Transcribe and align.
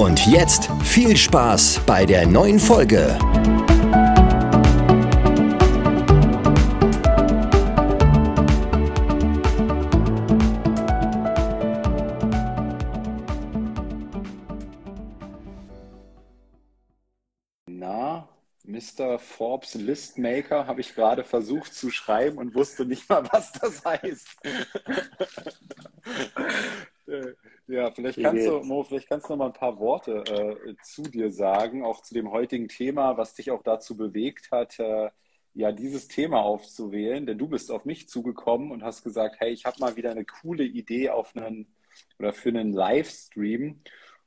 Und 0.00 0.26
jetzt 0.26 0.70
viel 0.82 1.14
Spaß 1.14 1.82
bei 1.84 2.06
der 2.06 2.26
neuen 2.26 2.58
Folge. 2.58 3.18
Na, 17.66 18.26
Mr. 18.64 19.18
Forbes 19.18 19.74
Listmaker 19.74 20.66
habe 20.66 20.80
ich 20.80 20.94
gerade 20.94 21.24
versucht 21.24 21.74
zu 21.74 21.90
schreiben 21.90 22.38
und 22.38 22.54
wusste 22.54 22.86
nicht 22.86 23.06
mal, 23.10 23.22
was 23.32 23.52
das 23.52 23.84
heißt. 23.84 24.28
Ja, 27.70 27.92
vielleicht 27.92 28.20
kannst 28.20 28.48
du, 28.48 28.62
Mo, 28.64 28.82
vielleicht 28.82 29.08
kannst 29.08 29.28
du 29.28 29.32
noch 29.32 29.38
mal 29.38 29.46
ein 29.46 29.52
paar 29.52 29.78
Worte 29.78 30.24
äh, 30.26 30.74
zu 30.82 31.02
dir 31.02 31.30
sagen, 31.30 31.84
auch 31.84 32.02
zu 32.02 32.14
dem 32.14 32.32
heutigen 32.32 32.66
Thema, 32.66 33.16
was 33.16 33.34
dich 33.34 33.52
auch 33.52 33.62
dazu 33.62 33.96
bewegt 33.96 34.50
hat, 34.50 34.80
äh, 34.80 35.08
ja, 35.54 35.70
dieses 35.70 36.08
Thema 36.08 36.42
aufzuwählen. 36.42 37.26
Denn 37.26 37.38
du 37.38 37.46
bist 37.46 37.70
auf 37.70 37.84
mich 37.84 38.08
zugekommen 38.08 38.72
und 38.72 38.82
hast 38.82 39.04
gesagt, 39.04 39.36
hey, 39.38 39.52
ich 39.52 39.66
habe 39.66 39.78
mal 39.78 39.94
wieder 39.94 40.10
eine 40.10 40.24
coole 40.24 40.64
Idee 40.64 41.10
auf 41.10 41.36
einen 41.36 41.72
oder 42.18 42.32
für 42.32 42.48
einen 42.48 42.72
Livestream. 42.72 43.80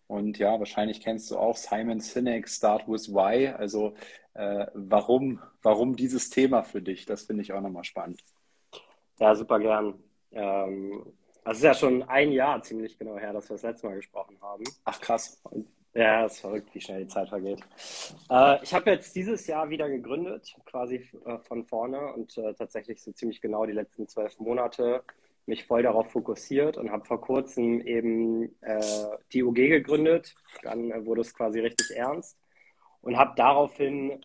Und 0.07 0.37
ja, 0.37 0.57
wahrscheinlich 0.57 1.01
kennst 1.01 1.29
du 1.29 1.37
auch 1.37 1.57
Simon 1.57 1.99
Sinek, 1.99 2.47
Start 2.47 2.87
with 2.87 3.09
Why. 3.09 3.49
Also 3.49 3.93
äh, 4.35 4.67
warum, 4.73 5.41
warum 5.61 5.97
dieses 5.97 6.29
Thema 6.29 6.63
für 6.63 6.81
dich? 6.81 7.05
Das 7.05 7.23
finde 7.23 7.41
ich 7.41 7.51
auch 7.51 7.61
nochmal 7.61 7.83
spannend. 7.83 8.23
Ja, 9.19 9.35
super 9.35 9.59
gern. 9.59 10.01
Ähm, 10.31 11.13
also 11.43 11.51
es 11.51 11.57
ist 11.57 11.63
ja 11.63 11.73
schon 11.73 12.03
ein 12.03 12.31
Jahr 12.31 12.61
ziemlich 12.61 12.97
genau 12.97 13.17
her, 13.17 13.33
dass 13.33 13.49
wir 13.49 13.55
das 13.55 13.63
letzte 13.63 13.87
Mal 13.87 13.95
gesprochen 13.95 14.37
haben. 14.41 14.63
Ach 14.85 14.99
krass. 14.99 15.41
Ja, 15.93 16.25
es 16.25 16.33
ist 16.33 16.39
verrückt, 16.39 16.73
wie 16.73 16.81
schnell 16.81 17.03
die 17.03 17.07
Zeit 17.07 17.29
vergeht. 17.29 17.59
Äh, 18.29 18.63
ich 18.63 18.73
habe 18.73 18.89
jetzt 18.89 19.15
dieses 19.15 19.45
Jahr 19.45 19.69
wieder 19.69 19.87
gegründet, 19.89 20.55
quasi 20.65 21.07
äh, 21.25 21.37
von 21.39 21.65
vorne 21.65 22.13
und 22.13 22.35
äh, 22.37 22.53
tatsächlich 22.55 23.01
so 23.01 23.11
ziemlich 23.11 23.41
genau 23.41 23.65
die 23.65 23.73
letzten 23.73 24.07
zwölf 24.07 24.39
Monate 24.39 25.03
mich 25.45 25.65
voll 25.65 25.83
darauf 25.83 26.09
fokussiert 26.11 26.77
und 26.77 26.91
habe 26.91 27.05
vor 27.05 27.21
kurzem 27.21 27.81
eben 27.81 28.45
äh, 28.61 28.81
die 29.33 29.43
UG 29.43 29.55
gegründet. 29.55 30.33
Dann 30.63 30.89
äh, 30.89 31.05
wurde 31.05 31.21
es 31.21 31.33
quasi 31.33 31.59
richtig 31.59 31.95
ernst 31.95 32.37
und 33.01 33.17
habe 33.17 33.33
daraufhin, 33.35 34.23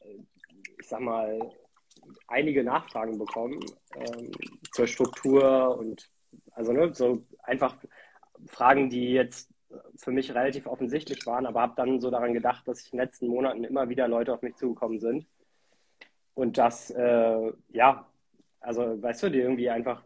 ich 0.81 0.89
sag 0.89 1.01
mal, 1.01 1.39
einige 2.29 2.65
Nachfragen 2.65 3.19
bekommen 3.19 3.61
ähm, 3.97 4.31
zur 4.73 4.87
Struktur 4.87 5.77
und 5.77 6.09
also 6.59 6.73
ne, 6.73 6.93
so 6.93 7.23
einfach 7.43 7.77
Fragen, 8.47 8.91
die 8.91 9.13
jetzt 9.13 9.51
für 9.97 10.11
mich 10.11 10.35
relativ 10.35 10.67
offensichtlich 10.67 11.25
waren, 11.27 11.47
aber 11.47 11.61
habe 11.61 11.75
dann 11.77 12.01
so 12.01 12.11
daran 12.11 12.35
gedacht, 12.35 12.67
dass 12.67 12.81
ich 12.81 12.93
in 12.93 12.99
den 12.99 13.05
letzten 13.05 13.29
Monaten 13.29 13.65
immer 13.65 13.89
wieder 13.89 14.09
Leute 14.09 14.33
auf 14.33 14.43
mich 14.43 14.57
zugekommen 14.57 14.99
sind 14.99 15.27
und 16.35 16.59
das, 16.59 16.91
äh, 16.91 17.53
ja, 17.71 18.07
also 18.61 19.03
weißt 19.03 19.23
du, 19.25 19.31
die 19.31 19.41
irgendwie 19.41 19.71
einfach 19.71 20.03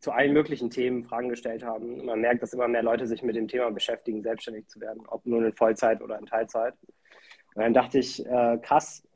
zu 0.00 0.12
allen 0.12 0.32
möglichen 0.32 0.70
Themen 0.70 1.04
Fragen 1.04 1.28
gestellt 1.28 1.62
haben. 1.62 2.04
Man 2.04 2.20
merkt, 2.20 2.42
dass 2.42 2.52
immer 2.52 2.68
mehr 2.68 2.82
Leute 2.82 3.06
sich 3.06 3.22
mit 3.22 3.36
dem 3.36 3.48
Thema 3.48 3.70
beschäftigen, 3.70 4.22
selbstständig 4.22 4.68
zu 4.68 4.80
werden, 4.80 5.02
ob 5.06 5.24
nur 5.24 5.44
in 5.44 5.52
Vollzeit 5.52 6.02
oder 6.02 6.18
in 6.18 6.26
Teilzeit. 6.26 6.74
Und 7.54 7.62
dann 7.62 7.74
dachte 7.74 7.98
ich, 7.98 8.24
äh, 8.24 8.58
krass, 8.62 9.06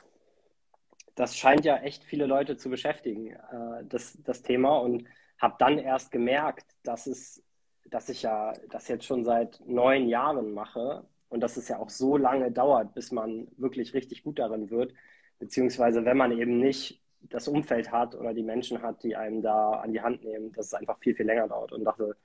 das 1.15 1.37
scheint 1.37 1.65
ja 1.65 1.77
echt 1.79 2.05
viele 2.05 2.27
Leute 2.27 2.57
zu 2.57 2.71
beschäftigen, 2.71 3.33
äh, 3.33 3.85
das, 3.85 4.19
das 4.23 4.43
Thema. 4.43 4.79
Und 4.79 5.05
habe 5.41 5.57
dann 5.59 5.79
erst 5.79 6.11
gemerkt, 6.11 6.67
dass 6.83 7.07
es, 7.07 7.43
dass 7.87 8.09
ich 8.09 8.23
ja 8.23 8.53
das 8.71 8.89
jetzt 8.89 9.05
schon 9.05 9.25
seit 9.25 9.61
neun 9.67 10.09
Jahren 10.09 10.53
mache 10.53 11.07
und 11.29 11.41
dass 11.41 11.57
es 11.57 11.69
ja 11.69 11.79
auch 11.79 11.91
so 11.91 12.17
lange 12.17 12.51
dauert, 12.53 12.95
bis 12.95 13.11
man 13.13 13.49
wirklich 13.57 13.95
richtig 13.95 14.23
gut 14.23 14.39
darin 14.39 14.71
wird, 14.71 14.93
beziehungsweise 15.39 16.05
wenn 16.05 16.17
man 16.17 16.33
eben 16.33 16.59
nicht 16.59 17.01
das 17.23 17.49
Umfeld 17.49 17.93
hat 17.93 18.15
oder 18.15 18.35
die 18.35 18.43
Menschen 18.43 18.83
hat, 18.83 19.03
die 19.03 19.17
einem 19.17 19.43
da 19.43 19.73
an 19.73 19.93
die 19.93 20.01
Hand 20.01 20.25
nehmen, 20.25 20.53
dass 20.53 20.67
es 20.67 20.75
einfach 20.75 20.99
viel, 20.99 21.15
viel 21.15 21.27
länger 21.27 21.49
dauert 21.49 21.73
und 21.73 21.85
dachte, 21.85 22.17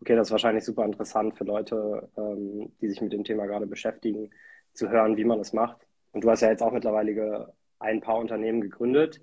okay, 0.00 0.16
das 0.16 0.28
ist 0.28 0.32
wahrscheinlich 0.32 0.64
super 0.64 0.84
interessant 0.84 1.36
für 1.36 1.44
Leute, 1.44 2.08
ähm, 2.16 2.72
die 2.80 2.88
sich 2.88 3.00
mit 3.00 3.12
dem 3.12 3.24
Thema 3.24 3.46
gerade 3.46 3.66
beschäftigen, 3.66 4.30
zu 4.72 4.88
hören, 4.88 5.16
wie 5.16 5.24
man 5.24 5.40
es 5.40 5.52
macht. 5.52 5.86
Und 6.12 6.24
du 6.24 6.30
hast 6.30 6.40
ja 6.40 6.50
jetzt 6.50 6.62
auch 6.62 6.72
mittlerweile 6.72 7.52
ein 7.78 8.00
paar 8.00 8.16
Unternehmen 8.18 8.60
gegründet. 8.60 9.20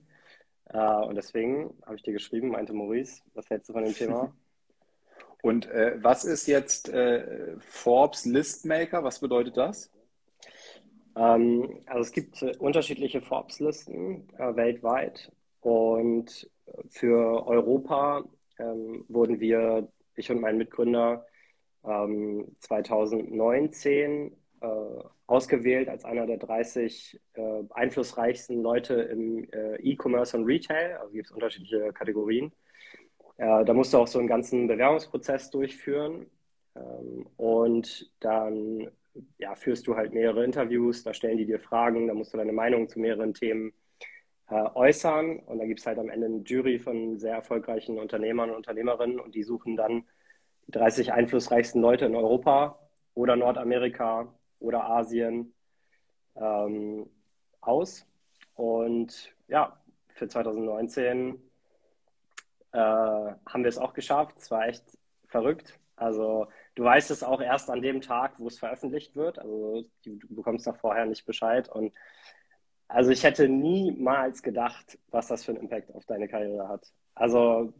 Äh, 0.70 0.78
und 0.78 1.16
deswegen 1.16 1.74
habe 1.86 1.96
ich 1.96 2.04
dir 2.04 2.14
geschrieben, 2.14 2.50
meinte 2.50 2.74
Maurice, 2.74 3.22
was 3.34 3.50
hältst 3.50 3.70
du 3.70 3.74
von 3.74 3.84
dem 3.84 3.94
Thema? 3.94 4.34
Und 5.42 5.68
äh, 5.68 5.98
was 6.02 6.26
ist 6.26 6.48
jetzt 6.48 6.90
äh, 6.90 7.56
Forbes 7.60 8.26
Listmaker? 8.26 9.04
Was 9.04 9.20
bedeutet 9.20 9.58
das? 9.58 9.92
Ähm, 11.16 11.82
also 11.86 12.02
es 12.02 12.12
gibt 12.12 12.42
äh, 12.42 12.56
unterschiedliche 12.58 13.22
Forbes-Listen 13.22 14.28
äh, 14.40 14.56
weltweit. 14.56 15.32
Und 15.62 16.50
für 16.90 17.48
Europa 17.48 18.24
ähm, 18.60 19.06
wurden 19.08 19.40
wir, 19.40 19.88
ich 20.16 20.32
und 20.32 20.42
mein 20.42 20.58
Mitgründer, 20.58 21.26
ähm, 21.84 22.56
2019 22.60 24.36
äh, 24.62 24.68
ausgewählt 25.28 25.90
als 25.90 26.06
einer 26.06 26.28
der 26.28 26.38
30 26.38 27.20
äh, 27.34 27.64
einflussreichsten 27.72 28.62
Leute 28.62 28.94
im 28.96 29.50
äh, 29.52 29.76
E-Commerce 29.78 30.38
und 30.38 30.46
Retail. 30.46 30.98
Also 30.98 31.14
gibt 31.14 31.28
es 31.28 31.32
unterschiedliche 31.32 31.92
Kategorien. 31.94 32.52
Äh, 33.38 33.66
da 33.66 33.74
musst 33.74 33.94
du 33.94 33.98
auch 33.98 34.08
so 34.08 34.20
einen 34.20 34.28
ganzen 34.28 34.68
Bewerbungsprozess 34.68 35.50
durchführen. 35.50 36.28
Ähm, 36.76 37.28
und 37.38 38.12
dann 38.20 38.92
ja, 39.38 39.56
führst 39.56 39.88
du 39.88 39.96
halt 39.96 40.14
mehrere 40.14 40.44
Interviews, 40.44 41.04
da 41.04 41.14
stellen 41.14 41.38
die 41.38 41.46
dir 41.46 41.60
Fragen, 41.60 42.08
da 42.08 42.14
musst 42.14 42.34
du 42.34 42.38
deine 42.38 42.52
Meinung 42.52 42.88
zu 42.88 43.00
mehreren 43.00 43.34
Themen 43.34 43.74
äh, 44.50 44.56
äußern. 44.76 45.40
Und 45.40 45.60
da 45.60 45.66
gibt 45.66 45.80
es 45.80 45.86
halt 45.88 45.98
am 45.98 46.10
Ende 46.10 46.28
eine 46.28 46.44
Jury 46.46 46.80
von 46.80 47.18
sehr 47.20 47.34
erfolgreichen 47.36 47.98
Unternehmern 47.98 48.50
und 48.52 48.58
Unternehmerinnen 48.58 49.20
und 49.20 49.36
die 49.36 49.44
suchen 49.44 49.76
dann 49.76 50.06
die 50.68 50.72
30 50.72 51.14
einflussreichsten 51.14 51.82
Leute 51.82 52.06
in 52.06 52.16
Europa 52.16 52.80
oder 53.14 53.36
Nordamerika 53.36 54.34
oder 54.60 54.86
Asien 54.86 55.54
ähm, 56.36 57.10
aus. 57.62 58.06
Und 58.56 59.34
ja, 59.48 59.78
für 60.14 60.28
2019 60.28 61.42
äh, 62.72 62.78
haben 62.78 63.64
wir 63.64 63.68
es 63.68 63.78
auch 63.78 63.94
geschafft. 63.94 64.38
Es 64.38 64.52
war 64.52 64.68
echt 64.68 64.84
verrückt. 65.28 65.80
Also 65.96 66.48
du 66.76 66.84
weißt 66.84 67.12
es 67.12 67.24
auch 67.24 67.42
erst 67.42 67.70
an 67.70 67.82
dem 67.82 68.02
Tag, 68.02 68.34
wo 68.38 68.48
es 68.48 68.60
veröffentlicht 68.60 69.16
wird. 69.16 69.40
Also 69.40 69.86
du, 70.04 70.16
du 70.18 70.36
bekommst 70.36 70.68
da 70.68 70.74
vorher 70.74 71.06
nicht 71.06 71.26
Bescheid. 71.26 71.70
Und 71.70 71.94
also 72.88 73.12
ich 73.12 73.24
hätte 73.24 73.48
niemals 73.48 74.44
gedacht, 74.44 74.98
was 75.10 75.28
das 75.28 75.44
für 75.44 75.52
einen 75.52 75.62
Impact 75.62 75.94
auf 75.94 76.06
deine 76.06 76.28
Karriere 76.28 76.68
hat. 76.68 76.92
Also, 77.16 77.74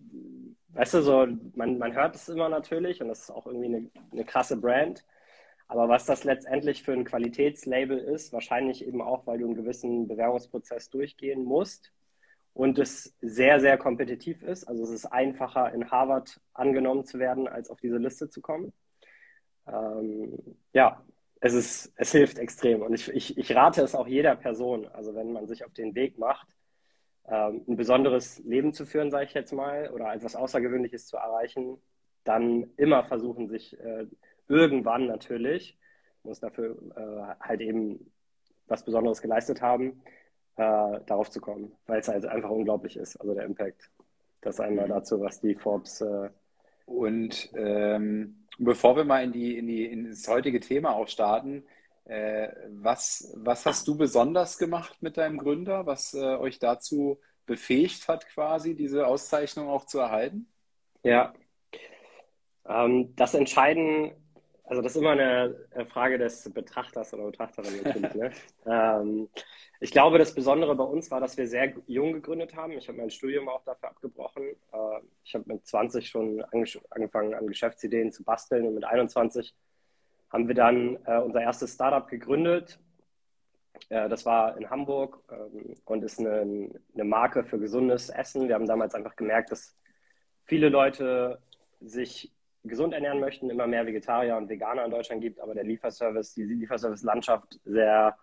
weißt 0.70 0.96
du, 0.96 1.02
so, 1.02 1.28
man, 1.56 1.78
man 1.78 1.94
hört 1.94 2.16
es 2.16 2.30
immer 2.30 2.50
natürlich 2.50 3.02
und 3.02 3.10
das 3.10 3.22
ist 3.22 3.32
auch 3.32 3.46
irgendwie 3.46 3.66
eine, 3.66 3.90
eine 4.12 4.26
krasse 4.26 4.58
Brand. 4.58 5.06
Aber 5.68 5.90
was 5.90 6.06
das 6.06 6.24
letztendlich 6.24 6.84
für 6.84 6.94
ein 6.94 7.06
Qualitätslabel 7.06 7.98
ist, 7.98 8.34
wahrscheinlich 8.34 8.86
eben 8.86 9.02
auch, 9.02 9.26
weil 9.26 9.40
du 9.40 9.46
einen 9.46 9.56
gewissen 9.56 10.08
Bewerbungsprozess 10.08 10.90
durchgehen 10.90 11.44
musst 11.44 11.92
und 12.54 12.78
es 12.78 13.16
sehr, 13.22 13.60
sehr 13.60 13.78
kompetitiv 13.78 14.44
ist. 14.44 14.66
Also 14.66 14.84
es 14.84 14.92
ist 14.92 15.06
einfacher, 15.08 15.74
in 15.74 15.90
Harvard 15.90 16.40
angenommen 16.54 17.06
zu 17.06 17.20
werden, 17.20 17.48
als 17.48 17.70
auf 17.70 17.82
diese 17.82 17.98
Liste 17.98 18.30
zu 18.30 18.42
kommen. 18.42 18.74
Ähm, 19.68 20.38
ja, 20.72 21.04
es, 21.42 21.54
ist, 21.54 21.94
es 21.96 22.12
hilft 22.12 22.38
extrem 22.38 22.82
und 22.82 22.94
ich, 22.94 23.10
ich, 23.10 23.38
ich 23.38 23.56
rate 23.56 23.82
es 23.82 23.96
auch 23.96 24.08
jeder 24.08 24.36
Person. 24.36 24.88
Also 24.88 25.16
wenn 25.16 25.34
man 25.34 25.48
sich 25.48 25.66
auf 25.66 25.74
den 25.74 25.96
Weg 25.96 26.20
macht, 26.20 26.48
ähm, 27.28 27.64
ein 27.68 27.76
besonderes 27.76 28.40
Leben 28.46 28.72
zu 28.74 28.86
führen, 28.86 29.10
sage 29.10 29.26
ich 29.26 29.34
jetzt 29.34 29.52
mal, 29.52 29.90
oder 29.90 30.14
etwas 30.14 30.36
Außergewöhnliches 30.36 31.08
zu 31.08 31.18
erreichen, 31.18 31.82
dann 32.24 32.72
immer 32.78 33.04
versuchen, 33.04 33.48
sich 33.48 33.80
äh, 33.80 34.06
irgendwann 34.48 35.08
natürlich, 35.08 35.78
muss 36.24 36.40
dafür 36.40 36.78
äh, 36.96 37.46
halt 37.46 37.62
eben 37.62 38.12
was 38.68 38.84
Besonderes 38.86 39.22
geleistet 39.22 39.62
haben, 39.62 40.02
äh, 40.58 41.00
darauf 41.06 41.30
zu 41.30 41.42
kommen, 41.42 41.72
weil 41.88 42.00
es 42.00 42.08
halt 42.08 42.26
einfach 42.26 42.50
unglaublich 42.50 42.98
ist, 42.98 43.18
also 43.18 43.34
der 43.34 43.46
Impact. 43.46 43.90
Das 44.42 44.60
einmal 44.60 44.88
dazu, 44.88 45.20
was 45.22 45.42
die 45.42 45.56
Forbes. 45.56 46.02
Äh, 46.02 46.30
Und 46.86 47.50
ähm, 47.56 48.48
bevor 48.58 48.96
wir 48.96 49.04
mal 49.06 49.24
in, 49.24 49.32
die, 49.32 49.58
in, 49.58 49.68
die, 49.68 49.86
in 49.86 50.10
das 50.10 50.28
heutige 50.28 50.60
Thema 50.60 50.96
auch 50.96 51.08
starten, 51.08 51.66
Äh, 52.08 52.50
was, 52.84 53.34
was 53.36 53.66
hast 53.66 53.88
du 53.88 53.98
besonders 53.98 54.60
gemacht 54.60 55.02
mit 55.02 55.18
deinem 55.18 55.40
Gründer, 55.40 55.88
was 55.88 56.14
äh, 56.14 56.38
euch 56.38 56.60
dazu 56.60 57.20
befähigt 57.48 58.08
hat, 58.08 58.28
quasi 58.28 58.76
diese 58.76 59.08
Auszeichnung 59.08 59.70
auch 59.70 59.86
zu 59.88 59.98
erhalten? 60.00 60.48
Ja, 61.04 61.34
ähm, 62.68 63.16
das 63.16 63.34
Entscheiden, 63.34 64.12
also 64.68 64.82
das 64.82 64.94
ist 64.94 65.02
immer 65.02 65.12
eine 65.12 65.56
Frage 65.88 66.18
des 66.18 66.52
Betrachters 66.52 67.14
oder 67.14 67.26
Betrachterin 67.26 67.82
natürlich. 67.84 68.16
ne? 68.16 68.32
ähm, 68.66 69.30
ich 69.80 69.92
glaube, 69.92 70.18
das 70.18 70.34
Besondere 70.34 70.76
bei 70.76 70.84
uns 70.84 71.12
war, 71.12 71.20
dass 71.20 71.38
wir 71.38 71.48
sehr 71.48 71.74
jung 71.88 72.14
gegründet 72.14 72.56
haben. 72.56 72.74
Ich 72.74 72.88
habe 72.88 72.98
mein 72.98 73.10
Studium 73.10 73.50
auch 73.50 73.64
dafür 73.64 73.90
abgebrochen. 73.90 74.44
Äh, 74.44 75.00
ich 75.24 75.36
habe 75.36 75.46
mit 75.48 75.68
20 75.68 76.08
schon 76.08 76.44
angefangen, 76.92 77.34
an 77.34 77.48
Geschäftsideen 77.48 78.12
zu 78.12 78.24
basteln 78.24 78.66
und 78.66 78.76
mit 78.76 78.86
21 78.86 79.54
haben 80.30 80.48
wir 80.48 80.56
dann 80.56 80.98
äh, 81.06 81.20
unser 81.20 81.42
erstes 81.42 81.74
Startup 81.74 82.08
gegründet. 82.08 82.80
Äh, 83.90 84.10
das 84.10 84.26
war 84.26 84.58
in 84.58 84.70
Hamburg 84.70 85.24
ähm, 85.32 85.76
und 85.86 86.04
ist 86.04 86.20
eine, 86.20 86.72
eine, 86.94 87.04
Marke 87.04 87.44
für 87.44 87.60
gesundes 87.60 88.10
Essen. 88.10 88.48
Wir 88.48 88.56
haben 88.56 88.68
damals 88.68 88.96
einfach 88.96 89.16
gemerkt, 89.16 89.52
dass 89.52 89.78
viele 90.46 90.70
Leute 90.70 91.40
sich 91.80 92.35
gesund 92.68 92.94
ernähren 92.94 93.20
möchten, 93.20 93.50
immer 93.50 93.68
mehr 93.68 93.86
Vegetarier 93.86 94.38
und 94.38 94.50
Veganer 94.50 94.86
in 94.86 94.92
Deutschland 94.92 95.22
gibt, 95.22 95.40
aber 95.40 95.54
der 95.54 95.64
Lieferservice, 95.64 96.34
die 96.34 96.44
Lieferservice-Landschaft 96.44 97.60
sehr, 97.66 98.16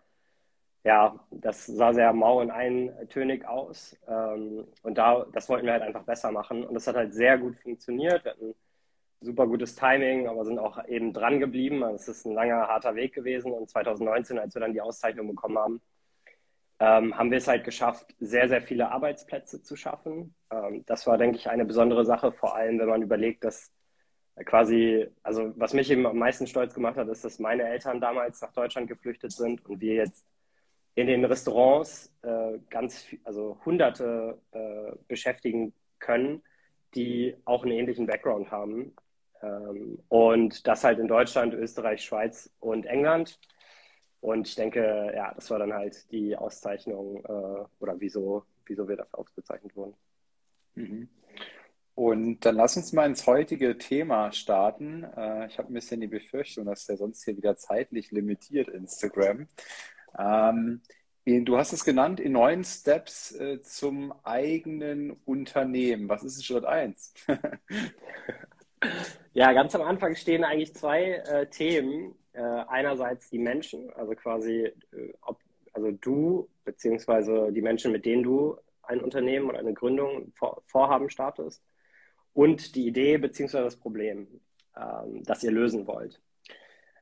ja, 0.85 1.21
das 1.31 1.67
sah 1.67 1.93
sehr 1.93 2.13
mau 2.13 2.41
und 2.41 2.51
eintönig 2.51 3.47
aus. 3.47 3.97
Ähm, 4.09 4.67
und 4.83 4.99
da, 4.99 5.27
das 5.33 5.49
wollten 5.49 5.67
wir 5.67 5.73
halt 5.73 5.83
einfach 5.83 6.05
besser 6.05 6.33
machen. 6.33 6.65
Und 6.65 6.75
das 6.75 6.87
hat 6.87 6.97
halt 6.97 7.15
sehr 7.15 7.39
gut 7.39 7.57
funktioniert. 7.57 8.25
Wir 8.25 8.33
hatten 8.33 8.55
super 9.21 9.47
gutes 9.47 9.77
Timing, 9.77 10.29
aber 10.29 10.45
sind 10.45 10.59
auch 10.59 10.85
eben 10.87 11.13
dran 11.13 11.41
geblieben. 11.41 11.83
Also 11.85 11.97
es 11.97 12.09
ist 12.09 12.27
ein 12.27 12.35
langer, 12.35 12.69
harter 12.69 12.95
Weg 12.95 13.15
gewesen. 13.15 13.53
Und 13.53 13.71
2019, 13.71 14.39
als 14.39 14.55
wir 14.55 14.61
dann 14.61 14.73
die 14.73 14.81
Auszeichnung 14.81 15.29
bekommen 15.29 15.59
haben, 15.59 15.81
ähm, 16.81 17.17
haben 17.17 17.31
wir 17.31 17.39
es 17.39 17.47
halt 17.47 17.65
geschafft, 17.65 18.13
sehr, 18.19 18.49
sehr 18.49 18.61
viele 18.61 18.91
Arbeitsplätze 18.91 19.63
zu 19.63 19.77
schaffen. 19.77 20.35
Ähm, 20.51 20.85
das 20.87 21.07
war, 21.07 21.17
denke 21.17 21.37
ich, 21.39 21.49
eine 21.49 21.65
besondere 21.65 22.05
Sache, 22.05 22.33
vor 22.33 22.57
allem 22.57 22.81
wenn 22.81 22.89
man 22.89 23.03
überlegt, 23.03 23.45
dass 23.45 23.71
quasi, 24.45 25.07
also 25.23 25.53
was 25.57 25.75
mich 25.75 25.91
eben 25.91 26.07
am 26.07 26.19
meisten 26.19 26.47
stolz 26.47 26.75
gemacht 26.75 26.97
hat, 26.97 27.09
ist, 27.09 27.25
dass 27.25 27.39
meine 27.39 27.65
Eltern 27.65 28.01
damals 28.01 28.41
nach 28.41 28.53
Deutschland 28.53 28.89
geflüchtet 28.89 29.33
sind 29.33 29.65
und 29.67 29.81
wir 29.81 29.95
jetzt 29.95 30.27
in 30.95 31.07
den 31.07 31.25
Restaurants 31.25 32.13
äh, 32.23 32.59
ganz, 32.71 33.07
also 33.25 33.59
Hunderte 33.65 34.39
äh, 34.53 34.93
beschäftigen 35.09 35.73
können, 35.99 36.43
die 36.95 37.35
auch 37.45 37.63
einen 37.63 37.73
ähnlichen 37.73 38.07
Background 38.07 38.51
haben. 38.51 38.95
Ähm, 39.43 39.99
und 40.09 40.67
das 40.67 40.85
halt 40.85 40.99
in 40.99 41.09
Deutschland, 41.09 41.55
Österreich, 41.55 42.05
Schweiz 42.05 42.51
und 42.61 42.87
England. 42.87 43.39
Und 44.21 44.47
ich 44.49 44.55
denke, 44.55 45.13
ja, 45.15 45.33
das 45.35 45.51
war 45.51 45.59
dann 45.59 45.73
halt 45.73 46.11
die 46.13 46.37
Auszeichnung 46.37 47.25
äh, 47.25 47.65
oder 47.81 47.99
wieso, 47.99 48.45
wieso 48.67 48.89
wir 48.89 48.97
dafür 48.97 49.19
ausgezeichnet 49.19 49.75
wurden. 49.75 49.95
Mhm. 50.75 51.09
Und 51.95 52.41
dann 52.41 52.57
lass 52.57 52.77
uns 52.77 52.93
mal 52.93 53.07
ins 53.07 53.27
heutige 53.27 53.77
Thema 53.77 54.33
starten. 54.33 55.05
Äh, 55.05 55.47
ich 55.47 55.59
habe 55.59 55.71
ein 55.71 55.75
bisschen 55.75 56.01
die 56.01 56.07
Befürchtung, 56.07 56.65
dass 56.65 56.87
der 56.87 56.97
sonst 56.97 57.25
hier 57.25 57.37
wieder 57.37 57.57
zeitlich 57.57 58.11
limitiert 58.11 58.69
Instagram. 58.69 59.47
Ähm, 60.19 60.81
du 61.25 61.57
hast 61.59 61.73
es 61.73 61.85
genannt, 61.85 62.19
in 62.19 62.33
neun 62.33 62.65
Steps 62.65 63.33
äh, 63.33 63.61
zum 63.61 64.15
eigenen 64.25 65.13
Unternehmen. 65.25 66.09
Was 66.09 66.25
ist 66.25 66.45
Schritt 66.45 66.65
eins? 66.65 67.13
Ja, 69.35 69.53
ganz 69.53 69.75
am 69.75 69.83
Anfang 69.83 70.15
stehen 70.15 70.45
eigentlich 70.45 70.75
zwei 70.75 71.05
äh, 71.05 71.47
Themen. 71.47 72.15
Äh, 72.33 72.41
einerseits 72.41 73.31
die 73.31 73.39
Menschen, 73.39 73.93
also 73.93 74.13
quasi, 74.15 74.73
äh, 74.93 75.13
ob, 75.23 75.39
also 75.73 75.91
du, 75.91 76.49
beziehungsweise 76.65 77.53
die 77.53 77.63
Menschen, 77.63 77.93
mit 77.93 78.05
denen 78.05 78.23
du 78.23 78.57
ein 78.83 79.01
Unternehmen 79.01 79.49
oder 79.49 79.59
eine 79.59 79.75
Gründung, 79.75 80.33
vor, 80.35 80.63
Vorhaben 80.67 81.11
startest. 81.11 81.63
Und 82.35 82.75
die 82.75 82.87
Idee, 82.87 83.19
beziehungsweise 83.19 83.65
das 83.65 83.77
Problem, 83.77 84.27
ähm, 84.77 85.23
das 85.25 85.43
ihr 85.43 85.51
lösen 85.51 85.87
wollt. 85.87 86.21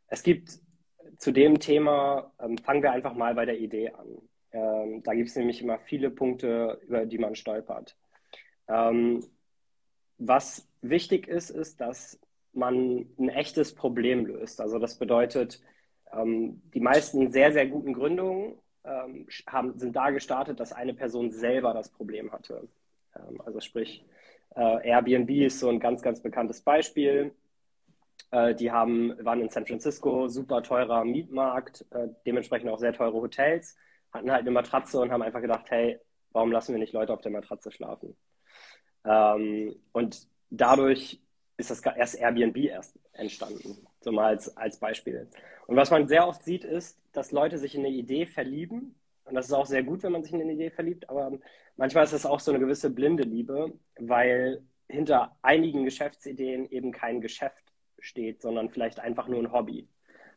Es 0.09 0.23
gibt 0.23 0.59
zu 1.19 1.33
dem 1.33 1.61
Thema, 1.61 2.33
ähm, 2.41 2.59
fangen 2.59 2.83
wir 2.83 2.93
einfach 2.93 3.15
mal 3.15 3.35
bei 3.35 3.45
der 3.45 3.59
Idee 3.59 3.91
an. 3.91 4.07
Ähm, 4.53 5.03
da 5.05 5.15
gibt 5.15 5.29
es 5.29 5.37
nämlich 5.37 5.63
immer 5.63 5.79
viele 5.79 6.11
Punkte, 6.11 6.81
über 6.87 7.07
die 7.07 7.19
man 7.19 7.37
stolpert. 7.37 7.97
Ähm, 8.69 9.25
was 10.19 10.69
wichtig 10.83 11.29
ist, 11.29 11.51
ist, 11.51 11.81
dass 11.81 12.19
man 12.53 13.07
ein 13.19 13.29
echtes 13.29 13.75
Problem 13.75 14.27
löst. 14.27 14.61
Also 14.61 14.79
das 14.79 14.99
bedeutet, 14.99 15.63
ähm, 16.13 16.63
die 16.75 16.81
meisten 16.81 17.31
sehr, 17.31 17.53
sehr 17.53 17.67
guten 17.67 17.93
Gründungen 17.93 18.55
ähm, 18.85 19.29
haben, 19.47 19.79
sind 19.79 19.95
da 19.95 20.11
gestartet, 20.11 20.59
dass 20.59 20.73
eine 20.73 20.95
Person 20.95 21.31
selber 21.31 21.73
das 21.73 21.91
Problem 21.91 22.33
hatte. 22.33 22.69
Also 23.45 23.61
sprich, 23.61 24.05
äh, 24.55 24.89
Airbnb 24.89 25.31
ist 25.31 25.61
so 25.61 25.69
ein 25.69 25.81
ganz, 25.81 26.03
ganz 26.03 26.21
bekanntes 26.21 26.61
Beispiel. 26.61 27.35
Äh, 28.31 28.55
die 28.55 28.71
haben, 28.71 29.15
waren 29.25 29.41
in 29.41 29.49
San 29.49 29.67
Francisco, 29.67 30.29
super 30.29 30.63
teurer 30.63 31.05
Mietmarkt, 31.05 31.85
äh, 31.91 32.09
dementsprechend 32.27 32.71
auch 32.71 32.79
sehr 32.79 32.93
teure 32.93 33.15
Hotels, 33.15 33.77
hatten 34.13 34.31
halt 34.31 34.43
eine 34.43 34.51
Matratze 34.51 35.01
und 35.01 35.11
haben 35.11 35.23
einfach 35.23 35.41
gedacht, 35.41 35.71
hey, 35.71 35.99
warum 36.33 36.53
lassen 36.53 36.73
wir 36.73 36.79
nicht 36.79 36.93
Leute 36.93 37.13
auf 37.13 37.21
der 37.21 37.33
Matratze 37.33 37.71
schlafen? 37.71 38.17
Ähm, 39.05 39.77
und 39.93 40.27
dadurch 40.51 41.21
ist 41.57 41.71
das 41.71 41.81
erst 41.81 42.19
Airbnb 42.19 42.57
erst 42.57 42.99
entstanden, 43.13 43.87
so 44.01 44.13
mal 44.13 44.27
als, 44.29 44.57
als 44.57 44.79
Beispiel. 44.79 45.29
Und 45.67 45.77
was 45.77 45.91
man 45.91 46.09
sehr 46.09 46.27
oft 46.27 46.43
sieht, 46.43 46.65
ist, 46.65 46.99
dass 47.13 47.33
Leute 47.33 47.59
sich 47.59 47.75
in 47.75 47.85
eine 47.85 47.95
Idee 47.95 48.27
verlieben. 48.27 48.95
Und 49.31 49.37
das 49.37 49.47
ist 49.47 49.53
auch 49.53 49.67
sehr 49.67 49.83
gut, 49.83 50.03
wenn 50.03 50.13
man 50.13 50.23
sich 50.23 50.33
in 50.33 50.41
eine 50.41 50.53
Idee 50.53 50.71
verliebt, 50.71 51.09
aber 51.09 51.33
manchmal 51.77 52.05
ist 52.05 52.13
es 52.13 52.27
auch 52.27 52.41
so 52.41 52.51
eine 52.51 52.61
gewisse 52.61 52.91
blinde 52.91 53.23
Liebe, 53.23 53.73
weil 53.99 54.63
hinter 54.89 55.37
einigen 55.41 55.85
Geschäftsideen 55.85 56.69
eben 56.71 56.91
kein 56.91 57.21
Geschäft 57.21 57.63
steht, 58.01 58.43
sondern 58.43 58.71
vielleicht 58.71 58.99
einfach 58.99 59.29
nur 59.29 59.39
ein 59.39 59.53
Hobby. 59.53 59.89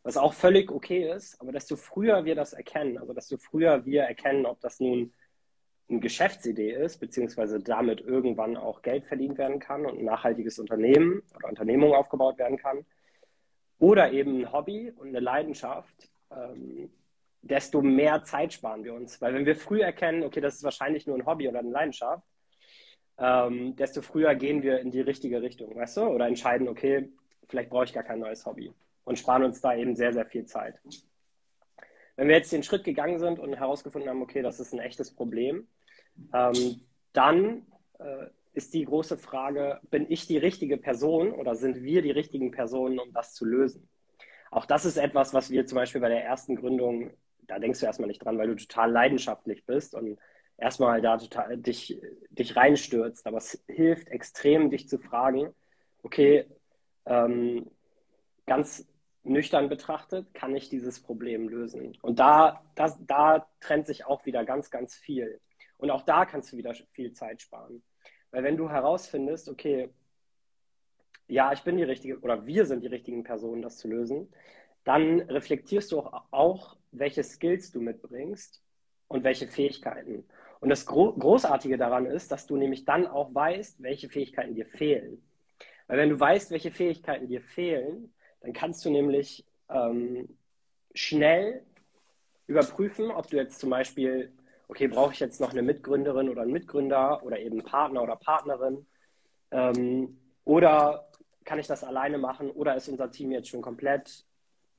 Was 0.04 0.18
auch 0.18 0.34
völlig 0.34 0.72
okay 0.72 1.12
ist, 1.12 1.40
aber 1.42 1.52
desto 1.52 1.76
früher 1.76 2.26
wir 2.26 2.36
das 2.36 2.54
erkennen, 2.54 2.98
also 2.98 3.14
desto 3.14 3.38
früher 3.38 3.86
wir 3.86 4.04
erkennen, 4.04 4.46
ob 4.46 4.60
das 4.60 4.80
nun 4.80 5.14
eine 5.90 6.00
Geschäftsidee 6.00 6.72
ist, 6.72 7.00
beziehungsweise 7.00 7.60
damit 7.60 8.02
irgendwann 8.02 8.58
auch 8.58 8.82
Geld 8.82 9.06
verdient 9.06 9.38
werden 9.38 9.60
kann 9.60 9.86
und 9.86 10.00
ein 10.00 10.06
nachhaltiges 10.06 10.60
Unternehmen 10.60 11.24
oder 11.36 11.50
Unternehmung 11.50 11.94
aufgebaut 11.94 12.38
werden 12.38 12.58
kann, 12.58 12.86
oder 13.80 14.12
eben 14.12 14.42
ein 14.42 14.52
Hobby 14.52 14.92
und 14.92 15.10
eine 15.10 15.20
Leidenschaft, 15.20 16.10
ähm, 16.32 16.90
desto 17.44 17.82
mehr 17.82 18.24
Zeit 18.24 18.54
sparen 18.54 18.84
wir 18.84 18.94
uns. 18.94 19.22
Weil 19.22 19.34
wenn 19.34 19.46
wir 19.46 19.56
früh 19.56 19.82
erkennen, 19.82 20.24
okay, 20.24 20.42
das 20.42 20.56
ist 20.56 20.64
wahrscheinlich 20.64 21.06
nur 21.06 21.18
ein 21.18 21.26
Hobby 21.26 21.48
oder 21.48 21.60
eine 21.60 21.70
Leidenschaft, 21.70 22.24
ähm, 23.20 23.76
desto 23.76 24.02
früher 24.02 24.34
gehen 24.36 24.64
wir 24.64 24.80
in 24.80 24.90
die 24.90 25.02
richtige 25.02 25.42
Richtung, 25.42 25.76
weißt 25.76 25.98
du? 25.98 26.02
Oder 26.04 26.28
entscheiden, 26.28 26.68
okay, 26.68 27.10
vielleicht 27.48 27.70
brauche 27.70 27.84
ich 27.84 27.94
gar 27.94 28.04
kein 28.04 28.20
neues 28.20 28.46
Hobby 28.46 28.74
und 29.04 29.20
sparen 29.20 29.44
uns 29.44 29.62
da 29.62 29.76
eben 29.76 29.96
sehr, 29.96 30.14
sehr 30.14 30.26
viel 30.26 30.46
Zeit. 30.46 30.82
Wenn 32.16 32.28
wir 32.28 32.36
jetzt 32.36 32.52
den 32.52 32.64
Schritt 32.64 32.84
gegangen 32.84 33.20
sind 33.20 33.40
und 33.40 33.54
herausgefunden 33.54 34.10
haben, 34.10 34.22
okay, 34.22 34.42
das 34.42 34.60
ist 34.60 34.74
ein 34.74 34.80
echtes 34.80 35.14
Problem, 35.14 35.68
ähm, 36.34 36.82
dann 37.12 37.66
äh, 38.00 38.28
ist 38.54 38.74
die 38.74 38.86
große 38.86 39.18
Frage, 39.18 39.80
bin 39.90 40.06
ich 40.10 40.28
die 40.28 40.38
richtige 40.38 40.78
Person 40.78 41.34
oder 41.34 41.56
sind 41.56 41.84
wir 41.84 42.02
die 42.02 42.12
richtigen 42.12 42.52
Personen, 42.52 43.00
um 43.00 43.12
das 43.14 43.34
zu 43.34 43.46
lösen? 43.46 43.90
Auch 44.52 44.66
das 44.66 44.86
ist 44.86 44.98
etwas, 44.98 45.34
was 45.34 45.50
wir 45.50 45.66
zum 45.66 45.78
Beispiel 45.78 46.02
bei 46.02 46.10
der 46.10 46.24
ersten 46.24 46.56
Gründung, 46.56 47.12
da 47.48 47.60
denkst 47.60 47.80
du 47.80 47.86
erstmal 47.86 48.08
nicht 48.08 48.24
dran, 48.24 48.38
weil 48.38 48.48
du 48.48 48.56
total 48.56 48.92
leidenschaftlich 48.92 49.66
bist 49.66 49.96
und 49.96 50.20
erstmal 50.58 51.02
da 51.02 51.18
total 51.18 51.58
dich, 51.58 52.00
dich 52.30 52.56
reinstürzt. 52.56 53.26
Aber 53.28 53.38
es 53.38 53.64
hilft 53.68 54.10
extrem, 54.10 54.70
dich 54.70 54.88
zu 54.90 55.00
fragen, 55.00 55.54
okay, 56.04 56.46
ähm, 57.06 57.70
ganz 58.46 58.88
nüchtern 59.24 59.70
betrachtet, 59.70 60.34
kann 60.34 60.56
ich 60.56 60.70
dieses 60.70 61.02
Problem 61.02 61.48
lösen? 61.48 61.98
Und 62.02 62.20
da, 62.20 62.64
das, 62.76 62.98
da 63.06 63.48
trennt 63.62 63.88
sich 63.88 64.06
auch 64.06 64.26
wieder 64.26 64.44
ganz, 64.44 64.70
ganz 64.70 64.96
viel. 64.96 65.40
Und 65.78 65.92
auch 65.92 66.04
da 66.04 66.26
kannst 66.26 66.52
du 66.52 66.58
wieder 66.58 66.74
viel 66.92 67.14
Zeit 67.14 67.42
sparen. 67.42 67.84
Weil 68.32 68.44
wenn 68.44 68.58
du 68.58 68.70
herausfindest, 68.70 69.50
okay, 69.50 69.90
ja, 71.28 71.54
ich 71.54 71.64
bin 71.64 71.78
die 71.78 71.84
richtige 71.84 72.20
oder 72.20 72.46
wir 72.46 72.66
sind 72.66 72.82
die 72.82 72.88
richtigen 72.88 73.24
Personen, 73.24 73.62
das 73.62 73.78
zu 73.78 73.88
lösen, 73.88 74.34
dann 74.84 75.22
reflektierst 75.22 75.92
du 75.92 76.00
auch, 76.00 76.24
auch 76.32 76.78
welche 76.98 77.24
Skills 77.24 77.72
du 77.72 77.82
mitbringst 77.82 78.62
und 79.08 79.24
welche 79.24 79.48
Fähigkeiten. 79.48 80.26
Und 80.60 80.70
das 80.70 80.86
Gro 80.86 81.14
Großartige 81.14 81.78
daran 81.78 82.06
ist, 82.06 82.32
dass 82.32 82.48
du 82.48 82.56
nämlich 82.56 82.86
dann 82.86 83.06
auch 83.06 83.34
weißt, 83.34 83.84
welche 83.84 84.10
Fähigkeiten 84.10 84.56
dir 84.56 84.66
fehlen. 84.66 85.22
Weil 85.88 85.98
wenn 85.98 86.10
du 86.10 86.20
weißt, 86.20 86.52
welche 86.52 86.72
Fähigkeiten 86.72 87.28
dir 87.28 87.42
fehlen, 87.42 88.14
dann 88.42 88.54
kannst 88.54 88.86
du 88.86 88.90
nämlich 88.90 89.46
ähm, 89.70 90.38
schnell 90.94 91.64
überprüfen, 92.48 93.12
ob 93.12 93.28
du 93.28 93.38
jetzt 93.38 93.60
zum 93.60 93.70
Beispiel, 93.70 94.32
okay, 94.68 94.88
brauche 94.88 95.14
ich 95.14 95.20
jetzt 95.20 95.42
noch 95.42 95.52
eine 95.52 95.62
Mitgründerin 95.62 96.30
oder 96.30 96.44
einen 96.44 96.52
Mitgründer 96.52 97.24
oder 97.24 97.40
eben 97.40 97.64
Partner 97.64 98.04
oder 98.04 98.16
Partnerin 98.16 98.86
ähm, 99.52 100.18
oder 100.46 101.10
kann 101.46 101.60
ich 101.60 101.68
das 101.68 101.84
alleine 101.84 102.18
machen 102.18 102.50
oder 102.52 102.76
ist 102.76 102.88
unser 102.88 103.12
Team 103.12 103.32
jetzt 103.32 103.50
schon 103.50 103.62
komplett 103.62 104.26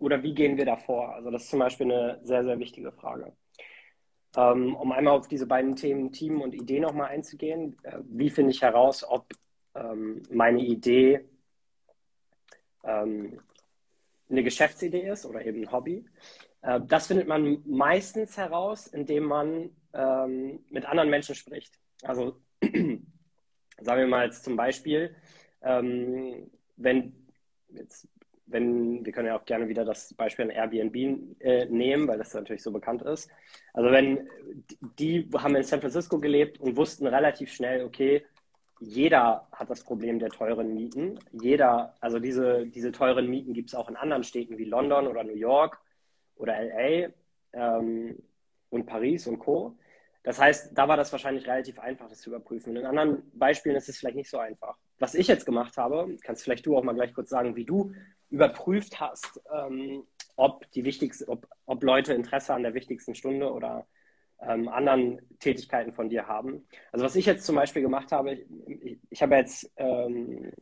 oder 0.05 0.23
wie 0.23 0.35
gehen 0.35 0.59
wir 0.59 0.67
da 0.67 0.77
vor? 0.77 1.15
Also 1.15 1.31
das 1.31 1.45
ist 1.45 1.51
zum 1.51 1.61
Beispiel 1.61 1.91
eine 1.91 2.21
sehr, 2.23 2.45
sehr 2.45 2.59
wichtige 2.59 2.93
Frage. 2.93 3.33
Ähm, 4.37 4.77
um 4.77 4.93
einmal 4.93 5.15
auf 5.15 5.29
diese 5.29 5.47
beiden 5.47 5.77
Themen 5.77 6.13
Team 6.13 6.43
und 6.43 6.55
Idee 6.55 6.79
nochmal 6.79 7.09
einzugehen. 7.09 7.79
Äh, 7.85 8.01
wie 8.05 8.29
finde 8.29 8.51
ich 8.51 8.61
heraus, 8.61 9.03
ob 9.03 9.33
ähm, 9.75 10.23
meine 10.31 10.61
Idee 10.61 11.25
ähm, 12.85 13.41
eine 14.29 14.43
Geschäftsidee 14.43 15.09
ist 15.09 15.25
oder 15.25 15.43
eben 15.47 15.63
ein 15.63 15.73
Hobby? 15.73 16.05
Äh, 16.61 16.81
das 16.87 17.07
findet 17.07 17.27
man 17.27 17.63
meistens 17.65 18.37
heraus, 18.37 18.87
indem 18.87 19.25
man 19.25 19.71
mit 20.71 20.87
anderen 20.87 21.09
Menschen 21.09 21.37
spricht. 21.37 21.79
Also 22.03 22.41
sagen 22.65 24.01
wir 24.01 24.09
mal 24.09 24.25
jetzt 24.25 24.43
zum 24.43 24.57
Beispiel, 24.57 25.15
wenn 25.61 27.29
jetzt 27.69 28.09
wenn, 28.47 29.05
wir 29.05 29.13
können 29.13 29.29
ja 29.29 29.39
auch 29.39 29.45
gerne 29.45 29.69
wieder 29.69 29.85
das 29.85 30.15
Beispiel 30.15 30.47
an 30.47 30.51
Airbnb 30.51 31.41
äh, 31.41 31.67
nehmen, 31.67 32.07
weil 32.09 32.19
das 32.19 32.35
natürlich 32.35 32.63
so 32.63 32.71
bekannt 32.73 33.03
ist. 33.03 33.31
Also 33.73 33.91
wenn 33.91 34.29
die 34.99 35.29
haben 35.37 35.57
in 35.57 35.63
San 35.63 35.81
Francisco 35.81 36.21
gelebt 36.21 36.61
und 36.61 36.77
wussten 36.77 37.07
relativ 37.07 37.53
schnell, 37.53 37.85
okay, 37.85 38.25
jeder 38.81 39.49
hat 39.53 39.71
das 39.71 39.83
Problem 39.83 40.19
der 40.19 40.31
teuren 40.31 40.75
Mieten. 40.75 41.19
Jeder, 41.33 41.95
also 42.01 42.19
diese, 42.19 42.67
diese 42.67 42.93
teuren 42.93 43.29
Mieten 43.29 43.55
gibt 43.55 43.71
es 43.71 43.75
auch 43.75 43.89
in 43.89 43.97
anderen 43.97 44.25
Städten 44.25 44.59
wie 44.59 44.65
London 44.65 45.07
oder 45.07 45.25
New 45.25 45.37
York 45.37 45.81
oder 46.37 46.55
LA 46.63 47.09
ähm, 47.53 48.19
und 48.71 48.87
Paris 48.87 49.27
und 49.27 49.39
Co. 49.39 49.77
Das 50.25 50.41
heißt, 50.41 50.71
da 50.77 50.89
war 50.89 50.97
das 50.97 51.13
wahrscheinlich 51.13 51.47
relativ 51.47 51.79
einfach, 51.79 52.09
das 52.09 52.23
zu 52.23 52.31
überprüfen. 52.31 52.75
In 52.75 52.87
anderen 52.87 53.31
Beispielen 53.35 53.77
ist 53.77 53.91
es 53.91 53.99
vielleicht 53.99 54.17
nicht 54.17 54.31
so 54.31 54.39
einfach. 54.39 54.79
Was 54.99 55.15
ich 55.15 55.29
jetzt 55.29 55.45
gemacht 55.45 55.77
habe, 55.77 56.17
kannst 56.23 56.43
vielleicht 56.43 56.65
du 56.65 56.77
auch 56.77 56.83
mal 56.83 56.95
gleich 56.95 57.13
kurz 57.13 57.29
sagen, 57.29 57.57
wie 57.57 57.67
du 57.67 57.93
überprüft 58.31 59.01
hast, 59.01 59.41
ähm, 59.55 60.05
ob, 60.37 60.71
die 60.73 60.85
wichtigste, 60.85 61.29
ob, 61.29 61.47
ob 61.67 61.83
Leute 61.85 62.15
Interesse 62.15 62.55
an 62.55 62.63
der 62.63 62.73
wichtigsten 62.73 63.15
Stunde 63.15 63.53
oder 63.53 63.87
ähm, 64.41 64.69
anderen 64.69 65.21
Tätigkeiten 65.41 65.93
von 65.93 66.09
dir 66.09 66.27
haben. 66.27 66.67
Also 66.91 67.05
was 67.05 67.17
ich 67.17 67.27
jetzt 67.27 67.45
zum 67.45 67.57
Beispiel 67.57 67.83
gemacht 67.83 68.11
habe, 68.11 68.33
ich, 68.33 68.99
ich 69.11 69.23
habe 69.23 69.37
jetzt 69.37 69.71
ähm, 69.77 70.53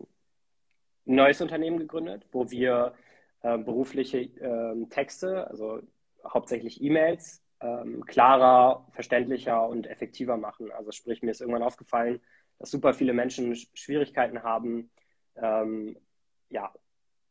ein 1.07 1.14
neues 1.14 1.40
Unternehmen 1.40 1.78
gegründet, 1.78 2.26
wo 2.33 2.50
wir 2.50 2.95
äh, 3.42 3.59
berufliche 3.59 4.19
äh, 4.19 4.87
Texte, 4.90 5.49
also 5.49 5.81
hauptsächlich 6.25 6.83
E-Mails, 6.83 7.41
ähm, 7.62 8.04
klarer, 8.07 8.87
verständlicher 8.92 9.66
und 9.66 9.87
effektiver 9.87 10.37
machen. 10.37 10.71
Also 10.73 10.92
sprich, 10.92 11.23
mir 11.23 11.31
ist 11.31 11.40
irgendwann 11.40 11.62
aufgefallen, 11.62 12.21
dass 12.59 12.71
super 12.71 12.92
viele 12.92 13.12
Menschen 13.12 13.54
Schwierigkeiten 13.54 14.42
haben, 14.42 14.90
ähm, 15.37 15.97
ja, 16.50 16.73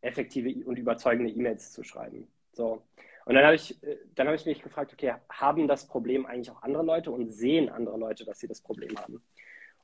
effektive 0.02 0.66
und 0.66 0.80
überzeugende 0.80 1.32
E-Mails 1.32 1.72
zu 1.72 1.84
schreiben. 1.84 2.28
So. 2.54 2.82
Und 3.26 3.36
dann 3.36 3.46
habe 3.46 3.56
ich, 3.56 3.82
äh, 3.84 3.98
habe 4.18 4.36
ich 4.36 4.46
mich 4.46 4.64
gefragt, 4.64 4.94
okay, 4.94 5.14
haben 5.30 5.68
das 5.68 5.88
Problem 5.88 6.26
eigentlich 6.26 6.52
auch 6.52 6.64
andere 6.64 6.84
Leute 6.84 7.12
und 7.12 7.30
sehen 7.30 7.70
andere 7.70 7.98
Leute, 7.98 8.26
dass 8.26 8.40
sie 8.40 8.48
das 8.48 8.62
Problem 8.62 8.98
haben? 8.98 9.22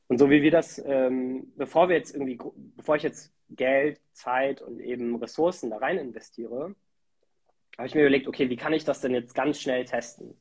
Und 0.08 0.18
so 0.18 0.30
wie 0.30 0.42
wir 0.42 0.52
das, 0.52 0.82
ähm, 0.86 1.52
bevor 1.56 1.90
wir 1.90 1.98
jetzt 1.98 2.16
irgendwie, 2.16 2.40
bevor 2.76 2.96
ich 2.96 3.04
jetzt 3.04 3.34
Geld, 3.50 4.00
Zeit 4.12 4.62
und 4.62 4.80
eben 4.80 5.16
Ressourcen 5.18 5.70
da 5.70 5.78
rein 5.78 5.98
investiere, 5.98 6.76
habe 7.78 7.88
ich 7.88 7.96
mir 7.96 8.02
überlegt, 8.02 8.28
okay, 8.28 8.50
wie 8.50 8.56
kann 8.56 8.74
ich 8.74 8.84
das 8.84 9.02
denn 9.02 9.14
jetzt 9.14 9.36
ganz 9.36 9.60
schnell 9.60 9.86
testen? 9.86 10.36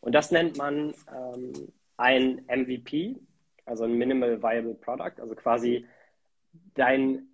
Und 0.00 0.14
das 0.14 0.30
nennt 0.30 0.56
man 0.56 0.94
ähm, 1.12 1.72
ein 1.96 2.44
MVP, 2.46 3.16
also 3.64 3.84
ein 3.84 3.94
Minimal 3.94 4.42
Viable 4.42 4.74
Product, 4.74 5.20
also 5.20 5.34
quasi 5.34 5.86
dein 6.74 7.28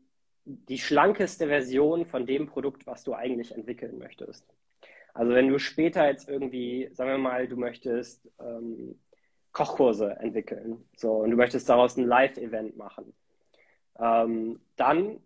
die 0.44 0.78
schlankeste 0.78 1.46
Version 1.46 2.04
von 2.04 2.26
dem 2.26 2.46
Produkt, 2.46 2.86
was 2.86 3.04
du 3.04 3.14
eigentlich 3.14 3.54
entwickeln 3.54 3.98
möchtest. 3.98 4.44
Also 5.14 5.32
wenn 5.34 5.48
du 5.48 5.58
später 5.58 6.06
jetzt 6.06 6.28
irgendwie, 6.28 6.88
sagen 6.92 7.10
wir 7.10 7.18
mal, 7.18 7.46
du 7.46 7.56
möchtest 7.56 8.28
ähm, 8.40 8.98
Kochkurse 9.52 10.16
entwickeln, 10.18 10.88
so 10.96 11.12
und 11.12 11.30
du 11.30 11.36
möchtest 11.36 11.68
daraus 11.68 11.96
ein 11.96 12.06
Live-Event 12.06 12.76
machen, 12.76 13.12
ähm, 13.98 14.60
dann 14.76 15.20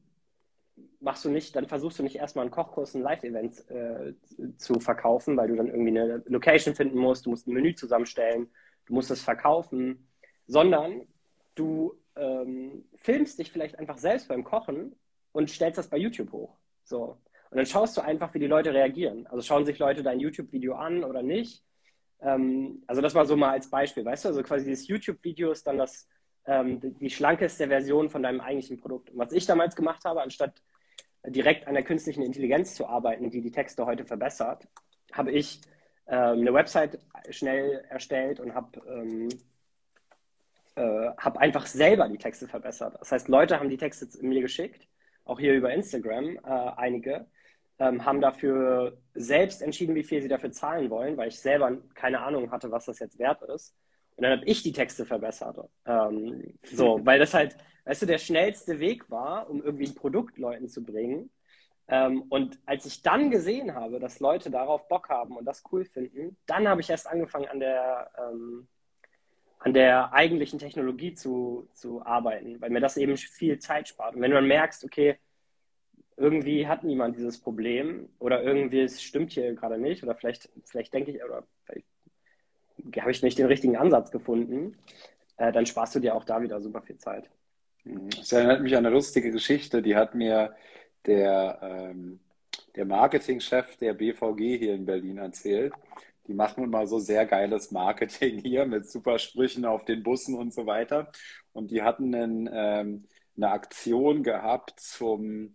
machst 1.00 1.24
du 1.24 1.30
nicht, 1.30 1.54
dann 1.56 1.66
versuchst 1.66 1.98
du 1.98 2.02
nicht 2.02 2.16
erstmal 2.16 2.44
einen 2.44 2.50
Kochkurs, 2.50 2.94
ein 2.94 3.02
Live-Event 3.02 3.70
äh, 3.70 4.14
zu 4.58 4.80
verkaufen, 4.80 5.36
weil 5.36 5.48
du 5.48 5.56
dann 5.56 5.68
irgendwie 5.68 5.98
eine 5.98 6.22
Location 6.26 6.74
finden 6.74 6.98
musst, 6.98 7.26
du 7.26 7.30
musst 7.30 7.46
ein 7.46 7.54
Menü 7.54 7.74
zusammenstellen, 7.74 8.48
du 8.86 8.94
musst 8.94 9.10
es 9.10 9.22
verkaufen, 9.22 10.08
sondern 10.46 11.06
du 11.54 11.94
ähm, 12.16 12.84
filmst 12.96 13.38
dich 13.38 13.52
vielleicht 13.52 13.78
einfach 13.78 13.98
selbst 13.98 14.28
beim 14.28 14.44
Kochen 14.44 14.96
und 15.32 15.50
stellst 15.50 15.78
das 15.78 15.88
bei 15.88 15.96
YouTube 15.96 16.32
hoch. 16.32 16.56
So. 16.84 17.18
Und 17.50 17.56
dann 17.56 17.66
schaust 17.66 17.96
du 17.96 18.00
einfach, 18.00 18.34
wie 18.34 18.38
die 18.38 18.46
Leute 18.46 18.72
reagieren. 18.72 19.26
Also 19.26 19.42
schauen 19.42 19.64
sich 19.64 19.78
Leute 19.78 20.02
dein 20.02 20.20
YouTube-Video 20.20 20.74
an 20.74 21.04
oder 21.04 21.22
nicht. 21.22 21.62
Ähm, 22.20 22.82
also 22.86 23.02
das 23.02 23.14
war 23.14 23.26
so 23.26 23.36
mal 23.36 23.50
als 23.50 23.70
Beispiel, 23.70 24.04
weißt 24.04 24.24
du? 24.24 24.28
Also 24.28 24.42
quasi 24.42 24.64
dieses 24.64 24.88
YouTube-Video 24.88 25.52
ist 25.52 25.66
dann 25.66 25.78
das, 25.78 26.08
ähm, 26.46 26.80
die 26.80 27.10
schlankeste 27.10 27.68
Version 27.68 28.08
von 28.08 28.22
deinem 28.22 28.40
eigentlichen 28.40 28.78
Produkt. 28.78 29.10
Und 29.10 29.18
was 29.18 29.32
ich 29.32 29.46
damals 29.46 29.76
gemacht 29.76 30.04
habe, 30.04 30.22
anstatt 30.22 30.62
direkt 31.26 31.66
an 31.66 31.74
der 31.74 31.82
künstlichen 31.82 32.22
Intelligenz 32.22 32.74
zu 32.74 32.86
arbeiten, 32.86 33.30
die 33.30 33.40
die 33.40 33.50
Texte 33.50 33.86
heute 33.86 34.04
verbessert, 34.04 34.66
habe 35.12 35.32
ich 35.32 35.60
ähm, 36.08 36.40
eine 36.40 36.54
Website 36.54 36.98
schnell 37.30 37.84
erstellt 37.88 38.40
und 38.40 38.54
habe 38.54 38.80
ähm, 38.88 39.28
äh, 40.76 41.10
hab 41.16 41.38
einfach 41.38 41.66
selber 41.66 42.08
die 42.08 42.18
Texte 42.18 42.46
verbessert. 42.48 42.96
Das 42.98 43.12
heißt, 43.12 43.28
Leute 43.28 43.58
haben 43.58 43.70
die 43.70 43.76
Texte 43.76 44.06
mir 44.24 44.40
geschickt 44.40 44.86
auch 45.26 45.38
hier 45.38 45.54
über 45.54 45.74
Instagram, 45.74 46.36
äh, 46.36 46.70
einige, 46.76 47.26
ähm, 47.78 48.04
haben 48.04 48.20
dafür 48.20 48.96
selbst 49.14 49.60
entschieden, 49.60 49.94
wie 49.94 50.04
viel 50.04 50.22
sie 50.22 50.28
dafür 50.28 50.52
zahlen 50.52 50.88
wollen, 50.88 51.16
weil 51.16 51.28
ich 51.28 51.38
selber 51.38 51.76
keine 51.94 52.20
Ahnung 52.20 52.50
hatte, 52.50 52.70
was 52.70 52.86
das 52.86 53.00
jetzt 53.00 53.18
wert 53.18 53.42
ist. 53.42 53.74
Und 54.14 54.22
dann 54.22 54.38
habe 54.38 54.46
ich 54.46 54.62
die 54.62 54.72
Texte 54.72 55.04
verbessert. 55.04 55.58
Ähm, 55.84 56.54
so, 56.62 57.00
weil 57.04 57.18
das 57.18 57.34
halt, 57.34 57.56
weißt 57.86 58.02
du, 58.02 58.06
der 58.06 58.18
schnellste 58.18 58.78
Weg 58.80 59.10
war, 59.10 59.48
um 59.48 59.62
irgendwie 59.62 59.86
ein 59.86 59.94
Produkt 59.94 60.36
Leuten 60.38 60.68
zu 60.68 60.84
bringen. 60.84 61.30
Ähm, 61.88 62.22
und 62.28 62.58
als 62.66 62.84
ich 62.84 63.02
dann 63.02 63.30
gesehen 63.30 63.74
habe, 63.74 64.00
dass 64.00 64.20
Leute 64.20 64.50
darauf 64.50 64.88
Bock 64.88 65.08
haben 65.08 65.36
und 65.36 65.44
das 65.44 65.62
cool 65.72 65.84
finden, 65.84 66.36
dann 66.46 66.68
habe 66.68 66.80
ich 66.80 66.90
erst 66.90 67.06
angefangen, 67.06 67.46
an 67.46 67.60
der, 67.60 68.10
ähm, 68.18 68.66
an 69.60 69.72
der 69.72 70.12
eigentlichen 70.12 70.58
Technologie 70.58 71.14
zu, 71.14 71.68
zu 71.74 72.04
arbeiten, 72.04 72.60
weil 72.60 72.70
mir 72.70 72.80
das 72.80 72.96
eben 72.96 73.16
viel 73.16 73.58
Zeit 73.58 73.88
spart. 73.88 74.16
Und 74.16 74.20
wenn 74.20 74.32
du 74.32 74.36
dann 74.36 74.48
merkst, 74.48 74.84
okay, 74.84 75.16
irgendwie 76.16 76.66
hat 76.66 76.82
niemand 76.82 77.16
dieses 77.16 77.38
Problem 77.38 78.08
oder 78.18 78.42
irgendwie 78.42 78.80
es 78.80 79.02
stimmt 79.02 79.32
hier 79.32 79.54
gerade 79.54 79.78
nicht 79.78 80.02
oder 80.02 80.16
vielleicht, 80.16 80.48
vielleicht 80.64 80.92
denke 80.92 81.12
ich 81.12 81.22
oder 81.22 81.44
vielleicht 81.64 81.86
habe 82.98 83.10
ich 83.10 83.22
nicht 83.22 83.38
den 83.38 83.46
richtigen 83.46 83.76
Ansatz 83.76 84.10
gefunden, 84.10 84.76
äh, 85.36 85.52
dann 85.52 85.66
sparst 85.66 85.94
du 85.94 86.00
dir 86.00 86.14
auch 86.14 86.24
da 86.24 86.42
wieder 86.42 86.60
super 86.60 86.82
viel 86.82 86.98
Zeit. 86.98 87.30
Das 87.86 88.32
erinnert 88.32 88.62
mich 88.62 88.76
an 88.76 88.84
eine 88.84 88.94
lustige 88.94 89.30
Geschichte, 89.30 89.80
die 89.80 89.94
hat 89.94 90.14
mir 90.14 90.56
der, 91.06 91.60
ähm, 91.62 92.18
der 92.74 92.84
Marketingchef 92.84 93.76
der 93.76 93.94
BVG 93.94 94.58
hier 94.58 94.74
in 94.74 94.86
Berlin 94.86 95.18
erzählt. 95.18 95.72
Die 96.26 96.34
machen 96.34 96.64
immer 96.64 96.88
so 96.88 96.98
sehr 96.98 97.26
geiles 97.26 97.70
Marketing 97.70 98.38
hier 98.42 98.66
mit 98.66 98.90
super 98.90 99.20
Sprüchen 99.20 99.64
auf 99.64 99.84
den 99.84 100.02
Bussen 100.02 100.34
und 100.34 100.52
so 100.52 100.66
weiter. 100.66 101.12
Und 101.52 101.70
die 101.70 101.82
hatten 101.82 102.12
einen, 102.12 102.50
ähm, 102.52 103.04
eine 103.36 103.50
Aktion 103.50 104.24
gehabt 104.24 104.80
zum, 104.80 105.54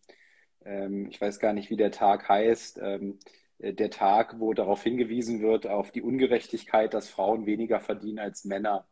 ähm, 0.64 1.08
ich 1.10 1.20
weiß 1.20 1.40
gar 1.40 1.52
nicht, 1.52 1.70
wie 1.70 1.78
der 1.78 1.92
Tag 1.92 2.30
heißt, 2.30 2.80
ähm, 2.82 3.20
äh, 3.60 3.74
der 3.74 3.90
Tag, 3.90 4.40
wo 4.40 4.54
darauf 4.54 4.84
hingewiesen 4.84 5.42
wird, 5.42 5.68
auf 5.68 5.92
die 5.92 6.02
Ungerechtigkeit, 6.02 6.94
dass 6.94 7.10
Frauen 7.10 7.46
weniger 7.46 7.82
verdienen 7.82 8.20
als 8.20 8.46
Männer. 8.46 8.88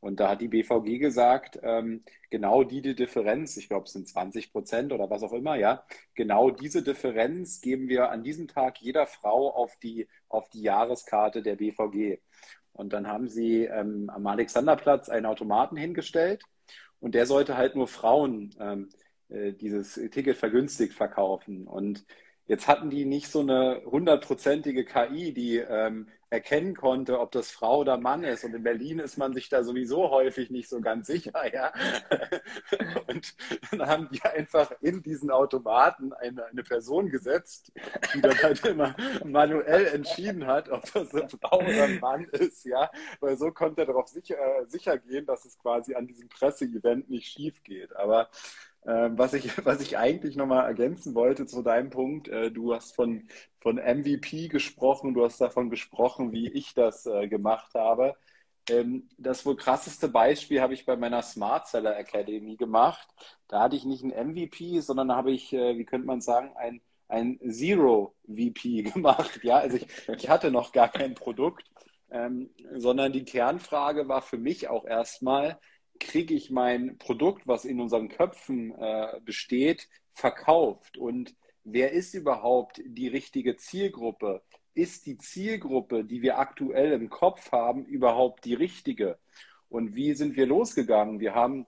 Und 0.00 0.20
da 0.20 0.30
hat 0.30 0.40
die 0.40 0.48
BVG 0.48 0.98
gesagt, 0.98 1.58
ähm, 1.62 2.04
genau 2.30 2.64
die, 2.64 2.82
die 2.82 2.94
Differenz, 2.94 3.56
ich 3.56 3.68
glaube, 3.68 3.86
es 3.86 3.92
sind 3.92 4.08
20 4.08 4.52
Prozent 4.52 4.92
oder 4.92 5.10
was 5.10 5.22
auch 5.22 5.32
immer, 5.32 5.56
ja, 5.56 5.84
genau 6.14 6.50
diese 6.50 6.82
Differenz 6.82 7.60
geben 7.60 7.88
wir 7.88 8.10
an 8.10 8.22
diesem 8.24 8.48
Tag 8.48 8.80
jeder 8.80 9.06
Frau 9.06 9.50
auf 9.50 9.76
die, 9.76 10.08
auf 10.28 10.48
die 10.50 10.62
Jahreskarte 10.62 11.42
der 11.42 11.56
BVG. 11.56 12.20
Und 12.72 12.92
dann 12.92 13.06
haben 13.06 13.28
sie 13.28 13.64
ähm, 13.64 14.10
am 14.10 14.26
Alexanderplatz 14.26 15.08
einen 15.08 15.26
Automaten 15.26 15.76
hingestellt 15.76 16.42
und 17.00 17.14
der 17.14 17.26
sollte 17.26 17.56
halt 17.56 17.76
nur 17.76 17.86
Frauen 17.86 18.54
ähm, 18.58 18.88
äh, 19.28 19.52
dieses 19.52 19.94
Ticket 19.94 20.36
vergünstigt 20.36 20.94
verkaufen. 20.94 21.66
Und 21.66 22.04
Jetzt 22.46 22.68
hatten 22.68 22.90
die 22.90 23.04
nicht 23.04 23.28
so 23.28 23.40
eine 23.40 23.82
hundertprozentige 23.86 24.84
KI, 24.84 25.32
die 25.32 25.56
ähm, 25.56 26.08
erkennen 26.32 26.74
konnte, 26.74 27.20
ob 27.20 27.30
das 27.30 27.50
Frau 27.50 27.80
oder 27.80 27.98
Mann 27.98 28.24
ist. 28.24 28.42
Und 28.44 28.54
in 28.54 28.62
Berlin 28.62 29.00
ist 29.00 29.18
man 29.18 29.34
sich 29.34 29.50
da 29.50 29.62
sowieso 29.62 30.10
häufig 30.10 30.50
nicht 30.50 30.68
so 30.68 30.80
ganz 30.80 31.06
sicher, 31.06 31.32
ja. 31.52 31.72
Und 33.06 33.34
dann 33.70 33.86
haben 33.86 34.08
die 34.10 34.22
einfach 34.22 34.72
in 34.80 35.02
diesen 35.02 35.30
Automaten 35.30 36.14
eine, 36.14 36.46
eine 36.46 36.62
Person 36.62 37.10
gesetzt, 37.10 37.70
die 38.14 38.22
dann 38.22 38.42
halt 38.42 38.64
immer 38.64 38.96
manuell 39.24 39.86
entschieden 39.88 40.46
hat, 40.46 40.70
ob 40.70 40.90
das 40.92 41.14
eine 41.14 41.28
Frau 41.28 41.58
oder 41.58 41.84
ein 41.84 42.00
Mann 42.00 42.24
ist, 42.24 42.64
ja. 42.64 42.90
Weil 43.20 43.36
so 43.36 43.52
konnte 43.52 43.82
er 43.82 43.86
darauf 43.88 44.08
sicher, 44.08 44.36
äh, 44.36 44.64
sicher 44.66 44.96
gehen, 44.96 45.26
dass 45.26 45.44
es 45.44 45.58
quasi 45.58 45.94
an 45.94 46.06
diesem 46.06 46.30
Presseevent 46.30 47.10
nicht 47.10 47.28
schief 47.28 47.62
geht. 47.62 47.94
Aber 47.94 48.30
was, 48.84 49.34
ich, 49.34 49.64
was 49.64 49.80
ich 49.80 49.96
eigentlich 49.98 50.36
nochmal 50.36 50.66
ergänzen 50.66 51.14
wollte 51.14 51.46
zu 51.46 51.62
deinem 51.62 51.90
Punkt, 51.90 52.28
äh, 52.28 52.50
du 52.50 52.74
hast 52.74 52.94
von, 52.94 53.28
von 53.60 53.76
MVP 53.76 54.48
gesprochen, 54.48 55.14
du 55.14 55.24
hast 55.24 55.40
davon 55.40 55.70
gesprochen, 55.70 56.32
wie 56.32 56.48
ich 56.50 56.74
das 56.74 57.06
äh, 57.06 57.28
gemacht 57.28 57.74
habe. 57.74 58.16
Ähm, 58.68 59.08
das 59.18 59.44
wohl 59.44 59.56
krasseste 59.56 60.08
Beispiel 60.08 60.60
habe 60.60 60.74
ich 60.74 60.86
bei 60.86 60.96
meiner 60.96 61.22
Smart 61.22 61.68
Seller 61.68 61.96
Academy 61.98 62.56
gemacht. 62.56 63.08
Da 63.48 63.62
hatte 63.62 63.76
ich 63.76 63.84
nicht 63.84 64.04
ein 64.04 64.10
MVP, 64.10 64.80
sondern 64.80 65.12
habe 65.12 65.32
ich, 65.32 65.52
äh, 65.52 65.76
wie 65.78 65.84
könnte 65.84 66.06
man 66.06 66.20
sagen, 66.20 66.52
ein, 66.56 66.80
ein 67.08 67.38
Zero 67.48 68.14
VP 68.26 68.82
gemacht. 68.94 69.40
Ja, 69.42 69.58
also 69.58 69.76
ich, 69.76 69.86
ich 70.08 70.28
hatte 70.28 70.50
noch 70.50 70.72
gar 70.72 70.88
kein 70.88 71.14
Produkt, 71.14 71.64
ähm, 72.10 72.50
sondern 72.76 73.12
die 73.12 73.24
Kernfrage 73.24 74.08
war 74.08 74.22
für 74.22 74.38
mich 74.38 74.68
auch 74.68 74.84
erstmal, 74.84 75.58
kriege 76.02 76.34
ich 76.34 76.50
mein 76.50 76.98
Produkt, 76.98 77.46
was 77.46 77.64
in 77.64 77.80
unseren 77.80 78.08
Köpfen 78.08 78.74
äh, 78.78 79.20
besteht, 79.24 79.88
verkauft? 80.12 80.98
Und 80.98 81.34
wer 81.64 81.92
ist 81.92 82.14
überhaupt 82.14 82.82
die 82.84 83.08
richtige 83.08 83.56
Zielgruppe? 83.56 84.42
Ist 84.74 85.06
die 85.06 85.18
Zielgruppe, 85.18 86.04
die 86.04 86.22
wir 86.22 86.38
aktuell 86.38 86.92
im 86.92 87.08
Kopf 87.08 87.52
haben, 87.52 87.84
überhaupt 87.84 88.44
die 88.44 88.54
richtige? 88.54 89.18
Und 89.68 89.94
wie 89.94 90.14
sind 90.14 90.36
wir 90.36 90.46
losgegangen? 90.46 91.20
Wir 91.20 91.34
haben 91.34 91.66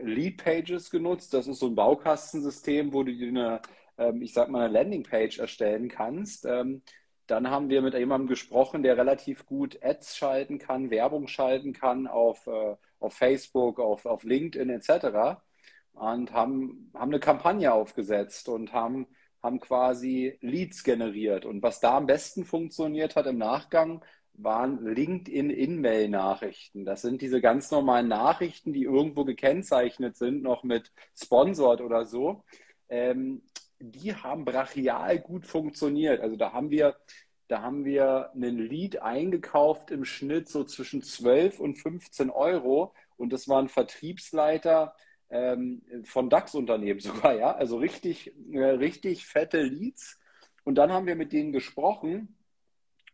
Lead 0.00 0.42
Pages 0.42 0.90
genutzt. 0.90 1.34
Das 1.34 1.46
ist 1.46 1.58
so 1.58 1.66
ein 1.66 1.74
Baukastensystem, 1.74 2.92
wo 2.92 3.02
du 3.02 3.14
dir 3.14 3.28
eine, 3.28 3.62
ähm, 3.98 4.22
ich 4.22 4.32
sag 4.32 4.48
mal, 4.48 4.64
eine 4.64 4.72
Landingpage 4.72 5.38
erstellen 5.38 5.88
kannst. 5.88 6.46
Dann 7.26 7.50
haben 7.50 7.70
wir 7.70 7.80
mit 7.80 7.94
jemandem 7.94 8.28
gesprochen, 8.28 8.82
der 8.82 8.96
relativ 8.96 9.46
gut 9.46 9.78
Ads 9.82 10.16
schalten 10.16 10.58
kann, 10.58 10.90
Werbung 10.90 11.26
schalten 11.26 11.72
kann 11.72 12.06
auf, 12.06 12.46
äh, 12.46 12.76
auf 13.00 13.14
Facebook, 13.14 13.80
auf, 13.80 14.06
auf 14.06 14.24
LinkedIn 14.24 14.70
etc. 14.70 15.40
Und 15.92 16.32
haben, 16.32 16.90
haben 16.94 17.10
eine 17.10 17.20
Kampagne 17.20 17.72
aufgesetzt 17.72 18.48
und 18.48 18.72
haben, 18.72 19.06
haben 19.42 19.60
quasi 19.60 20.38
Leads 20.40 20.84
generiert. 20.84 21.46
Und 21.46 21.62
was 21.62 21.80
da 21.80 21.96
am 21.96 22.06
besten 22.06 22.44
funktioniert 22.44 23.16
hat 23.16 23.26
im 23.26 23.38
Nachgang, 23.38 24.04
waren 24.36 24.84
LinkedIn-In-Mail-Nachrichten. 24.84 26.84
Das 26.84 27.02
sind 27.02 27.22
diese 27.22 27.40
ganz 27.40 27.70
normalen 27.70 28.08
Nachrichten, 28.08 28.72
die 28.72 28.82
irgendwo 28.82 29.24
gekennzeichnet 29.24 30.16
sind, 30.16 30.42
noch 30.42 30.64
mit 30.64 30.90
Sponsored 31.16 31.80
oder 31.80 32.04
so. 32.04 32.42
Ähm, 32.88 33.42
die 33.92 34.14
haben 34.14 34.44
brachial 34.44 35.18
gut 35.20 35.46
funktioniert. 35.46 36.20
Also 36.20 36.36
da 36.36 36.52
haben 36.52 36.70
wir, 36.70 36.96
da 37.48 37.62
haben 37.62 37.84
wir 37.84 38.30
einen 38.32 38.58
Lead 38.58 39.02
eingekauft 39.02 39.90
im 39.90 40.04
Schnitt 40.04 40.48
so 40.48 40.64
zwischen 40.64 41.02
12 41.02 41.60
und 41.60 41.76
15 41.76 42.30
Euro. 42.30 42.94
Und 43.16 43.32
das 43.32 43.48
war 43.48 43.60
ein 43.60 43.68
Vertriebsleiter 43.68 44.94
ähm, 45.30 45.82
von 46.04 46.30
DAX-Unternehmen 46.30 47.00
sogar, 47.00 47.34
ja. 47.34 47.52
Also 47.54 47.76
richtig, 47.78 48.32
äh, 48.52 48.58
richtig 48.58 49.26
fette 49.26 49.62
Leads. 49.62 50.18
Und 50.64 50.76
dann 50.76 50.92
haben 50.92 51.06
wir 51.06 51.16
mit 51.16 51.32
denen 51.32 51.52
gesprochen 51.52 52.38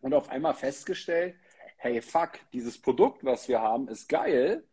und 0.00 0.14
auf 0.14 0.28
einmal 0.28 0.54
festgestellt, 0.54 1.34
hey, 1.76 2.00
fuck, 2.02 2.32
dieses 2.52 2.80
Produkt, 2.80 3.24
was 3.24 3.48
wir 3.48 3.60
haben, 3.60 3.88
ist 3.88 4.08
geil, 4.08 4.64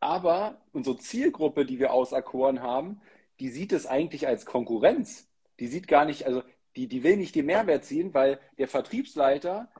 aber 0.00 0.62
unsere 0.72 0.96
Zielgruppe, 0.98 1.64
die 1.64 1.78
wir 1.78 1.92
auserkoren 1.92 2.60
haben, 2.60 3.00
die 3.40 3.50
sieht 3.50 3.72
es 3.72 3.86
eigentlich 3.86 4.26
als 4.26 4.46
Konkurrenz 4.46 5.28
die 5.60 5.66
sieht 5.66 5.88
gar 5.88 6.04
nicht, 6.04 6.26
also 6.26 6.42
die, 6.76 6.88
die 6.88 7.02
will 7.02 7.16
nicht 7.16 7.34
den 7.34 7.46
Mehrwert 7.46 7.84
ziehen, 7.84 8.14
weil 8.14 8.40
der 8.58 8.68
Vertriebsleiter, 8.68 9.70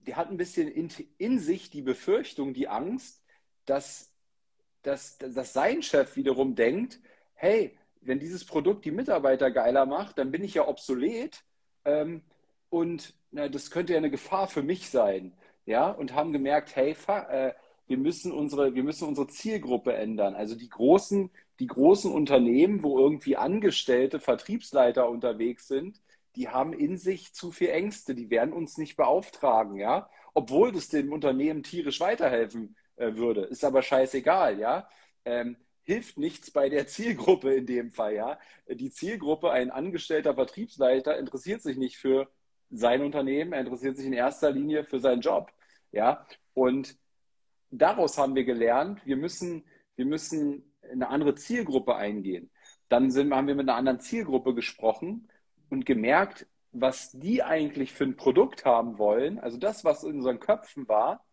der 0.00 0.16
hat 0.16 0.30
ein 0.30 0.36
bisschen 0.36 0.68
in, 0.68 0.90
in 1.18 1.38
sich 1.38 1.70
die 1.70 1.82
Befürchtung, 1.82 2.54
die 2.54 2.68
Angst, 2.68 3.22
dass, 3.64 4.12
dass, 4.82 5.18
dass 5.18 5.52
sein 5.52 5.82
Chef 5.82 6.16
wiederum 6.16 6.54
denkt, 6.54 7.00
hey, 7.34 7.76
wenn 8.00 8.20
dieses 8.20 8.44
Produkt 8.44 8.84
die 8.84 8.90
Mitarbeiter 8.90 9.50
geiler 9.50 9.86
macht, 9.86 10.18
dann 10.18 10.30
bin 10.30 10.44
ich 10.44 10.54
ja 10.54 10.68
obsolet 10.68 11.42
ähm, 11.84 12.22
und 12.68 13.14
na, 13.30 13.48
das 13.48 13.70
könnte 13.70 13.92
ja 13.92 13.98
eine 13.98 14.10
Gefahr 14.10 14.48
für 14.48 14.62
mich 14.62 14.90
sein. 14.90 15.32
Ja, 15.64 15.90
und 15.90 16.14
haben 16.14 16.32
gemerkt, 16.32 16.76
hey, 16.76 16.96
äh, 17.08 17.52
wir 17.88 17.98
müssen 17.98 18.30
unsere, 18.30 18.74
wir 18.74 18.84
müssen 18.84 19.08
unsere 19.08 19.26
Zielgruppe 19.26 19.94
ändern. 19.94 20.36
Also 20.36 20.54
die 20.54 20.68
großen, 20.68 21.30
die 21.58 21.66
großen 21.66 22.12
Unternehmen, 22.12 22.82
wo 22.82 22.98
irgendwie 22.98 23.36
Angestellte, 23.36 24.20
Vertriebsleiter 24.20 25.08
unterwegs 25.08 25.68
sind, 25.68 26.00
die 26.36 26.48
haben 26.48 26.72
in 26.72 26.98
sich 26.98 27.32
zu 27.32 27.50
viel 27.50 27.70
Ängste, 27.70 28.14
die 28.14 28.30
werden 28.30 28.52
uns 28.52 28.76
nicht 28.76 28.96
beauftragen, 28.96 29.76
ja, 29.76 30.08
obwohl 30.34 30.70
das 30.70 30.88
dem 30.88 31.12
Unternehmen 31.12 31.62
tierisch 31.62 32.00
weiterhelfen 32.00 32.76
äh, 32.96 33.14
würde, 33.14 33.42
ist 33.42 33.64
aber 33.64 33.82
scheißegal, 33.82 34.58
ja. 34.58 34.88
Ähm, 35.24 35.56
hilft 35.82 36.18
nichts 36.18 36.50
bei 36.50 36.68
der 36.68 36.86
Zielgruppe 36.88 37.54
in 37.54 37.66
dem 37.66 37.90
Fall, 37.90 38.14
ja. 38.14 38.38
Die 38.68 38.90
Zielgruppe, 38.90 39.50
ein 39.50 39.70
angestellter 39.70 40.34
Vertriebsleiter, 40.34 41.18
interessiert 41.18 41.62
sich 41.62 41.78
nicht 41.78 41.96
für 41.96 42.28
sein 42.70 43.02
Unternehmen, 43.02 43.52
er 43.54 43.60
interessiert 43.60 43.96
sich 43.96 44.06
in 44.06 44.12
erster 44.12 44.50
Linie 44.50 44.84
für 44.84 45.00
seinen 45.00 45.22
Job, 45.22 45.50
ja. 45.90 46.26
Und 46.52 46.98
daraus 47.70 48.18
haben 48.18 48.34
wir 48.34 48.44
gelernt, 48.44 49.00
wir 49.06 49.16
müssen, 49.16 49.64
wir 49.96 50.04
müssen 50.04 50.70
eine 50.90 51.08
andere 51.08 51.34
Zielgruppe 51.34 51.96
eingehen. 51.96 52.50
Dann 52.88 53.10
sind, 53.10 53.34
haben 53.34 53.48
wir 53.48 53.54
mit 53.54 53.68
einer 53.68 53.78
anderen 53.78 54.00
Zielgruppe 54.00 54.54
gesprochen 54.54 55.28
und 55.70 55.86
gemerkt, 55.86 56.46
was 56.72 57.10
die 57.12 57.42
eigentlich 57.42 57.92
für 57.92 58.04
ein 58.04 58.16
Produkt 58.16 58.64
haben 58.64 58.98
wollen. 58.98 59.38
Also 59.38 59.58
das, 59.58 59.84
was 59.84 60.04
in 60.04 60.16
unseren 60.16 60.40
Köpfen 60.40 60.88
war, 60.88 61.24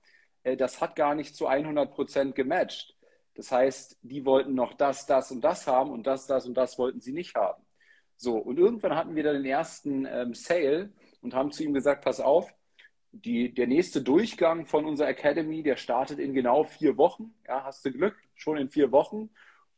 äh, 0.44 0.58
das 0.58 0.82
hat 0.82 0.96
gar 0.96 1.16
nicht 1.16 1.36
zu 1.36 1.48
100 1.48 1.92
Prozent 1.92 2.36
gematcht. 2.36 2.96
Das 3.36 3.52
heißt, 3.52 3.98
die 4.02 4.26
wollten 4.26 4.54
noch 4.54 4.74
das, 4.74 5.06
das 5.06 5.32
und 5.32 5.42
das 5.42 5.68
haben 5.68 5.92
und 5.92 6.06
das, 6.06 6.28
das 6.28 6.46
und 6.46 6.56
das 6.56 6.78
wollten 6.78 7.02
sie 7.02 7.14
nicht 7.14 7.36
haben. 7.36 7.64
So, 8.18 8.38
und 8.38 8.58
irgendwann 8.58 8.96
hatten 8.96 9.16
wir 9.16 9.24
dann 9.24 9.36
den 9.36 9.46
ersten 9.46 10.06
ähm, 10.06 10.34
Sale 10.34 10.94
und 11.22 11.34
haben 11.34 11.52
zu 11.52 11.64
ihm 11.64 11.74
gesagt, 11.74 12.06
pass 12.06 12.20
auf, 12.20 12.54
die, 13.12 13.54
der 13.54 13.68
nächste 13.68 14.02
Durchgang 14.02 14.66
von 14.66 14.86
unserer 14.86 15.10
Academy, 15.10 15.62
der 15.62 15.78
startet 15.78 16.20
in 16.20 16.34
genau 16.34 16.64
vier 16.64 16.98
Wochen. 16.98 17.34
Ja, 17.48 17.64
hast 17.64 17.86
du 17.86 17.92
Glück, 17.92 18.16
schon 18.36 18.58
in 18.58 18.70
vier 18.70 18.92
Wochen. 18.92 19.30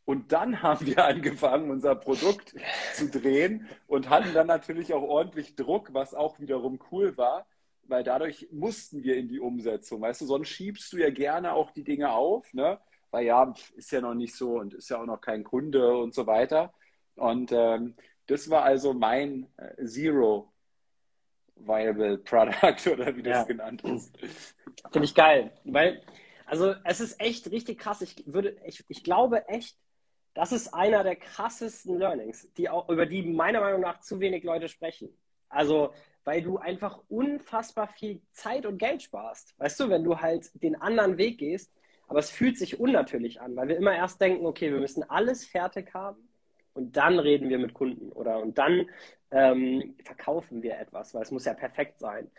Und 0.06 0.32
dann 0.32 0.62
haben 0.64 0.86
wir 0.86 1.06
angefangen, 1.06 1.72
unser 1.72 1.96
Produkt 1.96 2.56
zu 2.94 3.10
drehen 3.10 3.68
und 3.88 4.10
hatten 4.10 4.34
dann 4.34 4.48
natürlich 4.48 4.94
auch 4.94 5.04
ordentlich 5.04 5.56
Druck, 5.56 5.94
was 5.94 6.14
auch 6.14 6.40
wiederum 6.40 6.80
cool 6.92 7.18
war, 7.18 7.48
weil 7.84 8.04
dadurch 8.04 8.48
mussten 8.52 9.04
wir 9.04 9.18
in 9.18 9.28
die 9.28 9.40
Umsetzung. 9.40 10.02
Weißt 10.02 10.22
du, 10.22 10.26
sonst 10.26 10.50
schiebst 10.50 10.92
du 10.94 10.98
ja 10.98 11.10
gerne 11.10 11.54
auch 11.54 11.72
die 11.72 11.84
Dinge 11.84 12.12
auf, 12.12 12.54
ne? 12.54 12.80
Weil 13.12 13.26
ja, 13.26 13.54
ist 13.76 13.92
ja 13.92 14.02
noch 14.02 14.16
nicht 14.16 14.36
so 14.36 14.60
und 14.60 14.74
ist 14.74 14.90
ja 14.90 15.00
auch 15.02 15.06
noch 15.06 15.22
kein 15.22 15.44
Kunde 15.44 15.96
und 15.96 16.14
so 16.14 16.28
weiter. 16.28 16.74
Und 17.16 17.52
ähm, 17.54 17.96
das 18.28 18.50
war 18.50 18.64
also 18.64 18.94
mein 18.94 19.48
äh, 19.58 19.86
Zero 19.86 20.52
Viable 21.56 22.18
Product 22.18 22.92
oder 22.92 23.16
wie 23.16 23.24
du 23.24 23.32
es 23.32 23.48
genannt 23.48 23.84
hast. 23.86 24.18
Finde 24.92 25.06
ich 25.06 25.16
geil, 25.16 25.52
weil 25.64 26.02
also 26.46 26.76
es 26.84 27.00
ist 27.00 27.20
echt 27.20 27.52
richtig 27.52 27.80
krass. 27.80 28.02
Ich 28.02 28.24
würde, 28.26 28.58
ich, 28.66 28.84
ich 28.88 29.04
glaube 29.04 29.48
echt, 29.48 29.78
das 30.34 30.52
ist 30.52 30.74
einer 30.74 31.04
der 31.04 31.16
krassesten 31.16 31.98
Learnings, 31.98 32.52
die 32.58 32.70
auch, 32.70 32.90
über 32.90 33.06
die 33.06 33.24
meiner 33.24 33.62
Meinung 33.62 33.82
nach 33.82 34.00
zu 34.02 34.20
wenig 34.20 34.44
Leute 34.44 34.68
sprechen. 34.68 35.10
Also, 35.50 35.94
weil 36.24 36.42
du 36.42 36.58
einfach 36.58 37.00
unfassbar 37.08 37.88
viel 37.88 38.22
Zeit 38.32 38.66
und 38.66 38.78
Geld 38.78 39.04
sparst. 39.04 39.54
Weißt 39.60 39.80
du, 39.80 39.90
wenn 39.90 40.04
du 40.04 40.20
halt 40.20 40.50
den 40.62 40.76
anderen 40.76 41.18
Weg 41.18 41.38
gehst, 41.38 41.72
aber 42.08 42.20
es 42.20 42.30
fühlt 42.30 42.58
sich 42.58 42.80
unnatürlich 42.80 43.42
an, 43.42 43.56
weil 43.56 43.68
wir 43.68 43.78
immer 43.78 43.96
erst 43.96 44.20
denken, 44.22 44.46
okay, 44.46 44.72
wir 44.72 44.80
müssen 44.80 45.04
alles 45.10 45.46
fertig 45.46 45.94
haben 45.94 46.28
und 46.74 46.98
dann 46.98 47.20
reden 47.20 47.50
wir 47.50 47.58
mit 47.58 47.74
Kunden 47.74 48.12
oder 48.12 48.40
und 48.40 48.58
dann 48.58 48.90
ähm, 49.32 49.96
verkaufen 50.04 50.62
wir 50.62 50.78
etwas, 50.78 51.14
weil 51.14 51.24
es 51.24 51.32
muss 51.32 51.46
ja 51.46 51.54
perfekt 51.54 52.00
sein. 52.00 52.30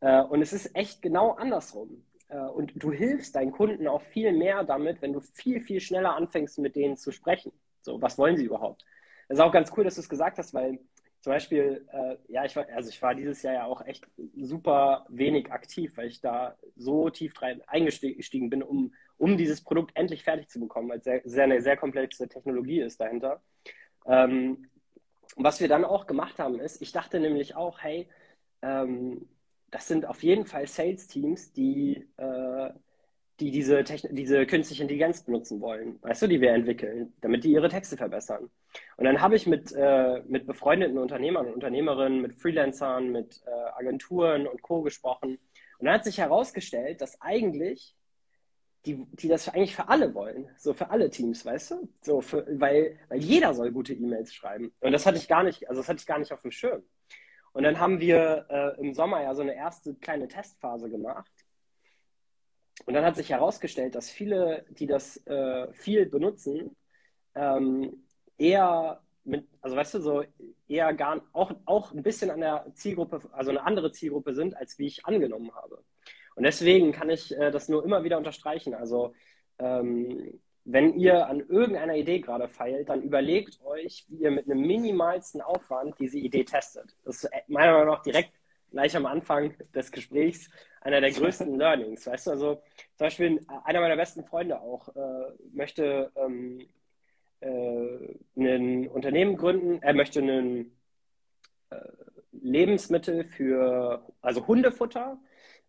Äh, 0.00 0.22
und 0.22 0.42
es 0.42 0.52
ist 0.52 0.74
echt 0.74 1.02
genau 1.02 1.32
andersrum. 1.32 2.04
Äh, 2.30 2.38
und 2.38 2.72
du 2.76 2.92
hilfst 2.92 3.34
deinen 3.36 3.52
Kunden 3.52 3.86
auch 3.86 4.02
viel 4.02 4.32
mehr 4.32 4.64
damit, 4.64 5.02
wenn 5.02 5.12
du 5.12 5.20
viel, 5.20 5.60
viel 5.60 5.80
schneller 5.80 6.14
anfängst, 6.16 6.58
mit 6.58 6.76
denen 6.76 6.96
zu 6.96 7.12
sprechen. 7.12 7.52
So, 7.82 8.00
was 8.00 8.18
wollen 8.18 8.36
sie 8.36 8.44
überhaupt? 8.44 8.84
Das 9.28 9.38
ist 9.38 9.44
auch 9.44 9.52
ganz 9.52 9.72
cool, 9.76 9.84
dass 9.84 9.94
du 9.94 10.00
es 10.00 10.08
gesagt 10.08 10.38
hast, 10.38 10.54
weil 10.54 10.78
zum 11.20 11.32
Beispiel, 11.32 11.86
äh, 11.92 12.16
ja, 12.28 12.44
ich 12.46 12.56
war, 12.56 12.66
also 12.74 12.88
ich 12.88 13.00
war 13.02 13.14
dieses 13.14 13.42
Jahr 13.42 13.54
ja 13.54 13.64
auch 13.66 13.84
echt 13.84 14.06
super 14.36 15.04
wenig 15.10 15.52
aktiv, 15.52 15.96
weil 15.96 16.08
ich 16.08 16.20
da 16.20 16.56
so 16.76 17.10
tief 17.10 17.40
rein 17.42 17.60
eingestiegen 17.66 18.48
bin, 18.48 18.62
um, 18.62 18.94
um 19.18 19.36
dieses 19.36 19.62
Produkt 19.62 19.92
endlich 19.96 20.24
fertig 20.24 20.48
zu 20.48 20.60
bekommen, 20.60 20.88
weil 20.88 20.98
es 20.98 21.04
sehr, 21.04 21.20
sehr, 21.24 21.44
eine 21.44 21.60
sehr 21.60 21.76
komplexe 21.76 22.26
Technologie 22.26 22.80
ist 22.80 23.00
dahinter. 23.00 23.42
Ähm, 24.06 24.70
was 25.36 25.60
wir 25.60 25.68
dann 25.68 25.84
auch 25.84 26.06
gemacht 26.06 26.38
haben, 26.38 26.58
ist, 26.58 26.80
ich 26.80 26.92
dachte 26.92 27.20
nämlich 27.20 27.54
auch, 27.54 27.80
hey, 27.82 28.08
ähm, 28.62 29.28
das 29.70 29.86
sind 29.88 30.06
auf 30.06 30.22
jeden 30.22 30.46
Fall 30.46 30.66
Sales-Teams, 30.66 31.52
die, 31.52 32.08
äh, 32.16 32.70
die 33.38 33.50
diese, 33.50 33.82
diese 33.82 34.46
künstliche 34.46 34.82
Intelligenz 34.82 35.22
benutzen 35.22 35.60
wollen, 35.60 35.98
weißt 36.02 36.22
du, 36.22 36.26
die 36.26 36.40
wir 36.40 36.52
entwickeln, 36.52 37.14
damit 37.20 37.44
die 37.44 37.52
ihre 37.52 37.68
Texte 37.68 37.96
verbessern. 37.96 38.50
Und 38.96 39.04
dann 39.04 39.20
habe 39.20 39.36
ich 39.36 39.46
mit, 39.46 39.72
äh, 39.72 40.22
mit 40.28 40.46
befreundeten 40.46 40.98
Unternehmern 40.98 41.46
und 41.46 41.54
Unternehmerinnen, 41.54 42.20
mit 42.20 42.40
Freelancern, 42.40 43.10
mit 43.10 43.40
äh, 43.46 43.50
Agenturen 43.78 44.46
und 44.46 44.62
Co. 44.62 44.82
gesprochen. 44.82 45.38
Und 45.78 45.86
dann 45.86 45.94
hat 45.94 46.04
sich 46.04 46.18
herausgestellt, 46.18 47.00
dass 47.00 47.20
eigentlich 47.20 47.96
die, 48.86 49.06
die 49.12 49.28
das 49.28 49.48
eigentlich 49.48 49.76
für 49.76 49.88
alle 49.88 50.14
wollen, 50.14 50.48
so 50.56 50.72
für 50.72 50.90
alle 50.90 51.10
Teams, 51.10 51.44
weißt 51.44 51.72
du? 51.72 51.88
So 52.00 52.20
für, 52.20 52.46
weil, 52.50 52.98
weil 53.08 53.20
jeder 53.20 53.54
soll 53.54 53.72
gute 53.72 53.92
E-Mails 53.92 54.32
schreiben. 54.32 54.72
Und 54.80 54.92
das 54.92 55.06
hatte 55.06 55.18
ich 55.18 55.28
gar 55.28 55.42
nicht, 55.42 55.68
also 55.68 55.80
das 55.80 55.88
hatte 55.88 56.00
ich 56.00 56.06
gar 56.06 56.18
nicht 56.18 56.32
auf 56.32 56.42
dem 56.42 56.50
Schirm. 56.50 56.82
Und 57.52 57.64
dann 57.64 57.78
haben 57.80 58.00
wir 58.00 58.46
äh, 58.48 58.80
im 58.80 58.94
Sommer 58.94 59.22
ja 59.22 59.34
so 59.34 59.42
eine 59.42 59.54
erste 59.54 59.94
kleine 59.94 60.28
Testphase 60.28 60.88
gemacht. 60.88 61.30
Und 62.86 62.94
dann 62.94 63.04
hat 63.04 63.16
sich 63.16 63.30
herausgestellt, 63.30 63.94
dass 63.94 64.10
viele, 64.10 64.64
die 64.70 64.86
das 64.86 65.16
äh, 65.26 65.72
viel 65.72 66.06
benutzen, 66.06 66.76
ähm, 67.34 68.06
eher 68.38 69.02
mit, 69.24 69.46
also 69.60 69.76
weißt 69.76 69.94
du, 69.94 70.00
so 70.00 70.24
eher 70.66 70.94
gar 70.94 71.22
auch, 71.32 71.52
auch 71.66 71.92
ein 71.92 72.02
bisschen 72.02 72.30
an 72.30 72.40
der 72.40 72.66
Zielgruppe, 72.74 73.20
also 73.32 73.50
eine 73.50 73.64
andere 73.64 73.92
Zielgruppe 73.92 74.34
sind, 74.34 74.56
als 74.56 74.78
wie 74.78 74.86
ich 74.86 75.04
angenommen 75.04 75.54
habe. 75.54 75.84
Und 76.36 76.44
deswegen 76.44 76.92
kann 76.92 77.10
ich 77.10 77.36
äh, 77.36 77.50
das 77.50 77.68
nur 77.68 77.84
immer 77.84 78.02
wieder 78.02 78.16
unterstreichen. 78.16 78.74
Also 78.74 79.12
ähm, 79.58 80.40
wenn 80.72 80.94
ihr 80.94 81.26
an 81.26 81.40
irgendeiner 81.40 81.96
Idee 81.96 82.20
gerade 82.20 82.48
feilt, 82.48 82.88
dann 82.88 83.02
überlegt 83.02 83.60
euch, 83.64 84.04
wie 84.08 84.22
ihr 84.22 84.30
mit 84.30 84.50
einem 84.50 84.60
minimalsten 84.60 85.40
Aufwand 85.40 85.98
diese 85.98 86.18
Idee 86.18 86.44
testet. 86.44 86.94
Das 87.04 87.24
ist 87.24 87.30
meiner 87.48 87.72
Meinung 87.72 87.88
nach 87.88 88.02
direkt 88.02 88.32
gleich 88.70 88.96
am 88.96 89.06
Anfang 89.06 89.54
des 89.74 89.90
Gesprächs 89.90 90.48
einer 90.80 91.00
der 91.00 91.10
größten 91.10 91.54
Learnings. 91.58 92.06
Weißt 92.06 92.26
du, 92.26 92.30
also 92.30 92.54
zum 92.96 93.06
Beispiel 93.06 93.40
einer 93.64 93.80
meiner 93.80 93.96
besten 93.96 94.24
Freunde 94.24 94.60
auch 94.60 94.88
äh, 94.94 95.32
möchte 95.52 96.12
ähm, 96.14 96.68
äh, 97.40 98.14
ein 98.36 98.88
Unternehmen 98.88 99.36
gründen, 99.36 99.82
er 99.82 99.94
möchte 99.94 100.20
ein 100.20 100.72
äh, 101.70 101.76
Lebensmittel 102.32 103.24
für, 103.24 104.06
also 104.20 104.46
Hundefutter, 104.46 105.18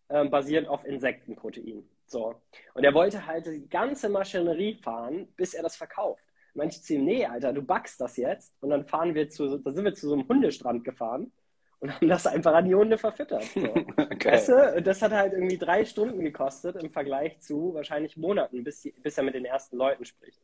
äh, 0.08 0.24
basierend 0.26 0.68
auf 0.68 0.84
Insektenprotein. 0.84 1.88
So. 2.12 2.34
Und 2.74 2.84
er 2.84 2.94
wollte 2.94 3.26
halt 3.26 3.46
die 3.46 3.68
ganze 3.68 4.08
Maschinerie 4.08 4.74
fahren, 4.74 5.28
bis 5.36 5.54
er 5.54 5.62
das 5.62 5.76
verkauft. 5.76 6.24
Manche 6.54 6.82
zu 6.82 6.94
ihm, 6.94 7.04
nee, 7.04 7.24
Alter, 7.24 7.52
du 7.52 7.62
backst 7.62 8.00
das 8.00 8.16
jetzt. 8.18 8.54
Und 8.60 8.70
dann 8.70 8.84
fahren 8.84 9.14
wir 9.14 9.28
zu, 9.28 9.58
da 9.58 9.72
sind 9.72 9.84
wir 9.84 9.94
zu 9.94 10.08
so 10.08 10.14
einem 10.14 10.28
Hundestrand 10.28 10.84
gefahren 10.84 11.32
und 11.80 11.92
haben 11.94 12.08
das 12.08 12.26
einfach 12.26 12.52
an 12.54 12.66
die 12.66 12.74
Hunde 12.74 12.98
verfüttert. 12.98 13.42
So. 13.42 13.60
okay. 13.96 14.32
weißt 14.32 14.48
du, 14.50 14.82
das 14.82 15.00
hat 15.00 15.12
halt 15.12 15.32
irgendwie 15.32 15.58
drei 15.58 15.84
Stunden 15.84 16.20
gekostet 16.20 16.76
im 16.76 16.90
Vergleich 16.90 17.40
zu 17.40 17.74
wahrscheinlich 17.74 18.16
Monaten, 18.16 18.62
bis, 18.62 18.86
bis 19.02 19.18
er 19.18 19.24
mit 19.24 19.34
den 19.34 19.46
ersten 19.46 19.76
Leuten 19.76 20.04
spricht. 20.04 20.40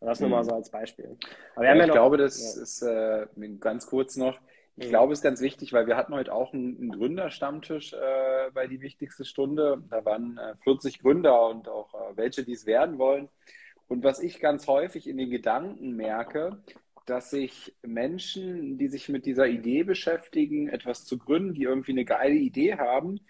Das 0.00 0.20
nur 0.20 0.28
mal 0.28 0.42
mhm. 0.42 0.48
so 0.48 0.54
als 0.54 0.70
Beispiel. 0.70 1.16
Aber 1.54 1.64
ja, 1.64 1.72
ich 1.72 1.80
ja 1.80 1.86
noch, 1.86 1.94
glaube, 1.94 2.16
das 2.18 2.56
ja. 2.56 2.62
ist 2.62 2.82
äh, 2.82 3.26
ganz 3.58 3.86
kurz 3.86 4.16
noch. 4.16 4.38
Ich 4.78 4.90
glaube, 4.90 5.14
es 5.14 5.20
ist 5.20 5.22
ganz 5.22 5.40
wichtig, 5.40 5.72
weil 5.72 5.86
wir 5.86 5.96
hatten 5.96 6.14
heute 6.14 6.34
auch 6.34 6.52
einen, 6.52 6.76
einen 6.76 6.92
Gründerstammtisch 6.92 7.94
äh, 7.94 8.50
bei 8.52 8.66
die 8.66 8.82
wichtigste 8.82 9.24
Stunde. 9.24 9.82
Da 9.88 10.04
waren 10.04 10.36
äh, 10.36 10.54
40 10.64 11.00
Gründer 11.00 11.48
und 11.48 11.66
auch 11.68 11.94
äh, 11.94 12.16
welche, 12.16 12.44
die 12.44 12.52
es 12.52 12.66
werden 12.66 12.98
wollen. 12.98 13.28
Und 13.88 14.04
was 14.04 14.20
ich 14.20 14.38
ganz 14.38 14.66
häufig 14.66 15.08
in 15.08 15.16
den 15.16 15.30
Gedanken 15.30 15.96
merke, 15.96 16.62
dass 17.06 17.30
sich 17.30 17.74
Menschen, 17.82 18.76
die 18.76 18.88
sich 18.88 19.08
mit 19.08 19.24
dieser 19.24 19.46
Idee 19.46 19.84
beschäftigen, 19.84 20.68
etwas 20.68 21.04
zu 21.06 21.16
gründen, 21.18 21.54
die 21.54 21.62
irgendwie 21.62 21.92
eine 21.92 22.04
geile 22.04 22.34
Idee 22.34 22.74
haben, 22.76 23.20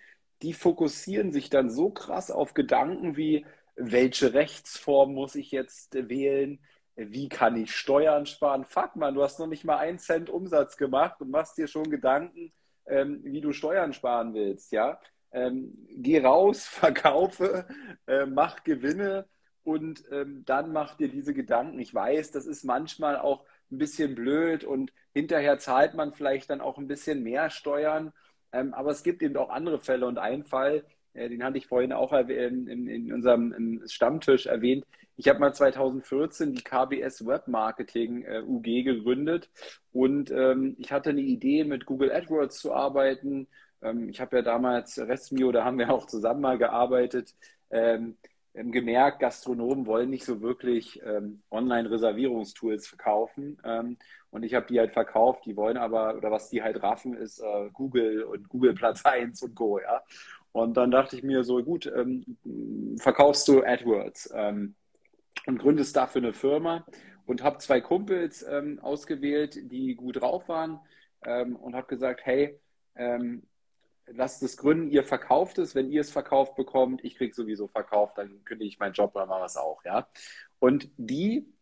die 0.42 0.52
fokussieren 0.52 1.30
sich 1.32 1.50
dann 1.50 1.70
so 1.70 1.90
krass 1.90 2.30
auf 2.30 2.54
Gedanken 2.54 3.16
wie, 3.16 3.46
welche 3.76 4.35
Rechtsform 4.35 5.14
muss 5.14 5.35
ich 5.35 5.50
jetzt 5.50 5.94
wählen? 6.09 6.59
Wie 6.96 7.28
kann 7.28 7.56
ich 7.56 7.74
Steuern 7.74 8.24
sparen? 8.26 8.64
Fuck 8.64 8.96
man, 8.96 9.14
du 9.14 9.22
hast 9.22 9.38
noch 9.38 9.46
nicht 9.46 9.64
mal 9.64 9.76
einen 9.76 9.98
Cent 9.98 10.30
Umsatz 10.30 10.76
gemacht 10.76 11.20
und 11.20 11.30
machst 11.30 11.59
dir 11.59 11.68
schon 11.68 11.90
Gedanken, 11.90 12.52
ähm, 12.87 13.20
wie 13.22 13.40
du 13.42 13.52
Steuern 13.52 13.92
sparen 13.92 14.32
willst, 14.35 14.72
ja? 14.72 14.98
Ähm, 15.30 15.87
geh 15.90 16.20
raus, 16.24 16.66
verkaufe, 16.66 17.66
äh, 18.06 18.24
mach 18.26 18.64
Gewinne 18.64 19.26
und 19.62 20.04
ähm, 20.11 20.44
dann 20.46 20.72
mach 20.72 20.94
dir 20.96 21.09
diese 21.09 21.35
Gedanken. 21.35 21.78
Ich 21.80 21.94
weiß, 21.94 22.30
das 22.30 22.46
ist 22.46 22.64
manchmal 22.64 23.18
auch 23.18 23.44
ein 23.70 23.78
bisschen 23.78 24.14
blöd 24.14 24.64
und 24.64 24.92
hinterher 25.12 25.59
zahlt 25.59 25.94
man 25.94 26.12
vielleicht 26.14 26.50
dann 26.50 26.61
auch 26.61 26.78
ein 26.78 26.88
bisschen 26.88 27.22
mehr 27.22 27.50
Steuern. 27.50 28.12
Ähm, 28.52 28.72
aber 28.72 28.90
es 28.90 29.02
gibt 29.02 29.22
eben 29.22 29.37
auch 29.37 29.50
andere 29.50 29.80
Fälle 29.80 30.06
und 30.06 30.18
ein 30.18 30.44
Fall, 30.44 30.85
den 31.16 31.42
hatte 31.42 31.59
ich 31.59 31.66
vorhin 31.66 31.92
auch 31.92 32.12
in, 32.12 32.66
in, 32.66 33.12
unserem 33.12 33.83
Stammtisch 33.87 34.46
erwähnt. 34.46 34.85
Ich 35.16 35.29
habe 35.29 35.40
mal 35.40 35.55
2014 35.55 36.52
die 36.52 36.62
KBS 36.62 37.26
Web 37.26 37.48
Marketing 37.48 38.22
äh, 38.24 38.42
UG 38.42 38.85
gegründet 38.85 39.48
und 39.92 40.31
ähm, 40.31 40.76
ich 40.79 40.92
hatte 40.92 41.11
eine 41.11 41.22
Idee, 41.22 41.64
mit 41.64 41.87
Google 41.87 42.12
AdWords 42.12 42.59
zu 42.59 42.74
arbeiten. 42.74 43.48
Ähm, 43.83 44.11
ich 44.11 44.20
habe 44.20 44.37
ja 44.37 44.42
damals 44.42 44.98
Restmio, 44.98 45.52
da 45.52 45.64
haben 45.64 45.79
wir 45.79 45.90
auch 45.90 46.07
zusammen 46.07 46.42
mal 46.42 46.59
gearbeitet. 46.59 47.35
Ähm, 47.70 48.16
gemerkt, 48.55 49.20
Gastronomen 49.20 49.87
wollen 49.87 50.11
nicht 50.11 50.24
so 50.24 50.40
wirklich 50.40 51.00
ähm, 51.05 51.42
Online-Reservierungstools 51.50 52.87
verkaufen. 52.87 53.59
Ähm, 53.64 53.98
und 54.31 54.42
ich 54.42 54.55
habe 54.55 54.66
die 54.66 54.79
halt 54.79 54.92
verkauft. 54.92 55.44
Die 55.46 55.57
wollen 55.57 55.76
aber, 55.76 56.16
oder 56.16 56.31
was 56.31 56.48
die 56.50 56.62
halt 56.62 56.83
raffen, 56.83 57.14
ist 57.14 57.40
äh, 57.40 57.70
Google 57.72 58.24
und 58.24 58.48
Google 58.48 58.74
Platz 58.74 59.05
1 59.05 59.42
und 59.42 59.55
Co. 59.55 59.79
Ja? 59.79 60.02
Und 60.56 60.78
dann 60.78 60.90
dachte 60.90 61.16
ich 61.16 61.22
mir 61.22 61.44
so, 61.44 61.62
gut, 61.62 61.84
ähm, 61.84 62.24
verkaufst 62.98 63.46
du 63.46 63.62
AdWords 63.62 64.32
ähm, 64.34 64.74
und 65.46 65.58
gründest 65.58 65.94
dafür 65.94 66.22
eine 66.22 66.32
Firma 66.32 66.86
und 67.26 67.42
habe 67.42 67.58
zwei 67.58 67.82
Kumpels 67.82 68.42
ähm, 68.42 68.78
ausgewählt, 68.80 69.70
die 69.70 69.94
gut 69.96 70.22
drauf 70.22 70.48
waren 70.48 70.80
ähm, 71.26 71.56
und 71.56 71.74
habe 71.74 71.88
gesagt, 71.88 72.22
hey, 72.24 72.58
ähm, 72.94 73.42
lasst 74.06 74.42
es 74.42 74.56
gründen, 74.56 74.88
ihr 74.88 75.04
verkauft 75.04 75.58
es, 75.58 75.74
wenn 75.74 75.90
ihr 75.90 76.00
es 76.00 76.10
verkauft 76.10 76.54
bekommt, 76.56 77.04
ich 77.04 77.16
kriege 77.16 77.34
sowieso 77.34 77.68
verkauft, 77.68 78.16
dann 78.16 78.42
kündige 78.46 78.68
ich 78.68 78.78
meinen 78.78 78.94
Job 78.94 79.14
oder 79.14 79.26
mache 79.26 79.44
es 79.44 79.58
auch, 79.58 79.84
ja. 79.84 80.08
Und 80.58 80.88
die, 80.96 81.52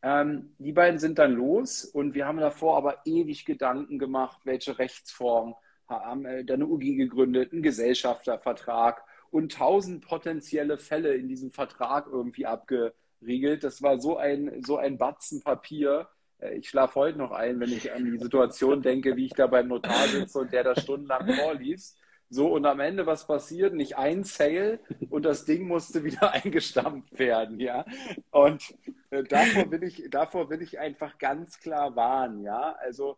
ähm, 0.00 0.54
die 0.56 0.72
beiden 0.72 0.98
sind 0.98 1.18
dann 1.18 1.34
los 1.34 1.84
und 1.84 2.14
wir 2.14 2.26
haben 2.26 2.38
davor 2.38 2.78
aber 2.78 3.02
ewig 3.04 3.44
Gedanken 3.44 3.98
gemacht, 3.98 4.40
welche 4.44 4.78
Rechtsform 4.78 5.54
haben 5.88 6.24
äh, 6.24 6.44
eine 6.48 6.66
UG 6.66 6.96
gegründet, 6.96 7.52
einen 7.52 7.62
Gesellschaftervertrag 7.62 9.04
und 9.30 9.52
tausend 9.52 10.06
potenzielle 10.06 10.78
Fälle 10.78 11.14
in 11.14 11.28
diesem 11.28 11.50
Vertrag 11.50 12.06
irgendwie 12.06 12.46
abgeriegelt. 12.46 13.64
Das 13.64 13.82
war 13.82 13.98
so 13.98 14.16
ein, 14.16 14.62
so 14.64 14.76
ein 14.76 14.98
Batzen 14.98 15.42
Papier. 15.42 16.08
Äh, 16.38 16.58
ich 16.58 16.68
schlafe 16.68 16.96
heute 16.96 17.18
noch 17.18 17.32
ein, 17.32 17.60
wenn 17.60 17.72
ich 17.72 17.92
an 17.92 18.04
die 18.04 18.18
Situation 18.18 18.82
denke, 18.82 19.16
wie 19.16 19.26
ich 19.26 19.34
da 19.34 19.46
beim 19.46 19.68
Notar 19.68 20.08
sitze 20.08 20.38
und 20.38 20.52
der 20.52 20.64
da 20.64 20.76
stundenlang 20.76 21.32
vorliest. 21.34 21.98
So, 22.30 22.48
und 22.48 22.66
am 22.66 22.80
Ende, 22.80 23.06
was 23.06 23.26
passiert? 23.26 23.72
Nicht 23.72 23.96
ein 23.96 24.22
Sale 24.22 24.80
und 25.08 25.24
das 25.24 25.46
Ding 25.46 25.66
musste 25.66 26.04
wieder 26.04 26.32
eingestampft 26.32 27.18
werden, 27.18 27.58
ja. 27.58 27.86
Und 28.30 28.74
äh, 29.10 29.24
davor 29.24 29.70
will 29.70 29.82
ich, 29.82 30.10
davor 30.10 30.50
will 30.50 30.60
ich 30.60 30.78
einfach 30.78 31.16
ganz 31.18 31.58
klar 31.58 31.96
warnen, 31.96 32.42
ja. 32.42 32.76
Also, 32.80 33.16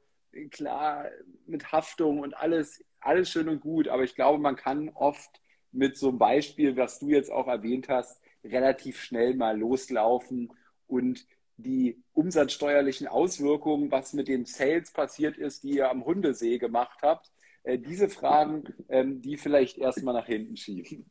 klar, 0.50 1.06
mit 1.46 1.72
Haftung 1.72 2.20
und 2.20 2.34
alles, 2.36 2.84
alles 3.00 3.30
schön 3.30 3.48
und 3.48 3.60
gut, 3.60 3.88
aber 3.88 4.04
ich 4.04 4.14
glaube, 4.14 4.38
man 4.38 4.56
kann 4.56 4.90
oft 4.90 5.40
mit 5.72 5.96
so 5.96 6.08
einem 6.08 6.18
Beispiel, 6.18 6.76
was 6.76 6.98
du 6.98 7.08
jetzt 7.08 7.30
auch 7.30 7.46
erwähnt 7.46 7.88
hast, 7.88 8.20
relativ 8.44 9.00
schnell 9.00 9.34
mal 9.34 9.58
loslaufen 9.58 10.52
und 10.86 11.26
die 11.56 12.02
umsatzsteuerlichen 12.14 13.06
Auswirkungen, 13.06 13.90
was 13.90 14.12
mit 14.12 14.28
den 14.28 14.46
Sales 14.46 14.90
passiert 14.90 15.36
ist, 15.36 15.62
die 15.62 15.76
ihr 15.76 15.90
am 15.90 16.04
Hundesee 16.04 16.58
gemacht 16.58 17.00
habt, 17.02 17.30
äh, 17.62 17.78
diese 17.78 18.08
Fragen, 18.08 18.64
ähm, 18.88 19.20
die 19.20 19.36
vielleicht 19.36 19.78
erstmal 19.78 20.14
nach 20.14 20.26
hinten 20.26 20.56
schieben. 20.56 21.10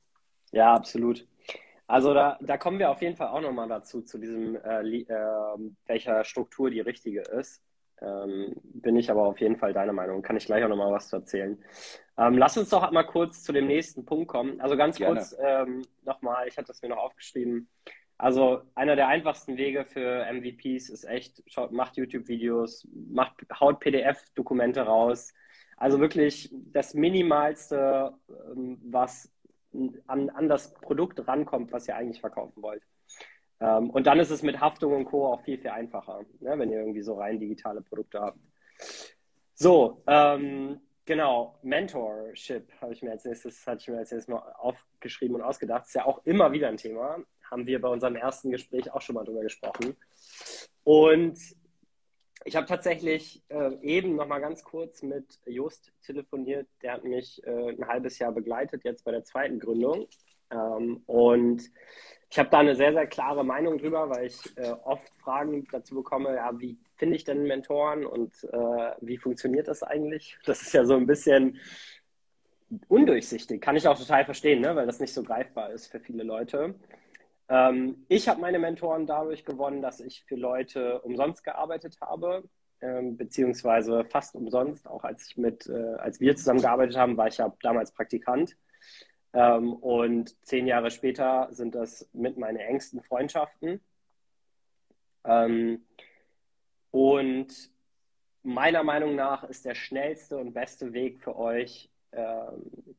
Ja, 0.52 0.74
absolut. 0.74 1.28
Also 1.88 2.14
da, 2.14 2.38
da 2.42 2.58
kommen 2.58 2.80
wir 2.80 2.92
auf 2.92 3.02
jeden 3.02 3.16
Fall 3.16 3.30
auch 3.30 3.42
nochmal 3.42 3.68
dazu, 3.68 4.02
zu 4.02 4.18
diesem, 4.18 4.56
äh, 4.56 4.82
äh, 4.82 5.72
welcher 5.86 6.24
Struktur 6.24 6.70
die 6.70 6.82
richtige 6.82 7.22
ist. 7.22 7.64
Ähm, 8.02 8.56
bin 8.64 8.96
ich 8.96 9.12
aber 9.12 9.24
auf 9.24 9.40
jeden 9.40 9.58
Fall 9.58 9.74
deiner 9.74 9.94
Meinung. 9.94 10.22
Kann 10.22 10.38
ich 10.38 10.46
gleich 10.46 10.64
auch 10.64 10.70
nochmal 10.70 10.92
was 10.92 11.10
zu 11.10 11.18
erzählen. 11.18 11.58
Ähm, 12.18 12.38
lass 12.38 12.58
uns 12.58 12.70
doch 12.70 12.90
mal 12.92 13.04
kurz 13.04 13.44
zu 13.44 13.52
dem 13.52 13.68
nächsten 13.68 14.06
Punkt 14.06 14.28
kommen. 14.28 14.60
Also 14.62 14.78
ganz 14.78 14.98
Gerne. 14.98 15.16
kurz 15.16 15.36
ähm, 15.42 15.82
nochmal, 16.04 16.48
ich 16.48 16.58
hatte 16.58 16.68
das 16.68 16.82
mir 16.82 16.90
noch 16.90 16.98
aufgeschrieben. 16.98 17.70
Also 18.18 18.62
einer 18.76 18.98
der 18.98 19.08
einfachsten 19.08 19.56
Wege 19.58 19.86
für 19.86 20.26
MVPs 20.32 20.90
ist 20.90 21.06
echt, 21.06 21.42
schaut, 21.48 21.72
macht 21.72 21.96
YouTube-Videos, 21.96 22.88
macht, 22.92 23.46
haut 23.60 23.80
PDF-Dokumente 23.80 24.82
raus. 24.82 25.34
Also 25.78 26.02
wirklich 26.02 26.54
das 26.74 26.94
Minimalste, 26.94 28.14
ähm, 28.30 28.78
was 28.84 29.32
an, 30.08 30.30
an 30.30 30.50
das 30.50 30.74
Produkt 30.74 31.26
rankommt, 31.28 31.72
was 31.72 31.88
ihr 31.88 31.96
eigentlich 31.96 32.20
verkaufen 32.20 32.62
wollt. 32.62 32.84
Ähm, 33.62 33.90
und 33.90 34.08
dann 34.08 34.20
ist 34.20 34.30
es 34.30 34.42
mit 34.42 34.60
Haftung 34.60 34.96
und 34.96 35.06
Co. 35.06 35.28
auch 35.28 35.42
viel, 35.42 35.58
viel 35.58 35.70
einfacher, 35.70 36.22
ne, 36.40 36.58
wenn 36.58 36.72
ihr 36.72 36.80
irgendwie 36.80 37.02
so 37.02 37.16
rein 37.16 37.40
digitale 37.40 37.82
Produkte 37.82 38.20
habt. 38.22 38.40
So, 39.54 40.02
ähm, 40.08 40.80
genau, 41.06 41.60
Mentorship 41.64 42.72
habe 42.80 42.94
ich 42.94 43.02
mir 43.02 43.12
als 43.12 43.26
nächstes, 43.26 43.68
hatte 43.68 43.82
ich 43.82 43.88
mir 43.90 43.98
als 43.98 44.12
nächstes 44.12 44.34
mal 44.34 44.54
aufgeschrieben 44.58 45.36
und 45.36 45.42
ausgedacht. 45.42 45.86
Ist 45.88 45.96
ja 45.96 46.06
auch 46.06 46.26
immer 46.26 46.52
wieder 46.54 46.70
ein 46.70 46.78
Thema. 46.78 47.18
Haben 47.52 47.66
wir 47.68 47.82
bei 47.82 47.90
unserem 47.90 48.16
ersten 48.16 48.52
Gespräch 48.52 48.92
auch 48.94 49.02
schon 49.02 49.16
mal 49.16 49.26
drüber 49.26 49.42
gesprochen. 49.42 49.98
Und 50.84 51.38
ich 52.46 52.56
habe 52.56 52.68
tatsächlich 52.68 53.44
äh, 53.50 53.76
eben 53.82 54.16
noch 54.16 54.28
mal 54.28 54.40
ganz 54.40 54.64
kurz 54.64 55.04
mit 55.04 55.40
Jost 55.46 55.92
telefoniert. 56.04 56.68
Der 56.82 56.94
hat 56.94 57.04
mich 57.04 57.44
äh, 57.46 57.72
ein 57.72 57.86
halbes 57.86 58.18
Jahr 58.20 58.32
begleitet, 58.32 58.86
jetzt 58.86 59.04
bei 59.04 59.12
der 59.12 59.26
zweiten 59.26 59.60
Gründung. 59.60 60.08
Ähm, 60.52 61.04
und 61.06 61.70
ich 62.32 62.38
habe 62.38 62.50
da 62.50 62.60
eine 62.60 62.76
sehr, 62.76 62.94
sehr 62.94 63.08
klare 63.08 63.44
Meinung 63.44 63.78
drüber, 63.80 64.10
weil 64.10 64.28
ich 64.28 64.58
äh, 64.58 64.72
oft 64.84 65.10
Fragen 65.18 65.68
dazu 65.72 65.96
bekomme, 65.96 66.36
ja, 66.36 66.52
wie 66.60 66.78
finde 66.96 67.16
ich 67.16 67.24
denn 67.24 67.44
Mentoren 67.44 68.06
und 68.06 68.34
äh, 68.44 68.92
wie 69.02 69.18
funktioniert 69.18 69.68
das 69.68 69.82
eigentlich? 69.82 70.38
Das 70.46 70.62
ist 70.62 70.74
ja 70.74 70.86
so 70.86 70.96
ein 70.96 71.08
bisschen 71.08 71.60
undurchsichtig, 72.88 73.62
kann 73.62 73.76
ich 73.76 73.88
auch 73.88 73.98
total 73.98 74.26
verstehen, 74.26 74.62
ne? 74.62 74.76
weil 74.76 74.86
das 74.86 75.00
nicht 75.00 75.14
so 75.14 75.24
greifbar 75.24 75.72
ist 75.72 75.88
für 75.88 76.00
viele 76.00 76.24
Leute. 76.24 76.76
Ähm, 77.50 78.06
ich 78.10 78.30
habe 78.30 78.40
meine 78.40 78.60
Mentoren 78.60 79.08
dadurch 79.08 79.44
gewonnen, 79.44 79.82
dass 79.82 80.00
ich 80.00 80.24
für 80.26 80.36
Leute 80.36 81.02
umsonst 81.02 81.44
gearbeitet 81.44 81.98
habe, 82.00 82.44
ähm, 82.82 83.18
beziehungsweise 83.18 84.06
fast 84.06 84.36
umsonst. 84.36 84.88
Auch 84.88 85.04
als 85.04 85.28
ich 85.28 85.38
mit, 85.38 85.68
äh, 85.68 85.96
als 85.96 86.20
wir 86.20 86.36
zusammen 86.36 86.62
gearbeitet 86.62 86.96
haben, 86.96 87.18
war 87.18 87.28
ich 87.28 87.38
ja 87.38 87.52
damals 87.64 87.92
Praktikant. 87.92 88.56
Ähm, 89.34 89.74
und 89.74 90.36
zehn 90.46 90.68
Jahre 90.68 90.92
später 90.92 91.48
sind 91.52 91.76
das 91.76 92.10
mit 92.14 92.38
meine 92.38 92.64
engsten 92.64 93.02
Freundschaften. 93.02 93.80
Ähm, 95.24 95.86
und 96.92 97.72
meiner 98.44 98.84
Meinung 98.84 99.16
nach 99.16 99.44
ist 99.44 99.66
der 99.66 99.76
schnellste 99.76 100.38
und 100.38 100.54
beste 100.54 100.94
Weg 100.94 101.20
für 101.22 101.36
euch, 101.36 101.90
ähm, 102.12 102.96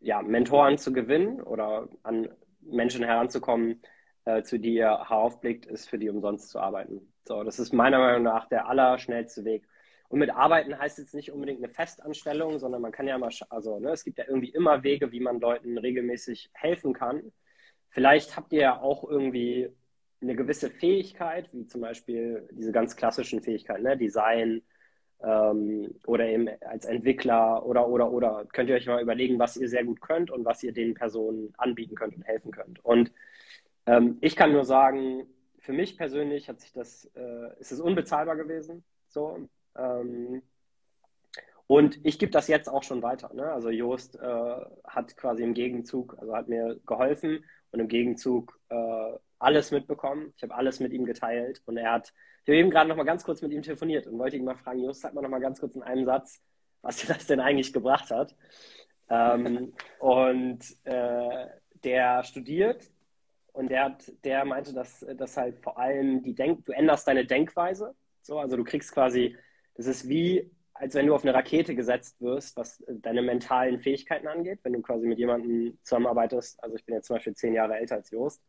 ja, 0.00 0.22
Mentoren 0.22 0.78
zu 0.78 0.92
gewinnen 0.92 1.42
oder 1.42 1.88
an 2.02 2.28
Menschen 2.60 3.04
heranzukommen, 3.04 3.82
äh, 4.24 4.42
zu 4.42 4.58
die 4.58 4.74
ihr 4.74 5.08
heraufblickt, 5.08 5.66
ist 5.66 5.88
für 5.88 5.98
die 5.98 6.08
umsonst 6.08 6.50
zu 6.50 6.60
arbeiten. 6.60 7.12
So, 7.26 7.42
das 7.42 7.58
ist 7.58 7.72
meiner 7.72 7.98
Meinung 7.98 8.22
nach 8.22 8.48
der 8.48 8.68
allerschnellste 8.68 9.44
Weg. 9.44 9.68
Und 10.08 10.20
mit 10.20 10.30
Arbeiten 10.30 10.78
heißt 10.78 10.98
jetzt 10.98 11.14
nicht 11.14 11.32
unbedingt 11.32 11.62
eine 11.62 11.72
Festanstellung, 11.72 12.58
sondern 12.58 12.80
man 12.80 12.92
kann 12.92 13.06
ja 13.06 13.18
mal, 13.18 13.30
also 13.50 13.78
ne, 13.78 13.90
es 13.90 14.04
gibt 14.04 14.18
ja 14.18 14.24
irgendwie 14.26 14.50
immer 14.50 14.82
Wege, 14.82 15.12
wie 15.12 15.20
man 15.20 15.40
Leuten 15.40 15.76
regelmäßig 15.76 16.50
helfen 16.54 16.94
kann. 16.94 17.32
Vielleicht 17.90 18.36
habt 18.36 18.52
ihr 18.52 18.60
ja 18.60 18.80
auch 18.80 19.04
irgendwie 19.08 19.70
eine 20.20 20.34
gewisse 20.34 20.70
Fähigkeit, 20.70 21.48
wie 21.52 21.66
zum 21.66 21.82
Beispiel 21.82 22.48
diese 22.52 22.72
ganz 22.72 22.96
klassischen 22.96 23.42
Fähigkeiten, 23.42 23.84
ne? 23.84 23.96
Design 23.96 24.62
ähm, 25.22 25.94
oder 26.06 26.26
eben 26.26 26.48
als 26.62 26.84
Entwickler 26.86 27.64
oder, 27.64 27.88
oder, 27.88 28.10
oder. 28.10 28.46
Könnt 28.52 28.70
ihr 28.70 28.76
euch 28.76 28.86
mal 28.86 29.02
überlegen, 29.02 29.38
was 29.38 29.56
ihr 29.56 29.68
sehr 29.68 29.84
gut 29.84 30.00
könnt 30.00 30.30
und 30.30 30.44
was 30.44 30.62
ihr 30.62 30.72
den 30.72 30.94
Personen 30.94 31.52
anbieten 31.58 31.94
könnt 31.94 32.16
und 32.16 32.22
helfen 32.22 32.50
könnt. 32.50 32.84
Und 32.84 33.12
ähm, 33.86 34.18
ich 34.20 34.36
kann 34.36 34.52
nur 34.52 34.64
sagen, 34.64 35.26
für 35.58 35.72
mich 35.72 35.96
persönlich 35.96 36.48
hat 36.48 36.60
sich 36.60 36.72
das, 36.72 37.10
äh, 37.14 37.60
ist 37.60 37.72
es 37.72 37.80
unbezahlbar 37.80 38.36
gewesen. 38.36 38.84
So, 39.08 39.48
ähm, 39.78 40.42
und 41.68 42.00
ich 42.02 42.18
gebe 42.18 42.32
das 42.32 42.48
jetzt 42.48 42.68
auch 42.68 42.82
schon 42.82 43.02
weiter. 43.02 43.30
Ne? 43.34 43.52
Also 43.52 43.68
Joost 43.68 44.16
äh, 44.16 44.56
hat 44.84 45.16
quasi 45.16 45.44
im 45.44 45.52
Gegenzug, 45.52 46.16
also 46.18 46.34
hat 46.34 46.48
mir 46.48 46.80
geholfen 46.86 47.44
und 47.70 47.80
im 47.80 47.88
Gegenzug 47.88 48.58
äh, 48.70 49.12
alles 49.38 49.70
mitbekommen. 49.70 50.32
Ich 50.36 50.42
habe 50.42 50.54
alles 50.54 50.80
mit 50.80 50.92
ihm 50.92 51.04
geteilt 51.04 51.62
und 51.66 51.76
er 51.76 51.92
hat, 51.92 52.14
ich 52.42 52.48
habe 52.48 52.56
eben 52.56 52.70
gerade 52.70 52.88
noch 52.88 52.96
mal 52.96 53.04
ganz 53.04 53.22
kurz 53.22 53.42
mit 53.42 53.52
ihm 53.52 53.60
telefoniert 53.60 54.06
und 54.06 54.18
wollte 54.18 54.36
ihn 54.36 54.46
mal 54.46 54.56
fragen, 54.56 54.80
Joost, 54.80 55.02
sag 55.02 55.12
mal 55.12 55.20
noch 55.20 55.28
mal 55.28 55.40
ganz 55.40 55.60
kurz 55.60 55.74
in 55.76 55.82
einem 55.82 56.06
Satz, 56.06 56.42
was 56.80 56.96
dir 56.96 57.12
das 57.12 57.26
denn 57.26 57.40
eigentlich 57.40 57.74
gebracht 57.74 58.10
hat. 58.10 58.34
Ähm, 59.10 59.74
und 60.00 60.64
äh, 60.84 61.46
der 61.84 62.24
studiert 62.24 62.90
und 63.52 63.70
der, 63.70 63.84
hat, 63.84 64.10
der 64.24 64.46
meinte, 64.46 64.72
dass, 64.72 65.04
dass 65.16 65.36
halt 65.36 65.58
vor 65.58 65.78
allem 65.78 66.22
die 66.22 66.34
Denk, 66.34 66.64
du 66.64 66.72
änderst 66.72 67.06
deine 67.06 67.26
Denkweise. 67.26 67.94
So, 68.22 68.38
also 68.38 68.56
du 68.56 68.64
kriegst 68.64 68.92
quasi 68.92 69.36
das 69.78 69.86
ist 69.86 70.08
wie, 70.08 70.50
als 70.74 70.94
wenn 70.94 71.06
du 71.06 71.14
auf 71.14 71.22
eine 71.22 71.32
Rakete 71.32 71.74
gesetzt 71.74 72.20
wirst, 72.20 72.56
was 72.56 72.84
deine 72.88 73.22
mentalen 73.22 73.78
Fähigkeiten 73.78 74.26
angeht, 74.26 74.58
wenn 74.64 74.72
du 74.72 74.82
quasi 74.82 75.06
mit 75.06 75.18
jemandem 75.18 75.78
zusammenarbeitest. 75.82 76.62
Also 76.62 76.76
ich 76.76 76.84
bin 76.84 76.96
jetzt 76.96 77.06
zum 77.06 77.16
Beispiel 77.16 77.34
zehn 77.34 77.54
Jahre 77.54 77.76
älter 77.76 77.94
als 77.94 78.10
Jost 78.10 78.42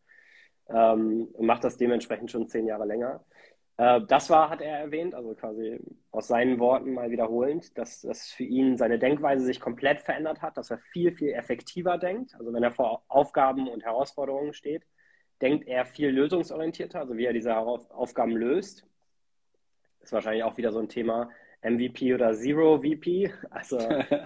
ähm, 0.70 1.30
und 1.34 1.46
mache 1.46 1.62
das 1.62 1.78
dementsprechend 1.78 2.32
schon 2.32 2.48
zehn 2.50 2.66
Jahre 2.66 2.86
länger. 2.86 3.24
Äh, 3.78 4.02
das 4.08 4.32
war, 4.32 4.50
hat 4.50 4.62
er 4.62 4.80
erwähnt, 4.80 5.14
also 5.14 5.36
quasi 5.36 5.80
aus 6.10 6.28
seinen 6.28 6.58
Worten 6.60 6.94
mal 6.94 7.12
wiederholend, 7.12 7.78
dass, 7.78 8.02
dass 8.02 8.28
für 8.30 8.44
ihn 8.44 8.76
seine 8.76 8.98
Denkweise 8.98 9.46
sich 9.46 9.60
komplett 9.60 10.00
verändert 10.00 10.42
hat, 10.42 10.58
dass 10.58 10.72
er 10.72 10.80
viel, 10.80 11.12
viel 11.16 11.30
effektiver 11.34 12.00
denkt. 12.00 12.34
Also 12.40 12.52
wenn 12.54 12.64
er 12.64 12.72
vor 12.72 13.04
Aufgaben 13.08 13.68
und 13.68 13.84
Herausforderungen 13.84 14.54
steht, 14.54 14.84
denkt 15.44 15.68
er 15.68 15.86
viel 15.86 16.10
lösungsorientierter, 16.10 17.02
also 17.02 17.18
wie 17.18 17.26
er 17.26 17.34
diese 17.34 17.56
Aufgaben 17.56 18.36
löst 18.36 18.90
ist 20.02 20.12
wahrscheinlich 20.14 20.44
auch 20.44 20.58
wieder 20.58 20.72
so 20.72 20.80
ein 20.80 20.90
Thema 20.90 21.30
MVP 21.62 22.14
oder 22.14 22.34
Zero 22.34 22.82
VP. 22.82 23.34
Also 23.50 23.78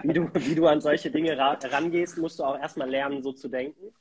wie 0.02 0.12
du, 0.12 0.28
wie 0.34 0.54
du 0.54 0.66
an 0.66 0.80
solche 0.80 1.10
Dinge 1.10 1.36
rangehst, 1.36 2.18
musst 2.18 2.38
du 2.38 2.44
auch 2.44 2.58
erstmal 2.58 2.88
lernen, 2.88 3.22
so 3.22 3.32
zu 3.32 3.48
denken. 3.48 3.94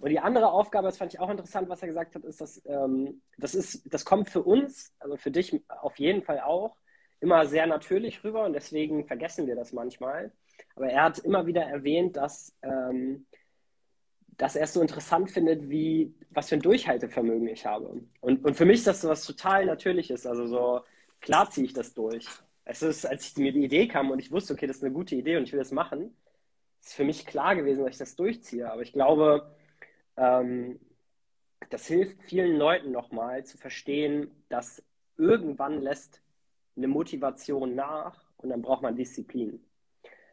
Und 0.00 0.10
die 0.10 0.20
andere 0.20 0.50
Aufgabe, 0.50 0.86
das 0.86 0.96
fand 0.96 1.12
ich 1.12 1.20
auch 1.20 1.28
interessant, 1.28 1.68
was 1.68 1.82
er 1.82 1.88
gesagt 1.88 2.14
hat, 2.14 2.24
ist, 2.24 2.40
dass 2.40 2.62
ähm, 2.64 3.20
das 3.36 3.54
ist, 3.54 3.92
das 3.92 4.04
kommt 4.04 4.30
für 4.30 4.42
uns, 4.42 4.94
also 4.98 5.16
für 5.16 5.30
dich 5.30 5.62
auf 5.68 5.98
jeden 5.98 6.22
Fall 6.22 6.40
auch, 6.40 6.74
immer 7.20 7.44
sehr 7.46 7.66
natürlich 7.66 8.24
rüber 8.24 8.44
und 8.44 8.54
deswegen 8.54 9.06
vergessen 9.06 9.46
wir 9.46 9.54
das 9.54 9.74
manchmal. 9.74 10.32
Aber 10.74 10.88
er 10.88 11.04
hat 11.04 11.18
immer 11.18 11.46
wieder 11.46 11.62
erwähnt, 11.62 12.16
dass, 12.16 12.56
ähm, 12.62 13.26
dass 14.38 14.56
er 14.56 14.64
es 14.64 14.72
so 14.72 14.80
interessant 14.80 15.30
findet, 15.30 15.68
wie, 15.68 16.14
was 16.30 16.48
für 16.48 16.54
ein 16.54 16.62
Durchhaltevermögen 16.62 17.48
ich 17.48 17.66
habe. 17.66 18.00
Und, 18.20 18.42
und 18.42 18.54
für 18.54 18.64
mich 18.64 18.78
ist 18.78 18.86
das 18.86 19.02
so 19.02 19.10
was 19.10 19.24
total 19.24 19.66
Natürliches. 19.66 20.26
Also 20.26 20.46
so, 20.46 20.80
klar 21.20 21.50
ziehe 21.50 21.66
ich 21.66 21.72
das 21.72 21.94
durch. 21.94 22.26
Es 22.64 22.82
ist, 22.82 23.06
als 23.06 23.26
ich 23.28 23.36
mir 23.36 23.52
die 23.52 23.64
Idee 23.64 23.88
kam 23.88 24.10
und 24.10 24.18
ich 24.18 24.30
wusste, 24.30 24.52
okay, 24.54 24.66
das 24.66 24.76
ist 24.78 24.84
eine 24.84 24.92
gute 24.92 25.16
Idee 25.16 25.36
und 25.36 25.44
ich 25.44 25.52
will 25.52 25.58
das 25.58 25.72
machen, 25.72 26.14
ist 26.80 26.94
für 26.94 27.04
mich 27.04 27.26
klar 27.26 27.56
gewesen, 27.56 27.84
dass 27.84 27.94
ich 27.94 27.98
das 27.98 28.16
durchziehe. 28.16 28.70
Aber 28.70 28.82
ich 28.82 28.92
glaube, 28.92 29.54
ähm, 30.16 30.80
das 31.70 31.86
hilft 31.86 32.22
vielen 32.22 32.56
Leuten 32.56 32.92
nochmal 32.92 33.44
zu 33.44 33.58
verstehen, 33.58 34.30
dass 34.48 34.82
irgendwann 35.16 35.80
lässt 35.82 36.22
eine 36.76 36.88
Motivation 36.88 37.74
nach 37.74 38.30
und 38.38 38.50
dann 38.50 38.62
braucht 38.62 38.82
man 38.82 38.96
Disziplin. 38.96 39.64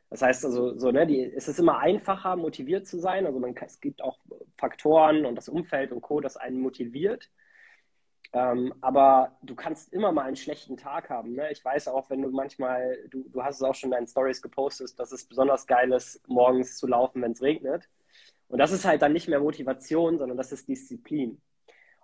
Das 0.10 0.22
heißt 0.22 0.46
also, 0.46 0.78
so, 0.78 0.92
ne, 0.92 1.06
die, 1.06 1.22
es 1.22 1.48
ist 1.50 1.60
immer 1.60 1.80
einfacher, 1.80 2.36
motiviert 2.38 2.88
zu 2.88 3.00
sein. 3.00 3.26
Also 3.26 3.40
man, 3.40 3.56
es 3.58 3.82
gibt 3.82 4.02
auch 4.02 4.20
Faktoren 4.58 5.26
und 5.26 5.36
das 5.36 5.50
Umfeld 5.50 5.92
und 5.92 6.02
Co., 6.02 6.22
das 6.22 6.38
einen 6.38 6.62
motiviert. 6.62 7.30
Ähm, 8.34 8.74
aber 8.82 9.38
du 9.42 9.56
kannst 9.56 9.94
immer 9.94 10.12
mal 10.12 10.24
einen 10.26 10.36
schlechten 10.36 10.78
Tag 10.78 11.10
haben. 11.10 11.34
Ne? 11.34 11.52
Ich 11.52 11.64
weiß 11.64 11.88
auch, 11.88 12.10
wenn 12.10 12.22
du 12.22 12.30
manchmal, 12.30 12.98
du, 13.10 13.28
du 13.30 13.44
hast 13.44 13.58
es 13.58 13.64
auch 13.64 13.76
schon 13.76 13.90
in 13.90 13.96
deinen 13.96 14.08
Stories 14.08 14.42
gepostet, 14.42 15.00
dass 15.00 15.12
es 15.12 15.26
besonders 15.26 15.66
geil 15.66 15.92
ist, 15.94 16.28
morgens 16.28 16.78
zu 16.78 16.88
laufen, 16.88 17.22
wenn 17.22 17.32
es 17.32 17.42
regnet. 17.42 17.90
Und 18.50 18.60
das 18.60 18.72
ist 18.72 18.86
halt 18.86 19.02
dann 19.02 19.14
nicht 19.14 19.28
mehr 19.28 19.40
Motivation, 19.40 20.18
sondern 20.18 20.38
das 20.38 20.52
ist 20.52 20.68
Disziplin. 20.68 21.42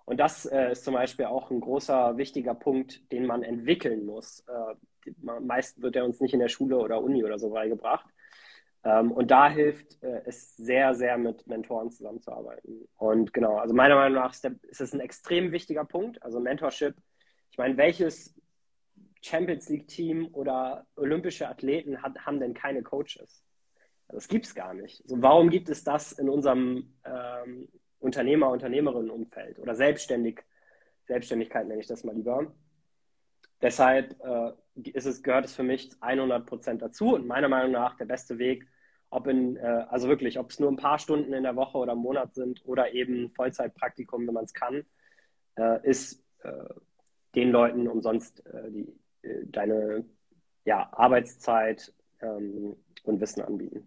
Und 0.04 0.18
das 0.20 0.44
äh, 0.46 0.72
ist 0.72 0.84
zum 0.84 0.94
Beispiel 0.94 1.26
auch 1.26 1.50
ein 1.50 1.60
großer, 1.60 2.16
wichtiger 2.16 2.54
Punkt, 2.54 3.10
den 3.12 3.26
man 3.26 3.42
entwickeln 3.42 4.04
muss. 4.04 4.44
Äh, 4.48 5.10
meist 5.40 5.80
wird 5.80 5.96
er 5.96 6.04
uns 6.04 6.20
nicht 6.20 6.34
in 6.34 6.40
der 6.40 6.48
Schule 6.48 6.78
oder 6.78 7.02
Uni 7.02 7.24
oder 7.24 7.38
so 7.38 7.50
beigebracht. 7.50 8.06
Ähm, 8.84 9.12
und 9.12 9.30
da 9.30 9.48
hilft 9.48 10.02
äh, 10.02 10.22
es 10.26 10.56
sehr, 10.56 10.94
sehr 10.94 11.16
mit 11.16 11.46
Mentoren 11.46 11.90
zusammenzuarbeiten. 11.90 12.86
Und 12.96 13.32
genau, 13.32 13.56
also 13.56 13.74
meiner 13.74 13.94
Meinung 13.94 14.18
nach 14.18 14.32
ist, 14.32 14.44
es 14.44 14.92
ein 14.92 15.00
extrem 15.00 15.52
wichtiger 15.52 15.84
Punkt. 15.84 16.22
Also 16.22 16.38
Mentorship. 16.38 16.94
Ich 17.50 17.58
meine, 17.58 17.76
welches 17.76 18.34
Champions 19.22 19.68
League 19.70 19.88
Team 19.88 20.28
oder 20.32 20.86
olympische 20.96 21.48
Athleten 21.48 22.02
hat, 22.02 22.26
haben 22.26 22.40
denn 22.40 22.52
keine 22.52 22.82
Coaches? 22.82 23.42
Das 24.08 24.28
gibt 24.28 24.44
es 24.44 24.54
gar 24.54 24.74
nicht. 24.74 25.02
So, 25.08 25.22
warum 25.22 25.48
gibt 25.48 25.70
es 25.70 25.82
das 25.82 26.12
in 26.12 26.28
unserem 26.28 26.94
ähm, 27.04 27.68
Unternehmer, 28.00 28.50
Unternehmerinnen-Umfeld 28.50 29.58
oder 29.58 29.74
selbstständig, 29.74 30.42
Selbstständigkeit 31.06 31.66
nenne 31.66 31.80
ich 31.80 31.86
das 31.86 32.04
mal 32.04 32.14
lieber. 32.14 32.52
Deshalb 33.62 34.14
äh, 34.22 34.52
ist 34.90 35.06
es, 35.06 35.22
gehört 35.22 35.46
es 35.46 35.54
für 35.54 35.62
mich 35.62 35.90
100 36.00 36.44
Prozent 36.44 36.82
dazu 36.82 37.14
und 37.14 37.26
meiner 37.26 37.48
Meinung 37.48 37.72
nach 37.72 37.96
der 37.96 38.04
beste 38.04 38.38
Weg, 38.38 38.66
ob 39.10 39.26
in, 39.26 39.56
äh, 39.56 39.86
also 39.88 40.08
wirklich, 40.08 40.38
ob 40.38 40.50
es 40.50 40.60
nur 40.60 40.70
ein 40.70 40.76
paar 40.76 40.98
Stunden 40.98 41.32
in 41.32 41.42
der 41.42 41.56
Woche 41.56 41.78
oder 41.78 41.92
im 41.92 41.98
Monat 41.98 42.34
sind 42.34 42.62
oder 42.66 42.92
eben 42.92 43.30
Vollzeitpraktikum, 43.30 44.26
wenn 44.26 44.34
man 44.34 44.44
es 44.44 44.54
kann, 44.54 44.84
äh, 45.56 45.88
ist 45.88 46.22
äh, 46.42 46.50
den 47.34 47.50
Leuten 47.50 47.88
umsonst 47.88 48.44
äh, 48.46 48.70
die, 48.70 49.00
äh, 49.22 49.46
deine 49.46 50.04
ja, 50.64 50.88
Arbeitszeit 50.92 51.92
ähm, 52.20 52.76
und 53.04 53.20
Wissen 53.20 53.42
anbieten. 53.42 53.86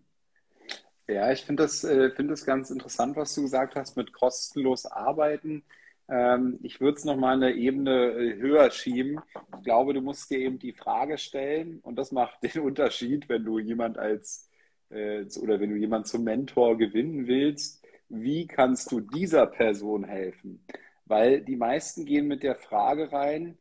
Ja, 1.08 1.32
ich 1.32 1.46
finde 1.46 1.64
das, 1.64 1.84
äh, 1.84 2.12
find 2.12 2.30
das 2.30 2.46
ganz 2.46 2.70
interessant, 2.70 3.16
was 3.16 3.34
du 3.34 3.42
gesagt 3.42 3.76
hast 3.76 3.96
mit 3.96 4.12
kostenlos 4.12 4.86
arbeiten. 4.86 5.64
Ähm, 6.10 6.60
ich 6.64 6.82
würde 6.82 6.98
es 6.98 7.06
nochmal 7.06 7.36
eine 7.36 7.54
Ebene 7.54 8.36
höher 8.38 8.70
schieben. 8.72 9.20
Ich 9.58 9.64
glaube, 9.64 9.94
du 9.94 10.02
musst 10.02 10.30
dir 10.30 10.40
eben 10.40 10.60
die 10.60 10.74
Frage 10.74 11.18
stellen 11.18 11.80
und 11.82 11.96
das 11.96 12.12
macht 12.12 12.44
den 12.44 12.62
Unterschied, 12.62 13.30
wenn 13.30 13.46
du 13.46 13.60
jemand 13.60 13.98
als 13.98 14.47
äh, 14.90 15.26
oder 15.42 15.60
wenn 15.60 15.70
du 15.70 15.76
jemanden 15.76 16.06
zum 16.08 16.24
Mentor 16.24 16.78
gewinnen 16.78 17.28
willst, 17.28 17.86
wie 18.10 18.48
kannst 18.48 18.92
du 18.92 19.02
dieser 19.02 19.48
Person 19.48 20.06
helfen? 20.06 20.64
Weil 21.06 21.42
die 21.42 21.56
meisten 21.56 22.06
gehen 22.06 22.28
mit 22.28 22.44
der 22.44 22.56
Frage 22.56 23.12
rein, 23.12 23.58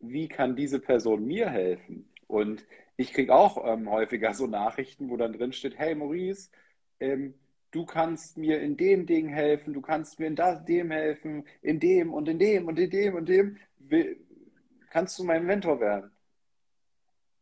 wie 0.00 0.28
kann 0.28 0.56
diese 0.56 0.80
Person 0.80 1.26
mir 1.26 1.50
helfen? 1.50 2.08
Und 2.26 2.64
ich 2.96 3.12
kriege 3.12 3.34
auch 3.34 3.64
ähm, 3.66 3.90
häufiger 3.90 4.34
so 4.34 4.46
Nachrichten, 4.46 5.10
wo 5.10 5.16
dann 5.16 5.32
drin 5.32 5.52
steht, 5.52 5.78
hey 5.78 5.94
Maurice, 5.94 6.50
ähm, 7.00 7.34
du 7.70 7.84
kannst 7.84 8.36
mir 8.36 8.60
in 8.60 8.76
dem 8.76 9.06
Ding 9.06 9.28
helfen, 9.28 9.74
du 9.74 9.80
kannst 9.80 10.18
mir 10.18 10.26
in 10.26 10.36
das, 10.36 10.64
dem 10.64 10.90
helfen, 10.90 11.44
in 11.62 11.80
dem 11.80 12.12
und 12.12 12.28
in 12.28 12.38
dem 12.38 12.68
und 12.68 12.78
in 12.78 12.90
dem 12.90 13.14
und 13.14 13.28
dem. 13.28 13.56
Kannst 14.90 15.18
du 15.18 15.24
mein 15.24 15.46
Mentor 15.46 15.80
werden? 15.80 16.10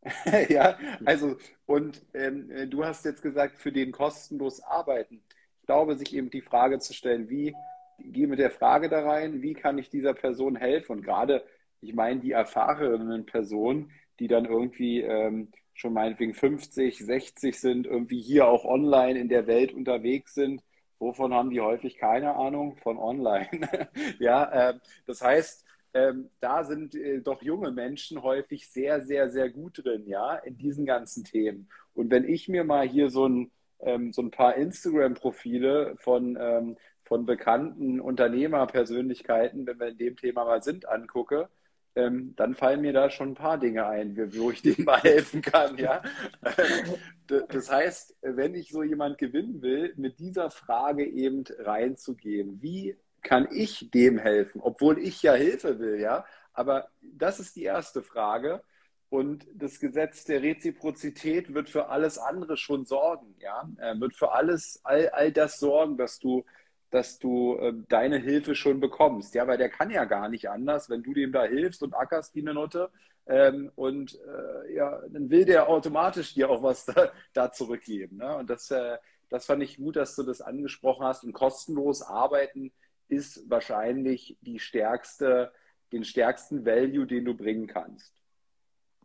ja, 0.48 0.78
also, 1.04 1.36
und 1.66 2.02
ähm, 2.14 2.70
du 2.70 2.84
hast 2.84 3.04
jetzt 3.04 3.22
gesagt, 3.22 3.58
für 3.58 3.72
den 3.72 3.92
kostenlos 3.92 4.60
arbeiten. 4.62 5.22
Ich 5.60 5.66
glaube, 5.66 5.96
sich 5.96 6.14
eben 6.14 6.30
die 6.30 6.40
Frage 6.40 6.78
zu 6.78 6.94
stellen, 6.94 7.28
wie 7.28 7.54
gehe 7.98 8.28
mit 8.28 8.38
der 8.38 8.50
Frage 8.50 8.88
da 8.88 9.02
rein, 9.02 9.42
wie 9.42 9.54
kann 9.54 9.78
ich 9.78 9.90
dieser 9.90 10.14
Person 10.14 10.56
helfen? 10.56 10.92
Und 10.92 11.02
gerade, 11.02 11.44
ich 11.80 11.94
meine, 11.94 12.20
die 12.20 12.32
erfahrenen 12.32 13.26
Personen, 13.26 13.90
die 14.20 14.28
dann 14.28 14.44
irgendwie 14.44 15.00
ähm, 15.00 15.50
schon 15.74 15.92
meinetwegen 15.92 16.34
50, 16.34 16.98
60 16.98 17.58
sind, 17.58 17.86
irgendwie 17.86 18.20
hier 18.20 18.46
auch 18.46 18.64
online 18.64 19.18
in 19.18 19.28
der 19.28 19.46
Welt 19.46 19.72
unterwegs 19.72 20.34
sind, 20.34 20.62
wovon 20.98 21.32
haben 21.34 21.50
die 21.50 21.60
häufig 21.60 21.98
keine 21.98 22.34
Ahnung? 22.34 22.76
Von 22.76 22.98
online. 22.98 23.48
ja, 24.18 24.70
äh, 24.70 24.78
das 25.06 25.22
heißt, 25.22 25.64
ähm, 25.94 26.30
da 26.40 26.64
sind 26.64 26.94
äh, 26.94 27.20
doch 27.20 27.42
junge 27.42 27.70
Menschen 27.70 28.22
häufig 28.22 28.70
sehr, 28.70 29.02
sehr, 29.02 29.30
sehr 29.30 29.48
gut 29.50 29.84
drin, 29.84 30.06
ja, 30.06 30.34
in 30.36 30.58
diesen 30.58 30.86
ganzen 30.86 31.24
Themen. 31.24 31.68
Und 31.94 32.10
wenn 32.10 32.28
ich 32.28 32.48
mir 32.48 32.64
mal 32.64 32.86
hier 32.86 33.10
so 33.10 33.26
ein, 33.26 33.50
ähm, 33.80 34.12
so 34.12 34.22
ein 34.22 34.30
paar 34.30 34.56
Instagram-Profile 34.56 35.96
von, 35.98 36.36
ähm, 36.40 36.76
von 37.04 37.24
bekannten 37.24 38.00
Unternehmerpersönlichkeiten, 38.00 39.66
wenn 39.66 39.80
wir 39.80 39.88
in 39.88 39.98
dem 39.98 40.16
Thema 40.16 40.44
mal 40.44 40.62
sind, 40.62 40.88
angucke, 40.88 41.48
ähm, 41.94 42.34
dann 42.36 42.54
fallen 42.54 42.82
mir 42.82 42.92
da 42.92 43.10
schon 43.10 43.30
ein 43.30 43.34
paar 43.34 43.58
Dinge 43.58 43.86
ein, 43.86 44.16
wo 44.36 44.50
ich 44.50 44.62
denen 44.62 44.84
mal 44.84 45.00
helfen 45.00 45.42
kann, 45.42 45.78
ja. 45.78 46.02
das 47.26 47.70
heißt, 47.70 48.16
wenn 48.22 48.54
ich 48.54 48.70
so 48.70 48.82
jemand 48.82 49.18
gewinnen 49.18 49.62
will, 49.62 49.94
mit 49.96 50.18
dieser 50.18 50.50
Frage 50.50 51.06
eben 51.06 51.44
reinzugehen, 51.58 52.62
wie 52.62 52.96
kann 53.22 53.48
ich 53.50 53.90
dem 53.90 54.18
helfen, 54.18 54.60
obwohl 54.62 54.98
ich 54.98 55.22
ja 55.22 55.34
Hilfe 55.34 55.78
will, 55.78 56.00
ja? 56.00 56.24
Aber 56.52 56.88
das 57.00 57.40
ist 57.40 57.56
die 57.56 57.64
erste 57.64 58.02
Frage. 58.02 58.62
Und 59.10 59.46
das 59.54 59.80
Gesetz 59.80 60.24
der 60.24 60.42
Reziprozität 60.42 61.54
wird 61.54 61.70
für 61.70 61.88
alles 61.88 62.18
andere 62.18 62.56
schon 62.56 62.84
sorgen, 62.84 63.34
ja? 63.38 63.68
Er 63.78 63.98
wird 64.00 64.14
für 64.14 64.32
alles, 64.32 64.80
all, 64.84 65.08
all 65.10 65.32
das 65.32 65.58
sorgen, 65.58 65.96
dass 65.96 66.18
du, 66.18 66.44
dass 66.90 67.18
du 67.18 67.56
äh, 67.56 67.72
deine 67.88 68.18
Hilfe 68.18 68.54
schon 68.54 68.80
bekommst, 68.80 69.34
ja? 69.34 69.46
Weil 69.46 69.58
der 69.58 69.70
kann 69.70 69.90
ja 69.90 70.04
gar 70.04 70.28
nicht 70.28 70.50
anders, 70.50 70.90
wenn 70.90 71.02
du 71.02 71.14
dem 71.14 71.32
da 71.32 71.44
hilfst 71.44 71.82
und 71.82 71.94
ackerst 71.94 72.34
wie 72.34 72.40
eine 72.40 72.54
Nutte. 72.54 72.90
Ähm, 73.26 73.70
und 73.76 74.14
äh, 74.14 74.74
ja, 74.74 75.00
dann 75.08 75.30
will 75.30 75.44
der 75.44 75.68
automatisch 75.68 76.34
dir 76.34 76.50
auch 76.50 76.62
was 76.62 76.84
da, 76.86 77.12
da 77.32 77.52
zurückgeben. 77.52 78.18
Ne? 78.18 78.36
Und 78.36 78.50
das, 78.50 78.70
äh, 78.70 78.98
das 79.28 79.46
fand 79.46 79.62
ich 79.62 79.76
gut, 79.76 79.96
dass 79.96 80.16
du 80.16 80.22
das 80.22 80.40
angesprochen 80.40 81.04
hast. 81.06 81.24
Und 81.24 81.32
kostenlos 81.32 82.02
arbeiten 82.02 82.72
ist 83.08 83.48
wahrscheinlich 83.48 84.36
die 84.40 84.58
stärkste, 84.58 85.52
den 85.92 86.04
stärksten 86.04 86.64
Value, 86.64 87.06
den 87.06 87.24
du 87.24 87.34
bringen 87.34 87.66
kannst. 87.66 88.14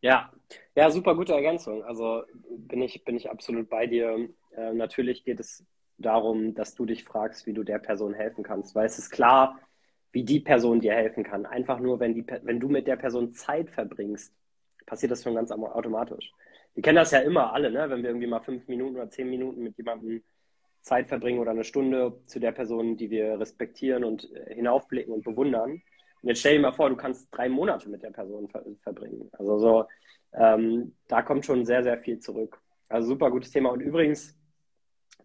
Ja, 0.01 0.31
ja, 0.75 0.91
super 0.91 1.15
gute 1.15 1.33
Ergänzung. 1.33 1.83
Also 1.83 2.23
bin 2.57 2.81
ich, 2.81 3.05
bin 3.05 3.15
ich 3.15 3.29
absolut 3.29 3.69
bei 3.69 3.87
dir. 3.87 4.29
Äh, 4.51 4.73
natürlich 4.73 5.23
geht 5.23 5.39
es 5.39 5.65
darum, 5.97 6.53
dass 6.55 6.75
du 6.75 6.85
dich 6.85 7.05
fragst, 7.05 7.45
wie 7.45 7.53
du 7.53 7.63
der 7.63 7.79
Person 7.79 8.13
helfen 8.13 8.43
kannst, 8.43 8.75
weil 8.75 8.85
es 8.85 8.99
ist 8.99 9.11
klar, 9.11 9.59
wie 10.11 10.23
die 10.23 10.41
Person 10.41 10.81
dir 10.81 10.93
helfen 10.93 11.23
kann. 11.23 11.45
Einfach 11.45 11.79
nur, 11.79 11.99
wenn, 11.99 12.13
die, 12.13 12.25
wenn 12.43 12.59
du 12.59 12.67
mit 12.67 12.85
der 12.85 12.97
Person 12.97 13.31
Zeit 13.31 13.69
verbringst, 13.69 14.33
passiert 14.85 15.11
das 15.11 15.23
schon 15.23 15.35
ganz 15.35 15.51
automatisch. 15.51 16.31
Wir 16.73 16.83
kennen 16.83 16.97
das 16.97 17.11
ja 17.11 17.19
immer 17.19 17.53
alle, 17.53 17.71
ne? 17.71 17.89
wenn 17.89 18.01
wir 18.01 18.09
irgendwie 18.09 18.27
mal 18.27 18.41
fünf 18.41 18.67
Minuten 18.67 18.95
oder 18.95 19.09
zehn 19.09 19.29
Minuten 19.29 19.63
mit 19.63 19.77
jemandem 19.77 20.23
Zeit 20.83 21.07
verbringen 21.07 21.39
oder 21.39 21.51
eine 21.51 21.63
Stunde 21.63 22.19
zu 22.25 22.39
der 22.39 22.51
Person, 22.51 22.97
die 22.97 23.09
wir 23.09 23.39
respektieren 23.39 24.03
und 24.03 24.31
äh, 24.33 24.53
hinaufblicken 24.53 25.13
und 25.13 25.23
bewundern. 25.23 25.81
Und 26.21 26.29
jetzt 26.29 26.41
stell 26.41 26.55
dir 26.55 26.61
mal 26.61 26.71
vor, 26.71 26.89
du 26.89 26.95
kannst 26.95 27.29
drei 27.31 27.49
Monate 27.49 27.89
mit 27.89 28.03
der 28.03 28.11
Person 28.11 28.49
ver 28.49 28.63
verbringen. 28.81 29.29
Also 29.33 29.57
so, 29.57 29.85
ähm, 30.33 30.95
da 31.07 31.21
kommt 31.21 31.45
schon 31.45 31.65
sehr, 31.65 31.83
sehr 31.83 31.97
viel 31.97 32.19
zurück. 32.19 32.61
Also 32.89 33.07
super 33.09 33.31
gutes 33.31 33.51
Thema. 33.51 33.71
Und 33.71 33.79
übrigens 33.79 34.37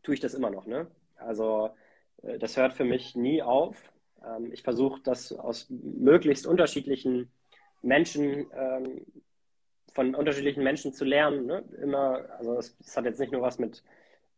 tue 0.03 0.15
ich 0.15 0.21
das 0.21 0.35
immer 0.35 0.51
noch. 0.51 0.67
Ne? 0.67 0.87
Also 1.17 1.71
äh, 2.23 2.39
das 2.39 2.57
hört 2.57 2.73
für 2.73 2.85
mich 2.85 3.17
nie 3.17 3.43
auf. 3.43 3.93
Ähm, 4.25 4.53
ich 4.53 4.63
versuche 4.63 5.01
das 5.03 5.33
aus 5.33 5.67
möglichst 5.71 6.47
unterschiedlichen 6.47 7.33
Menschen, 7.83 8.47
ähm, 8.53 9.07
von 9.93 10.15
unterschiedlichen 10.15 10.63
Menschen 10.63 10.93
zu 10.93 11.05
lernen. 11.05 11.47
Ne? 11.47 11.65
Immer, 11.83 12.29
also 12.39 12.55
das 12.55 12.97
hat 12.97 13.07
jetzt 13.07 13.19
nicht 13.19 13.33
nur 13.33 13.43
was 13.43 13.59
mit 13.59 13.83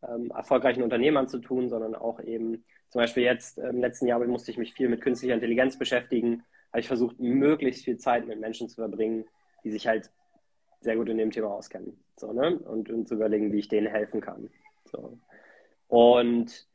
ähm, 0.07 0.31
erfolgreichen 0.31 0.83
Unternehmern 0.83 1.27
zu 1.27 1.39
tun, 1.39 1.69
sondern 1.69 1.95
auch 1.95 2.19
eben 2.19 2.63
zum 2.89 2.99
Beispiel 2.99 3.23
jetzt 3.23 3.57
im 3.57 3.79
letzten 3.79 4.07
Jahr 4.07 4.19
musste 4.25 4.51
ich 4.51 4.57
mich 4.57 4.73
viel 4.73 4.89
mit 4.89 5.01
künstlicher 5.01 5.33
Intelligenz 5.33 5.77
beschäftigen. 5.77 6.43
Habe 6.71 6.81
ich 6.81 6.87
versucht, 6.87 7.19
möglichst 7.19 7.85
viel 7.85 7.97
Zeit 7.97 8.27
mit 8.27 8.39
Menschen 8.39 8.67
zu 8.67 8.75
verbringen, 8.75 9.25
die 9.63 9.71
sich 9.71 9.87
halt 9.87 10.11
sehr 10.81 10.97
gut 10.97 11.09
in 11.09 11.17
dem 11.17 11.31
Thema 11.31 11.51
auskennen. 11.53 12.03
So, 12.17 12.33
ne? 12.33 12.57
und, 12.59 12.89
und 12.89 13.07
zu 13.07 13.15
überlegen, 13.15 13.53
wie 13.53 13.59
ich 13.59 13.69
denen 13.69 13.87
helfen 13.87 14.19
kann. 14.19 14.49
So. 14.85 15.19
Und 15.87 16.67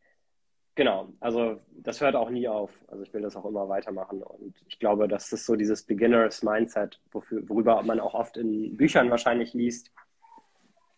genau, 0.74 1.12
also 1.20 1.60
das 1.70 2.00
hört 2.00 2.16
auch 2.16 2.30
nie 2.30 2.48
auf. 2.48 2.84
Also 2.88 3.02
ich 3.02 3.12
will 3.12 3.22
das 3.22 3.36
auch 3.36 3.44
immer 3.44 3.68
weitermachen. 3.68 4.22
Und 4.22 4.54
ich 4.68 4.78
glaube, 4.78 5.08
das 5.08 5.32
ist 5.32 5.44
so 5.44 5.54
dieses 5.56 5.82
Beginners 5.82 6.42
Mindset, 6.42 7.00
wofür, 7.12 7.46
worüber 7.48 7.82
man 7.82 8.00
auch 8.00 8.14
oft 8.14 8.36
in 8.36 8.76
Büchern 8.76 9.10
wahrscheinlich 9.10 9.52
liest 9.52 9.92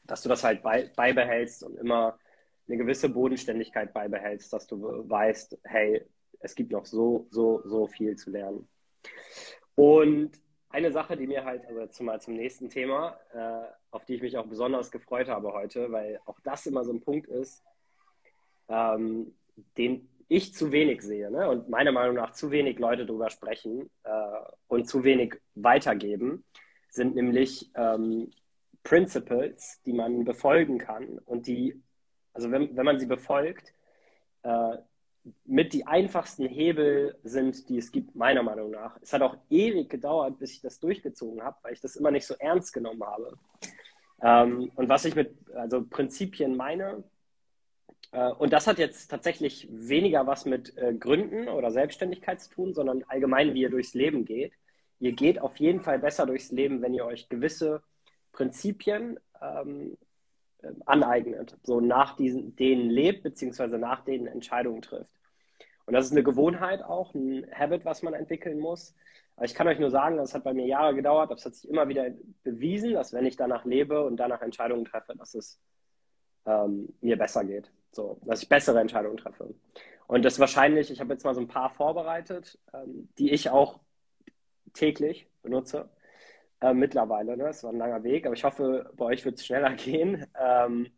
dass 0.09 0.23
du 0.23 0.29
das 0.29 0.43
halt 0.43 0.63
bei, 0.63 0.91
beibehältst 0.97 1.63
und 1.63 1.77
immer 1.79 2.19
eine 2.67 2.77
gewisse 2.77 3.09
Bodenständigkeit 3.09 3.93
beibehältst, 3.95 4.53
dass 4.53 4.67
du 4.67 5.09
weißt, 5.09 5.59
hey, 5.65 6.05
es 6.41 6.55
gibt 6.55 6.73
noch 6.73 6.87
so, 6.87 7.29
so, 7.31 7.63
so 7.65 7.87
viel 7.87 8.17
zu 8.17 8.31
lernen. 8.31 8.69
Und 9.75 10.33
eine 10.71 10.93
Sache, 10.93 11.17
die 11.17 11.27
mir 11.27 11.45
halt, 11.45 11.65
also 11.67 11.81
jetzt 11.81 12.01
mal 12.01 12.21
zum 12.21 12.35
nächsten 12.35 12.69
Thema, 12.69 13.19
äh, 13.33 13.67
auf 13.91 14.05
die 14.05 14.15
ich 14.15 14.23
mich 14.23 14.37
auch 14.37 14.47
besonders 14.47 14.91
gefreut 14.91 15.29
habe 15.29 15.53
heute, 15.53 15.91
weil 15.93 16.21
auch 16.27 16.41
das 16.41 16.67
immer 16.67 16.85
so 16.85 16.93
ein 16.93 17.01
Punkt 17.01 17.27
ist, 17.27 17.63
ähm, 18.69 19.35
den 19.77 20.09
ich 20.29 20.55
zu 20.55 20.73
wenig 20.73 21.03
sehe 21.03 21.31
ne? 21.31 21.49
und 21.49 21.71
meiner 21.71 21.93
Meinung 21.93 22.17
nach 22.17 22.33
zu 22.33 22.51
wenig 22.51 22.79
Leute 22.79 23.07
darüber 23.07 23.31
sprechen 23.31 23.89
äh, 24.05 24.11
und 24.67 24.89
zu 24.89 25.05
wenig 25.05 25.41
weitergeben, 25.55 26.45
sind 26.91 27.15
nämlich 27.15 27.71
ähm, 27.75 28.31
Principles, 28.83 29.81
die 29.85 29.93
man 29.93 30.25
befolgen 30.25 30.79
kann 30.79 31.19
und 31.19 31.47
die, 31.47 31.83
also 32.33 32.51
wenn, 32.51 32.77
wenn 32.77 32.85
man 32.85 32.99
sie 32.99 33.07
befolgt, 33.07 33.75
äh, 34.43 34.79
mit 35.45 35.73
die 35.73 35.87
einfachsten 35.87 36.47
Hebel 36.47 37.19
sind, 37.23 37.69
die 37.69 37.79
es 37.79 37.93
gibt, 37.93 38.15
meiner 38.15 38.43
Meinung 38.43 38.71
nach. 38.71 38.97
Es 39.03 39.13
hat 39.13 39.23
auch 39.23 39.37
ewig 39.51 39.91
gedauert, 39.91 40.39
bis 40.39 40.53
ich 40.53 40.61
das 40.61 40.81
durchgezogen 40.81 41.43
habe, 41.43 41.57
weil 41.63 41.75
ich 41.75 41.81
das 41.81 41.97
immer 41.97 42.11
nicht 42.11 42.27
so 42.27 42.35
ernst 42.39 42.73
genommen 42.73 43.03
habe. 43.05 43.37
Ähm, 44.23 44.71
und 44.75 44.89
was 44.89 45.05
ich 45.05 45.15
mit 45.15 45.35
also 45.55 45.85
Prinzipien 45.85 46.57
meine, 46.57 47.05
äh, 48.13 48.31
und 48.31 48.53
das 48.53 48.67
hat 48.67 48.79
jetzt 48.79 49.09
tatsächlich 49.09 49.69
weniger 49.71 50.27
was 50.27 50.45
mit 50.45 50.77
äh, 50.77 50.95
Gründen 50.95 51.49
oder 51.49 51.71
Selbstständigkeit 51.71 52.41
zu 52.41 52.51
tun, 52.51 52.75
sondern 52.75 53.05
allgemein, 53.09 53.55
wie 53.55 53.63
ihr 53.63 53.71
durchs 53.71 53.95
Leben 53.95 54.25
geht. 54.25 54.53
Ihr 55.01 55.13
geht 55.13 55.41
auf 55.41 55.59
jeden 55.59 55.81
Fall 55.81 55.99
besser 55.99 56.27
durchs 56.27 56.51
Leben, 56.51 56.83
wenn 56.83 56.95
ihr 56.95 57.05
euch 57.05 57.29
gewisse 57.29 57.83
Prinzipien 58.33 59.19
ähm, 59.41 59.97
aneignet, 60.87 61.57
so 61.63 61.81
nach 61.81 62.17
diesen, 62.17 62.57
denen 62.57 62.91
lebt, 62.91 63.23
beziehungsweise 63.23 63.79
nach 63.79 64.05
denen 64.05 64.27
Entscheidungen 64.27 64.83
trifft. 64.83 65.13
Und 65.87 65.95
das 65.95 66.07
ist 66.07 66.13
eine 66.13 66.23
Gewohnheit 66.23 66.83
auch, 66.83 67.15
ein 67.15 67.47
Habit, 67.55 67.85
was 67.85 68.03
man 68.03 68.15
entwickeln 68.15 68.59
muss. 68.59 68.95
Aber 69.37 69.47
ich 69.47 69.55
kann 69.55 69.69
euch 69.69 69.79
nur 69.79 69.91
sagen, 69.91 70.17
das 70.17 70.35
hat 70.35 70.45
bei 70.45 70.53
mir 70.53 70.67
Jahre 70.67 70.95
gedauert, 70.95 71.31
das 71.31 71.45
hat 71.45 71.55
sich 71.55 71.71
immer 71.71 71.89
wieder 71.89 72.11
bewiesen, 72.43 72.93
dass 72.93 73.13
wenn 73.13 73.25
ich 73.25 73.37
danach 73.37 73.65
lebe 73.65 74.05
und 74.05 74.17
danach 74.17 74.43
Entscheidungen 74.43 74.85
treffe, 74.85 75.15
dass 75.17 75.35
es 75.35 75.61
ähm, 76.45 76.93
mir 77.01 77.17
besser 77.17 77.45
geht. 77.45 77.71
So, 77.93 78.21
dass 78.25 78.43
ich 78.43 78.49
bessere 78.49 78.81
Entscheidungen 78.81 79.17
treffe. 79.17 79.55
Und 80.09 80.25
das 80.25 80.39
wahrscheinlich, 80.39 80.91
ich 80.91 81.01
habe 81.01 81.13
jetzt 81.13 81.25
mal 81.25 81.35
so 81.35 81.41
ein 81.41 81.49
paar 81.49 81.71
vorbereitet, 81.71 82.59
ähm, 82.75 83.09
die 83.19 83.31
ich 83.31 83.49
auch 83.51 83.81
täglich 84.75 85.27
benutze 85.43 85.89
äh, 86.61 86.75
mittlerweile. 86.75 87.37
Ne? 87.37 87.49
Es 87.49 87.63
war 87.63 87.73
ein 87.73 87.79
langer 87.79 88.03
Weg, 88.05 88.27
aber 88.27 88.35
ich 88.35 88.45
hoffe, 88.45 88.91
bei 88.97 89.07
euch 89.07 89.25
wird 89.25 89.37
es 89.37 89.47
schneller 89.47 89.73
gehen. 89.75 90.27
Ähm, 90.39 90.91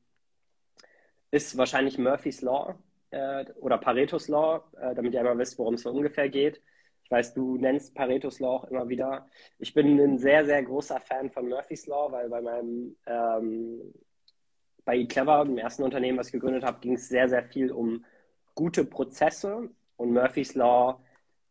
ist 1.31 1.57
wahrscheinlich 1.57 1.99
Murphy's 1.99 2.43
Law 2.43 2.75
äh, 3.11 3.45
oder 3.61 3.79
Pareto's 3.79 4.29
Law, 4.29 4.65
äh, 4.81 4.95
damit 4.95 5.15
ihr 5.15 5.21
einmal 5.21 5.39
wisst, 5.39 5.59
worum 5.59 5.75
es 5.75 5.83
so 5.83 5.91
ungefähr 5.91 6.29
geht. 6.29 6.61
Ich 7.05 7.11
weiß, 7.11 7.35
du 7.35 7.57
nennst 7.57 7.95
Pareto's 7.95 8.41
Law 8.41 8.57
auch 8.57 8.65
immer 8.65 8.89
wieder. 8.89 9.29
Ich 9.59 9.75
bin 9.75 9.99
ein 9.99 10.19
sehr, 10.19 10.45
sehr 10.45 10.63
großer 10.63 11.01
Fan 11.01 11.31
von 11.31 11.49
Murphy's 11.49 11.87
Law, 11.87 12.11
weil 12.13 12.29
bei 12.29 12.41
meinem 12.41 12.97
ähm, 13.07 13.93
bei 14.85 14.97
eClever, 14.99 15.45
dem 15.45 15.59
ersten 15.59 15.83
Unternehmen, 15.83 16.19
was 16.19 16.29
ich 16.29 16.33
gegründet 16.33 16.65
habe, 16.65 16.81
ging 16.81 16.95
es 16.95 17.09
sehr, 17.09 17.29
sehr 17.29 17.45
viel 17.45 17.71
um 17.71 18.05
gute 18.55 18.85
Prozesse 18.85 19.71
und 19.97 20.13
Murphy's 20.13 20.55
Law 20.55 21.01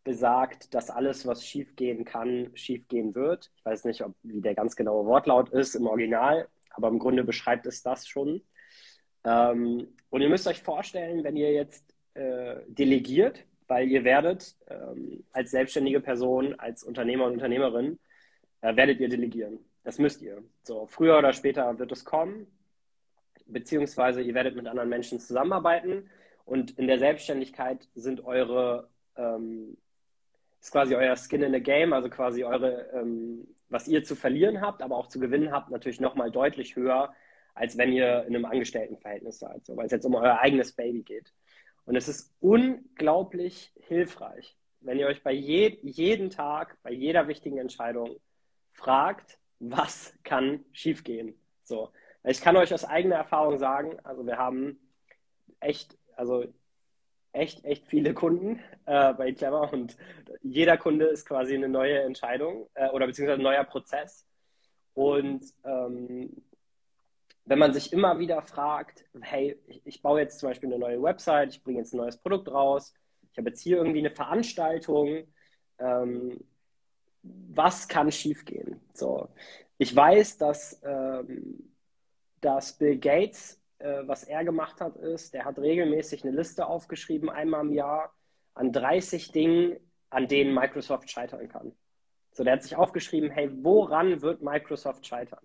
besagt, 0.10 0.74
dass 0.74 0.90
alles, 0.90 1.28
was 1.28 1.46
schiefgehen 1.46 2.04
kann, 2.04 2.50
schiefgehen 2.56 3.14
wird. 3.14 3.52
Ich 3.56 3.64
weiß 3.64 3.86
nicht, 3.86 4.04
ob, 4.04 4.16
wie 4.24 4.42
der 4.42 4.56
ganz 4.56 4.76
genaue 4.76 5.06
Wortlaut 5.06 5.50
ist 5.50 5.76
im 5.76 5.86
Original, 5.86 6.48
aber 6.72 6.88
im 6.88 6.98
Grunde 6.98 7.24
beschreibt 7.24 7.68
es 7.68 7.84
das 7.84 8.08
schon. 8.08 8.42
Ähm, 9.24 9.88
und 10.10 10.22
ihr 10.22 10.30
müsst 10.30 10.48
euch 10.48 10.64
vorstellen, 10.64 11.24
wenn 11.24 11.38
ihr 11.38 11.52
jetzt 11.52 11.94
äh, 12.16 12.56
delegiert, 12.68 13.46
weil 13.68 13.88
ihr 13.88 14.04
werdet 14.04 14.56
ähm, 14.68 15.24
als 15.32 15.52
selbstständige 15.52 16.00
Person, 16.00 16.60
als 16.60 16.84
Unternehmer 16.84 17.26
und 17.26 17.34
Unternehmerin, 17.34 18.00
äh, 18.62 18.76
werdet 18.76 19.00
ihr 19.00 19.10
delegieren. 19.10 19.60
Das 19.84 20.00
müsst 20.00 20.24
ihr. 20.24 20.42
So, 20.64 20.88
früher 20.88 21.20
oder 21.20 21.34
später 21.34 21.78
wird 21.78 21.92
es 21.92 22.04
kommen, 22.04 22.48
beziehungsweise 23.46 24.24
ihr 24.24 24.34
werdet 24.34 24.56
mit 24.56 24.66
anderen 24.66 24.90
Menschen 24.90 25.20
zusammenarbeiten 25.20 26.10
und 26.46 26.72
in 26.80 26.88
der 26.88 26.98
Selbstständigkeit 26.98 27.88
sind 27.94 28.26
eure, 28.26 28.90
ähm, 29.16 29.78
ist 30.60 30.72
quasi 30.72 30.96
euer 30.96 31.16
Skin 31.16 31.44
in 31.44 31.54
the 31.54 31.62
Game, 31.62 31.94
also 31.94 32.10
quasi 32.10 32.44
eure, 32.44 32.90
ähm, 32.94 33.48
was 33.70 33.88
ihr 33.88 34.04
zu 34.04 34.16
verlieren 34.16 34.62
habt, 34.62 34.82
aber 34.82 34.98
auch 34.98 35.08
zu 35.08 35.20
gewinnen 35.20 35.52
habt, 35.52 35.70
natürlich 35.70 36.02
nochmal 36.02 36.32
deutlich 36.32 36.76
höher, 36.76 37.14
als 37.54 37.78
wenn 37.78 37.92
ihr 37.92 38.26
in 38.26 38.36
einem 38.36 38.46
Angestelltenverhältnis 38.46 39.40
seid, 39.40 39.66
so, 39.66 39.76
weil 39.78 39.86
es 39.86 39.92
jetzt 39.92 40.06
um 40.06 40.16
euer 40.16 40.40
eigenes 40.40 40.74
Baby 40.74 41.04
geht. 41.04 41.34
Und 41.86 41.96
es 41.96 42.08
ist 42.08 42.34
unglaublich 42.40 43.74
hilfreich, 43.88 44.58
wenn 44.82 45.00
ihr 45.00 45.08
euch 45.08 45.24
bei 45.24 45.34
je, 45.34 45.80
jeden 45.82 46.30
Tag, 46.30 46.78
bei 46.84 46.92
jeder 46.92 47.28
wichtigen 47.28 47.58
Entscheidung 47.58 48.18
fragt, 48.72 49.38
was 49.60 50.14
kann 50.24 50.64
schiefgehen. 50.72 51.34
So, 51.64 51.92
ich 52.24 52.42
kann 52.42 52.56
euch 52.58 52.74
aus 52.74 52.86
eigener 52.86 53.16
Erfahrung 53.16 53.58
sagen, 53.58 53.98
also 54.04 54.26
wir 54.26 54.38
haben 54.38 54.80
echt, 55.60 55.98
also 56.16 56.46
echt, 57.32 57.64
echt 57.66 57.88
viele 57.88 58.14
Kunden 58.14 58.60
äh, 58.86 59.14
bei 59.14 59.32
Clever 59.32 59.72
und 59.72 59.98
jeder 60.42 60.78
Kunde 60.78 61.06
ist 61.06 61.28
quasi 61.28 61.56
eine 61.56 61.70
neue 61.70 62.02
Entscheidung 62.02 62.68
äh, 62.74 62.90
oder 62.90 63.08
beziehungsweise 63.08 63.40
ein 63.40 63.44
neuer 63.44 63.64
Prozess. 63.64 64.26
Und 64.94 65.46
ähm, 65.64 66.44
wenn 67.46 67.60
man 67.60 67.74
sich 67.74 67.94
immer 67.94 68.20
wieder 68.20 68.42
fragt, 68.42 69.06
hey, 69.22 69.60
ich, 69.68 69.82
ich, 69.86 70.02
baue 70.02 70.22
jetzt 70.22 70.40
zum 70.40 70.50
Beispiel 70.50 70.70
eine 70.70 70.80
neue 70.80 71.02
Website, 71.02 71.52
ich 71.52 71.64
bringe 71.64 71.80
jetzt 71.80 71.94
ein 71.94 71.98
neues 71.98 72.18
Produkt 72.18 72.50
raus, 72.50 72.94
ich 73.32 73.38
habe 73.38 73.50
jetzt 73.50 73.62
hier 73.62 73.78
irgendwie 73.78 74.00
eine 74.00 74.12
Veranstaltung, 74.12 75.24
ähm, 75.80 76.40
was 77.24 77.88
kann 77.88 78.12
schiefgehen? 78.12 78.80
So, 78.94 79.30
ich 79.78 79.96
weiß, 79.96 80.38
dass, 80.38 80.82
ähm, 80.84 81.74
dass 82.42 82.78
Bill 82.78 82.98
Gates, 82.98 83.59
äh, 83.80 84.08
was 84.08 84.24
er 84.24 84.44
gemacht 84.44 84.82
hat, 84.82 84.96
ist, 84.98 85.34
der 85.34 85.46
hat 85.46 85.58
regelmäßig 85.58 86.24
eine 86.24 86.36
Liste 86.36 86.68
aufgeschrieben, 86.68 87.30
einmal 87.30 87.62
im 87.62 87.74
Jahr, 87.74 88.14
an 88.54 88.72
30 88.72 89.32
Dingen, 89.32 89.78
an 90.10 90.28
denen 90.28 90.54
Microsoft 90.54 91.10
scheitern 91.10 91.48
kann. 91.48 91.72
So, 92.32 92.44
der 92.44 92.54
hat 92.54 92.64
sich 92.64 92.76
aufgeschrieben, 92.76 93.30
hey, 93.30 93.50
woran 93.64 94.22
wird 94.22 94.42
Microsoft 94.42 95.06
scheitern? 95.06 95.40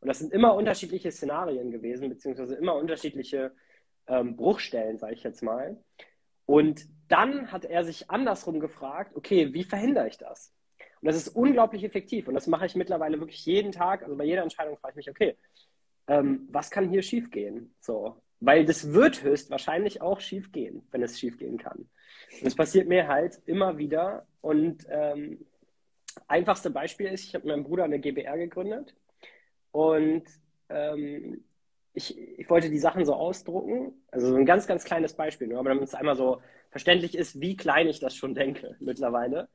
Und 0.00 0.08
das 0.08 0.18
sind 0.18 0.32
immer 0.32 0.54
unterschiedliche 0.54 1.10
Szenarien 1.10 1.70
gewesen, 1.70 2.08
beziehungsweise 2.08 2.54
immer 2.54 2.74
unterschiedliche 2.74 3.52
ähm, 4.06 4.36
Bruchstellen, 4.36 4.98
sage 4.98 5.14
ich 5.14 5.22
jetzt 5.22 5.42
mal. 5.42 5.76
Und 6.44 6.86
dann 7.08 7.50
hat 7.52 7.64
er 7.64 7.84
sich 7.84 8.10
andersrum 8.10 8.60
gefragt, 8.60 9.14
okay, 9.16 9.52
wie 9.52 9.64
verhindere 9.64 10.08
ich 10.08 10.18
das? 10.18 10.54
Und 11.00 11.06
das 11.06 11.16
ist 11.16 11.28
unglaublich 11.28 11.84
effektiv. 11.84 12.28
Und 12.28 12.34
das 12.34 12.46
mache 12.46 12.66
ich 12.66 12.76
mittlerweile 12.76 13.18
wirklich 13.18 13.44
jeden 13.44 13.72
Tag. 13.72 14.02
Also 14.02 14.16
bei 14.16 14.24
jeder 14.24 14.42
Entscheidung 14.42 14.76
frage 14.76 14.92
ich 14.92 15.06
mich, 15.06 15.10
okay, 15.10 15.36
ähm, 16.08 16.48
was 16.50 16.70
kann 16.70 16.88
hier 16.88 17.02
schiefgehen? 17.02 17.74
So, 17.80 18.20
weil 18.40 18.64
das 18.64 18.92
wird 18.92 19.22
höchstwahrscheinlich 19.22 20.02
auch 20.02 20.20
schiefgehen, 20.20 20.86
wenn 20.90 21.02
es 21.02 21.18
schiefgehen 21.18 21.58
kann. 21.58 21.88
Es 22.42 22.54
passiert 22.54 22.88
mir 22.88 23.08
halt 23.08 23.40
immer 23.46 23.78
wieder. 23.78 24.26
Und 24.40 24.86
ähm, 24.90 25.44
einfachste 26.28 26.70
Beispiel 26.70 27.06
ist, 27.06 27.24
ich 27.24 27.34
habe 27.34 27.46
mit 27.46 27.56
meinem 27.56 27.64
Bruder 27.64 27.84
eine 27.84 27.98
GBR 27.98 28.38
gegründet 28.38 28.94
und 29.72 30.24
ähm, 30.68 31.44
ich, 31.92 32.16
ich 32.16 32.50
wollte 32.50 32.70
die 32.70 32.78
Sachen 32.78 33.04
so 33.04 33.14
ausdrucken, 33.14 33.94
also 34.10 34.28
so 34.28 34.36
ein 34.36 34.46
ganz, 34.46 34.66
ganz 34.66 34.84
kleines 34.84 35.14
Beispiel, 35.14 35.48
nur, 35.48 35.58
aber 35.58 35.70
damit 35.70 35.84
es 35.84 35.94
einmal 35.94 36.16
so 36.16 36.40
verständlich 36.70 37.16
ist, 37.16 37.40
wie 37.40 37.56
klein 37.56 37.88
ich 37.88 38.00
das 38.00 38.14
schon 38.14 38.34
denke 38.34 38.76
mittlerweile. 38.80 39.48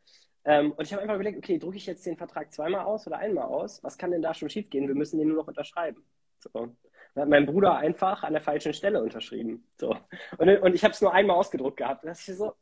Ähm, 0.44 0.72
und 0.72 0.84
ich 0.84 0.92
habe 0.92 1.04
einfach 1.04 1.16
überlegt, 1.16 1.38
okay, 1.38 1.60
drucke 1.60 1.78
ich 1.78 1.86
jetzt 1.86 2.06
den 2.06 2.18
Vertrag 2.18 2.52
zweimal 2.52 2.86
aus 2.86 3.06
oder 3.06 3.20
einmal 3.20 3.46
aus? 3.46 3.84
Was 3.84 3.98
kann 3.98 4.10
denn 4.10 4.24
da 4.24 4.34
schon 4.34 4.50
schiefgehen? 4.50 4.88
Wir 4.88 4.96
müssen 4.96 5.20
den 5.20 5.28
nur 5.28 5.38
noch 5.38 5.48
unterschreiben. 5.48 6.04
So. 6.42 6.76
Dann 7.14 7.24
hat 7.24 7.30
mein 7.30 7.46
Bruder 7.46 7.76
einfach 7.78 8.24
an 8.24 8.34
der 8.34 8.42
falschen 8.42 8.74
Stelle 8.74 9.02
unterschrieben. 9.02 9.68
So. 9.80 9.96
Und, 10.38 10.50
und 10.50 10.76
ich 10.76 10.84
habe 10.84 10.94
es 10.94 11.02
nur 11.02 11.14
einmal 11.14 11.38
ausgedruckt 11.38 11.78
gehabt. 11.78 12.06
Das 12.06 12.28
ist 12.28 12.38
so, 12.38 12.54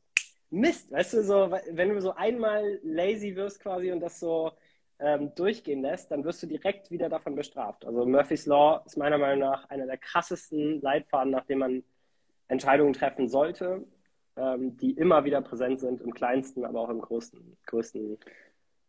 Mist, 0.49 0.91
weißt 0.91 1.13
du, 1.13 1.23
so, 1.23 1.51
wenn 1.71 1.89
du 1.89 2.01
so 2.01 2.13
einmal 2.15 2.79
lazy 2.83 3.35
wirst 3.35 3.59
quasi 3.59 3.91
und 3.91 3.99
das 3.99 4.19
so 4.19 4.51
ähm, 4.99 5.33
durchgehen 5.35 5.81
lässt, 5.81 6.11
dann 6.11 6.23
wirst 6.23 6.41
du 6.41 6.47
direkt 6.47 6.91
wieder 6.91 7.07
davon 7.07 7.35
bestraft. 7.35 7.85
Also 7.85 8.05
Murphy's 8.05 8.45
Law 8.45 8.81
ist 8.85 8.97
meiner 8.97 9.17
Meinung 9.17 9.39
nach 9.39 9.69
einer 9.69 9.85
der 9.85 9.97
krassesten 9.97 10.81
Leitfaden, 10.81 11.31
nach 11.31 11.45
dem 11.45 11.59
man 11.59 11.83
Entscheidungen 12.47 12.93
treffen 12.93 13.29
sollte, 13.29 13.85
ähm, 14.35 14.75
die 14.77 14.91
immer 14.91 15.23
wieder 15.23 15.41
präsent 15.41 15.79
sind, 15.79 16.01
im 16.01 16.13
kleinsten, 16.13 16.65
aber 16.65 16.81
auch 16.81 16.89
im 16.89 17.01
größten. 17.01 17.57
größten. 17.67 18.17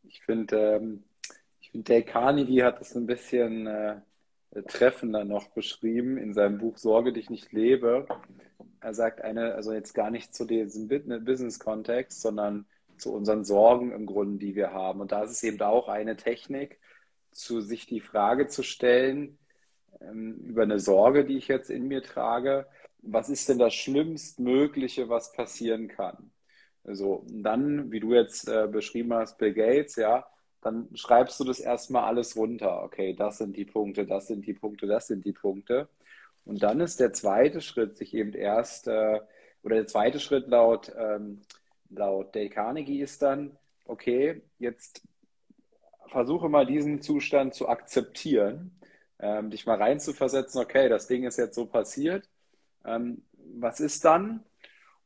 Ich 0.04 0.22
finde, 0.22 0.76
ähm, 0.76 1.04
ich 1.60 1.70
finde, 1.70 1.92
Dale 1.92 2.04
Carnegie 2.04 2.62
hat 2.62 2.80
das 2.80 2.96
ein 2.96 3.06
bisschen 3.06 3.66
äh, 3.66 3.96
treffender 4.66 5.24
noch 5.24 5.48
beschrieben 5.48 6.18
in 6.18 6.34
seinem 6.34 6.58
Buch 6.58 6.76
Sorge 6.76 7.12
dich 7.12 7.30
nicht 7.30 7.52
lebe. 7.52 8.06
Er 8.80 8.94
sagt 8.94 9.22
eine, 9.22 9.54
also 9.54 9.72
jetzt 9.72 9.94
gar 9.94 10.10
nicht 10.10 10.34
zu 10.34 10.44
diesem 10.44 10.88
Business-Kontext, 10.88 12.20
sondern 12.20 12.66
zu 12.98 13.12
unseren 13.12 13.44
Sorgen 13.44 13.92
im 13.92 14.06
Grunde, 14.06 14.38
die 14.38 14.54
wir 14.54 14.72
haben. 14.72 15.00
Und 15.00 15.12
da 15.12 15.22
ist 15.22 15.30
es 15.30 15.42
eben 15.42 15.60
auch 15.60 15.88
eine 15.88 16.16
Technik, 16.16 16.78
zu 17.32 17.60
sich 17.60 17.86
die 17.86 18.00
Frage 18.00 18.48
zu 18.48 18.62
stellen, 18.62 19.38
ähm, 20.00 20.36
über 20.46 20.62
eine 20.62 20.80
Sorge, 20.80 21.24
die 21.24 21.36
ich 21.36 21.48
jetzt 21.48 21.70
in 21.70 21.88
mir 21.88 22.02
trage, 22.02 22.66
was 23.02 23.28
ist 23.28 23.48
denn 23.48 23.58
das 23.58 23.74
Schlimmstmögliche, 23.74 25.08
was 25.08 25.32
passieren 25.32 25.88
kann? 25.88 26.32
Also 26.84 27.24
dann, 27.30 27.92
wie 27.92 28.00
du 28.00 28.14
jetzt 28.14 28.48
äh, 28.48 28.66
beschrieben 28.70 29.14
hast, 29.14 29.38
Bill 29.38 29.54
Gates, 29.54 29.96
ja, 29.96 30.26
dann 30.62 30.88
schreibst 30.94 31.40
du 31.40 31.44
das 31.44 31.60
erstmal 31.60 32.04
alles 32.04 32.36
runter. 32.36 32.82
Okay, 32.82 33.14
das 33.14 33.38
sind 33.38 33.56
die 33.56 33.64
Punkte, 33.64 34.06
das 34.06 34.26
sind 34.26 34.46
die 34.46 34.54
Punkte, 34.54 34.86
das 34.86 35.06
sind 35.06 35.24
die 35.24 35.32
Punkte. 35.32 35.88
Und 36.44 36.62
dann 36.62 36.80
ist 36.80 37.00
der 37.00 37.12
zweite 37.12 37.60
Schritt, 37.60 37.96
sich 37.96 38.14
eben 38.14 38.32
erst, 38.34 38.88
äh, 38.88 39.20
oder 39.62 39.76
der 39.76 39.86
zweite 39.86 40.20
Schritt 40.20 40.48
laut 40.48 40.92
ähm, 40.96 41.42
laut 41.90 42.34
Dale 42.34 42.48
Carnegie 42.50 43.00
ist 43.00 43.22
dann, 43.22 43.56
okay, 43.84 44.42
jetzt 44.58 45.02
versuche 46.06 46.48
mal 46.48 46.66
diesen 46.66 47.02
Zustand 47.02 47.54
zu 47.54 47.68
akzeptieren, 47.68 48.78
ähm, 49.18 49.50
dich 49.50 49.66
mal 49.66 49.76
reinzuversetzen, 49.76 50.60
okay, 50.60 50.88
das 50.88 51.06
Ding 51.06 51.24
ist 51.24 51.36
jetzt 51.36 51.54
so 51.54 51.66
passiert, 51.66 52.28
ähm, 52.84 53.22
was 53.32 53.80
ist 53.80 54.04
dann? 54.04 54.44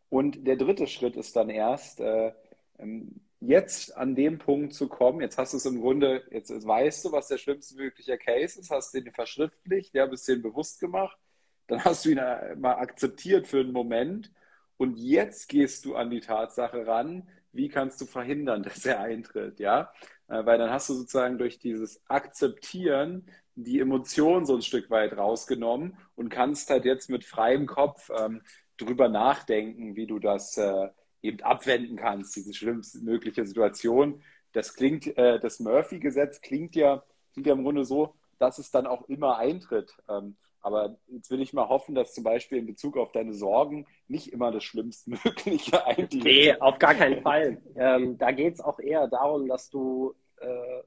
Und 0.08 0.46
der 0.46 0.56
dritte 0.56 0.86
Schritt 0.86 1.16
ist 1.16 1.34
dann 1.34 1.50
erst, 1.50 2.00
äh, 2.00 2.32
ähm, 2.78 3.20
jetzt 3.46 3.96
an 3.96 4.14
dem 4.14 4.38
Punkt 4.38 4.74
zu 4.74 4.88
kommen, 4.88 5.20
jetzt 5.20 5.38
hast 5.38 5.52
du 5.52 5.56
es 5.56 5.66
im 5.66 5.80
Grunde, 5.80 6.22
jetzt 6.30 6.50
weißt 6.50 7.04
du, 7.04 7.12
was 7.12 7.28
der 7.28 7.38
schlimmste 7.38 7.76
mögliche 7.76 8.18
Case 8.18 8.60
ist, 8.60 8.70
hast 8.70 8.94
den 8.94 9.10
verschriftlicht, 9.12 9.94
ja, 9.94 10.06
bist 10.06 10.28
dir 10.28 10.40
bewusst 10.40 10.80
gemacht, 10.80 11.18
dann 11.66 11.84
hast 11.84 12.04
du 12.04 12.10
ihn 12.10 12.20
mal 12.60 12.74
akzeptiert 12.74 13.46
für 13.46 13.60
einen 13.60 13.72
Moment 13.72 14.32
und 14.76 14.96
jetzt 14.98 15.48
gehst 15.48 15.84
du 15.84 15.94
an 15.94 16.10
die 16.10 16.20
Tatsache 16.20 16.86
ran, 16.86 17.28
wie 17.52 17.68
kannst 17.68 18.00
du 18.00 18.06
verhindern, 18.06 18.62
dass 18.64 18.84
er 18.84 19.00
eintritt, 19.00 19.60
ja? 19.60 19.92
Äh, 20.28 20.44
weil 20.44 20.58
dann 20.58 20.70
hast 20.70 20.88
du 20.88 20.94
sozusagen 20.94 21.38
durch 21.38 21.58
dieses 21.58 22.02
Akzeptieren 22.08 23.26
die 23.54 23.78
Emotion 23.80 24.46
so 24.46 24.56
ein 24.56 24.62
Stück 24.62 24.90
weit 24.90 25.16
rausgenommen 25.16 25.96
und 26.16 26.28
kannst 26.28 26.70
halt 26.70 26.84
jetzt 26.84 27.08
mit 27.08 27.24
freiem 27.24 27.66
Kopf 27.66 28.10
ähm, 28.18 28.42
drüber 28.76 29.08
nachdenken, 29.08 29.94
wie 29.94 30.06
du 30.06 30.18
das 30.18 30.56
äh, 30.56 30.88
eben 31.24 31.40
abwenden 31.40 31.96
kannst, 31.96 32.36
diese 32.36 32.54
schlimmste 32.54 32.98
mögliche 33.00 33.46
Situation. 33.46 34.22
Das 34.52 34.74
klingt, 34.74 35.06
äh, 35.16 35.40
das 35.40 35.58
Murphy-Gesetz 35.58 36.40
klingt 36.40 36.76
ja, 36.76 37.02
klingt 37.32 37.46
ja 37.46 37.54
im 37.54 37.64
Grunde 37.64 37.84
so, 37.84 38.14
dass 38.38 38.58
es 38.58 38.70
dann 38.70 38.86
auch 38.86 39.08
immer 39.08 39.38
eintritt. 39.38 39.96
Ähm, 40.08 40.36
aber 40.60 40.96
jetzt 41.08 41.30
will 41.30 41.42
ich 41.42 41.52
mal 41.52 41.68
hoffen, 41.68 41.94
dass 41.94 42.14
zum 42.14 42.24
Beispiel 42.24 42.58
in 42.58 42.66
Bezug 42.66 42.96
auf 42.96 43.12
deine 43.12 43.34
Sorgen 43.34 43.86
nicht 44.08 44.32
immer 44.32 44.50
das 44.50 44.64
Schlimmstmögliche 44.64 45.86
eintritt. 45.86 46.24
Nee, 46.24 46.54
auf 46.54 46.78
gar 46.78 46.94
keinen 46.94 47.22
Fall. 47.22 47.60
Ähm, 47.76 48.16
da 48.16 48.30
geht 48.30 48.54
es 48.54 48.60
auch 48.60 48.78
eher 48.78 49.08
darum, 49.08 49.46
dass 49.48 49.68
du, 49.68 50.14
äh, 50.40 50.82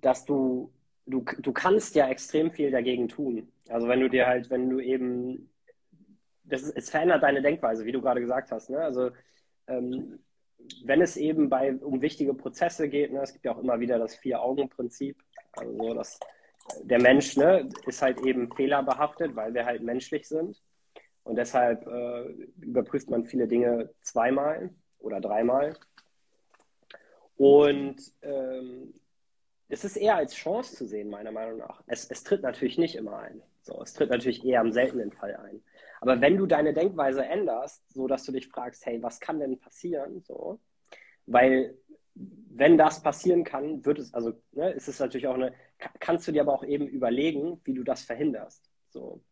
dass 0.00 0.24
du, 0.24 0.72
du, 1.06 1.24
du 1.38 1.52
kannst 1.52 1.94
ja 1.94 2.08
extrem 2.08 2.50
viel 2.50 2.70
dagegen 2.70 3.08
tun. 3.08 3.50
Also 3.68 3.88
wenn 3.88 4.00
du 4.00 4.10
dir 4.10 4.26
halt, 4.26 4.50
wenn 4.50 4.68
du 4.68 4.80
eben, 4.80 5.50
das 6.48 6.62
ist, 6.62 6.76
es 6.76 6.90
verändert 6.90 7.22
deine 7.22 7.42
Denkweise, 7.42 7.84
wie 7.84 7.92
du 7.92 8.00
gerade 8.00 8.20
gesagt 8.20 8.50
hast. 8.52 8.70
Ne? 8.70 8.78
Also 8.78 9.10
ähm, 9.66 10.18
wenn 10.84 11.00
es 11.00 11.16
eben 11.16 11.48
bei, 11.48 11.74
um 11.74 12.00
wichtige 12.00 12.34
Prozesse 12.34 12.88
geht, 12.88 13.12
ne, 13.12 13.20
es 13.22 13.32
gibt 13.32 13.44
ja 13.44 13.52
auch 13.52 13.62
immer 13.62 13.78
wieder 13.80 13.98
das 13.98 14.16
Vier-Augen-Prinzip, 14.16 15.16
also 15.52 15.76
so, 15.76 15.94
dass 15.94 16.18
der 16.82 17.00
Mensch 17.00 17.36
ne, 17.36 17.68
ist 17.86 18.02
halt 18.02 18.20
eben 18.20 18.50
fehlerbehaftet, 18.52 19.36
weil 19.36 19.54
wir 19.54 19.64
halt 19.64 19.82
menschlich 19.82 20.26
sind. 20.26 20.60
Und 21.22 21.36
deshalb 21.36 21.86
äh, 21.86 22.22
überprüft 22.60 23.10
man 23.10 23.24
viele 23.24 23.48
Dinge 23.48 23.90
zweimal 24.00 24.70
oder 24.98 25.20
dreimal. 25.20 25.76
Und 27.36 27.96
ähm, 28.22 28.94
es 29.68 29.84
ist 29.84 29.96
eher 29.96 30.16
als 30.16 30.34
Chance 30.34 30.76
zu 30.76 30.86
sehen, 30.86 31.10
meiner 31.10 31.32
Meinung 31.32 31.58
nach. 31.58 31.82
Es, 31.86 32.08
es 32.10 32.22
tritt 32.22 32.42
natürlich 32.42 32.78
nicht 32.78 32.94
immer 32.94 33.18
ein. 33.18 33.42
So, 33.62 33.82
es 33.82 33.92
tritt 33.92 34.10
natürlich 34.10 34.44
eher 34.44 34.60
am 34.60 34.72
seltenen 34.72 35.12
Fall 35.12 35.34
ein. 35.36 35.62
Aber 36.00 36.20
wenn 36.20 36.36
du 36.36 36.46
deine 36.46 36.74
Denkweise 36.74 37.24
änderst, 37.24 37.82
so 37.92 38.06
dass 38.06 38.24
du 38.24 38.32
dich 38.32 38.48
fragst, 38.48 38.84
hey, 38.86 39.02
was 39.02 39.20
kann 39.20 39.40
denn 39.40 39.58
passieren? 39.58 40.22
So, 40.22 40.60
weil 41.26 41.76
wenn 42.14 42.78
das 42.78 43.02
passieren 43.02 43.44
kann, 43.44 43.84
wird 43.84 43.98
es, 43.98 44.14
also 44.14 44.32
ne, 44.52 44.70
ist 44.70 44.88
es 44.88 44.98
natürlich 44.98 45.26
auch 45.26 45.34
eine, 45.34 45.52
kannst 46.00 46.26
du 46.26 46.32
dir 46.32 46.42
aber 46.42 46.54
auch 46.54 46.64
eben 46.64 46.86
überlegen, 46.86 47.60
wie 47.64 47.74
du 47.74 47.82
das 47.84 48.02
verhinderst. 48.02 48.70
So. 48.88 49.22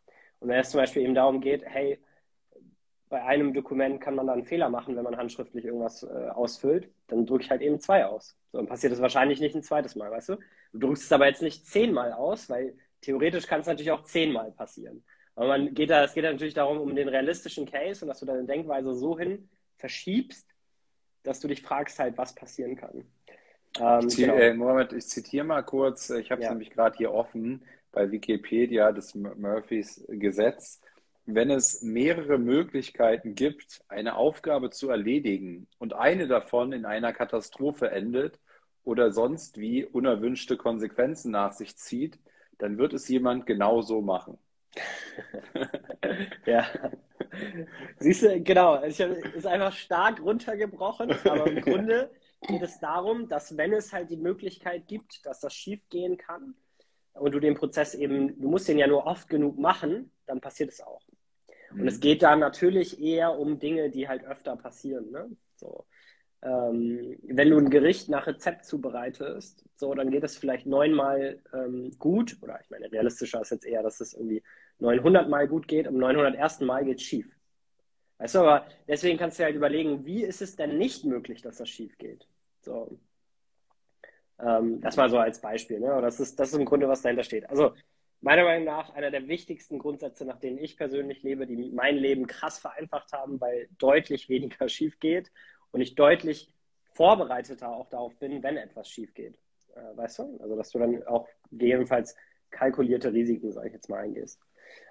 Und 0.41 0.49
wenn 0.49 0.61
es 0.61 0.71
zum 0.71 0.81
Beispiel 0.81 1.03
eben 1.03 1.15
darum 1.15 1.41
geht, 1.41 1.65
hey, 1.65 1.99
bei 3.09 3.23
einem 3.23 3.55
Dokument 3.55 4.01
kann 4.01 4.15
man 4.15 4.27
da 4.27 4.33
einen 4.33 4.45
Fehler 4.45 4.69
machen, 4.69 4.97
wenn 4.97 5.05
man 5.05 5.17
handschriftlich 5.17 5.65
irgendwas 5.65 6.03
äh, 6.03 6.29
ausfüllt, 6.31 6.91
dann 7.07 7.27
drücke 7.27 7.45
ich 7.45 7.51
halt 7.51 7.62
eben 7.62 7.81
zwei 7.81 8.05
aus. 8.07 8.37
So, 8.51 8.59
dann 8.59 8.67
passiert 8.67 8.93
es 8.93 9.01
wahrscheinlich 9.01 9.41
nicht 9.41 9.55
ein 9.55 9.62
zweites 9.62 9.95
Mal, 9.95 10.11
weißt 10.11 10.31
du? 10.31 10.37
Du 10.73 10.79
drückst 10.81 11.05
es 11.05 11.12
aber 11.12 11.27
jetzt 11.27 11.43
nicht 11.43 11.67
zehnmal 11.67 12.12
aus, 12.12 12.51
weil 12.51 12.77
theoretisch 13.01 13.47
kann 13.47 13.61
es 13.61 13.67
natürlich 13.67 13.93
auch 13.93 14.03
zehnmal 14.03 14.51
passieren. 14.53 15.05
Aber 15.37 15.49
man 15.49 15.74
geht 15.74 15.91
da, 15.91 16.05
es 16.05 16.14
geht 16.14 16.24
da 16.24 16.30
natürlich 16.30 16.55
darum, 16.55 16.78
um 16.78 16.95
den 16.95 17.09
realistischen 17.09 17.66
Case 17.66 18.05
und 18.05 18.09
dass 18.09 18.20
du 18.20 18.26
deine 18.26 18.45
Denkweise 18.45 18.95
so 18.95 19.18
hin 19.18 19.49
verschiebst, 19.78 20.49
dass 21.22 21.41
du 21.41 21.49
dich 21.49 21.62
fragst 21.62 21.99
halt, 21.99 22.16
was 22.16 22.35
passieren 22.35 22.76
kann. 22.76 23.05
Ähm, 23.80 24.09
ich, 24.09 24.16
genau. 24.16 24.35
äh, 24.35 24.55
Mohammed, 24.55 24.93
ich 24.93 25.07
zitiere 25.09 25.45
mal 25.45 25.62
kurz, 25.62 26.11
ich 26.11 26.30
habe 26.30 26.41
es 26.41 26.47
ja. 26.47 26.53
nämlich 26.53 26.70
gerade 26.70 26.97
hier 26.97 27.12
offen 27.12 27.64
bei 27.91 28.11
Wikipedia, 28.11 28.93
das 28.93 29.14
Murphys 29.14 30.05
Gesetz. 30.09 30.80
Wenn 31.26 31.51
es 31.51 31.80
mehrere 31.82 32.39
Möglichkeiten 32.39 33.35
gibt, 33.35 33.82
eine 33.89 34.16
Aufgabe 34.16 34.70
zu 34.70 34.91
erledigen 34.91 35.66
und 35.78 35.95
eine 35.95 36.28
davon 36.28 36.72
in 36.72 36.85
einer 36.85 37.12
Katastrophe 37.12 37.91
endet 37.91 38.39
oder 38.85 39.11
sonst 39.11 39.59
wie 39.59 39.87
unerwünschte 39.87 40.57
Konsequenzen 40.59 41.30
nach 41.30 41.53
sich 41.53 41.76
zieht, 41.76 42.18
dann 42.59 42.76
wird 42.76 42.93
es 42.93 43.09
jemand 43.09 43.47
genau 43.47 43.80
so 43.80 44.03
machen. 44.03 44.39
ja. 46.47 46.66
Siehst 47.99 48.22
du, 48.22 48.41
genau, 48.41 48.77
hab, 48.77 48.89
ist 48.89 49.47
einfach 49.47 49.72
stark 49.72 50.20
runtergebrochen, 50.22 51.12
aber 51.25 51.47
im 51.47 51.61
Grunde 51.62 52.11
geht 52.47 52.62
es 52.62 52.79
darum, 52.81 53.29
dass 53.29 53.57
wenn 53.57 53.72
es 53.72 53.93
halt 53.93 54.11
die 54.11 54.16
Möglichkeit 54.16 54.87
gibt, 54.87 55.25
dass 55.27 55.41
das 55.41 55.55
schief 55.55 55.81
gehen 55.89 56.16
kann 56.16 56.55
und 57.14 57.33
du 57.33 57.41
den 57.41 57.55
Prozess 57.55 57.95
eben, 57.95 58.41
du 58.41 58.49
musst 58.49 58.68
den 58.68 58.79
ja 58.79 58.87
nur 58.87 59.07
oft 59.07 59.29
genug 59.29 59.59
machen, 59.59 60.11
dann 60.27 60.41
passiert 60.41 60.70
es 60.70 60.81
auch. 60.81 61.03
Und 61.70 61.83
mhm. 61.83 61.89
es 61.89 62.01
geht 62.01 62.22
da 62.22 62.37
natürlich 62.37 63.01
eher 63.01 63.39
um 63.39 63.59
Dinge, 63.59 63.91
die 63.91 64.09
halt 64.09 64.25
öfter 64.25 64.57
passieren. 64.57 65.11
Ne? 65.11 65.31
So 65.57 65.85
ähm, 66.45 67.16
wenn 67.22 67.51
du 67.51 67.59
ein 67.59 67.70
Gericht 67.70 68.09
nach 68.09 68.27
Rezept 68.27 68.66
zubereitest, 68.66 69.64
so, 69.77 69.95
dann 69.95 70.11
geht 70.11 70.25
es 70.25 70.37
vielleicht 70.37 70.66
neunmal 70.66 71.41
ähm, 71.55 71.91
gut, 71.99 72.37
oder 72.43 72.61
ich 72.62 72.70
meine, 72.70 72.93
realistischer 72.93 73.41
ist 73.41 73.51
jetzt 73.51 73.64
eher, 73.64 73.83
dass 73.83 74.01
es 74.01 74.12
irgendwie 74.12 74.43
900 74.79 75.29
Mal 75.29 75.49
gut 75.49 75.68
geht, 75.68 75.87
am 75.87 75.97
901. 75.97 76.61
Mal 76.61 76.85
geht 76.85 76.99
es 76.99 77.03
schief. 77.03 77.27
Weißt 78.18 78.35
du, 78.37 78.41
aber 78.41 78.66
deswegen 78.89 79.18
kannst 79.18 79.39
du 79.39 79.45
halt 79.45 79.57
überlegen, 79.57 80.05
wie 80.05 80.22
ist 80.22 80.41
es 80.41 80.57
denn 80.57 80.79
nicht 80.79 81.05
möglich, 81.05 81.43
dass 81.43 81.59
das 81.59 81.68
schief 81.68 81.99
geht? 81.99 82.27
So. 82.62 82.99
Ähm, 84.39 84.81
das 84.81 84.97
mal 84.97 85.11
so 85.11 85.18
als 85.18 85.41
Beispiel, 85.41 85.81
ne? 85.81 86.01
Das 86.01 86.20
ist, 86.20 86.39
das 86.39 86.49
ist 86.53 86.59
im 86.59 86.64
Grunde, 86.64 86.89
was 86.89 87.03
dahinter 87.03 87.25
steht. 87.25 87.49
Also, 87.49 87.75
meiner 88.20 88.45
Meinung 88.45 88.64
nach 88.64 88.91
einer 88.95 89.11
der 89.11 89.29
wichtigsten 89.29 89.79
Grundsätze, 89.79 90.25
nach 90.25 90.39
denen 90.39 90.59
ich 90.59 90.77
persönlich 90.77 91.22
lebe, 91.22 91.47
die 91.47 91.70
mein 91.72 91.97
Leben 91.97 92.27
krass 92.27 92.59
vereinfacht 92.59 93.12
haben, 93.12 93.41
weil 93.41 93.68
deutlich 93.79 94.29
weniger 94.29 94.68
schief 94.70 94.99
geht 95.01 95.31
und 95.70 95.81
ich 95.81 95.95
deutlich 95.95 96.53
vorbereiteter 96.95 97.68
auch 97.68 97.89
darauf 97.89 98.16
bin, 98.16 98.43
wenn 98.43 98.57
etwas 98.57 98.89
schief 98.89 99.12
geht. 99.14 99.39
Äh, 99.75 99.97
weißt 99.97 100.20
du? 100.20 100.39
Also, 100.41 100.57
dass 100.57 100.70
du 100.70 100.79
dann 100.79 101.03
auch 101.07 101.29
gegebenenfalls 101.51 102.16
kalkulierte 102.51 103.12
Risiken, 103.12 103.53
sage 103.53 103.68
ich 103.68 103.75
jetzt 103.75 103.89
mal, 103.89 103.99
eingehst. 103.99 104.41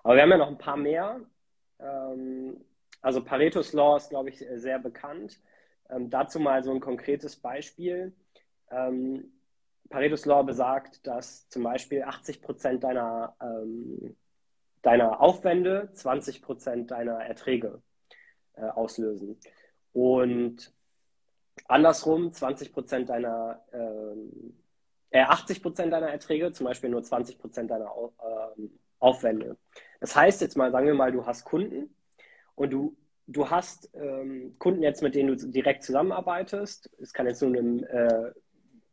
Aber 0.03 0.15
wir 0.15 0.21
haben 0.21 0.31
ja 0.31 0.37
noch 0.37 0.49
ein 0.49 0.57
paar 0.57 0.77
mehr. 0.77 1.21
Ähm, 1.79 2.63
also 3.01 3.23
Pareto's 3.23 3.73
Law 3.73 3.97
ist, 3.97 4.09
glaube 4.09 4.29
ich, 4.29 4.45
sehr 4.55 4.79
bekannt. 4.79 5.39
Ähm, 5.89 6.09
dazu 6.09 6.39
mal 6.39 6.63
so 6.63 6.71
ein 6.71 6.79
konkretes 6.79 7.35
Beispiel. 7.35 8.13
Ähm, 8.71 9.33
Pareto's 9.89 10.25
Law 10.25 10.43
besagt, 10.43 11.05
dass 11.05 11.47
zum 11.49 11.63
Beispiel 11.63 12.03
80 12.03 12.41
Prozent 12.41 12.83
deiner, 12.83 13.35
deiner 14.81 15.21
Aufwände 15.21 15.89
20 15.93 16.41
Prozent 16.41 16.89
deiner 16.89 17.19
Erträge 17.23 17.81
äh, 18.55 18.65
auslösen. 18.65 19.39
Und 19.91 20.73
andersrum, 21.67 22.31
20 22.31 22.73
Prozent 22.73 23.09
deiner, 23.09 23.63
äh, 25.11 25.21
80 25.21 25.61
Prozent 25.61 25.93
deiner 25.93 26.09
Erträge, 26.09 26.51
zum 26.51 26.65
Beispiel 26.65 26.89
nur 26.89 27.03
20 27.03 27.37
Prozent 27.39 27.71
deiner 27.71 27.87
äh, 27.87 28.61
Aufwände. 29.03 29.57
Das 29.99 30.15
heißt 30.15 30.41
jetzt 30.41 30.57
mal, 30.57 30.71
sagen 30.71 30.87
wir 30.87 30.93
mal, 30.93 31.11
du 31.11 31.25
hast 31.25 31.45
Kunden 31.45 31.93
und 32.55 32.71
du, 32.71 32.95
du 33.27 33.49
hast 33.49 33.89
ähm, 33.93 34.55
Kunden 34.59 34.81
jetzt, 34.81 35.03
mit 35.03 35.15
denen 35.15 35.37
du 35.37 35.47
direkt 35.47 35.83
zusammenarbeitest. 35.83 36.89
Es 36.99 37.13
kann 37.13 37.27
jetzt 37.27 37.41
nur 37.41 37.55
im 37.55 37.83
äh, 37.83 38.31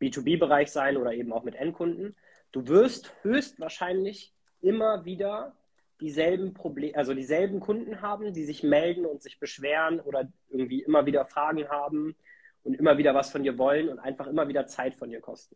B2B-Bereich 0.01 0.71
sein 0.71 0.97
oder 0.97 1.13
eben 1.13 1.31
auch 1.31 1.43
mit 1.43 1.55
Endkunden. 1.55 2.15
Du 2.51 2.67
wirst 2.67 3.13
höchstwahrscheinlich 3.23 4.33
immer 4.61 5.05
wieder 5.05 5.55
dieselben 6.01 6.53
Probleme, 6.53 6.95
also 6.97 7.13
dieselben 7.13 7.59
Kunden 7.59 8.01
haben, 8.01 8.33
die 8.33 8.43
sich 8.43 8.63
melden 8.63 9.05
und 9.05 9.21
sich 9.21 9.39
beschweren 9.39 9.99
oder 9.99 10.27
irgendwie 10.49 10.81
immer 10.81 11.05
wieder 11.05 11.25
Fragen 11.25 11.69
haben 11.69 12.15
und 12.63 12.73
immer 12.73 12.97
wieder 12.97 13.13
was 13.13 13.31
von 13.31 13.43
dir 13.43 13.57
wollen 13.57 13.87
und 13.87 13.99
einfach 13.99 14.27
immer 14.27 14.47
wieder 14.47 14.65
Zeit 14.65 14.95
von 14.95 15.09
dir 15.09 15.21
kosten. 15.21 15.55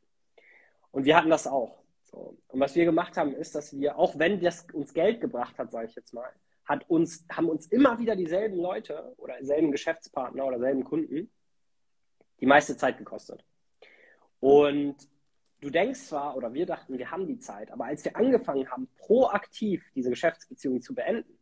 Und 0.91 1.05
wir 1.05 1.17
hatten 1.17 1.29
das 1.29 1.47
auch. 1.47 1.84
So. 2.15 2.37
Und 2.47 2.59
was 2.61 2.75
wir 2.75 2.85
gemacht 2.85 3.17
haben, 3.17 3.35
ist, 3.35 3.55
dass 3.55 3.77
wir, 3.77 3.97
auch 3.99 4.17
wenn 4.17 4.39
das 4.39 4.65
uns 4.71 4.93
Geld 4.93 5.19
gebracht 5.19 5.59
hat, 5.59 5.71
sage 5.71 5.87
ich 5.87 5.95
jetzt 5.95 6.13
mal, 6.13 6.29
hat 6.63 6.89
uns, 6.89 7.25
haben 7.29 7.49
uns 7.49 7.67
immer 7.67 7.99
wieder 7.99 8.15
dieselben 8.15 8.55
Leute 8.55 9.13
oder 9.17 9.37
dieselben 9.37 9.71
Geschäftspartner 9.71 10.45
oder 10.45 10.55
dieselben 10.55 10.85
Kunden 10.85 11.29
die 12.39 12.45
meiste 12.45 12.77
Zeit 12.77 12.97
gekostet. 12.97 13.43
Und 14.39 14.95
du 15.59 15.69
denkst 15.69 15.99
zwar, 15.99 16.37
oder 16.37 16.53
wir 16.53 16.65
dachten, 16.65 16.97
wir 16.97 17.11
haben 17.11 17.27
die 17.27 17.39
Zeit, 17.39 17.69
aber 17.69 17.85
als 17.85 18.05
wir 18.05 18.15
angefangen 18.15 18.71
haben, 18.71 18.87
proaktiv 18.95 19.91
diese 19.93 20.09
Geschäftsbeziehung 20.09 20.81
zu 20.81 20.95
beenden, 20.95 21.37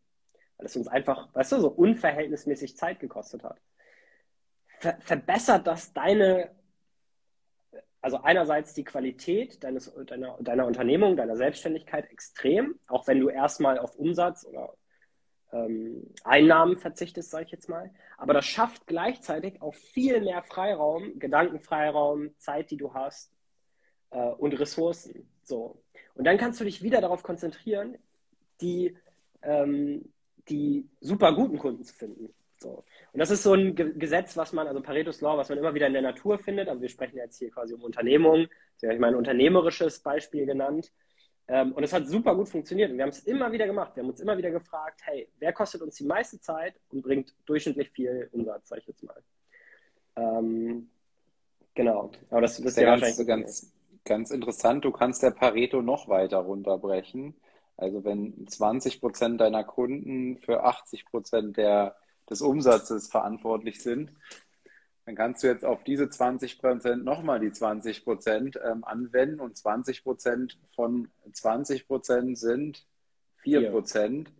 weil 0.57 0.65
es 0.65 0.76
uns 0.76 0.88
einfach, 0.88 1.34
weißt 1.36 1.51
du, 1.51 1.59
so 1.59 1.69
unverhältnismäßig 1.69 2.78
Zeit 2.78 2.99
gekostet 2.99 3.43
hat, 3.43 3.61
ver 4.80 4.97
verbessert 5.01 5.67
das 5.67 5.93
deine, 5.93 6.49
also 8.03 8.17
einerseits 8.21 8.73
die 8.73 8.83
Qualität 8.83 9.63
deines, 9.63 9.91
deiner, 10.05 10.37
deiner 10.41 10.67
Unternehmung, 10.67 11.15
deiner 11.15 11.37
Selbstständigkeit 11.37 12.11
extrem, 12.11 12.77
auch 12.87 13.07
wenn 13.07 13.21
du 13.21 13.29
erstmal 13.29 13.79
auf 13.79 13.95
Umsatz 13.95 14.45
oder 14.45 14.75
ähm, 15.53 16.13
Einnahmen 16.25 16.77
verzichtest, 16.77 17.31
sage 17.31 17.45
ich 17.45 17.51
jetzt 17.51 17.69
mal. 17.69 17.91
Aber 18.17 18.33
das 18.33 18.45
schafft 18.45 18.87
gleichzeitig 18.87 19.61
auch 19.61 19.73
viel 19.73 20.19
mehr 20.19 20.43
Freiraum, 20.43 21.17
Gedankenfreiraum, 21.17 22.37
Zeit, 22.37 22.71
die 22.71 22.77
du 22.77 22.93
hast, 22.93 23.31
äh, 24.11 24.19
und 24.19 24.59
Ressourcen. 24.59 25.29
So. 25.43 25.81
Und 26.13 26.25
dann 26.25 26.37
kannst 26.37 26.59
du 26.59 26.65
dich 26.65 26.83
wieder 26.83 26.99
darauf 26.99 27.23
konzentrieren, 27.23 27.97
die, 28.59 28.97
ähm, 29.43 30.11
die 30.49 30.89
super 30.99 31.33
guten 31.33 31.57
Kunden 31.57 31.85
zu 31.85 31.93
finden. 31.93 32.33
So. 32.64 32.84
Und 33.11 33.20
das 33.20 33.30
ist 33.30 33.43
so 33.43 33.53
ein 33.53 33.76
Ge 33.76 33.93
Gesetz, 33.95 34.36
was 34.36 34.53
man, 34.53 34.68
also 34.68 34.82
Pareto's 34.82 35.22
Law, 35.22 35.38
was 35.38 35.49
man 35.49 35.57
immer 35.57 35.74
wieder 35.76 35.88
in 35.88 35.93
der 35.93 36.01
Natur 36.01 36.39
findet. 36.39 36.70
Aber 36.70 36.82
wir 36.82 36.89
sprechen 36.89 37.18
jetzt 37.18 37.38
hier 37.38 37.51
quasi 37.51 37.74
um 37.74 37.84
Unternehmungen. 37.84 38.47
Das 38.76 38.88
habe 38.88 38.95
ich 38.95 38.99
mal 38.99 39.09
ein 39.09 39.16
unternehmerisches 39.16 39.99
Beispiel 39.99 40.45
genannt. 40.45 40.91
Ähm, 41.47 41.74
und 41.74 41.84
es 41.84 41.91
hat 41.93 42.07
super 42.07 42.36
gut 42.36 42.49
funktioniert. 42.49 42.89
Und 42.89 42.97
wir 42.97 43.03
haben 43.03 43.09
es 43.09 43.20
immer 43.26 43.51
wieder 43.51 43.68
gemacht. 43.68 43.95
Wir 43.95 44.03
haben 44.03 44.09
uns 44.09 44.22
immer 44.22 44.38
wieder 44.38 44.49
gefragt, 44.49 45.01
hey, 45.03 45.28
wer 45.39 45.53
kostet 45.53 45.82
uns 45.82 45.95
die 45.95 46.05
meiste 46.05 46.39
Zeit 46.39 46.74
und 46.89 47.01
bringt 47.01 47.36
durchschnittlich 47.45 47.91
viel 47.91 48.30
Umsatz, 48.32 48.70
sage 48.70 48.82
ich 48.82 48.88
jetzt 48.88 49.03
mal. 49.03 49.22
Ähm, 50.16 50.89
genau. 51.76 52.11
Aber 52.30 52.41
das, 52.41 52.57
das 52.57 52.66
ist 52.66 52.78
ja 52.78 52.88
wahrscheinlich 52.88 53.28
ganz, 53.28 53.74
ganz 54.05 54.32
interessant, 54.32 54.86
du 54.86 54.91
kannst 54.91 55.22
der 55.22 55.32
Pareto 55.32 55.82
noch 55.82 56.07
weiter 56.07 56.38
runterbrechen. 56.38 57.36
Also 57.76 58.03
wenn 58.05 58.47
20 58.47 59.01
Prozent 59.01 59.41
deiner 59.41 59.64
Kunden 59.64 60.38
für 60.38 60.64
80 60.64 61.05
Prozent 61.05 61.57
des 62.34 62.41
Umsatzes 62.41 63.07
verantwortlich 63.07 63.81
sind, 63.81 64.11
dann 65.05 65.15
kannst 65.15 65.43
du 65.43 65.47
jetzt 65.47 65.65
auf 65.65 65.84
diese 65.84 66.09
20 66.09 66.59
Prozent 66.59 67.03
nochmal 67.03 67.39
die 67.39 67.51
20 67.51 68.03
Prozent 68.03 68.59
ähm, 68.63 68.84
anwenden 68.84 69.39
und 69.39 69.57
20 69.57 70.03
Prozent 70.03 70.59
von 70.75 71.09
20 71.31 71.88
Prozent 71.88 72.38
sind 72.38 72.86
4 73.38 73.69
Prozent. 73.71 74.31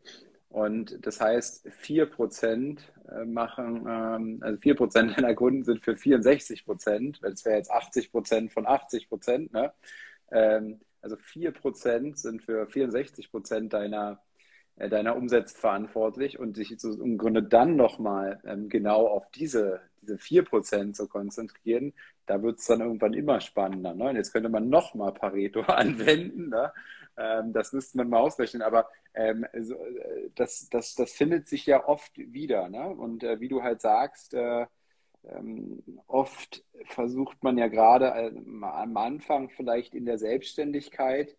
Und 0.50 1.06
das 1.06 1.20
heißt, 1.20 1.68
4 1.70 2.06
Prozent 2.06 2.91
äh, 3.10 3.26
machen, 3.26 3.86
ähm, 3.89 4.39
also 4.41 4.58
4 4.60 4.76
Prozent 4.76 5.12
deiner 5.18 5.36
Kunden 5.36 5.64
sind 5.64 5.84
für 5.84 5.98
64 5.98 6.66
Prozent, 6.66 7.22
weil 7.22 7.34
es 7.34 7.44
wäre 7.44 7.58
jetzt 7.58 7.72
80 7.72 8.12
Prozent 8.12 8.54
von 8.54 8.66
80 8.66 9.10
Prozent, 9.10 9.52
ne? 9.52 9.74
Ähm, 10.32 10.80
also 11.02 11.18
4 11.18 11.52
Prozent 11.52 12.18
sind 12.18 12.41
für 12.41 12.68
64 12.68 13.30
Prozent 13.30 13.74
deiner, 13.74 14.14
äh, 14.14 14.16
deiner 14.76 15.16
Umsätze 15.16 15.56
verantwortlich 15.56 16.40
und 16.40 16.56
sich 16.56 16.76
im 16.84 17.18
Grunde 17.18 17.44
dann 17.44 17.76
nochmal 17.76 18.42
ähm, 18.44 18.70
genau 18.70 19.08
auf 19.08 19.30
diese, 19.32 19.82
diese 20.02 20.18
4 20.18 20.44
Prozent 20.46 20.96
zu 20.96 21.08
konzentrieren, 21.08 21.94
da 22.26 22.42
wird 22.42 22.60
es 22.60 22.66
dann 22.66 22.82
irgendwann 22.82 23.14
immer 23.14 23.40
spannender. 23.40 23.94
Ne? 23.94 24.10
Und 24.10 24.16
jetzt 24.16 24.34
könnte 24.34 24.50
man 24.50 24.70
nochmal 24.70 25.14
Pareto 25.14 25.62
anwenden, 25.68 26.50
ne? 26.50 26.72
Ähm, 27.16 27.54
das 27.54 27.74
müsste 27.74 27.98
man 27.98 28.10
mal 28.10 28.22
ausrechnen, 28.22 28.64
aber 28.64 28.90
ähm, 29.14 29.46
so, 29.62 29.76
das, 30.34 30.68
das, 30.70 30.96
das 30.96 31.12
findet 31.14 31.48
sich 31.48 31.68
ja 31.68 31.88
oft 31.88 32.18
wieder. 32.18 32.70
Ne? 32.70 32.88
Und 32.88 33.24
äh, 33.24 33.40
wie 33.40 33.50
du 33.50 33.62
halt 33.62 33.82
sagst, 33.82 34.34
äh, 34.34 34.66
ähm, 35.26 35.84
oft 36.08 36.64
versucht 36.86 37.44
man 37.44 37.60
ja 37.60 37.68
gerade 37.68 38.08
äh, 38.08 38.32
am 38.62 38.98
Anfang 38.98 39.50
vielleicht 39.50 39.94
in 39.94 40.06
der 40.06 40.18
Selbstständigkeit 40.18 41.30
äh, 41.30 41.36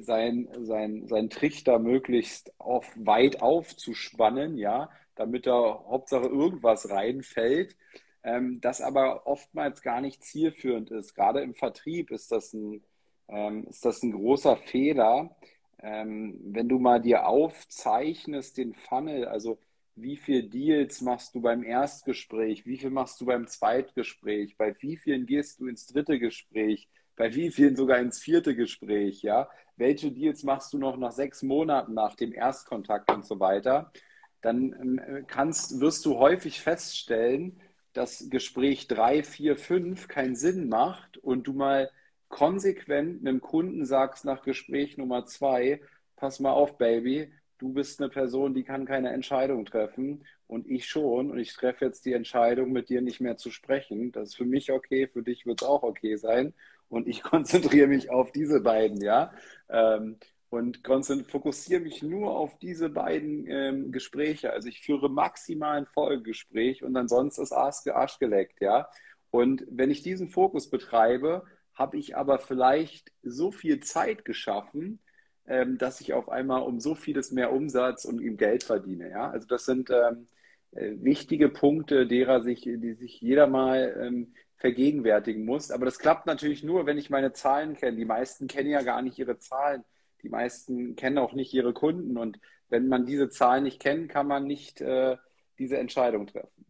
sein, 0.00 0.48
sein, 0.62 1.06
sein 1.06 1.30
Trichter 1.30 1.78
möglichst 1.78 2.52
auf, 2.58 2.86
weit 2.96 3.40
aufzuspannen, 3.42 4.56
ja, 4.56 4.90
damit 5.14 5.46
da 5.46 5.84
Hauptsache 5.88 6.26
irgendwas 6.26 6.90
reinfällt, 6.90 7.76
ähm, 8.22 8.60
das 8.60 8.80
aber 8.80 9.26
oftmals 9.26 9.82
gar 9.82 10.00
nicht 10.00 10.24
zielführend 10.24 10.90
ist. 10.90 11.14
Gerade 11.14 11.40
im 11.40 11.54
Vertrieb 11.54 12.10
ist 12.10 12.32
das 12.32 12.52
ein, 12.52 12.82
ähm, 13.28 13.66
ist 13.68 13.84
das 13.84 14.02
ein 14.02 14.12
großer 14.12 14.56
Fehler. 14.56 15.36
Ähm, 15.82 16.38
wenn 16.42 16.68
du 16.68 16.78
mal 16.78 17.00
dir 17.00 17.26
aufzeichnest, 17.26 18.58
den 18.58 18.74
Funnel, 18.74 19.26
also 19.26 19.58
wie 19.94 20.16
viele 20.16 20.44
Deals 20.44 21.00
machst 21.00 21.34
du 21.34 21.40
beim 21.40 21.62
Erstgespräch, 21.62 22.66
wie 22.66 22.78
viel 22.78 22.90
machst 22.90 23.20
du 23.20 23.26
beim 23.26 23.46
Zweitgespräch, 23.46 24.56
bei 24.56 24.74
wie 24.80 24.96
vielen 24.96 25.26
gehst 25.26 25.60
du 25.60 25.66
ins 25.66 25.86
dritte 25.86 26.18
Gespräch, 26.18 26.88
bei 27.20 27.34
wie 27.34 27.50
vielen 27.50 27.76
sogar 27.76 27.98
ins 27.98 28.18
vierte 28.18 28.56
Gespräch, 28.56 29.20
ja? 29.20 29.50
Welche 29.76 30.10
Deals 30.10 30.42
machst 30.42 30.72
du 30.72 30.78
noch 30.78 30.96
nach 30.96 31.12
sechs 31.12 31.42
Monaten 31.42 31.92
nach 31.92 32.14
dem 32.16 32.32
Erstkontakt 32.32 33.10
und 33.10 33.26
so 33.26 33.38
weiter? 33.38 33.92
Dann 34.40 34.72
ähm, 34.72 35.26
kannst, 35.26 35.82
wirst 35.82 36.06
du 36.06 36.16
häufig 36.16 36.62
feststellen, 36.62 37.60
dass 37.92 38.30
Gespräch 38.30 38.88
drei, 38.88 39.22
vier, 39.22 39.58
fünf 39.58 40.08
keinen 40.08 40.34
Sinn 40.34 40.70
macht 40.70 41.18
und 41.18 41.46
du 41.46 41.52
mal 41.52 41.90
konsequent 42.30 43.20
einem 43.20 43.42
Kunden 43.42 43.84
sagst 43.84 44.24
nach 44.24 44.42
Gespräch 44.42 44.96
Nummer 44.96 45.26
zwei, 45.26 45.82
pass 46.16 46.40
mal 46.40 46.52
auf, 46.52 46.78
Baby, 46.78 47.30
du 47.58 47.74
bist 47.74 48.00
eine 48.00 48.08
Person, 48.08 48.54
die 48.54 48.64
kann 48.64 48.86
keine 48.86 49.10
Entscheidung 49.10 49.66
treffen 49.66 50.24
und 50.46 50.66
ich 50.66 50.86
schon 50.86 51.30
und 51.30 51.38
ich 51.38 51.52
treffe 51.52 51.84
jetzt 51.84 52.06
die 52.06 52.14
Entscheidung, 52.14 52.72
mit 52.72 52.88
dir 52.88 53.02
nicht 53.02 53.20
mehr 53.20 53.36
zu 53.36 53.50
sprechen. 53.50 54.10
Das 54.10 54.30
ist 54.30 54.36
für 54.36 54.46
mich 54.46 54.72
okay, 54.72 55.06
für 55.06 55.22
dich 55.22 55.44
wird 55.44 55.60
es 55.60 55.68
auch 55.68 55.82
okay 55.82 56.16
sein 56.16 56.54
und 56.90 57.08
ich 57.08 57.22
konzentriere 57.22 57.86
mich 57.86 58.10
auf 58.10 58.32
diese 58.32 58.60
beiden, 58.60 59.00
ja. 59.00 59.32
Ähm, 59.70 60.18
und 60.50 60.80
fokussiere 61.28 61.80
mich 61.80 62.02
nur 62.02 62.36
auf 62.36 62.58
diese 62.58 62.88
beiden 62.88 63.46
ähm, 63.46 63.92
Gespräche. 63.92 64.52
Also 64.52 64.68
ich 64.68 64.80
führe 64.80 65.08
maximal 65.08 65.78
ein 65.78 65.86
Folgegespräch 65.86 66.82
und 66.82 66.96
ansonsten 66.96 67.42
ist 67.42 67.52
Arsch, 67.52 68.18
geleckt, 68.18 68.60
ja. 68.60 68.88
Und 69.30 69.64
wenn 69.70 69.92
ich 69.92 70.02
diesen 70.02 70.28
Fokus 70.28 70.68
betreibe, 70.68 71.44
habe 71.74 71.96
ich 71.98 72.16
aber 72.16 72.40
vielleicht 72.40 73.12
so 73.22 73.52
viel 73.52 73.80
Zeit 73.80 74.24
geschaffen, 74.24 74.98
ähm, 75.46 75.78
dass 75.78 76.00
ich 76.00 76.12
auf 76.14 76.28
einmal 76.28 76.62
um 76.62 76.80
so 76.80 76.96
vieles 76.96 77.30
mehr 77.30 77.52
Umsatz 77.52 78.04
und 78.04 78.20
ihm 78.20 78.36
Geld 78.36 78.64
verdiene. 78.64 79.08
Ja? 79.10 79.30
Also 79.30 79.46
das 79.46 79.64
sind 79.64 79.88
ähm, 79.90 80.26
äh, 80.72 80.92
wichtige 81.00 81.48
Punkte, 81.48 82.06
derer 82.06 82.42
sich, 82.42 82.62
die 82.62 82.94
sich 82.94 83.20
jeder 83.20 83.46
mal 83.46 83.96
ähm, 84.00 84.34
vergegenwärtigen 84.60 85.44
muss. 85.44 85.70
Aber 85.70 85.86
das 85.86 85.98
klappt 85.98 86.26
natürlich 86.26 86.62
nur, 86.62 86.86
wenn 86.86 86.98
ich 86.98 87.10
meine 87.10 87.32
Zahlen 87.32 87.74
kenne. 87.74 87.96
Die 87.96 88.04
meisten 88.04 88.46
kennen 88.46 88.70
ja 88.70 88.82
gar 88.82 89.02
nicht 89.02 89.18
ihre 89.18 89.38
Zahlen. 89.38 89.84
Die 90.22 90.28
meisten 90.28 90.94
kennen 90.96 91.18
auch 91.18 91.32
nicht 91.32 91.52
ihre 91.52 91.72
Kunden. 91.72 92.16
Und 92.16 92.38
wenn 92.68 92.86
man 92.86 93.06
diese 93.06 93.30
Zahlen 93.30 93.64
nicht 93.64 93.80
kennt, 93.80 94.10
kann 94.10 94.26
man 94.26 94.46
nicht 94.46 94.80
äh, 94.80 95.16
diese 95.58 95.78
Entscheidung 95.78 96.26
treffen. 96.26 96.66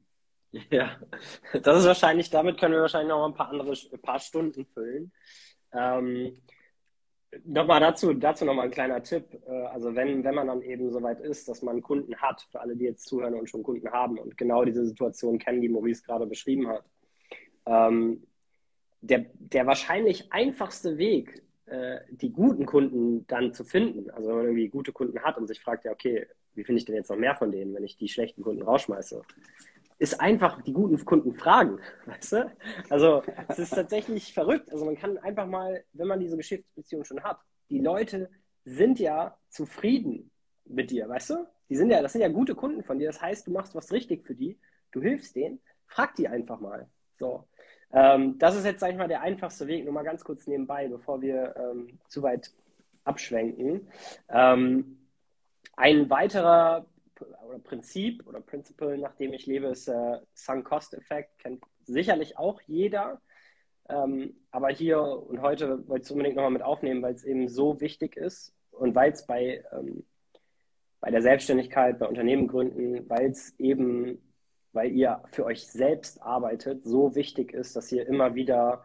Ja, 0.71 0.99
das 1.53 1.79
ist 1.79 1.87
wahrscheinlich, 1.87 2.29
damit 2.29 2.59
können 2.59 2.75
wir 2.75 2.81
wahrscheinlich 2.81 3.11
noch 3.11 3.25
ein 3.25 3.35
paar 3.35 3.51
andere, 3.51 3.71
ein 3.71 4.03
paar 4.03 4.19
Stunden 4.19 4.67
füllen. 4.67 5.13
Ähm, 5.73 6.43
Nochmal 7.45 7.79
dazu, 7.79 8.13
dazu 8.13 8.45
nochmal 8.45 8.65
ein 8.65 8.73
kleiner 8.73 9.03
Tipp. 9.03 9.41
Äh, 9.47 9.53
also 9.67 9.95
wenn, 9.95 10.25
wenn 10.25 10.35
man 10.35 10.49
dann 10.49 10.63
eben 10.63 10.91
soweit 10.91 11.21
ist, 11.21 11.49
dass 11.49 11.63
man 11.63 11.81
Kunden 11.81 12.17
hat, 12.17 12.43
für 12.51 12.61
alle, 12.61 12.75
die 12.75 12.85
jetzt 12.85 13.07
zuhören 13.07 13.35
und 13.35 13.49
schon 13.49 13.63
Kunden 13.63 13.89
haben 13.91 14.19
und 14.19 14.37
genau 14.37 14.65
diese 14.65 14.85
Situation 14.85 15.39
kennen, 15.39 15.61
die 15.61 15.69
Maurice 15.69 16.03
gerade 16.03 16.27
beschrieben 16.27 16.67
hat, 16.69 16.85
ähm, 17.71 18.27
der, 19.01 19.27
der 19.35 19.67
wahrscheinlich 19.67 20.33
einfachste 20.33 20.99
Weg, 20.99 21.43
äh, 21.67 22.01
die 22.11 22.33
guten 22.33 22.67
Kunden 22.67 23.27
dann 23.27 23.55
zu 23.55 23.65
finden, 23.65 24.11
also 24.11 24.29
wenn 24.29 24.37
man 24.37 24.45
irgendwie 24.47 24.69
gute 24.69 24.93
Kunden 24.93 25.23
hat 25.23 25.39
und 25.39 25.47
sich 25.47 25.61
fragt, 25.61 25.85
ja, 25.85 25.93
okay, 25.93 26.27
wie 26.55 26.65
finde 26.65 26.81
ich 26.81 26.85
denn 26.85 26.97
jetzt 26.97 27.11
noch 27.11 27.17
mehr 27.17 27.37
von 27.37 27.53
denen, 27.53 27.75
wenn 27.75 27.85
ich 27.85 27.97
die 27.97 28.09
schlechten 28.09 28.43
Kunden 28.43 28.63
rausschmeiße? 28.63 29.23
ist 30.01 30.19
einfach 30.19 30.63
die 30.63 30.73
guten 30.73 31.05
Kunden 31.05 31.35
fragen, 31.35 31.79
weißt 32.07 32.33
du? 32.33 32.53
Also 32.89 33.23
es 33.49 33.59
ist 33.59 33.75
tatsächlich 33.75 34.33
verrückt. 34.33 34.73
Also 34.73 34.87
man 34.87 34.97
kann 34.97 35.19
einfach 35.19 35.47
mal, 35.47 35.85
wenn 35.93 36.09
man 36.09 36.19
diese 36.19 36.39
Geschäftsbeziehung 36.39 37.05
schon 37.05 37.23
hat, 37.23 37.39
die 37.69 37.81
Leute 37.81 38.31
sind 38.65 38.99
ja 38.99 39.37
zufrieden 39.51 40.31
mit 40.65 40.91
dir, 40.91 41.09
weißt 41.09 41.31
du? 41.31 41.47
Die 41.69 41.77
sind 41.77 41.91
ja, 41.91 42.01
das 42.01 42.13
sind 42.13 42.23
ja 42.23 42.29
gute 42.29 42.55
Kunden 42.55 42.83
von 42.83 42.99
dir. 42.99 43.09
Das 43.09 43.21
heißt, 43.21 43.47
du 43.47 43.53
machst 43.53 43.75
was 43.75 43.93
richtig 43.93 44.25
für 44.27 44.35
die, 44.35 44.59
du 44.91 45.03
hilfst 45.03 45.37
denen, 45.37 45.61
frag 45.87 46.15
die 46.15 46.29
einfach 46.29 46.61
mal. 46.61 46.89
So. 47.19 47.47
Ähm, 47.93 48.39
das 48.39 48.57
ist 48.57 48.65
jetzt, 48.65 48.81
sag 48.81 48.93
ich 48.93 48.97
mal, 48.97 49.09
der 49.09 49.23
einfachste 49.23 49.67
Weg, 49.67 49.85
nur 49.85 49.93
mal 49.93 50.05
ganz 50.05 50.25
kurz 50.25 50.47
nebenbei, 50.47 50.89
bevor 50.89 51.21
wir 51.21 51.55
ähm, 51.57 51.99
zu 52.09 52.23
weit 52.23 52.53
abschwenken. 53.05 53.89
Ähm, 54.29 54.99
ein 55.77 56.11
weiterer 56.11 56.87
oder 57.47 57.59
Prinzip 57.59 58.27
oder 58.27 58.41
Principle, 58.41 58.97
nach 58.99 59.15
dem 59.17 59.33
ich 59.33 59.47
lebe, 59.47 59.67
ist 59.67 59.89
äh, 59.89 60.19
Sunk-Cost-Effekt. 60.35 61.39
Kennt 61.39 61.63
sicherlich 61.85 62.39
auch 62.39 62.61
jeder. 62.63 63.21
Ähm, 63.89 64.35
aber 64.51 64.69
hier 64.69 65.03
und 65.03 65.43
heute 65.43 65.87
wollte 65.89 66.03
ich 66.03 66.07
es 66.07 66.11
unbedingt 66.11 66.37
nochmal 66.37 66.53
mit 66.53 66.63
aufnehmen, 66.63 67.03
weil 67.03 67.15
es 67.15 67.25
eben 67.25 67.49
so 67.49 67.81
wichtig 67.81 68.17
ist 68.17 68.55
und 68.71 68.95
weil 68.95 69.13
es 69.13 69.27
bei, 69.27 69.65
ähm, 69.73 70.05
bei 71.01 71.11
der 71.11 71.23
Selbstständigkeit, 71.23 71.99
bei 71.99 72.07
Unternehmen 72.07 72.47
gründen, 72.47 73.09
weil 73.09 73.31
es 73.31 73.59
eben, 73.59 74.30
weil 74.73 74.93
ihr 74.93 75.23
für 75.27 75.45
euch 75.45 75.67
selbst 75.67 76.23
arbeitet, 76.23 76.85
so 76.85 77.15
wichtig 77.15 77.53
ist, 77.53 77.77
dass 77.77 77.91
ihr 77.93 78.07
immer 78.07 78.35
wieder 78.35 78.85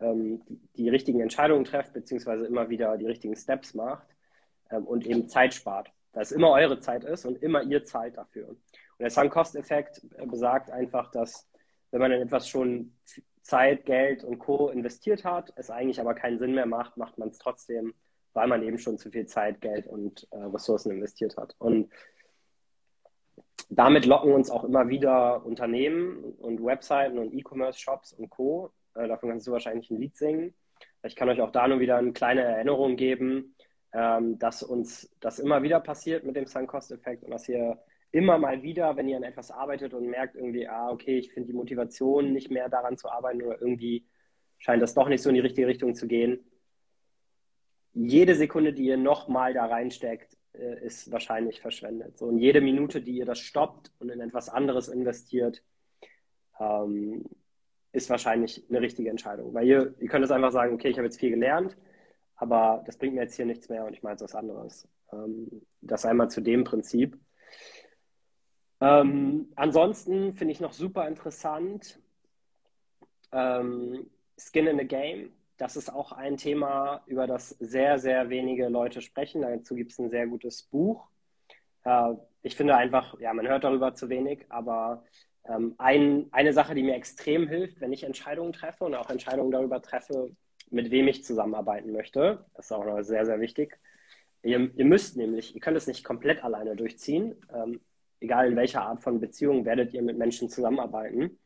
ähm, 0.00 0.42
die, 0.48 0.60
die, 0.76 0.88
richtigen 0.88 1.20
Entscheidungen 1.20 1.64
trefft, 1.64 1.92
beziehungsweise 1.92 2.46
immer 2.46 2.68
wieder 2.68 2.96
die 2.96 3.06
richtigen 3.06 3.36
Steps 3.36 3.74
macht 3.74 4.06
ähm, 4.70 4.86
und 4.86 5.06
eben 5.06 5.28
Zeit 5.28 5.54
spart 5.54 5.90
dass 6.14 6.32
immer 6.32 6.52
eure 6.52 6.78
Zeit 6.78 7.04
ist 7.04 7.26
und 7.26 7.42
immer 7.42 7.62
ihr 7.62 7.84
zahlt 7.84 8.16
dafür. 8.16 8.48
Und 8.48 8.58
der 9.00 9.10
Sunk-Cost-Effekt 9.10 10.02
äh, 10.16 10.26
besagt 10.26 10.70
einfach, 10.70 11.10
dass 11.10 11.48
wenn 11.90 12.00
man 12.00 12.12
in 12.12 12.22
etwas 12.22 12.48
schon 12.48 12.96
Zeit, 13.42 13.84
Geld 13.84 14.24
und 14.24 14.38
Co. 14.38 14.68
investiert 14.70 15.24
hat, 15.24 15.52
es 15.56 15.70
eigentlich 15.70 16.00
aber 16.00 16.14
keinen 16.14 16.38
Sinn 16.38 16.54
mehr 16.54 16.66
macht, 16.66 16.96
macht 16.96 17.18
man 17.18 17.28
es 17.28 17.38
trotzdem, 17.38 17.94
weil 18.32 18.48
man 18.48 18.62
eben 18.62 18.78
schon 18.78 18.96
zu 18.96 19.10
viel 19.10 19.26
Zeit, 19.26 19.60
Geld 19.60 19.86
und 19.86 20.26
äh, 20.30 20.38
Ressourcen 20.38 20.90
investiert 20.92 21.36
hat. 21.36 21.54
Und 21.58 21.90
damit 23.70 24.06
locken 24.06 24.32
uns 24.32 24.50
auch 24.50 24.64
immer 24.64 24.88
wieder 24.88 25.44
Unternehmen 25.44 26.34
und 26.38 26.64
Webseiten 26.64 27.18
und 27.18 27.32
E-Commerce-Shops 27.32 28.12
und 28.12 28.30
Co. 28.30 28.72
Äh, 28.94 29.08
davon 29.08 29.30
kannst 29.30 29.46
du 29.46 29.52
wahrscheinlich 29.52 29.90
ein 29.90 29.98
Lied 29.98 30.16
singen. 30.16 30.54
Ich 31.02 31.16
kann 31.16 31.28
euch 31.28 31.40
auch 31.40 31.50
da 31.50 31.68
nur 31.68 31.80
wieder 31.80 31.96
eine 31.96 32.12
kleine 32.12 32.42
Erinnerung 32.42 32.96
geben 32.96 33.54
ähm, 33.94 34.38
dass 34.40 34.62
uns 34.62 35.08
das 35.20 35.38
immer 35.38 35.62
wieder 35.62 35.80
passiert 35.80 36.24
mit 36.24 36.34
dem 36.36 36.46
Sunk-Cost-Effekt 36.46 37.22
und 37.22 37.30
dass 37.30 37.48
ihr 37.48 37.78
immer 38.10 38.38
mal 38.38 38.62
wieder, 38.62 38.96
wenn 38.96 39.08
ihr 39.08 39.16
an 39.16 39.22
etwas 39.22 39.50
arbeitet 39.50 39.94
und 39.94 40.08
merkt 40.08 40.34
irgendwie, 40.34 40.66
ah, 40.68 40.90
okay, 40.90 41.18
ich 41.18 41.32
finde 41.32 41.48
die 41.48 41.56
Motivation 41.56 42.32
nicht 42.32 42.50
mehr 42.50 42.68
daran 42.68 42.96
zu 42.96 43.08
arbeiten 43.08 43.42
oder 43.42 43.60
irgendwie 43.60 44.04
scheint 44.58 44.82
das 44.82 44.94
doch 44.94 45.08
nicht 45.08 45.22
so 45.22 45.28
in 45.28 45.36
die 45.36 45.40
richtige 45.40 45.68
Richtung 45.68 45.94
zu 45.94 46.08
gehen. 46.08 46.44
Jede 47.92 48.34
Sekunde, 48.34 48.72
die 48.72 48.86
ihr 48.86 48.96
nochmal 48.96 49.54
da 49.54 49.66
reinsteckt, 49.66 50.36
äh, 50.54 50.84
ist 50.84 51.10
wahrscheinlich 51.10 51.60
verschwendet. 51.60 52.18
So, 52.18 52.26
und 52.26 52.38
jede 52.38 52.60
Minute, 52.60 53.00
die 53.00 53.18
ihr 53.18 53.26
das 53.26 53.38
stoppt 53.38 53.92
und 53.98 54.10
in 54.10 54.20
etwas 54.20 54.48
anderes 54.48 54.88
investiert, 54.88 55.62
ähm, 56.58 57.24
ist 57.92 58.10
wahrscheinlich 58.10 58.64
eine 58.68 58.80
richtige 58.80 59.10
Entscheidung. 59.10 59.54
Weil 59.54 59.66
ihr, 59.66 59.94
ihr 59.98 60.08
könnt 60.08 60.24
es 60.24 60.30
einfach 60.30 60.52
sagen, 60.52 60.74
okay, 60.74 60.88
ich 60.88 60.96
habe 60.96 61.06
jetzt 61.06 61.20
viel 61.20 61.30
gelernt, 61.30 61.76
aber 62.36 62.82
das 62.86 62.96
bringt 62.96 63.14
mir 63.14 63.22
jetzt 63.22 63.36
hier 63.36 63.46
nichts 63.46 63.68
mehr 63.68 63.84
und 63.84 63.94
ich 63.94 64.02
meine 64.02 64.14
jetzt 64.14 64.22
was 64.22 64.34
anderes. 64.34 64.88
Ähm, 65.12 65.62
das 65.80 66.04
einmal 66.04 66.30
zu 66.30 66.40
dem 66.40 66.64
Prinzip. 66.64 67.18
Ähm, 68.80 69.52
ansonsten 69.54 70.34
finde 70.34 70.52
ich 70.52 70.60
noch 70.60 70.72
super 70.72 71.06
interessant 71.06 72.00
ähm, 73.32 74.10
Skin 74.38 74.66
in 74.66 74.78
the 74.78 74.86
Game. 74.86 75.32
Das 75.56 75.76
ist 75.76 75.92
auch 75.92 76.12
ein 76.12 76.36
Thema, 76.36 77.02
über 77.06 77.26
das 77.26 77.50
sehr, 77.50 77.98
sehr 77.98 78.28
wenige 78.28 78.68
Leute 78.68 79.00
sprechen. 79.00 79.42
Dazu 79.42 79.74
gibt 79.74 79.92
es 79.92 79.98
ein 79.98 80.10
sehr 80.10 80.26
gutes 80.26 80.64
Buch. 80.64 81.06
Äh, 81.84 82.14
ich 82.42 82.56
finde 82.56 82.76
einfach, 82.76 83.18
ja, 83.20 83.32
man 83.32 83.46
hört 83.46 83.64
darüber 83.64 83.94
zu 83.94 84.08
wenig, 84.08 84.46
aber 84.48 85.04
ähm, 85.46 85.74
ein, 85.78 86.26
eine 86.32 86.52
Sache, 86.52 86.74
die 86.74 86.82
mir 86.82 86.94
extrem 86.94 87.48
hilft, 87.48 87.80
wenn 87.80 87.92
ich 87.92 88.04
Entscheidungen 88.04 88.52
treffe 88.52 88.84
und 88.84 88.94
auch 88.94 89.10
Entscheidungen 89.10 89.50
darüber 89.50 89.80
treffe, 89.80 90.30
mit 90.70 90.90
wem 90.90 91.08
ich 91.08 91.24
zusammenarbeiten 91.24 91.92
möchte. 91.92 92.44
Das 92.54 92.66
ist 92.66 92.72
auch 92.72 92.84
noch 92.84 93.02
sehr, 93.02 93.24
sehr 93.24 93.40
wichtig. 93.40 93.78
Ihr, 94.42 94.70
ihr 94.74 94.84
müsst 94.84 95.16
nämlich, 95.16 95.54
ihr 95.54 95.60
könnt 95.60 95.76
es 95.76 95.86
nicht 95.86 96.04
komplett 96.04 96.42
alleine 96.42 96.76
durchziehen. 96.76 97.36
Ähm, 97.54 97.80
egal 98.20 98.48
in 98.48 98.56
welcher 98.56 98.82
Art 98.82 99.02
von 99.02 99.20
Beziehung 99.20 99.64
werdet 99.64 99.92
ihr 99.94 100.02
mit 100.02 100.18
Menschen 100.18 100.48
zusammenarbeiten. 100.48 101.38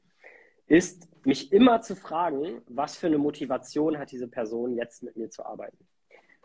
Ist 0.66 1.07
mich 1.26 1.52
immer 1.52 1.80
zu 1.80 1.96
fragen, 1.96 2.62
was 2.68 2.96
für 2.96 3.06
eine 3.06 3.18
Motivation 3.18 3.98
hat 3.98 4.10
diese 4.10 4.28
Person 4.28 4.76
jetzt 4.76 5.02
mit 5.02 5.16
mir 5.16 5.30
zu 5.30 5.44
arbeiten. 5.44 5.78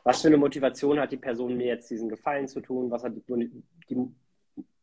was 0.03 0.21
für 0.21 0.27
eine 0.27 0.37
Motivation 0.37 0.99
hat 0.99 1.11
die 1.11 1.17
Person, 1.17 1.55
mir 1.55 1.67
jetzt 1.67 1.89
diesen 1.89 2.09
Gefallen 2.09 2.47
zu 2.47 2.59
tun? 2.59 2.91
Was 2.91 3.03
hat 3.03 3.13
die, 3.15 3.63
die, 3.89 4.15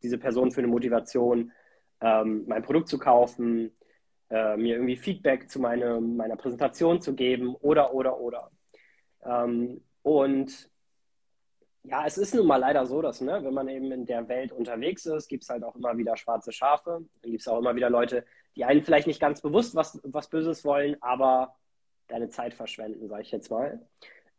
diese 0.01 0.17
Person 0.17 0.51
für 0.51 0.61
eine 0.61 0.67
Motivation, 0.67 1.51
ähm, 2.01 2.43
mein 2.47 2.63
Produkt 2.63 2.87
zu 2.87 2.97
kaufen, 2.97 3.71
äh, 4.31 4.57
mir 4.57 4.75
irgendwie 4.75 4.97
Feedback 4.97 5.49
zu 5.49 5.59
meine, 5.59 6.01
meiner 6.01 6.35
Präsentation 6.35 7.01
zu 7.01 7.13
geben 7.13 7.55
oder, 7.55 7.93
oder, 7.93 8.19
oder. 8.19 8.49
Ähm, 9.23 9.83
und 10.01 10.69
ja, 11.83 12.05
es 12.05 12.17
ist 12.17 12.35
nun 12.35 12.47
mal 12.47 12.57
leider 12.57 12.85
so, 12.85 13.01
dass, 13.01 13.21
ne, 13.21 13.43
wenn 13.43 13.53
man 13.53 13.67
eben 13.67 13.91
in 13.91 14.05
der 14.05 14.27
Welt 14.27 14.51
unterwegs 14.51 15.05
ist, 15.05 15.27
gibt 15.27 15.43
es 15.43 15.49
halt 15.49 15.63
auch 15.63 15.75
immer 15.75 15.97
wieder 15.97 16.15
schwarze 16.15 16.51
Schafe. 16.51 17.05
Dann 17.21 17.31
gibt 17.31 17.41
es 17.41 17.47
auch 17.47 17.59
immer 17.59 17.75
wieder 17.75 17.89
Leute, 17.89 18.25
die 18.55 18.65
einen 18.65 18.83
vielleicht 18.83 19.07
nicht 19.07 19.21
ganz 19.21 19.41
bewusst 19.41 19.75
was, 19.75 19.99
was 20.03 20.29
Böses 20.29 20.65
wollen, 20.65 20.97
aber 21.01 21.55
deine 22.07 22.29
Zeit 22.29 22.53
verschwenden, 22.53 23.07
sage 23.07 23.23
ich 23.23 23.31
jetzt 23.31 23.49
mal. 23.49 23.81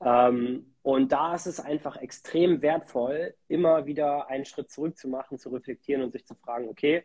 Ähm, 0.04 0.74
und 0.82 1.12
da 1.12 1.34
ist 1.34 1.46
es 1.46 1.60
einfach 1.60 1.96
extrem 1.96 2.60
wertvoll, 2.60 3.34
immer 3.48 3.86
wieder 3.86 4.28
einen 4.28 4.44
Schritt 4.44 4.70
zurück 4.70 4.96
zu 4.96 5.08
machen, 5.08 5.38
zu 5.38 5.50
reflektieren 5.50 6.02
und 6.02 6.12
sich 6.12 6.26
zu 6.26 6.34
fragen, 6.34 6.68
okay, 6.68 7.04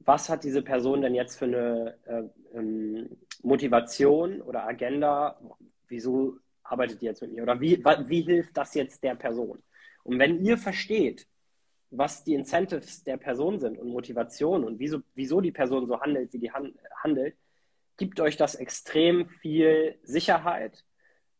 was 0.00 0.28
hat 0.28 0.44
diese 0.44 0.62
Person 0.62 1.02
denn 1.02 1.14
jetzt 1.14 1.36
für 1.36 1.46
eine 1.46 1.98
äh, 2.06 2.56
ähm, 2.56 3.18
Motivation 3.42 4.40
oder 4.40 4.64
Agenda? 4.64 5.40
Wieso 5.88 6.36
arbeitet 6.62 7.02
die 7.02 7.06
jetzt 7.06 7.22
mit 7.22 7.32
mir? 7.32 7.42
Oder 7.42 7.60
wie, 7.60 7.82
wie 7.84 8.22
hilft 8.22 8.56
das 8.56 8.74
jetzt 8.74 9.02
der 9.02 9.16
Person? 9.16 9.62
Und 10.04 10.18
wenn 10.18 10.44
ihr 10.44 10.56
versteht, 10.56 11.26
was 11.90 12.24
die 12.24 12.34
Incentives 12.34 13.04
der 13.04 13.16
Person 13.16 13.58
sind 13.58 13.78
und 13.78 13.88
Motivation 13.88 14.64
und 14.64 14.78
wieso, 14.78 15.00
wieso 15.14 15.40
die 15.40 15.52
Person 15.52 15.86
so 15.86 16.00
handelt, 16.00 16.32
wie 16.32 16.38
die 16.38 16.52
handelt, 16.52 17.36
gibt 17.96 18.20
euch 18.20 18.36
das 18.36 18.54
extrem 18.54 19.26
viel 19.26 19.98
Sicherheit 20.02 20.84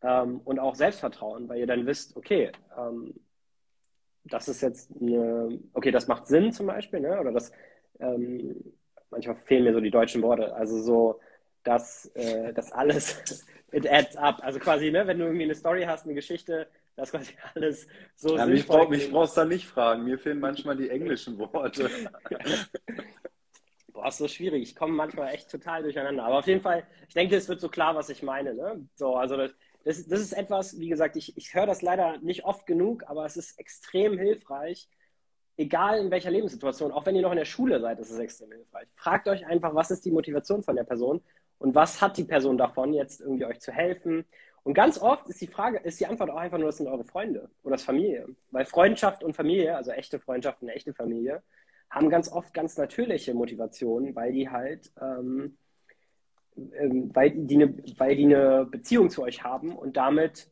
ähm, 0.03 0.41
und 0.45 0.59
auch 0.59 0.75
Selbstvertrauen, 0.75 1.49
weil 1.49 1.59
ihr 1.59 1.67
dann 1.67 1.87
wisst, 1.87 2.17
okay, 2.17 2.53
ähm, 2.77 3.15
das 4.25 4.49
ist 4.49 4.61
jetzt 4.61 4.91
eine, 5.01 5.61
okay, 5.73 5.91
das 5.91 6.09
macht 6.09 6.27
Sinn 6.27 6.53
zum 6.53 6.67
Beispiel, 6.67 7.01
ne? 7.01 7.21
oder 7.21 7.33
das, 7.33 7.53
ähm, 8.01 8.57
manchmal 9.11 9.37
fehlen 9.37 9.65
mir 9.65 9.73
so 9.73 9.81
die 9.81 9.91
deutschen 9.91 10.23
Worte, 10.23 10.55
also 10.55 10.81
so, 10.83 11.21
dass 11.63 12.07
äh, 12.15 12.53
das 12.53 12.73
alles, 12.73 13.45
it 13.73 13.91
adds 13.91 14.17
up, 14.17 14.41
also 14.43 14.59
quasi, 14.59 14.91
ne, 14.91 15.07
wenn 15.07 15.19
du 15.19 15.25
irgendwie 15.25 15.45
eine 15.45 15.55
Story 15.55 15.85
hast, 15.85 16.05
eine 16.05 16.15
Geschichte, 16.15 16.69
das 16.99 17.11
quasi 17.11 17.33
alles 17.55 17.87
so 18.15 18.37
ja, 18.37 18.47
mich, 18.47 18.67
brauch, 18.67 18.89
mich 18.89 19.11
brauchst 19.11 19.37
du 19.37 19.43
da 19.43 19.47
nicht 19.47 19.67
fragen, 19.67 20.05
mir 20.05 20.19
fehlen 20.19 20.41
manchmal 20.49 20.77
die 20.77 20.91
englischen 20.91 21.39
Worte. 21.39 21.91
Boah, 23.93 24.09
ist 24.09 24.19
so 24.19 24.29
schwierig. 24.29 24.63
Ich 24.63 24.77
komme 24.77 24.93
manchmal 24.93 25.35
echt 25.35 25.51
total 25.51 25.83
durcheinander. 25.83 26.25
Aber 26.25 26.39
auf 26.39 26.47
jeden 26.47 26.61
Fall, 26.61 26.87
ich 27.09 27.15
denke, 27.15 27.35
es 27.37 27.49
wird 27.49 27.61
so 27.61 27.69
klar, 27.69 27.97
was 27.97 28.11
ich 28.11 28.23
meine. 28.23 28.55
Ne? 28.55 28.87
So, 28.95 29.17
also 29.17 29.37
das, 29.37 29.51
das, 29.85 30.07
das 30.07 30.21
ist 30.21 30.33
etwas, 30.33 30.79
wie 30.79 30.89
gesagt, 30.89 31.17
ich, 31.17 31.37
ich 31.37 31.55
höre 31.55 31.67
das 31.67 31.83
leider 31.83 32.19
nicht 32.19 32.45
oft 32.45 32.67
genug, 32.67 33.05
aber 33.07 33.25
es 33.25 33.37
ist 33.37 33.59
extrem 33.59 34.17
hilfreich, 34.17 34.89
egal 35.57 35.99
in 35.99 36.11
welcher 36.11 36.31
Lebenssituation, 36.31 36.93
auch 36.93 37.07
wenn 37.07 37.17
ihr 37.17 37.23
noch 37.23 37.33
in 37.33 37.39
der 37.39 37.45
Schule 37.45 37.81
seid, 37.81 37.99
ist 37.99 38.11
es 38.11 38.19
extrem 38.19 38.53
hilfreich. 38.53 38.89
Fragt 38.95 39.27
euch 39.27 39.45
einfach, 39.47 39.75
was 39.75 39.91
ist 39.91 40.05
die 40.05 40.13
Motivation 40.13 40.63
von 40.63 40.77
der 40.77 40.85
Person 40.85 41.21
und 41.59 41.75
was 41.75 42.01
hat 42.01 42.17
die 42.17 42.25
Person 42.25 42.57
davon, 42.57 42.95
jetzt 42.95 43.21
irgendwie 43.21 43.47
euch 43.47 43.61
zu 43.61 43.73
helfen. 43.73 44.25
Und 44.65 44.75
ganz 44.75 44.99
oft 44.99 45.29
ist 45.29 45.41
die 45.41 45.47
Frage, 45.47 45.79
ist 45.79 46.01
die 46.01 46.07
Antwort 46.07 46.31
auch 46.31 46.37
einfach 46.37 46.59
nur, 46.59 46.69
das 46.69 46.77
sind 46.77 46.89
eure 46.89 47.05
Freunde 47.05 47.51
oder 47.63 47.77
das 47.77 47.85
Familie. 47.85 48.29
Weil 48.51 48.65
Freundschaft 48.65 49.23
und 49.23 49.35
Familie, 49.35 49.77
also 49.77 49.91
echte 49.91 50.19
Freundschaft 50.19 50.63
und 50.63 50.69
echte 50.69 50.93
Familie, 50.93 51.43
haben 51.91 52.11
ganz 52.11 52.31
oft 52.31 52.53
ganz 52.53 52.77
natürliche 52.77 53.33
Motivationen, 53.33 54.15
weil 54.15 54.33
die 54.33 54.51
halt 54.51 54.93
ähm, 55.01 55.57
ähm, 56.79 57.11
weil, 57.15 57.31
die 57.31 57.55
eine, 57.55 57.75
weil 57.99 58.17
die 58.17 58.25
eine 58.25 58.67
Beziehung 58.67 59.11
zu 59.11 59.23
euch 59.23 59.43
haben 59.45 59.77
und 59.77 59.97
damit 59.97 60.49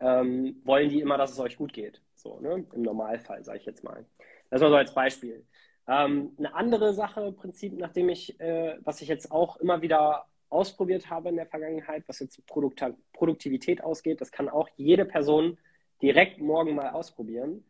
ähm, 0.00 0.60
wollen 0.64 0.88
die 0.88 1.00
immer, 1.00 1.16
dass 1.16 1.32
es 1.32 1.38
euch 1.38 1.56
gut 1.56 1.72
geht. 1.72 2.02
So, 2.14 2.40
ne? 2.40 2.64
Im 2.72 2.82
Normalfall, 2.82 3.44
sage 3.44 3.58
ich 3.58 3.66
jetzt 3.66 3.84
mal. 3.84 4.04
Das 4.50 4.60
mal 4.60 4.70
so 4.70 4.76
als 4.76 4.94
Beispiel. 4.94 5.46
Ähm, 5.88 6.34
eine 6.38 6.54
andere 6.54 6.92
Sache, 6.94 7.32
Prinzip, 7.32 7.74
nachdem 7.78 8.08
ich, 8.08 8.38
äh, 8.40 8.78
was 8.82 9.00
ich 9.00 9.08
jetzt 9.08 9.30
auch 9.30 9.58
immer 9.58 9.82
wieder 9.82 10.26
ausprobiert 10.48 11.10
habe 11.10 11.28
in 11.28 11.36
der 11.36 11.46
Vergangenheit, 11.46 12.04
was 12.06 12.20
jetzt 12.20 12.44
Produkt 12.46 12.84
Produktivität 13.12 13.82
ausgeht, 13.82 14.20
das 14.20 14.32
kann 14.32 14.48
auch 14.48 14.68
jede 14.76 15.04
Person 15.04 15.58
direkt 16.02 16.40
morgen 16.40 16.74
mal 16.74 16.90
ausprobieren. 16.90 17.64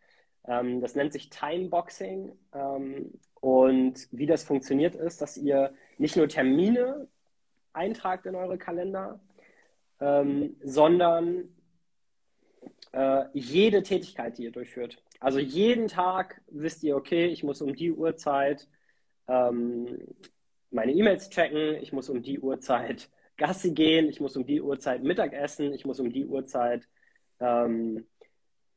Ähm, 0.47 0.81
das 0.81 0.95
nennt 0.95 1.13
sich 1.13 1.31
Timeboxing. 1.31 2.33
Ähm, 2.53 3.19
und 3.41 4.09
wie 4.11 4.27
das 4.27 4.45
funktioniert 4.45 4.95
ist, 4.95 5.21
dass 5.21 5.37
ihr 5.37 5.75
nicht 5.99 6.17
nur 6.17 6.29
Termine 6.29 7.09
eintragt 7.73 8.27
in 8.27 8.35
eure 8.35 8.59
Kalender, 8.59 9.21
ähm, 10.01 10.57
sondern 10.63 11.55
äh, 12.93 13.25
jede 13.33 13.83
Tätigkeit, 13.83 14.39
die 14.39 14.45
ihr 14.45 14.53
durchführt. 14.53 15.03
Also 15.21 15.39
jeden 15.39 15.89
Tag 15.89 16.41
wisst 16.49 16.83
ihr, 16.83 16.97
okay, 16.97 17.27
ich 17.27 17.43
muss 17.43 17.63
um 17.63 17.75
die 17.75 17.93
Uhrzeit 17.93 18.69
ähm, 19.29 19.99
meine 20.71 20.93
E-Mails 20.93 21.31
checken, 21.31 21.77
ich 21.83 21.93
muss 21.93 22.09
um 22.09 22.23
die 22.23 22.41
Uhrzeit 22.41 23.09
Gassi 23.37 23.73
gehen, 23.73 24.09
ich 24.09 24.21
muss 24.21 24.37
um 24.37 24.47
die 24.47 24.63
Uhrzeit 24.63 25.03
Mittagessen, 25.03 25.75
ich 25.75 25.85
muss 25.85 26.01
um 26.01 26.11
die 26.11 26.25
Uhrzeit 26.25 26.89
ähm, 27.39 28.07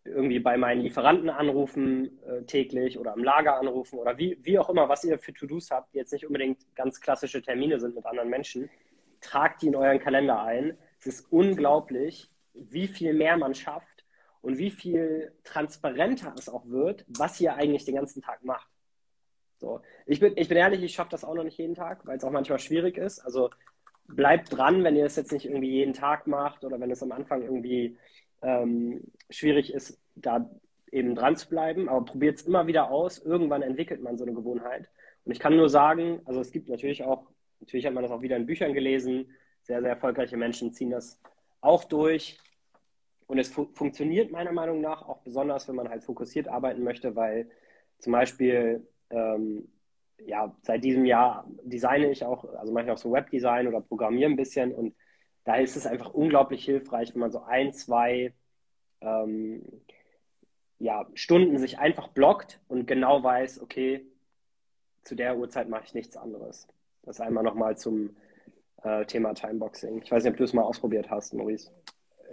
irgendwie 0.04 0.40
bei 0.40 0.58
meinen 0.58 0.82
Lieferanten 0.82 1.30
anrufen 1.30 2.20
äh, 2.24 2.44
täglich 2.44 3.00
oder 3.00 3.14
am 3.14 3.24
Lager 3.24 3.58
anrufen 3.58 4.00
oder 4.00 4.18
wie, 4.18 4.38
wie 4.42 4.60
auch 4.60 4.70
immer, 4.70 4.90
was 4.90 5.04
ihr 5.04 5.20
für 5.20 5.34
To-Dos 5.34 5.72
habt, 5.72 5.94
die 5.94 5.98
jetzt 5.98 6.12
nicht 6.12 6.26
unbedingt 6.26 6.60
ganz 6.76 7.00
klassische 7.00 7.42
Termine 7.42 7.80
sind 7.80 7.96
mit 7.96 8.06
anderen 8.06 8.30
Menschen 8.30 8.70
tragt 9.22 9.62
die 9.62 9.68
in 9.68 9.76
euren 9.76 10.00
Kalender 10.00 10.42
ein. 10.42 10.78
Es 11.00 11.08
ist 11.08 11.32
unglaublich, 11.32 12.30
wie 12.54 12.88
viel 12.88 13.14
mehr 13.14 13.38
man 13.38 13.54
schafft 13.54 14.06
und 14.42 14.58
wie 14.58 14.72
viel 14.72 15.34
transparenter 15.44 16.34
es 16.38 16.50
auch 16.50 16.66
wird, 16.68 17.06
was 17.08 17.40
ihr 17.40 17.56
eigentlich 17.56 17.86
den 17.86 17.96
ganzen 17.96 18.22
Tag 18.22 18.44
macht. 18.44 18.70
So. 19.60 19.82
Ich, 20.06 20.20
bin, 20.20 20.34
ich 20.36 20.48
bin 20.48 20.58
ehrlich, 20.58 20.82
ich 20.84 20.94
schaffe 20.94 21.12
das 21.12 21.24
auch 21.24 21.36
noch 21.36 21.44
nicht 21.44 21.58
jeden 21.58 21.76
Tag, 21.76 22.06
weil 22.06 22.18
es 22.18 22.24
auch 22.24 22.32
manchmal 22.32 22.60
schwierig 22.60 22.98
ist. 22.98 23.20
Also 23.20 23.50
bleibt 24.08 24.56
dran, 24.56 24.84
wenn 24.84 24.96
ihr 24.96 25.06
es 25.06 25.16
jetzt 25.16 25.32
nicht 25.32 25.46
irgendwie 25.46 25.70
jeden 25.70 25.94
Tag 25.94 26.28
macht 26.28 26.64
oder 26.64 26.80
wenn 26.80 26.92
es 26.92 27.04
am 27.04 27.12
Anfang 27.12 27.44
irgendwie 27.44 27.98
ähm, 28.42 29.04
schwierig 29.30 29.74
ist, 29.74 30.00
da 30.16 30.50
eben 30.92 31.14
dran 31.14 31.36
zu 31.36 31.50
bleiben. 31.50 31.90
Aber 31.90 32.06
probiert 32.06 32.38
es 32.38 32.48
immer 32.48 32.68
wieder 32.68 32.90
aus. 32.90 33.20
Irgendwann 33.20 33.62
entwickelt 33.62 34.02
man 34.02 34.18
so 34.18 34.24
eine 34.24 34.34
Gewohnheit. 34.34 34.90
Und 35.26 35.34
ich 35.34 35.40
kann 35.40 35.56
nur 35.56 35.70
sagen, 35.70 36.22
also 36.26 36.40
es 36.40 36.52
gibt 36.52 36.70
natürlich 36.70 37.04
auch 37.04 37.28
Natürlich 37.60 37.86
hat 37.86 37.94
man 37.94 38.04
das 38.04 38.12
auch 38.12 38.22
wieder 38.22 38.38
in 38.38 38.46
Büchern 38.46 38.74
gelesen. 38.74 39.30
Sehr, 39.64 39.82
sehr 39.82 39.90
erfolgreiche 39.90 40.38
Menschen 40.38 40.74
ziehen 40.74 40.90
das 40.90 41.20
auch 41.62 41.84
durch. 41.84 42.40
Und 43.28 43.38
es 43.38 43.50
fu 43.50 43.70
funktioniert 43.74 44.32
meiner 44.32 44.52
Meinung 44.52 44.82
nach 44.82 45.08
auch 45.08 45.20
besonders, 45.20 45.68
wenn 45.68 45.76
man 45.76 45.90
halt 45.90 46.04
fokussiert 46.04 46.48
arbeiten 46.48 46.84
möchte, 46.84 47.16
weil 47.16 47.50
zum 48.00 48.14
Beispiel 48.14 48.88
ähm, 49.10 49.70
ja, 50.26 50.56
seit 50.62 50.84
diesem 50.84 51.06
Jahr 51.06 51.48
designe 51.64 52.12
ich 52.12 52.24
auch, 52.26 52.44
also 52.56 52.74
mache 52.74 52.86
ich 52.86 52.92
auch 52.92 52.98
so 52.98 53.12
Webdesign 53.12 53.68
oder 53.68 53.82
programmiere 53.82 54.30
ein 54.30 54.36
bisschen 54.36 54.74
und 54.74 54.96
da 55.44 55.56
ist 55.56 55.76
es 55.76 55.88
einfach 55.88 56.14
unglaublich 56.14 56.66
hilfreich, 56.66 57.14
wenn 57.14 57.22
man 57.22 57.32
so 57.32 57.42
ein, 57.42 57.74
zwei 57.74 58.34
ähm, 59.02 59.64
ja, 60.78 61.08
Stunden 61.14 61.58
sich 61.58 61.80
einfach 61.80 62.10
blockt 62.10 62.60
und 62.68 62.86
genau 62.86 63.24
weiß, 63.24 63.62
okay, 63.62 64.06
zu 65.04 65.16
der 65.16 65.38
Uhrzeit 65.38 65.70
mache 65.70 65.86
ich 65.86 65.94
nichts 65.94 66.18
anderes. 66.18 66.68
Das 67.04 67.20
einmal 67.20 67.44
nochmal 67.44 67.78
zum 67.78 68.16
äh, 68.84 69.06
Thema 69.06 69.34
Timeboxing. 69.34 70.02
Ich 70.02 70.12
weiß 70.12 70.24
nicht, 70.24 70.34
ob 70.34 70.38
du 70.38 70.44
es 70.44 70.54
mal 70.54 70.64
ausprobiert 70.64 71.10
hast, 71.10 71.34
Maurice. 71.34 71.72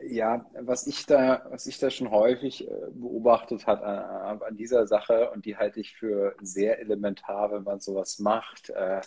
Ja, 0.09 0.47
was 0.61 0.87
ich 0.87 1.07
da, 1.07 1.47
was 1.51 1.67
ich 1.67 1.79
da 1.79 1.91
schon 1.91 2.11
häufig 2.11 2.69
äh, 2.69 2.71
beobachtet 2.93 3.67
hat 3.67 3.83
an, 3.83 4.41
an, 4.41 4.57
dieser 4.57 4.87
Sache 4.87 5.31
und 5.33 5.45
die 5.47 5.57
halte 5.57 5.81
ich 5.81 5.97
für 5.97 6.37
sehr 6.41 6.79
elementar, 6.79 7.51
wenn 7.51 7.65
man 7.65 7.81
sowas 7.81 8.19
macht. 8.19 8.71
Äh, 8.71 9.01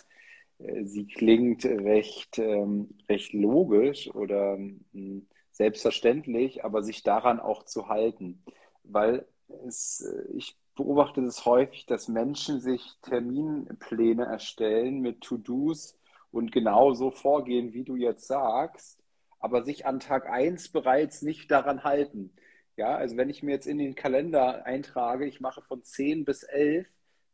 sie 0.84 1.06
klingt 1.06 1.64
recht, 1.64 2.38
ähm, 2.38 2.98
recht 3.08 3.32
logisch 3.32 4.14
oder 4.14 4.56
ähm, 4.56 5.26
selbstverständlich, 5.52 6.64
aber 6.64 6.82
sich 6.82 7.02
daran 7.02 7.40
auch 7.40 7.64
zu 7.64 7.88
halten, 7.88 8.42
weil 8.84 9.26
es, 9.66 10.02
äh, 10.02 10.32
ich 10.36 10.56
beobachte 10.74 11.22
es 11.22 11.46
häufig, 11.46 11.86
dass 11.86 12.08
Menschen 12.08 12.60
sich 12.60 12.98
Terminpläne 13.02 14.24
erstellen 14.24 15.00
mit 15.00 15.22
To-Dos 15.22 15.96
und 16.30 16.52
genauso 16.52 17.10
vorgehen, 17.10 17.72
wie 17.72 17.84
du 17.84 17.96
jetzt 17.96 18.26
sagst, 18.26 18.99
aber 19.40 19.64
sich 19.64 19.86
an 19.86 20.00
Tag 20.00 20.28
1 20.28 20.68
bereits 20.68 21.22
nicht 21.22 21.50
daran 21.50 21.82
halten. 21.84 22.32
Ja, 22.76 22.94
also 22.96 23.16
wenn 23.16 23.30
ich 23.30 23.42
mir 23.42 23.52
jetzt 23.52 23.66
in 23.66 23.78
den 23.78 23.94
Kalender 23.94 24.64
eintrage, 24.64 25.26
ich 25.26 25.40
mache 25.40 25.62
von 25.62 25.82
10 25.82 26.24
bis 26.24 26.44
11 26.44 26.86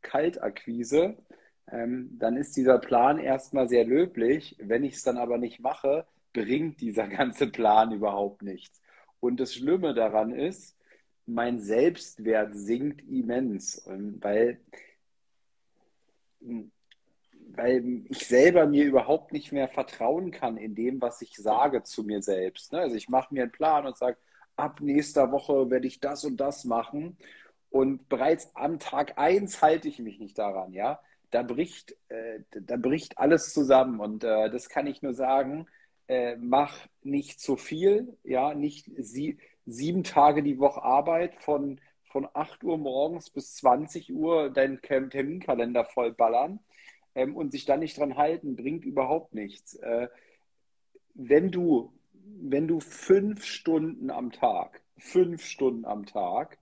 Kaltakquise, 0.03 1.17
ähm, 1.71 2.17
dann 2.19 2.37
ist 2.37 2.57
dieser 2.57 2.79
Plan 2.79 3.19
erstmal 3.19 3.69
sehr 3.69 3.85
löblich. 3.85 4.57
Wenn 4.59 4.85
ich 4.85 4.95
es 4.95 5.03
dann 5.03 5.19
aber 5.19 5.39
nicht 5.39 5.61
mache, 5.61 6.07
bringt 6.33 6.81
dieser 6.81 7.09
ganze 7.09 7.49
Plan 7.49 7.93
überhaupt 7.93 8.43
nichts. 8.43 8.81
Und 9.21 9.41
das 9.41 9.55
Schlimme 9.55 9.95
daran 9.95 10.33
ist, 10.33 10.77
mein 11.27 11.59
Selbstwert 11.61 12.55
sinkt 12.55 13.03
immens, 13.09 13.83
weil 13.87 14.61
weil 17.57 18.03
ich 18.09 18.27
selber 18.27 18.67
mir 18.67 18.85
überhaupt 18.85 19.33
nicht 19.33 19.53
mehr 19.53 19.69
vertrauen 19.69 20.31
kann 20.31 20.57
in 20.57 20.75
dem, 20.75 21.01
was 21.01 21.23
ich 21.23 21.35
sage 21.37 21.83
zu 21.83 22.05
mir 22.05 22.23
selbst. 22.23 22.73
Ne? 22.73 22.81
Also 22.81 22.97
ich 22.97 23.09
mache 23.09 23.33
mir 23.33 23.45
einen 23.45 23.53
Plan 23.53 23.87
und 23.87 23.97
sage, 23.97 24.19
ab 24.57 24.81
nächster 24.81 25.33
Woche 25.33 25.71
werde 25.71 25.87
ich 25.87 26.01
das 26.01 26.25
und 26.25 26.37
das 26.39 26.65
machen. 26.65 27.17
Und 27.71 28.09
bereits 28.09 28.55
am 28.55 28.79
Tag 28.79 29.19
1 29.19 29.63
halte 29.63 29.89
ich 29.89 29.99
mich 29.99 30.19
nicht 30.19 30.39
daran, 30.39 30.73
ja. 30.73 31.01
Da 31.31 31.43
bricht, 31.43 31.97
äh, 32.09 32.41
da 32.51 32.77
bricht 32.77 33.19
alles 33.19 33.53
zusammen. 33.53 34.01
Und 34.01 34.25
äh, 34.25 34.51
das 34.51 34.69
kann 34.69 34.87
ich 34.87 35.03
nur 35.03 35.15
sagen, 35.15 35.67
äh, 36.09 36.37
mach 36.37 36.87
nicht 37.03 37.41
zu 37.41 37.57
viel, 37.57 38.17
ja, 38.23 38.55
nicht 38.55 38.91
sie, 38.99 39.39
sieben 39.67 40.05
Tage 40.05 40.43
die 40.43 40.59
Woche 40.59 40.83
Arbeit 40.83 41.35
von, 41.35 41.81
von 42.05 42.29
8 42.33 42.63
Uhr 42.65 42.79
morgens 42.79 43.31
bis 43.31 43.57
20 43.57 44.13
Uhr 44.15 44.51
deinen 44.51 44.81
Terminkalender 44.81 45.85
vollballern 45.85 46.61
ähm, 47.17 47.35
und 47.35 47.51
sich 47.51 47.65
dann 47.65 47.81
nicht 47.81 47.99
dran 47.99 48.17
halten, 48.17 48.55
bringt 48.55 48.85
überhaupt 48.85 49.35
nichts. 49.35 49.75
Äh, 49.75 50.09
wenn 51.15 51.51
du, 51.51 51.93
wenn 52.13 52.69
du 52.69 52.79
fünf 52.79 53.45
Stunden 53.45 54.11
am 54.11 54.31
Tag, 54.31 54.83
fünf 54.99 55.45
Stunden 55.45 55.85
am 55.85 56.07
Tag 56.07 56.59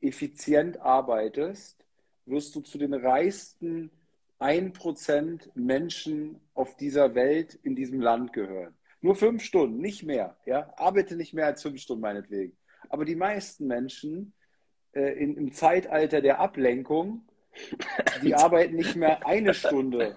effizient 0.00 0.80
arbeitest, 0.80 1.84
wirst 2.26 2.54
du 2.54 2.60
zu 2.60 2.78
den 2.78 2.94
reichsten 2.94 3.90
1% 4.38 5.50
Menschen 5.54 6.40
auf 6.54 6.76
dieser 6.76 7.14
Welt 7.14 7.58
in 7.62 7.74
diesem 7.74 8.00
Land 8.00 8.32
gehören. 8.32 8.74
Nur 9.00 9.16
fünf 9.16 9.42
Stunden, 9.42 9.78
nicht 9.78 10.02
mehr. 10.02 10.36
Ja? 10.44 10.72
Arbeite 10.76 11.16
nicht 11.16 11.32
mehr 11.32 11.46
als 11.46 11.62
fünf 11.62 11.80
Stunden 11.80 12.02
meinetwegen. 12.02 12.56
Aber 12.90 13.04
die 13.04 13.16
meisten 13.16 13.66
Menschen 13.66 14.34
äh, 14.92 15.12
in, 15.12 15.36
im 15.36 15.52
Zeitalter 15.52 16.20
der 16.20 16.38
Ablenkung, 16.38 17.24
die 18.22 18.34
arbeiten 18.34 18.76
nicht 18.76 18.96
mehr 18.96 19.26
eine 19.26 19.54
Stunde 19.54 20.16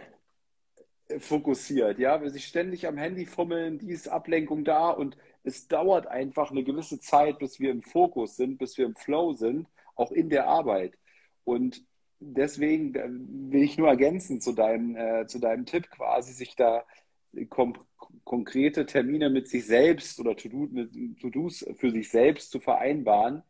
fokussiert. 1.19 1.99
Ja? 1.99 2.21
Wenn 2.21 2.31
sie 2.31 2.39
ständig 2.39 2.87
am 2.87 2.97
Handy 2.97 3.25
fummeln, 3.25 3.79
die 3.79 3.91
ist 3.91 4.07
Ablenkung 4.07 4.63
da 4.63 4.89
und 4.89 5.17
es 5.43 5.67
dauert 5.67 6.07
einfach 6.07 6.51
eine 6.51 6.63
gewisse 6.63 6.99
Zeit, 6.99 7.39
bis 7.39 7.59
wir 7.59 7.71
im 7.71 7.81
Fokus 7.81 8.37
sind, 8.37 8.57
bis 8.57 8.77
wir 8.77 8.85
im 8.85 8.95
Flow 8.95 9.33
sind, 9.33 9.67
auch 9.95 10.11
in 10.11 10.29
der 10.29 10.47
Arbeit. 10.47 10.97
Und 11.43 11.85
deswegen 12.19 12.93
will 13.51 13.63
ich 13.63 13.77
nur 13.77 13.89
ergänzen 13.89 14.39
zu 14.39 14.53
deinem, 14.53 14.95
äh, 14.95 15.27
zu 15.27 15.39
deinem 15.39 15.65
Tipp 15.65 15.89
quasi, 15.89 16.31
sich 16.31 16.55
da 16.55 16.85
konkrete 18.23 18.85
Termine 18.85 19.29
mit 19.29 19.47
sich 19.49 19.65
selbst 19.65 20.19
oder 20.19 20.35
To-Dos 20.35 21.65
für 21.75 21.91
sich 21.91 22.09
selbst 22.09 22.51
zu 22.51 22.59
vereinbaren. 22.59 23.43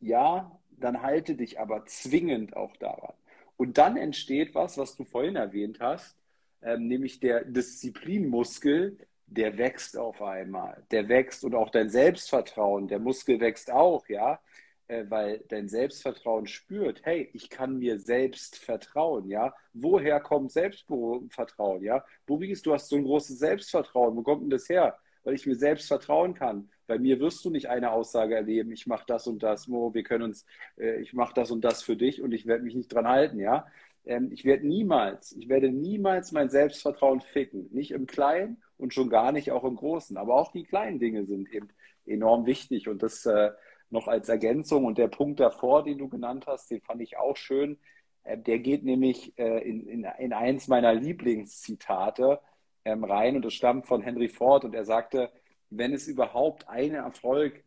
Ja, 0.00 0.58
dann 0.80 1.02
halte 1.02 1.34
dich 1.34 1.60
aber 1.60 1.84
zwingend 1.86 2.56
auch 2.56 2.76
daran. 2.76 3.14
Und 3.56 3.78
dann 3.78 3.96
entsteht 3.96 4.54
was, 4.54 4.78
was 4.78 4.96
du 4.96 5.04
vorhin 5.04 5.36
erwähnt 5.36 5.78
hast, 5.80 6.16
ähm, 6.62 6.88
nämlich 6.88 7.20
der 7.20 7.44
Disziplinmuskel, 7.44 8.98
der 9.26 9.58
wächst 9.58 9.96
auf 9.96 10.22
einmal. 10.22 10.84
Der 10.90 11.08
wächst 11.08 11.44
und 11.44 11.54
auch 11.54 11.70
dein 11.70 11.90
Selbstvertrauen, 11.90 12.88
der 12.88 12.98
Muskel 12.98 13.40
wächst 13.40 13.70
auch, 13.70 14.08
ja 14.08 14.40
äh, 14.88 15.04
weil 15.08 15.44
dein 15.48 15.68
Selbstvertrauen 15.68 16.46
spürt, 16.46 17.00
hey, 17.04 17.28
ich 17.32 17.50
kann 17.50 17.78
mir 17.78 17.98
selbst 17.98 18.56
vertrauen, 18.56 19.28
ja. 19.28 19.54
Woher 19.72 20.20
kommt 20.20 20.52
Selbstvertrauen, 20.52 21.82
ja? 21.82 22.04
Boris, 22.26 22.62
du 22.62 22.72
hast 22.72 22.88
so 22.88 22.96
ein 22.96 23.04
großes 23.04 23.38
Selbstvertrauen. 23.38 24.16
Wo 24.16 24.22
kommt 24.22 24.42
denn 24.42 24.50
das 24.50 24.68
her? 24.68 24.98
Weil 25.24 25.34
ich 25.34 25.46
mir 25.46 25.56
selbst 25.56 25.88
vertrauen 25.88 26.34
kann. 26.34 26.70
Bei 26.86 26.98
mir 26.98 27.20
wirst 27.20 27.44
du 27.44 27.50
nicht 27.50 27.68
eine 27.68 27.90
Aussage 27.92 28.34
erleben, 28.34 28.72
ich 28.72 28.86
mache 28.86 29.04
das 29.06 29.26
und 29.26 29.42
das, 29.42 29.68
Mo, 29.68 29.94
wir 29.94 30.02
können 30.02 30.24
uns, 30.24 30.46
äh, 30.78 31.00
ich 31.00 31.12
mache 31.12 31.34
das 31.34 31.50
und 31.50 31.64
das 31.64 31.82
für 31.82 31.96
dich 31.96 32.22
und 32.22 32.32
ich 32.32 32.46
werde 32.46 32.64
mich 32.64 32.74
nicht 32.74 32.92
dran 32.92 33.08
halten, 33.08 33.38
ja. 33.38 33.66
Ähm, 34.06 34.30
ich 34.32 34.44
werde 34.44 34.66
niemals, 34.66 35.32
ich 35.32 35.48
werde 35.48 35.70
niemals 35.70 36.32
mein 36.32 36.48
Selbstvertrauen 36.48 37.20
ficken. 37.20 37.68
Nicht 37.72 37.90
im 37.90 38.06
Kleinen 38.06 38.62
und 38.78 38.94
schon 38.94 39.10
gar 39.10 39.32
nicht 39.32 39.50
auch 39.52 39.64
im 39.64 39.76
Großen. 39.76 40.16
Aber 40.16 40.36
auch 40.36 40.52
die 40.52 40.64
kleinen 40.64 40.98
Dinge 40.98 41.26
sind 41.26 41.52
eben 41.52 41.68
enorm 42.06 42.46
wichtig 42.46 42.88
und 42.88 43.02
das 43.02 43.26
äh, 43.26 43.50
noch 43.90 44.08
als 44.08 44.28
Ergänzung. 44.28 44.84
Und 44.84 44.98
der 44.98 45.08
Punkt 45.08 45.40
davor, 45.40 45.84
den 45.84 45.98
du 45.98 46.08
genannt 46.08 46.46
hast, 46.46 46.70
den 46.70 46.80
fand 46.80 47.02
ich 47.02 47.18
auch 47.18 47.36
schön. 47.36 47.78
Äh, 48.22 48.38
der 48.38 48.60
geht 48.60 48.84
nämlich 48.84 49.36
äh, 49.38 49.68
in, 49.68 49.86
in, 49.86 50.06
in 50.18 50.32
eins 50.32 50.68
meiner 50.68 50.94
Lieblingszitate 50.94 52.40
ähm, 52.84 53.04
rein 53.04 53.36
und 53.36 53.44
es 53.44 53.54
stammt 53.54 53.86
von 53.86 54.02
Henry 54.02 54.28
Ford 54.28 54.64
und 54.64 54.74
er 54.74 54.84
sagte, 54.84 55.30
wenn 55.70 55.92
es 55.92 56.08
überhaupt 56.08 56.68
einen 56.68 56.94
Erfolg 56.94 57.64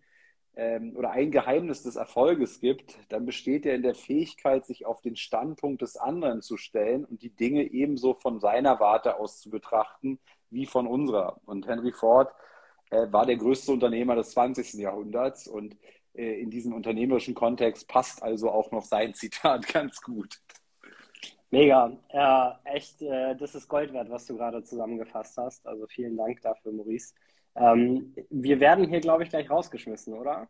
ähm, 0.55 0.95
oder 0.95 1.11
ein 1.11 1.31
Geheimnis 1.31 1.83
des 1.83 1.95
Erfolges 1.95 2.59
gibt, 2.59 2.97
dann 3.09 3.25
besteht 3.25 3.65
er 3.65 3.75
in 3.75 3.83
der 3.83 3.95
Fähigkeit, 3.95 4.65
sich 4.65 4.85
auf 4.85 5.01
den 5.01 5.15
Standpunkt 5.15 5.81
des 5.81 5.97
anderen 5.97 6.41
zu 6.41 6.57
stellen 6.57 7.05
und 7.05 7.21
die 7.21 7.35
Dinge 7.35 7.63
ebenso 7.63 8.13
von 8.13 8.39
seiner 8.39 8.79
Warte 8.79 9.17
aus 9.17 9.39
zu 9.39 9.49
betrachten 9.49 10.19
wie 10.49 10.65
von 10.65 10.87
unserer. 10.87 11.39
Und 11.45 11.67
Henry 11.67 11.91
Ford 11.91 12.33
äh, 12.89 13.07
war 13.11 13.25
der 13.25 13.37
größte 13.37 13.71
Unternehmer 13.71 14.15
des 14.15 14.31
20. 14.31 14.73
Jahrhunderts 14.73 15.47
und 15.47 15.77
äh, 16.13 16.41
in 16.41 16.49
diesem 16.49 16.73
unternehmerischen 16.73 17.35
Kontext 17.35 17.87
passt 17.87 18.23
also 18.23 18.49
auch 18.51 18.71
noch 18.71 18.83
sein 18.83 19.13
Zitat 19.13 19.67
ganz 19.73 20.01
gut. 20.01 20.41
Mega. 21.51 21.91
Ja, 22.13 22.59
echt, 22.63 23.01
äh, 23.01 23.35
das 23.35 23.55
ist 23.55 23.67
Gold 23.67 23.91
wert, 23.93 24.09
was 24.09 24.25
du 24.25 24.35
gerade 24.35 24.63
zusammengefasst 24.63 25.37
hast. 25.37 25.65
Also 25.65 25.87
vielen 25.87 26.15
Dank 26.15 26.41
dafür, 26.41 26.71
Maurice. 26.71 27.13
Ähm, 27.55 28.13
wir 28.29 28.59
werden 28.59 28.87
hier, 28.87 29.01
glaube 29.01 29.23
ich, 29.23 29.29
gleich 29.29 29.49
rausgeschmissen, 29.49 30.13
oder? 30.13 30.47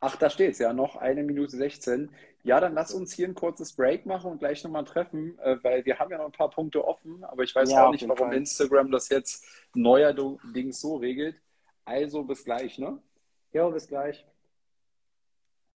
Ach, 0.00 0.16
da 0.16 0.28
steht 0.30 0.52
es 0.52 0.58
ja, 0.58 0.72
noch 0.72 0.96
eine 0.96 1.22
Minute 1.22 1.56
16. 1.56 2.10
Ja, 2.42 2.60
dann 2.60 2.74
lass 2.74 2.92
uns 2.92 3.12
hier 3.12 3.28
ein 3.28 3.34
kurzes 3.34 3.72
Break 3.72 4.04
machen 4.04 4.32
und 4.32 4.38
gleich 4.38 4.64
nochmal 4.64 4.84
treffen, 4.84 5.38
äh, 5.38 5.56
weil 5.62 5.84
wir 5.84 5.98
haben 5.98 6.10
ja 6.10 6.18
noch 6.18 6.26
ein 6.26 6.32
paar 6.32 6.50
Punkte 6.50 6.84
offen, 6.84 7.22
aber 7.24 7.44
ich 7.44 7.54
weiß 7.54 7.70
ja, 7.70 7.86
auch 7.86 7.92
nicht, 7.92 8.06
warum 8.08 8.28
Fall. 8.28 8.36
Instagram 8.36 8.90
das 8.90 9.08
jetzt 9.08 9.46
neuerdings 9.74 10.80
so 10.80 10.96
regelt. 10.96 11.40
Also 11.84 12.24
bis 12.24 12.44
gleich, 12.44 12.78
ne? 12.78 13.00
Jo, 13.52 13.70
bis 13.70 13.86
gleich. 13.86 14.26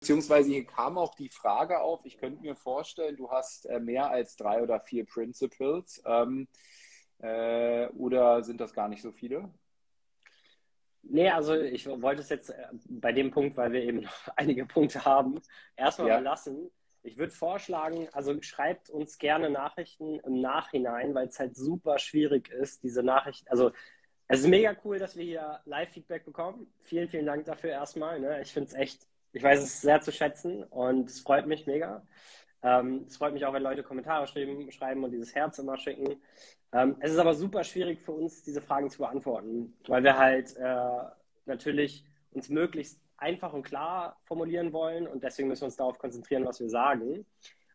Beziehungsweise 0.01 0.51
hier 0.51 0.67
kam 0.67 0.99
auch 0.99 1.15
die 1.15 1.29
Frage 1.29 1.81
auf, 1.81 2.05
ich 2.05 2.19
könnte 2.19 2.43
mir 2.43 2.57
vorstellen, 2.57 3.17
du 3.17 3.31
hast 3.31 3.67
äh, 3.67 3.81
mehr 3.81 4.11
als 4.11 4.37
drei 4.37 4.63
oder 4.63 4.81
vier 4.81 5.07
Principles. 5.07 6.03
Ähm, 6.05 6.49
äh, 7.19 7.87
oder 7.89 8.43
sind 8.43 8.61
das 8.61 8.73
gar 8.75 8.89
nicht 8.89 9.03
so 9.03 9.13
viele? 9.13 9.51
Nee, 11.07 11.29
also 11.31 11.55
ich 11.55 11.87
wollte 11.87 12.23
es 12.23 12.29
jetzt 12.29 12.51
äh, 12.51 12.67
bei 12.89 13.13
dem 13.13 13.31
Punkt, 13.31 13.57
weil 13.57 13.73
wir 13.73 13.83
eben 13.83 14.01
noch 14.01 14.29
einige 14.37 14.67
Punkte 14.67 15.05
haben, 15.05 15.41
erstmal 15.77 16.09
ja. 16.09 16.19
lassen. 16.19 16.71
Ich 17.03 17.19
würde 17.19 17.33
vorschlagen, 17.33 18.09
also 18.13 18.41
schreibt 18.41 18.89
uns 18.89 19.19
gerne 19.19 19.51
Nachrichten 19.51 20.21
im 20.21 20.41
Nachhinein, 20.41 21.15
weil 21.15 21.29
es 21.29 21.39
halt 21.39 21.55
super 21.55 21.99
schwierig 21.99 22.51
ist, 22.51 22.83
diese 22.83 23.03
Nachrichten, 23.03 23.47
also 23.49 23.73
es 24.27 24.41
ist 24.41 24.47
mega 24.47 24.75
cool, 24.85 24.99
dass 24.99 25.17
wir 25.17 25.25
hier 25.25 25.61
Live-Feedback 25.67 26.25
bekommen. 26.25 26.73
Vielen, 26.79 27.11
vielen 27.11 27.27
Dank 27.27 27.45
dafür 27.45 27.71
erstmal. 27.71 28.19
Ne? 28.21 28.41
Ich 28.41 28.55
finde 28.55 28.69
es 28.69 28.75
echt 28.75 29.07
ich 29.35 29.43
weiß 29.43 29.63
es 29.63 29.81
sehr 29.81 30.01
zu 30.01 30.13
schätzen 30.13 30.63
und 30.63 31.11
es 31.11 31.21
freut 31.21 31.47
mich 31.47 31.67
mega. 31.67 32.07
Ähm, 32.63 33.05
es 33.09 33.17
freut 33.17 33.35
mich 33.35 33.45
auch, 33.45 33.53
wenn 33.53 33.65
Leute 33.65 33.83
Kommentare 33.83 34.27
schreiben, 34.29 34.71
schreiben 34.71 35.03
und 35.03 35.11
dieses 35.11 35.35
Herz 35.35 35.59
immer 35.59 35.77
schicken. 35.77 36.23
Ähm, 36.75 36.97
es 37.01 37.13
ist 37.13 37.19
aber 37.19 37.35
super 37.35 37.63
schwierig 37.63 38.01
für 38.01 38.13
uns, 38.13 38.43
diese 38.43 38.61
Fragen 38.61 38.91
zu 38.91 38.99
beantworten, 38.99 39.75
weil 39.87 40.03
wir 40.03 40.19
halt 40.19 40.57
äh, 40.57 41.05
natürlich 41.47 42.05
uns 42.33 42.49
möglichst 42.49 43.01
einfach 43.17 43.53
und 43.53 43.63
klar 43.63 44.19
formulieren 44.25 44.73
wollen 44.73 45.07
und 45.07 45.23
deswegen 45.23 45.49
müssen 45.49 45.63
wir 45.63 45.67
uns 45.67 45.77
darauf 45.77 45.99
konzentrieren, 45.99 46.45
was 46.45 46.59
wir 46.59 46.69
sagen 46.69 47.25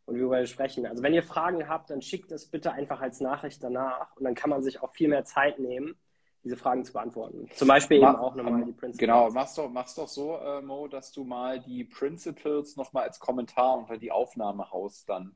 und 0.05 0.19
worüber 0.19 0.39
wir 0.39 0.47
sprechen. 0.47 0.85
Also 0.85 1.01
wenn 1.01 1.13
ihr 1.13 1.23
Fragen 1.23 1.69
habt, 1.69 1.89
dann 1.89 2.01
schickt 2.01 2.31
es 2.33 2.45
bitte 2.45 2.73
einfach 2.73 2.99
als 2.99 3.21
Nachricht 3.21 3.63
danach 3.63 4.15
und 4.17 4.25
dann 4.25 4.35
kann 4.35 4.49
man 4.49 4.61
sich 4.61 4.83
auch 4.83 4.91
viel 4.91 5.07
mehr 5.07 5.23
Zeit 5.23 5.59
nehmen 5.59 5.95
diese 6.43 6.55
Fragen 6.55 6.83
zu 6.83 6.93
beantworten. 6.93 7.49
Zum 7.53 7.67
Beispiel 7.67 7.99
Mach, 7.99 8.13
eben 8.13 8.19
auch 8.19 8.35
nochmal 8.35 8.63
die 8.63 8.71
Principles. 8.71 8.97
Genau, 8.97 9.29
mach's 9.31 9.55
doch, 9.55 9.69
mach's 9.69 9.95
doch 9.95 10.07
so, 10.07 10.37
äh, 10.37 10.61
Mo, 10.61 10.87
dass 10.87 11.11
du 11.11 11.23
mal 11.23 11.59
die 11.59 11.83
Principles 11.83 12.77
nochmal 12.77 13.03
als 13.03 13.19
Kommentar 13.19 13.77
unter 13.77 13.97
die 13.97 14.11
Aufnahme 14.11 14.71
haust 14.71 15.09
dann. 15.09 15.35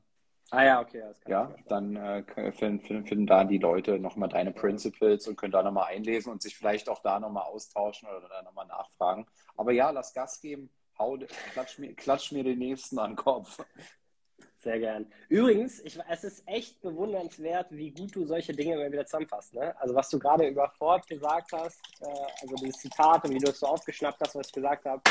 Ah 0.54 0.64
ja, 0.64 0.80
okay. 0.80 1.00
Das 1.00 1.20
kann 1.20 1.32
ja, 1.32 1.54
dann 1.68 1.96
äh, 1.96 2.52
finden, 2.52 2.80
finden, 2.80 3.06
finden 3.06 3.26
da 3.26 3.42
die 3.44 3.58
Leute 3.58 3.98
nochmal 3.98 4.28
deine 4.28 4.52
Principles 4.52 5.26
und 5.26 5.36
können 5.36 5.52
da 5.52 5.62
nochmal 5.62 5.92
einlesen 5.92 6.30
und 6.30 6.42
sich 6.42 6.56
vielleicht 6.56 6.88
auch 6.88 7.00
da 7.02 7.18
nochmal 7.18 7.44
austauschen 7.44 8.08
oder 8.08 8.28
da 8.28 8.42
nochmal 8.42 8.66
nachfragen. 8.66 9.26
Aber 9.56 9.72
ja, 9.72 9.90
lass 9.90 10.14
Gas 10.14 10.40
geben, 10.40 10.70
hau, 10.96 11.18
klatsch, 11.52 11.78
mir, 11.78 11.94
klatsch 11.94 12.30
mir 12.30 12.44
den 12.44 12.60
nächsten 12.60 12.98
an 13.00 13.12
den 13.12 13.16
Kopf. 13.16 13.58
Sehr 14.58 14.78
gern. 14.78 15.06
Übrigens, 15.28 15.80
ich, 15.80 15.98
es 16.08 16.24
ist 16.24 16.46
echt 16.46 16.80
bewundernswert, 16.80 17.66
wie 17.70 17.90
gut 17.90 18.14
du 18.14 18.24
solche 18.24 18.52
Dinge 18.52 18.74
immer 18.74 18.90
wieder 18.90 19.04
zusammenfasst. 19.04 19.54
Ne? 19.54 19.74
Also 19.78 19.94
was 19.94 20.08
du 20.08 20.18
gerade 20.18 20.46
über 20.46 20.70
Ford 20.78 21.06
gesagt 21.06 21.52
hast, 21.52 21.80
äh, 22.00 22.06
also 22.40 22.54
dieses 22.56 22.76
Zitat 22.76 23.24
und 23.24 23.34
wie 23.34 23.38
du 23.38 23.50
es 23.50 23.58
so 23.58 23.66
aufgeschnappt 23.66 24.20
hast, 24.20 24.34
was 24.36 24.46
ich 24.46 24.52
gesagt 24.52 24.84
habe. 24.86 25.02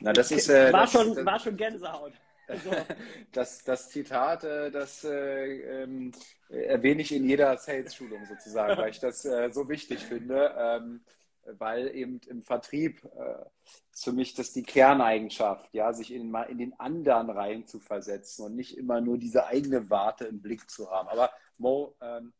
Na, 0.00 0.12
das 0.12 0.32
ist 0.32 0.50
äh, 0.50 0.72
war, 0.72 0.82
das, 0.82 0.92
schon, 0.92 1.14
das, 1.14 1.24
war 1.24 1.38
schon 1.38 1.56
Gänsehaut. 1.56 2.12
Das, 3.32 3.64
das 3.64 3.90
Zitat, 3.90 4.44
äh, 4.44 4.70
das 4.70 5.04
äh, 5.04 5.82
ähm, 5.82 6.12
erwähne 6.48 7.02
ich 7.02 7.12
in 7.12 7.24
jeder 7.24 7.56
Sales-Schulung 7.56 8.26
sozusagen, 8.26 8.76
weil 8.76 8.90
ich 8.90 9.00
das 9.00 9.24
äh, 9.24 9.50
so 9.50 9.68
wichtig 9.68 10.00
finde. 10.00 10.54
Ähm, 10.56 11.00
weil 11.46 11.94
eben 11.94 12.20
im 12.26 12.42
Vertrieb 12.42 13.04
äh, 13.04 13.44
ist 13.92 14.04
für 14.04 14.12
mich 14.12 14.34
das 14.34 14.52
die 14.52 14.62
Kerneigenschaft, 14.62 15.68
ja, 15.72 15.92
sich 15.92 16.12
in, 16.12 16.34
in 16.48 16.58
den 16.58 16.78
anderen 16.78 17.30
rein 17.30 17.66
zu 17.66 17.78
versetzen 17.78 18.44
und 18.44 18.56
nicht 18.56 18.76
immer 18.76 19.00
nur 19.00 19.18
diese 19.18 19.46
eigene 19.46 19.90
Warte 19.90 20.24
im 20.24 20.40
Blick 20.40 20.70
zu 20.70 20.90
haben. 20.90 21.08
Aber 21.08 21.30
Mo, 21.58 21.96
ähm, 22.00 22.32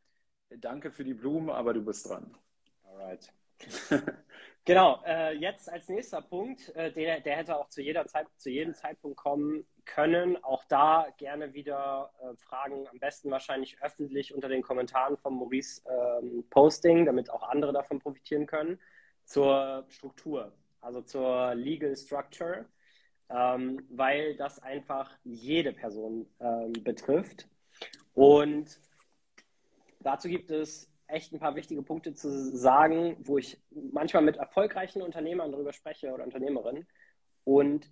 danke 0.48 0.90
für 0.90 1.04
die 1.04 1.14
Blumen, 1.14 1.50
aber 1.50 1.74
du 1.74 1.84
bist 1.84 2.08
dran. 2.08 2.34
Alright. 2.84 3.32
genau, 4.64 5.02
äh, 5.06 5.36
jetzt 5.36 5.70
als 5.70 5.88
nächster 5.88 6.22
Punkt, 6.22 6.74
äh, 6.76 6.92
der, 6.92 7.20
der 7.20 7.36
hätte 7.36 7.56
auch 7.56 7.68
zu 7.68 7.82
jeder 7.82 8.06
Zeit, 8.06 8.26
zu 8.36 8.50
jedem 8.50 8.74
Zeitpunkt 8.74 9.16
kommen 9.16 9.66
können. 9.84 10.42
Auch 10.42 10.64
da 10.64 11.08
gerne 11.18 11.52
wieder 11.54 12.10
äh, 12.20 12.36
Fragen, 12.36 12.86
am 12.88 12.98
besten 12.98 13.30
wahrscheinlich 13.30 13.82
öffentlich 13.82 14.34
unter 14.34 14.48
den 14.48 14.62
Kommentaren 14.62 15.16
von 15.16 15.34
Maurice 15.34 15.82
ähm, 15.88 16.44
Posting, 16.50 17.06
damit 17.06 17.30
auch 17.30 17.42
andere 17.42 17.72
davon 17.72 17.98
profitieren 17.98 18.46
können, 18.46 18.78
zur 19.24 19.84
Struktur, 19.88 20.52
also 20.80 21.02
zur 21.02 21.54
Legal 21.54 21.96
Structure, 21.96 22.66
ähm, 23.30 23.86
weil 23.90 24.36
das 24.36 24.58
einfach 24.60 25.10
jede 25.24 25.72
Person 25.72 26.26
ähm, 26.40 26.72
betrifft. 26.72 27.48
Und 28.14 28.78
dazu 30.00 30.28
gibt 30.28 30.50
es 30.50 30.93
echt 31.06 31.32
ein 31.32 31.38
paar 31.38 31.54
wichtige 31.54 31.82
Punkte 31.82 32.14
zu 32.14 32.56
sagen, 32.56 33.16
wo 33.20 33.38
ich 33.38 33.60
manchmal 33.70 34.22
mit 34.22 34.36
erfolgreichen 34.36 35.02
Unternehmern 35.02 35.52
darüber 35.52 35.72
spreche 35.72 36.12
oder 36.12 36.24
Unternehmerinnen 36.24 36.86
und 37.44 37.90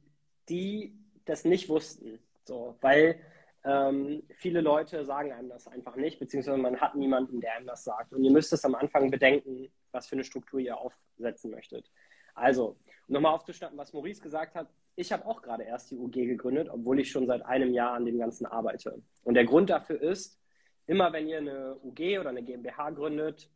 die 0.48 0.96
das 1.24 1.44
nicht 1.44 1.68
wussten. 1.68 2.18
So, 2.44 2.76
weil 2.80 3.20
ähm, 3.64 4.24
viele 4.34 4.60
Leute 4.60 5.04
sagen 5.04 5.32
einem 5.32 5.48
das 5.48 5.68
einfach 5.68 5.96
nicht, 5.96 6.18
beziehungsweise 6.18 6.58
man 6.58 6.80
hat 6.80 6.96
niemanden, 6.96 7.40
der 7.40 7.54
einem 7.54 7.66
das 7.66 7.84
sagt. 7.84 8.12
Und 8.12 8.24
ihr 8.24 8.32
müsst 8.32 8.52
es 8.52 8.64
am 8.64 8.74
Anfang 8.74 9.10
bedenken, 9.10 9.70
was 9.92 10.08
für 10.08 10.16
eine 10.16 10.24
Struktur 10.24 10.58
ihr 10.58 10.76
aufsetzen 10.76 11.50
möchtet. 11.50 11.90
Also, 12.34 12.76
um 13.08 13.14
nochmal 13.14 13.34
aufzuschnappen, 13.34 13.78
was 13.78 13.92
Maurice 13.92 14.22
gesagt 14.22 14.54
hat, 14.54 14.68
ich 14.96 15.12
habe 15.12 15.26
auch 15.26 15.42
gerade 15.42 15.64
erst 15.64 15.90
die 15.90 15.96
UG 15.96 16.12
gegründet, 16.12 16.68
obwohl 16.70 17.00
ich 17.00 17.10
schon 17.10 17.26
seit 17.26 17.44
einem 17.46 17.72
Jahr 17.72 17.92
an 17.92 18.04
dem 18.04 18.18
Ganzen 18.18 18.46
arbeite. 18.46 19.00
Und 19.22 19.34
der 19.34 19.44
Grund 19.44 19.70
dafür 19.70 20.00
ist, 20.00 20.38
immer 20.86 21.12
wenn 21.12 21.28
ihr 21.28 21.38
eine 21.38 21.76
UG 21.82 22.18
oder 22.18 22.30
eine 22.30 22.42
GmbH 22.42 22.90
gründet, 22.90 23.50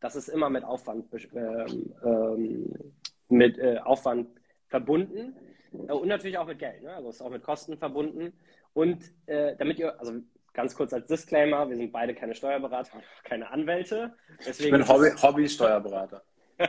das 0.00 0.16
ist 0.16 0.28
immer 0.28 0.50
mit 0.50 0.64
Aufwand, 0.64 1.06
ähm, 1.34 1.94
ähm, 2.04 2.94
mit, 3.28 3.58
äh, 3.58 3.78
Aufwand 3.78 4.28
verbunden 4.68 5.36
äh, 5.72 5.92
und 5.92 6.08
natürlich 6.08 6.38
auch 6.38 6.46
mit 6.46 6.58
Geld. 6.58 6.82
Ne? 6.82 6.94
Also 6.94 7.08
ist 7.08 7.22
auch 7.22 7.30
mit 7.30 7.42
Kosten 7.42 7.78
verbunden. 7.78 8.32
Und 8.74 9.04
äh, 9.26 9.56
damit 9.56 9.78
ihr, 9.78 9.98
also 9.98 10.12
ganz 10.52 10.74
kurz 10.74 10.92
als 10.92 11.06
Disclaimer, 11.06 11.68
wir 11.68 11.76
sind 11.76 11.92
beide 11.92 12.14
keine 12.14 12.34
Steuerberater, 12.34 13.00
keine 13.24 13.50
Anwälte. 13.50 14.14
Deswegen 14.46 14.76
ich 14.76 14.86
bin 14.86 14.88
Hobby, 14.88 15.10
Hobby-Steuerberater. 15.10 16.22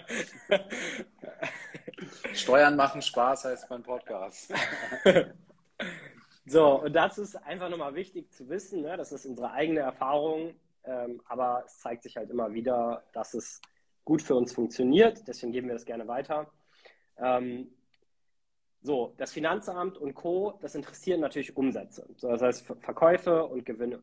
Steuern 2.34 2.76
machen 2.76 3.02
Spaß 3.02 3.46
heißt 3.46 3.70
mein 3.70 3.84
Podcast. 3.84 4.54
So, 6.50 6.82
und 6.82 6.94
das 6.94 7.18
ist 7.18 7.36
einfach 7.36 7.70
nochmal 7.70 7.94
wichtig 7.94 8.32
zu 8.32 8.48
wissen. 8.48 8.82
Ne? 8.82 8.96
Das 8.96 9.12
ist 9.12 9.26
unsere 9.26 9.52
eigene 9.52 9.82
Erfahrung, 9.82 10.56
ähm, 10.86 11.22
aber 11.26 11.64
es 11.66 11.80
zeigt 11.80 12.04
sich 12.04 12.16
halt 12.16 12.30
immer 12.30 12.54
wieder, 12.54 13.04
dass 13.12 13.34
es 13.34 13.62
gut 14.06 14.22
für 14.22 14.36
uns 14.36 14.54
funktioniert. 14.54 15.28
Deswegen 15.28 15.52
geben 15.52 15.68
wir 15.68 15.74
das 15.74 15.84
gerne 15.84 16.08
weiter. 16.08 16.50
Ähm, 17.18 17.70
so, 18.82 19.14
das 19.18 19.34
Finanzamt 19.34 19.98
und 19.98 20.14
Co., 20.14 20.58
das 20.62 20.74
interessieren 20.74 21.20
natürlich 21.20 21.58
Umsätze. 21.58 22.08
So, 22.16 22.30
das 22.30 22.42
heißt 22.42 22.66
Verkäufe 22.80 23.46
und 23.46 23.66
Gewinne. 23.66 24.02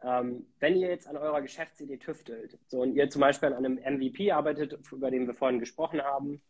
Ähm, 0.00 0.46
wenn 0.60 0.76
ihr 0.76 0.88
jetzt 0.88 1.08
an 1.08 1.16
eurer 1.16 1.42
Geschäftsidee 1.42 1.98
tüftelt, 1.98 2.56
so 2.68 2.82
und 2.82 2.94
ihr 2.94 3.08
zum 3.08 3.20
Beispiel 3.20 3.52
an 3.52 3.64
einem 3.64 3.80
MVP 3.80 4.30
arbeitet, 4.30 4.78
über 4.92 5.10
den 5.10 5.26
wir 5.26 5.34
vorhin 5.34 5.58
gesprochen 5.58 6.02
haben, 6.02 6.40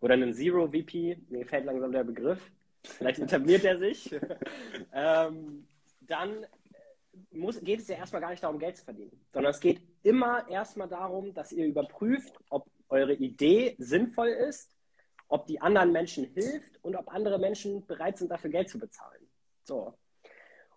oder 0.00 0.14
einem 0.14 0.32
Zero 0.32 0.68
VP, 0.68 1.18
mir 1.28 1.40
gefällt 1.40 1.66
langsam 1.66 1.92
der 1.92 2.04
Begriff, 2.04 2.50
vielleicht 2.88 3.18
etabliert 3.18 3.64
er 3.64 3.78
sich, 3.78 4.14
ähm, 4.92 5.66
dann 6.00 6.46
muss, 7.30 7.60
geht 7.60 7.80
es 7.80 7.88
ja 7.88 7.96
erstmal 7.96 8.20
gar 8.20 8.30
nicht 8.30 8.42
darum, 8.42 8.58
Geld 8.58 8.76
zu 8.76 8.84
verdienen, 8.84 9.20
sondern 9.30 9.50
es 9.50 9.60
geht 9.60 9.80
immer 10.02 10.48
erstmal 10.48 10.88
darum, 10.88 11.34
dass 11.34 11.52
ihr 11.52 11.66
überprüft, 11.66 12.34
ob 12.50 12.66
eure 12.88 13.14
Idee 13.14 13.74
sinnvoll 13.78 14.28
ist, 14.28 14.76
ob 15.28 15.46
die 15.46 15.60
anderen 15.60 15.92
Menschen 15.92 16.24
hilft 16.34 16.82
und 16.84 16.94
ob 16.96 17.12
andere 17.12 17.38
Menschen 17.38 17.84
bereit 17.86 18.18
sind, 18.18 18.30
dafür 18.30 18.50
Geld 18.50 18.68
zu 18.68 18.78
bezahlen. 18.78 19.26
So. 19.64 19.94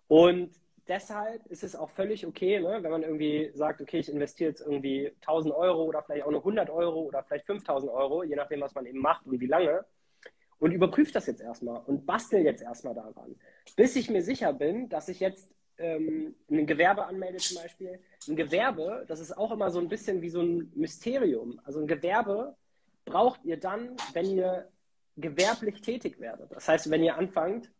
Und 0.08 0.50
deshalb 0.88 1.46
ist 1.46 1.62
es 1.62 1.76
auch 1.76 1.90
völlig 1.90 2.26
okay, 2.26 2.58
ne, 2.58 2.82
wenn 2.82 2.90
man 2.90 3.02
irgendwie 3.02 3.50
sagt, 3.54 3.80
okay, 3.80 4.00
ich 4.00 4.10
investiere 4.10 4.50
jetzt 4.50 4.60
irgendwie 4.60 5.12
1000 5.20 5.54
Euro 5.54 5.84
oder 5.84 6.02
vielleicht 6.02 6.24
auch 6.24 6.30
nur 6.30 6.40
100 6.40 6.68
Euro 6.68 7.02
oder 7.02 7.22
vielleicht 7.22 7.46
5000 7.46 7.92
Euro, 7.92 8.24
je 8.24 8.34
nachdem, 8.34 8.60
was 8.60 8.74
man 8.74 8.86
eben 8.86 8.98
macht 8.98 9.24
und 9.26 9.40
wie 9.40 9.46
lange 9.46 9.84
und 10.60 10.72
überprüfe 10.72 11.12
das 11.12 11.26
jetzt 11.26 11.40
erstmal 11.40 11.82
und 11.86 12.06
bastel 12.06 12.42
jetzt 12.42 12.62
erstmal 12.62 12.94
daran, 12.94 13.34
bis 13.76 13.96
ich 13.96 14.10
mir 14.10 14.22
sicher 14.22 14.52
bin, 14.52 14.88
dass 14.88 15.08
ich 15.08 15.18
jetzt 15.18 15.50
ähm, 15.78 16.36
ein 16.50 16.66
Gewerbe 16.66 17.06
anmelde 17.06 17.38
zum 17.38 17.62
Beispiel. 17.62 17.98
Ein 18.28 18.36
Gewerbe, 18.36 19.04
das 19.08 19.20
ist 19.20 19.36
auch 19.36 19.50
immer 19.50 19.70
so 19.70 19.80
ein 19.80 19.88
bisschen 19.88 20.20
wie 20.20 20.28
so 20.28 20.42
ein 20.42 20.70
Mysterium. 20.74 21.60
Also 21.64 21.80
ein 21.80 21.86
Gewerbe 21.86 22.54
braucht 23.06 23.42
ihr 23.44 23.58
dann, 23.58 23.96
wenn 24.12 24.26
ihr 24.26 24.68
gewerblich 25.16 25.80
tätig 25.80 26.20
werdet. 26.20 26.52
Das 26.52 26.68
heißt, 26.68 26.90
wenn 26.90 27.02
ihr 27.02 27.16
anfangt 27.16 27.72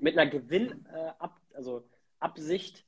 mit 0.00 0.18
einer 0.18 0.30
Gewinn, 0.30 0.86
äh, 0.92 1.12
also 1.54 1.84
Absicht, 2.18 2.86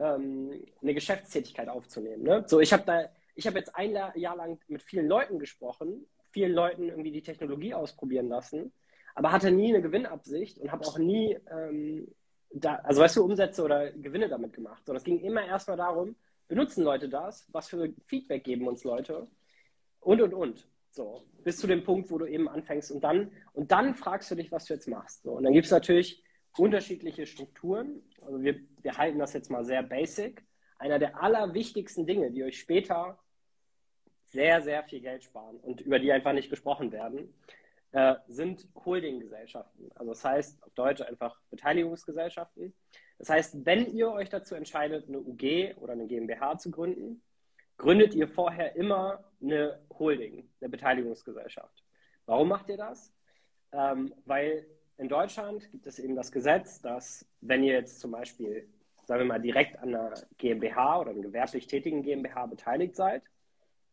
ähm, 0.00 0.64
eine 0.82 0.94
Geschäftstätigkeit 0.94 1.68
aufzunehmen. 1.68 2.24
Ne? 2.24 2.44
So, 2.46 2.60
ich 2.60 2.72
habe 2.72 2.82
da, 2.84 3.08
ich 3.36 3.46
habe 3.46 3.58
jetzt 3.58 3.74
ein 3.76 3.92
Jahr 3.92 4.36
lang 4.36 4.58
mit 4.66 4.82
vielen 4.82 5.06
Leuten 5.06 5.38
gesprochen 5.38 6.06
vielen 6.30 6.52
Leuten 6.52 6.88
irgendwie 6.88 7.12
die 7.12 7.22
Technologie 7.22 7.74
ausprobieren 7.74 8.28
lassen, 8.28 8.72
aber 9.14 9.32
hatte 9.32 9.50
nie 9.50 9.68
eine 9.68 9.82
Gewinnabsicht 9.82 10.58
und 10.58 10.70
habe 10.70 10.86
auch 10.86 10.98
nie, 10.98 11.38
ähm, 11.50 12.08
da, 12.50 12.76
also 12.76 13.00
weißt 13.00 13.16
du, 13.16 13.24
Umsätze 13.24 13.62
oder 13.62 13.90
Gewinne 13.92 14.28
damit 14.28 14.52
gemacht. 14.52 14.84
Sondern 14.86 14.98
es 14.98 15.04
ging 15.04 15.20
immer 15.20 15.44
erstmal 15.44 15.76
darum, 15.76 16.16
benutzen 16.46 16.84
Leute 16.84 17.08
das, 17.08 17.48
was 17.52 17.68
für 17.68 17.92
Feedback 18.06 18.44
geben 18.44 18.68
uns 18.68 18.84
Leute 18.84 19.26
und 20.00 20.22
und 20.22 20.34
und. 20.34 20.68
So, 20.90 21.22
bis 21.44 21.58
zu 21.58 21.66
dem 21.66 21.84
Punkt, 21.84 22.10
wo 22.10 22.18
du 22.18 22.26
eben 22.26 22.48
anfängst 22.48 22.90
und 22.90 23.04
dann, 23.04 23.30
und 23.52 23.70
dann 23.70 23.94
fragst 23.94 24.30
du 24.30 24.34
dich, 24.34 24.50
was 24.50 24.64
du 24.64 24.74
jetzt 24.74 24.88
machst. 24.88 25.22
So, 25.22 25.32
und 25.32 25.44
dann 25.44 25.52
gibt 25.52 25.66
es 25.66 25.70
natürlich 25.70 26.24
unterschiedliche 26.56 27.26
Strukturen. 27.26 28.02
Also 28.22 28.42
wir, 28.42 28.60
wir 28.82 28.96
halten 28.96 29.18
das 29.18 29.32
jetzt 29.32 29.50
mal 29.50 29.64
sehr 29.64 29.82
basic. 29.82 30.42
Einer 30.78 30.98
der 30.98 31.22
allerwichtigsten 31.22 32.06
Dinge, 32.06 32.30
die 32.30 32.42
euch 32.44 32.58
später 32.58 33.18
sehr, 34.28 34.62
sehr 34.62 34.82
viel 34.84 35.00
Geld 35.00 35.24
sparen 35.24 35.56
und 35.56 35.80
über 35.80 35.98
die 35.98 36.12
einfach 36.12 36.32
nicht 36.32 36.50
gesprochen 36.50 36.92
werden, 36.92 37.34
äh, 37.92 38.16
sind 38.28 38.68
Holdinggesellschaften. 38.74 39.90
Also 39.94 40.12
das 40.12 40.24
heißt 40.24 40.62
auf 40.62 40.74
Deutsch 40.74 41.00
einfach 41.00 41.40
Beteiligungsgesellschaften. 41.50 42.74
Das 43.18 43.30
heißt, 43.30 43.64
wenn 43.64 43.92
ihr 43.94 44.10
euch 44.10 44.28
dazu 44.28 44.54
entscheidet, 44.54 45.08
eine 45.08 45.18
UG 45.18 45.74
oder 45.76 45.94
eine 45.94 46.06
GmbH 46.06 46.58
zu 46.58 46.70
gründen, 46.70 47.22
gründet 47.78 48.14
ihr 48.14 48.28
vorher 48.28 48.76
immer 48.76 49.24
eine 49.40 49.80
Holding, 49.98 50.48
eine 50.60 50.68
Beteiligungsgesellschaft. 50.68 51.82
Warum 52.26 52.48
macht 52.48 52.68
ihr 52.68 52.76
das? 52.76 53.12
Ähm, 53.72 54.14
weil 54.24 54.66
in 54.98 55.08
Deutschland 55.08 55.70
gibt 55.70 55.86
es 55.86 55.98
eben 55.98 56.16
das 56.16 56.32
Gesetz, 56.32 56.80
dass 56.82 57.26
wenn 57.40 57.62
ihr 57.62 57.72
jetzt 57.72 58.00
zum 58.00 58.10
Beispiel, 58.10 58.68
sagen 59.06 59.20
wir 59.20 59.26
mal, 59.26 59.40
direkt 59.40 59.78
an 59.78 59.94
einer 59.94 60.14
GmbH 60.36 61.00
oder 61.00 61.10
einer 61.10 61.22
gewerblich 61.22 61.66
tätigen 61.68 62.02
GmbH 62.02 62.46
beteiligt 62.46 62.96
seid, 62.96 63.22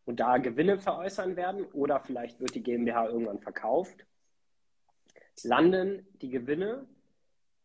und 0.06 0.20
da 0.20 0.38
Gewinne 0.38 0.78
veräußern 0.78 1.36
werden 1.36 1.66
oder 1.74 2.00
vielleicht 2.00 2.40
wird 2.40 2.56
die 2.56 2.64
GmbH 2.64 3.08
irgendwann 3.08 3.40
verkauft, 3.40 4.06
landen 5.44 6.08
die 6.22 6.30
Gewinne 6.30 6.88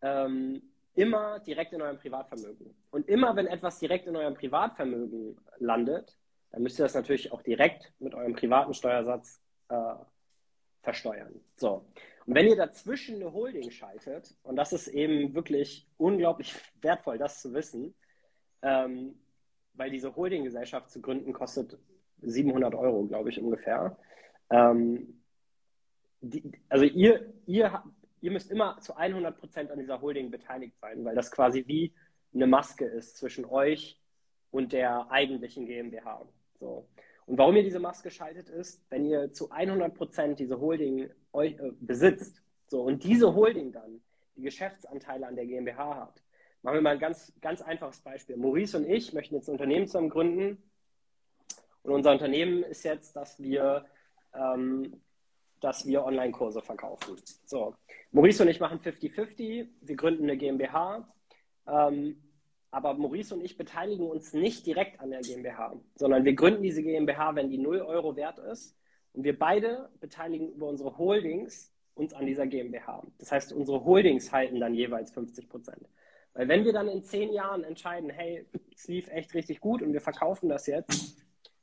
ähm, 0.03 0.63
immer 0.95 1.39
direkt 1.41 1.73
in 1.73 1.83
eurem 1.83 1.99
Privatvermögen. 1.99 2.75
Und 2.91 3.09
immer 3.09 3.37
wenn 3.37 3.47
etwas 3.47 3.79
direkt 3.79 4.07
in 4.07 4.17
eurem 4.17 4.35
Privatvermögen 4.35 5.39
landet, 5.59 6.17
dann 6.51 6.63
müsst 6.63 6.81
ihr 6.81 6.85
das 6.85 6.95
natürlich 6.95 7.31
auch 7.33 7.43
direkt 7.43 7.93
mit 8.01 8.15
eurem 8.15 8.35
privaten 8.35 8.75
Steuersatz 8.75 9.41
äh, 9.69 9.95
versteuern. 10.83 11.41
So. 11.57 11.87
Und 12.27 12.35
wenn 12.35 12.49
ihr 12.49 12.57
dazwischen 12.57 13.17
eine 13.17 13.33
Holding 13.33 13.71
schaltet, 13.71 14.37
und 14.43 14.57
das 14.57 14.73
ist 14.73 14.89
eben 14.89 15.35
wirklich 15.35 15.89
unglaublich 15.97 16.55
wertvoll, 16.81 17.19
das 17.19 17.41
zu 17.41 17.55
wissen, 17.55 17.95
ähm, 18.63 19.19
weil 19.75 19.91
diese 19.91 20.15
Holdinggesellschaft 20.17 20.91
zu 20.91 21.01
gründen 21.01 21.33
kostet 21.33 21.79
700 22.23 22.75
Euro, 22.75 23.05
glaube 23.05 23.31
ich, 23.31 23.41
ungefähr. 23.41 23.97
Ähm, 24.51 25.21
die, 26.21 26.53
also 26.69 26.85
ihr, 26.85 27.33
ihr, 27.47 27.83
ihr 28.21 28.31
müsst 28.31 28.51
immer 28.51 28.79
zu 28.81 28.97
100 28.97 29.39
Prozent 29.39 29.71
an 29.71 29.79
dieser 29.79 30.01
Holding 30.01 30.31
beteiligt 30.31 30.79
sein, 30.81 31.05
weil 31.05 31.15
das 31.15 31.31
quasi 31.31 31.65
wie 31.67 31.93
eine 32.35 32.47
Maske 32.47 32.85
ist 32.85 33.17
zwischen 33.17 33.45
euch 33.45 33.99
und 34.51 34.73
der 34.73 35.11
eigentlichen 35.11 35.67
GmbH. 35.67 36.27
So. 36.59 36.87
Und 37.27 37.39
warum 37.39 37.57
ihr 37.57 37.63
diese 37.63 37.79
Maske 37.79 38.11
schaltet, 38.11 38.49
ist, 38.49 38.85
wenn 38.91 39.05
ihr 39.05 39.33
zu 39.33 39.51
100 39.51 39.95
Prozent 39.95 40.39
diese 40.39 40.61
Holding 40.61 41.11
euch, 41.33 41.53
äh, 41.53 41.73
besitzt 41.81 42.43
so, 42.67 42.83
und 42.83 43.05
diese 43.05 43.35
Holding 43.35 43.73
dann 43.73 44.01
die 44.37 44.43
Geschäftsanteile 44.43 45.27
an 45.27 45.37
der 45.37 45.47
GmbH 45.47 45.97
hat. 45.97 46.23
Machen 46.63 46.75
wir 46.75 46.83
mal 46.83 46.91
ein 46.91 46.99
ganz, 46.99 47.33
ganz 47.41 47.63
einfaches 47.63 48.01
Beispiel. 48.01 48.37
Maurice 48.37 48.77
und 48.77 48.89
ich 48.89 49.13
möchten 49.13 49.35
jetzt 49.35 49.49
ein 49.49 49.53
Unternehmen 49.53 49.87
zusammen 49.87 50.11
gründen 50.11 50.70
Und 51.83 51.93
unser 51.93 52.13
Unternehmen 52.13 52.63
ist 52.63 52.85
jetzt, 52.85 53.17
dass 53.17 53.41
wir, 53.41 53.87
ähm, 54.35 55.01
dass 55.61 55.87
wir 55.87 56.05
Online-Kurse 56.05 56.63
verkaufen. 56.63 57.17
So, 57.45 57.75
Maurice 58.13 58.43
und 58.43 58.49
ich 58.49 58.61
machen 58.61 58.79
50-50. 58.79 59.69
Wir 59.81 59.97
gründen 59.97 60.25
eine 60.25 60.37
GmbH. 60.37 61.09
Ähm, 61.67 62.23
aber 62.71 62.95
Maurice 62.95 63.35
und 63.35 63.43
ich 63.43 63.57
beteiligen 63.57 64.09
uns 64.09 64.33
nicht 64.33 64.65
direkt 64.65 65.01
an 65.01 65.11
der 65.11 65.21
GmbH, 65.21 65.75
sondern 65.97 66.25
wir 66.25 66.35
gründen 66.35 66.63
diese 66.63 66.83
GmbH, 66.83 67.35
wenn 67.35 67.51
die 67.51 67.59
0 67.59 67.81
Euro 67.81 68.15
wert 68.17 68.39
ist. 68.39 68.77
Und 69.13 69.25
wir 69.25 69.37
beide 69.37 69.91
beteiligen 70.01 70.53
über 70.53 70.69
unsere 70.69 70.97
Holdings 70.97 71.73
uns 71.95 72.15
an 72.15 72.27
dieser 72.27 72.47
GmbH. 72.47 73.03
Das 73.19 73.33
heißt, 73.33 73.53
unsere 73.53 73.85
Holdings 73.85 74.33
halten 74.33 74.61
dann 74.61 74.75
jeweils 74.75 75.11
50 75.11 75.49
Prozent. 75.49 75.89
Weil 76.33 76.47
wenn 76.47 76.65
wir 76.65 76.73
dann 76.73 76.89
in 76.89 77.03
zehn 77.03 77.33
Jahren 77.33 77.65
entscheiden, 77.65 78.09
hey, 78.09 78.47
es 78.75 78.87
lief 78.87 79.09
echt 79.09 79.35
richtig 79.35 79.61
gut 79.61 79.83
und 79.83 79.93
wir 79.93 80.01
verkaufen 80.01 80.49
das 80.49 80.67
jetzt 80.67 81.17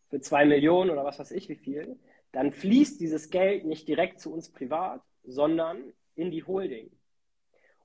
für 0.09 0.19
zwei 0.19 0.45
Millionen 0.45 0.89
oder 0.89 1.03
was 1.03 1.19
weiß 1.19 1.31
ich 1.31 1.49
wie 1.49 1.55
viel, 1.55 1.99
dann 2.31 2.51
fließt 2.51 2.99
dieses 2.99 3.29
Geld 3.29 3.65
nicht 3.65 3.87
direkt 3.87 4.19
zu 4.19 4.33
uns 4.33 4.51
privat, 4.51 5.01
sondern 5.23 5.93
in 6.15 6.31
die 6.31 6.43
Holding. 6.43 6.91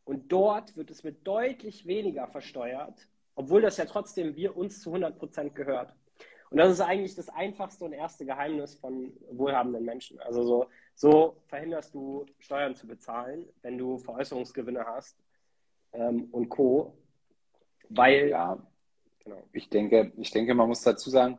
Und 0.05 0.33
dort 0.33 0.77
wird 0.77 0.91
es 0.91 1.05
mit 1.05 1.27
deutlich 1.27 1.87
weniger 1.87 2.27
versteuert, 2.27 3.09
obwohl 3.35 3.63
das 3.63 3.77
ja 3.77 3.85
trotzdem 3.85 4.37
wir 4.37 4.57
uns 4.57 4.81
zu 4.81 4.91
100 4.91 5.19
Prozent 5.19 5.55
gehört. 5.55 5.95
Und 6.51 6.59
das 6.59 6.71
ist 6.71 6.81
eigentlich 6.81 7.15
das 7.15 7.31
einfachste 7.31 7.85
und 7.87 7.95
erste 7.95 8.27
Geheimnis 8.27 8.75
von 8.75 9.13
wohlhabenden 9.31 9.85
Menschen. 9.85 10.21
Also 10.21 10.43
so, 10.43 10.67
so 10.95 11.37
verhinderst 11.47 11.95
du 11.95 12.27
Steuern 12.41 12.75
zu 12.75 12.87
bezahlen, 12.87 13.49
wenn 13.63 13.79
du 13.79 13.97
Veräußerungsgewinne 13.97 14.85
hast 14.85 15.17
ähm, 15.93 16.29
und 16.31 16.51
Co. 16.51 16.95
Weil 17.89 18.29
ja, 18.29 18.59
genau. 19.25 19.43
ich 19.53 19.71
denke, 19.71 20.13
ich 20.19 20.31
denke, 20.31 20.53
man 20.53 20.69
muss 20.69 20.83
dazu 20.83 21.09
sagen, 21.09 21.39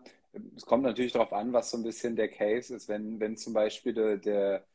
es 0.55 0.65
kommt 0.65 0.83
natürlich 0.83 1.13
darauf 1.13 1.33
an, 1.33 1.53
was 1.53 1.69
so 1.69 1.77
ein 1.77 1.83
bisschen 1.83 2.15
der 2.15 2.29
Case 2.29 2.75
ist. 2.75 2.89
Wenn, 2.89 3.19
wenn 3.19 3.37
zum 3.37 3.53
Beispiel 3.53 3.93
der, 3.93 4.17
der 4.17 4.65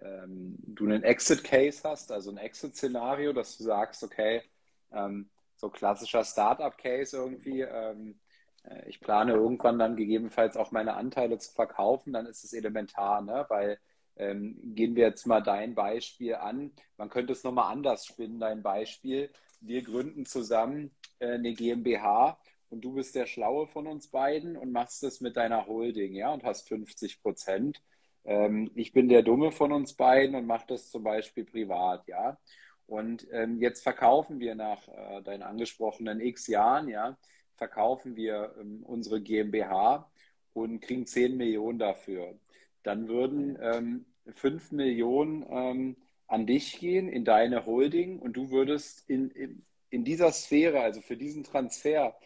ähm, 0.00 0.56
du 0.66 0.84
einen 0.84 1.02
Exit-Case 1.02 1.82
hast, 1.84 2.12
also 2.12 2.30
ein 2.30 2.38
Exit-Szenario, 2.38 3.32
dass 3.32 3.58
du 3.58 3.64
sagst, 3.64 4.02
okay, 4.02 4.42
ähm, 4.90 5.30
so 5.56 5.68
klassischer 5.68 6.24
Startup-Case 6.24 7.16
irgendwie, 7.16 7.60
ähm, 7.60 8.18
äh, 8.64 8.88
ich 8.88 9.00
plane 9.00 9.32
irgendwann 9.32 9.78
dann 9.78 9.96
gegebenenfalls 9.96 10.56
auch 10.56 10.72
meine 10.72 10.94
Anteile 10.94 11.38
zu 11.38 11.52
verkaufen, 11.52 12.12
dann 12.12 12.26
ist 12.26 12.44
es 12.44 12.52
elementar, 12.52 13.20
ne? 13.20 13.46
weil 13.48 13.78
ähm, 14.16 14.58
gehen 14.74 14.94
wir 14.94 15.06
jetzt 15.06 15.26
mal 15.26 15.40
dein 15.40 15.74
Beispiel 15.74 16.34
an. 16.34 16.72
Man 16.96 17.08
könnte 17.08 17.32
es 17.32 17.44
nochmal 17.44 17.72
anders 17.72 18.06
spinnen, 18.06 18.40
dein 18.40 18.62
Beispiel. 18.62 19.30
Wir 19.60 19.82
gründen 19.82 20.26
zusammen 20.26 20.90
äh, 21.18 21.32
eine 21.32 21.54
GmbH 21.54 22.38
und 22.72 22.80
du 22.80 22.94
bist 22.94 23.14
der 23.14 23.26
Schlaue 23.26 23.66
von 23.66 23.86
uns 23.86 24.08
beiden 24.08 24.56
und 24.56 24.72
machst 24.72 25.04
es 25.04 25.20
mit 25.20 25.36
deiner 25.36 25.66
Holding, 25.66 26.14
ja, 26.14 26.32
und 26.32 26.42
hast 26.42 26.66
50 26.68 27.20
Prozent. 27.20 27.82
Ähm, 28.24 28.70
ich 28.74 28.92
bin 28.94 29.10
der 29.10 29.22
Dumme 29.22 29.52
von 29.52 29.72
uns 29.72 29.92
beiden 29.92 30.34
und 30.34 30.46
mache 30.46 30.68
das 30.68 30.90
zum 30.90 31.02
Beispiel 31.04 31.44
privat, 31.44 32.08
ja. 32.08 32.38
Und 32.86 33.26
ähm, 33.30 33.60
jetzt 33.60 33.82
verkaufen 33.82 34.40
wir 34.40 34.54
nach 34.54 34.88
äh, 34.88 35.22
deinen 35.22 35.42
angesprochenen 35.42 36.20
X 36.20 36.46
Jahren, 36.46 36.88
ja, 36.88 37.18
verkaufen 37.56 38.16
wir 38.16 38.54
ähm, 38.58 38.82
unsere 38.84 39.20
GmbH 39.20 40.10
und 40.54 40.80
kriegen 40.80 41.06
10 41.06 41.36
Millionen 41.36 41.78
dafür. 41.78 42.38
Dann 42.82 43.06
würden 43.06 43.58
ähm, 43.60 44.06
5 44.34 44.72
Millionen 44.72 45.44
ähm, 45.50 45.96
an 46.26 46.46
dich 46.46 46.80
gehen, 46.80 47.10
in 47.10 47.26
deine 47.26 47.66
Holding 47.66 48.18
und 48.18 48.32
du 48.32 48.50
würdest 48.50 49.08
in, 49.10 49.30
in, 49.32 49.62
in 49.90 50.04
dieser 50.04 50.32
Sphäre, 50.32 50.80
also 50.80 51.02
für 51.02 51.18
diesen 51.18 51.44
Transfer, 51.44 52.16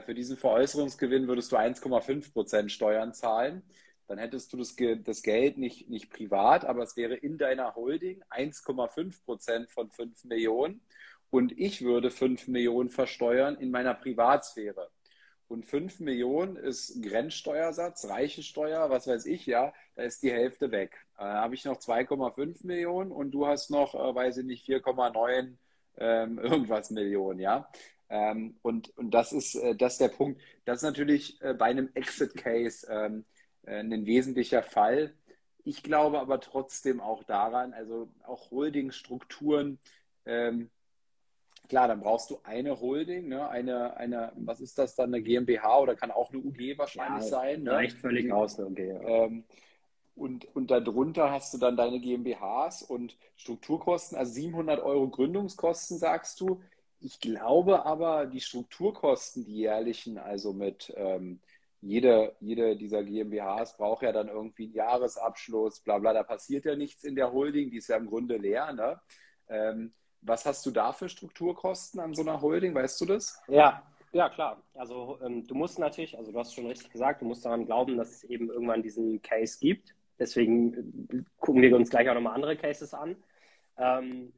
für 0.00 0.14
diesen 0.14 0.36
Veräußerungsgewinn 0.36 1.28
würdest 1.28 1.52
du 1.52 1.56
1,5 1.56 2.32
Prozent 2.32 2.72
Steuern 2.72 3.12
zahlen. 3.12 3.62
Dann 4.08 4.18
hättest 4.18 4.52
du 4.52 4.56
das, 4.56 4.74
das 5.04 5.22
Geld 5.22 5.58
nicht, 5.58 5.88
nicht 5.88 6.10
privat, 6.10 6.64
aber 6.64 6.82
es 6.82 6.96
wäre 6.96 7.14
in 7.14 7.38
deiner 7.38 7.74
Holding 7.74 8.22
1,5 8.30 9.24
Prozent 9.24 9.70
von 9.70 9.90
5 9.90 10.24
Millionen 10.24 10.80
und 11.30 11.58
ich 11.58 11.82
würde 11.82 12.10
5 12.10 12.48
Millionen 12.48 12.90
versteuern 12.90 13.56
in 13.56 13.70
meiner 13.70 13.94
Privatsphäre. 13.94 14.90
Und 15.48 15.66
5 15.66 16.00
Millionen 16.00 16.56
ist 16.56 17.02
Grenzsteuersatz, 17.02 18.08
Reichensteuer, 18.08 18.88
was 18.88 19.06
weiß 19.06 19.26
ich, 19.26 19.44
ja, 19.46 19.72
da 19.94 20.02
ist 20.02 20.22
die 20.22 20.32
Hälfte 20.32 20.70
weg. 20.70 20.96
Da 21.18 21.24
äh, 21.24 21.36
habe 21.42 21.54
ich 21.54 21.64
noch 21.64 21.76
2,5 21.76 22.66
Millionen 22.66 23.12
und 23.12 23.32
du 23.32 23.46
hast 23.46 23.70
noch, 23.70 23.94
äh, 23.94 24.14
weiß 24.14 24.38
ich 24.38 24.44
nicht, 24.44 24.66
4,9 24.66 25.56
ähm, 25.98 26.38
irgendwas 26.42 26.90
Millionen, 26.90 27.38
ja. 27.38 27.68
Ähm, 28.12 28.56
und, 28.60 28.96
und 28.98 29.10
das 29.12 29.32
ist, 29.32 29.54
äh, 29.54 29.74
das 29.74 29.94
ist 29.94 30.02
der 30.02 30.08
Punkt. 30.08 30.38
Das 30.66 30.76
ist 30.76 30.82
natürlich 30.82 31.40
äh, 31.40 31.54
bei 31.54 31.64
einem 31.66 31.88
Exit-Case 31.94 32.86
ähm, 32.90 33.24
äh, 33.62 33.78
ein 33.78 34.04
wesentlicher 34.04 34.62
Fall. 34.62 35.14
Ich 35.64 35.82
glaube 35.82 36.20
aber 36.20 36.38
trotzdem 36.38 37.00
auch 37.00 37.24
daran, 37.24 37.72
also 37.72 38.10
auch 38.24 38.50
Holdingstrukturen, 38.50 39.78
ähm, 40.26 40.70
klar, 41.70 41.88
dann 41.88 42.00
brauchst 42.00 42.28
du 42.28 42.38
eine 42.42 42.80
Holding, 42.80 43.28
ne? 43.28 43.48
eine, 43.48 43.96
eine, 43.96 44.32
was 44.36 44.60
ist 44.60 44.78
das 44.78 44.94
dann, 44.94 45.14
eine 45.14 45.22
GmbH 45.22 45.78
oder 45.78 45.94
kann 45.94 46.10
auch 46.10 46.30
eine 46.30 46.42
UG 46.42 46.76
wahrscheinlich 46.76 47.24
ja, 47.24 47.30
sein. 47.30 47.62
Ne? 47.62 47.72
Reicht 47.72 47.96
völlig 47.96 48.30
aus, 48.30 48.58
eine 48.58 48.68
UG. 48.68 48.78
Ja. 48.78 49.00
Ähm, 49.00 49.44
und, 50.14 50.54
und 50.54 50.70
darunter 50.70 51.30
hast 51.30 51.54
du 51.54 51.58
dann 51.58 51.78
deine 51.78 51.98
GmbHs 51.98 52.82
und 52.82 53.16
Strukturkosten, 53.36 54.18
also 54.18 54.32
700 54.34 54.82
Euro 54.82 55.08
Gründungskosten, 55.08 55.96
sagst 55.96 56.40
du. 56.42 56.60
Ich 57.04 57.20
glaube 57.20 57.84
aber, 57.84 58.26
die 58.26 58.40
Strukturkosten, 58.40 59.44
die 59.44 59.56
jährlichen, 59.56 60.18
also 60.18 60.52
mit 60.52 60.92
ähm, 60.96 61.40
jede, 61.80 62.36
jede 62.40 62.76
dieser 62.76 63.02
GmbHs 63.02 63.76
braucht 63.76 64.02
ja 64.02 64.12
dann 64.12 64.28
irgendwie 64.28 64.64
einen 64.64 64.74
Jahresabschluss, 64.74 65.80
bla 65.80 65.98
bla, 65.98 66.12
da 66.12 66.22
passiert 66.22 66.64
ja 66.64 66.76
nichts 66.76 67.02
in 67.02 67.16
der 67.16 67.32
Holding, 67.32 67.70
die 67.70 67.78
ist 67.78 67.88
ja 67.88 67.96
im 67.96 68.06
Grunde 68.06 68.36
leer. 68.36 68.72
Ne? 68.72 69.00
Ähm, 69.48 69.92
was 70.20 70.46
hast 70.46 70.64
du 70.64 70.70
da 70.70 70.92
für 70.92 71.08
Strukturkosten 71.08 72.00
an 72.00 72.14
so 72.14 72.22
einer 72.22 72.40
Holding? 72.40 72.72
Weißt 72.74 73.00
du 73.00 73.06
das? 73.06 73.42
Ja, 73.48 73.82
ja, 74.12 74.28
klar. 74.28 74.62
Also 74.74 75.18
ähm, 75.24 75.44
du 75.46 75.56
musst 75.56 75.80
natürlich, 75.80 76.16
also 76.16 76.30
du 76.30 76.38
hast 76.38 76.54
schon 76.54 76.66
richtig 76.66 76.90
gesagt, 76.92 77.20
du 77.20 77.26
musst 77.26 77.44
daran 77.44 77.66
glauben, 77.66 77.96
dass 77.96 78.10
es 78.10 78.24
eben 78.24 78.48
irgendwann 78.48 78.82
diesen 78.82 79.20
Case 79.22 79.58
gibt. 79.58 79.96
Deswegen 80.20 81.08
äh, 81.10 81.22
gucken 81.40 81.62
wir 81.62 81.74
uns 81.74 81.90
gleich 81.90 82.08
auch 82.08 82.14
nochmal 82.14 82.34
andere 82.34 82.56
Cases 82.56 82.94
an. 82.94 83.16
Ähm, 83.76 84.32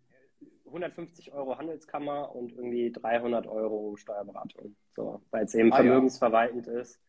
150 0.66 1.32
Euro 1.32 1.58
Handelskammer 1.58 2.34
und 2.34 2.52
irgendwie 2.52 2.90
300 2.90 3.46
Euro 3.46 3.96
Steuerberatung. 3.96 4.76
So, 4.94 5.22
weil 5.30 5.44
es 5.44 5.54
eben 5.54 5.72
ah, 5.72 5.76
vermögensverwaltend 5.76 6.66
ja. 6.66 6.80
ist. 6.80 7.00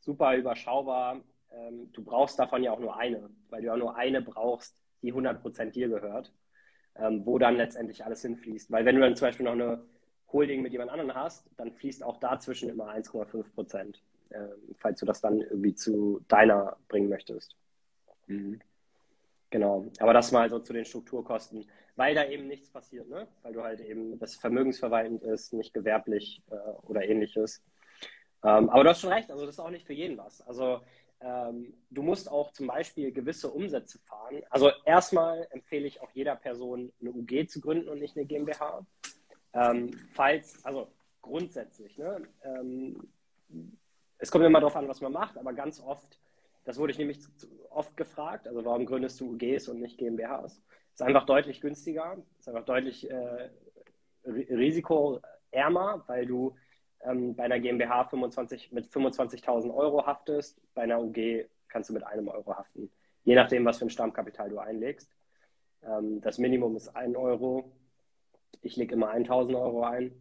Super 0.00 0.36
überschaubar. 0.36 1.20
Ähm, 1.50 1.92
du 1.92 2.02
brauchst 2.02 2.38
davon 2.38 2.62
ja 2.62 2.72
auch 2.72 2.80
nur 2.80 2.96
eine, 2.96 3.30
weil 3.50 3.60
du 3.60 3.68
ja 3.68 3.76
nur 3.76 3.96
eine 3.96 4.22
brauchst, 4.22 4.82
die 5.02 5.12
100% 5.12 5.70
dir 5.70 5.88
gehört 5.88 6.32
ähm, 6.96 7.24
wo 7.24 7.38
dann 7.38 7.56
letztendlich 7.56 8.04
alles 8.04 8.22
hinfließt. 8.22 8.70
Weil 8.70 8.84
wenn 8.84 8.96
du 8.96 9.00
dann 9.00 9.16
zum 9.16 9.28
Beispiel 9.28 9.44
noch 9.44 9.52
eine 9.52 9.82
Holding 10.32 10.62
mit 10.62 10.72
jemand 10.72 10.90
anderem 10.90 11.14
hast, 11.14 11.48
dann 11.56 11.72
fließt 11.72 12.02
auch 12.02 12.18
dazwischen 12.18 12.68
immer 12.68 12.88
1,5 12.88 13.44
Prozent, 13.54 14.02
äh, 14.30 14.48
falls 14.78 15.00
du 15.00 15.06
das 15.06 15.20
dann 15.20 15.40
irgendwie 15.40 15.74
zu 15.74 16.20
deiner 16.28 16.76
bringen 16.88 17.08
möchtest. 17.08 17.56
Mhm. 18.26 18.60
Genau, 19.52 19.84
aber 19.98 20.14
das 20.14 20.32
mal 20.32 20.48
so 20.48 20.58
zu 20.60 20.72
den 20.72 20.86
Strukturkosten, 20.86 21.66
weil 21.94 22.14
da 22.14 22.24
eben 22.24 22.48
nichts 22.48 22.70
passiert, 22.70 23.06
ne? 23.10 23.28
weil 23.42 23.52
du 23.52 23.62
halt 23.62 23.80
eben 23.80 24.18
das 24.18 24.34
vermögensverwaltend 24.34 25.22
ist, 25.22 25.52
nicht 25.52 25.74
gewerblich 25.74 26.42
äh, 26.50 26.54
oder 26.88 27.04
ähnliches. 27.04 27.62
Ähm, 28.42 28.70
aber 28.70 28.82
du 28.82 28.88
hast 28.88 29.02
schon 29.02 29.12
recht, 29.12 29.30
also 29.30 29.44
das 29.44 29.56
ist 29.56 29.60
auch 29.60 29.68
nicht 29.68 29.86
für 29.86 29.92
jeden 29.92 30.16
was. 30.16 30.40
Also 30.40 30.80
ähm, 31.20 31.74
du 31.90 32.02
musst 32.02 32.30
auch 32.30 32.50
zum 32.52 32.66
Beispiel 32.66 33.12
gewisse 33.12 33.50
Umsätze 33.50 33.98
fahren. 33.98 34.42
Also 34.48 34.70
erstmal 34.86 35.46
empfehle 35.50 35.86
ich 35.86 36.00
auch 36.00 36.10
jeder 36.12 36.34
Person, 36.34 36.90
eine 36.98 37.10
UG 37.10 37.46
zu 37.48 37.60
gründen 37.60 37.90
und 37.90 37.98
nicht 37.98 38.16
eine 38.16 38.24
GmbH. 38.24 38.86
Ähm, 39.52 39.90
falls, 40.14 40.64
also 40.64 40.88
grundsätzlich, 41.20 41.98
ne? 41.98 42.22
Ähm, 42.42 43.06
es 44.16 44.30
kommt 44.30 44.46
immer 44.46 44.60
darauf 44.60 44.76
an, 44.76 44.88
was 44.88 45.02
man 45.02 45.12
macht, 45.12 45.36
aber 45.36 45.52
ganz 45.52 45.78
oft, 45.78 46.18
das 46.64 46.78
wurde 46.78 46.92
ich 46.92 46.98
nämlich 46.98 47.18
oft 47.70 47.96
gefragt, 47.96 48.46
also 48.46 48.64
warum 48.64 48.86
gründest 48.86 49.20
du 49.20 49.32
UGs 49.32 49.68
und 49.68 49.80
nicht 49.80 49.98
GmbHs? 49.98 50.62
Ist 50.92 51.02
einfach 51.02 51.26
deutlich 51.26 51.60
günstiger, 51.60 52.18
ist 52.38 52.48
einfach 52.48 52.64
deutlich 52.64 53.10
äh, 53.10 53.50
risikoärmer, 54.26 56.04
weil 56.06 56.26
du 56.26 56.54
ähm, 57.00 57.34
bei 57.34 57.44
einer 57.44 57.58
GmbH 57.58 58.04
25, 58.04 58.72
mit 58.72 58.86
25.000 58.86 59.74
Euro 59.74 60.06
haftest, 60.06 60.60
bei 60.74 60.82
einer 60.82 61.00
UG 61.00 61.46
kannst 61.68 61.90
du 61.90 61.94
mit 61.94 62.04
einem 62.04 62.28
Euro 62.28 62.56
haften, 62.56 62.90
je 63.24 63.34
nachdem, 63.34 63.64
was 63.64 63.78
für 63.78 63.86
ein 63.86 63.90
Stammkapital 63.90 64.50
du 64.50 64.58
einlegst. 64.58 65.10
Ähm, 65.82 66.20
das 66.20 66.38
Minimum 66.38 66.76
ist 66.76 66.94
1 66.94 67.16
Euro. 67.16 67.72
Ich 68.60 68.76
lege 68.76 68.94
immer 68.94 69.12
1.000 69.12 69.60
Euro 69.60 69.84
ein. 69.84 70.12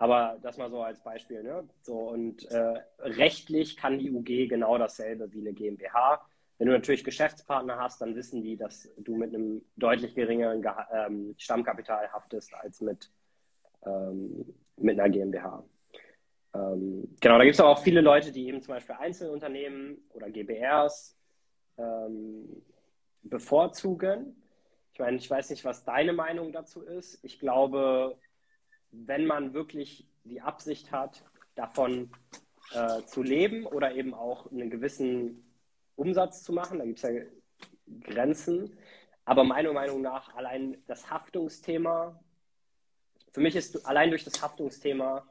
Aber 0.00 0.38
das 0.42 0.56
mal 0.56 0.70
so 0.70 0.80
als 0.80 1.02
Beispiel. 1.02 1.42
Ne? 1.42 1.68
So, 1.82 1.94
und 1.98 2.48
äh, 2.52 2.82
rechtlich 3.00 3.76
kann 3.76 3.98
die 3.98 4.12
UG 4.12 4.48
genau 4.48 4.78
dasselbe 4.78 5.32
wie 5.32 5.40
eine 5.40 5.52
GmbH. 5.52 6.24
Wenn 6.56 6.68
du 6.68 6.72
natürlich 6.72 7.02
Geschäftspartner 7.02 7.78
hast, 7.78 8.00
dann 8.00 8.14
wissen 8.14 8.42
die, 8.42 8.56
dass 8.56 8.88
du 8.96 9.16
mit 9.16 9.34
einem 9.34 9.64
deutlich 9.76 10.14
geringeren 10.14 10.62
Ge 10.62 10.70
ähm, 10.92 11.34
Stammkapital 11.36 12.12
haftest 12.12 12.54
als 12.54 12.80
mit, 12.80 13.10
ähm, 13.84 14.54
mit 14.76 14.98
einer 14.98 15.08
GmbH. 15.08 15.64
Ähm, 16.54 17.16
genau, 17.20 17.38
da 17.38 17.44
gibt 17.44 17.54
es 17.54 17.60
auch 17.60 17.82
viele 17.82 18.00
Leute, 18.00 18.30
die 18.30 18.46
eben 18.46 18.62
zum 18.62 18.74
Beispiel 18.74 18.94
Einzelunternehmen 19.00 19.98
oder 20.10 20.30
GBRs 20.30 21.16
ähm, 21.76 22.62
bevorzugen. 23.22 24.40
Ich 24.92 25.00
meine, 25.00 25.16
ich 25.16 25.28
weiß 25.28 25.50
nicht, 25.50 25.64
was 25.64 25.84
deine 25.84 26.12
Meinung 26.12 26.52
dazu 26.52 26.82
ist. 26.82 27.22
Ich 27.24 27.40
glaube, 27.40 28.16
wenn 28.90 29.26
man 29.26 29.54
wirklich 29.54 30.06
die 30.24 30.40
Absicht 30.40 30.92
hat, 30.92 31.24
davon 31.54 32.10
äh, 32.72 33.02
zu 33.02 33.22
leben 33.22 33.66
oder 33.66 33.94
eben 33.94 34.14
auch 34.14 34.50
einen 34.50 34.70
gewissen 34.70 35.44
Umsatz 35.96 36.42
zu 36.42 36.52
machen, 36.52 36.78
da 36.78 36.84
gibt 36.84 36.98
es 36.98 37.02
ja 37.02 37.10
Grenzen. 38.00 38.76
Aber 39.24 39.44
meiner 39.44 39.72
Meinung 39.72 40.00
nach 40.00 40.34
allein 40.34 40.82
das 40.86 41.10
Haftungsthema, 41.10 42.18
für 43.32 43.40
mich 43.40 43.56
ist 43.56 43.84
allein 43.86 44.10
durch 44.10 44.24
das 44.24 44.40
Haftungsthema 44.40 45.26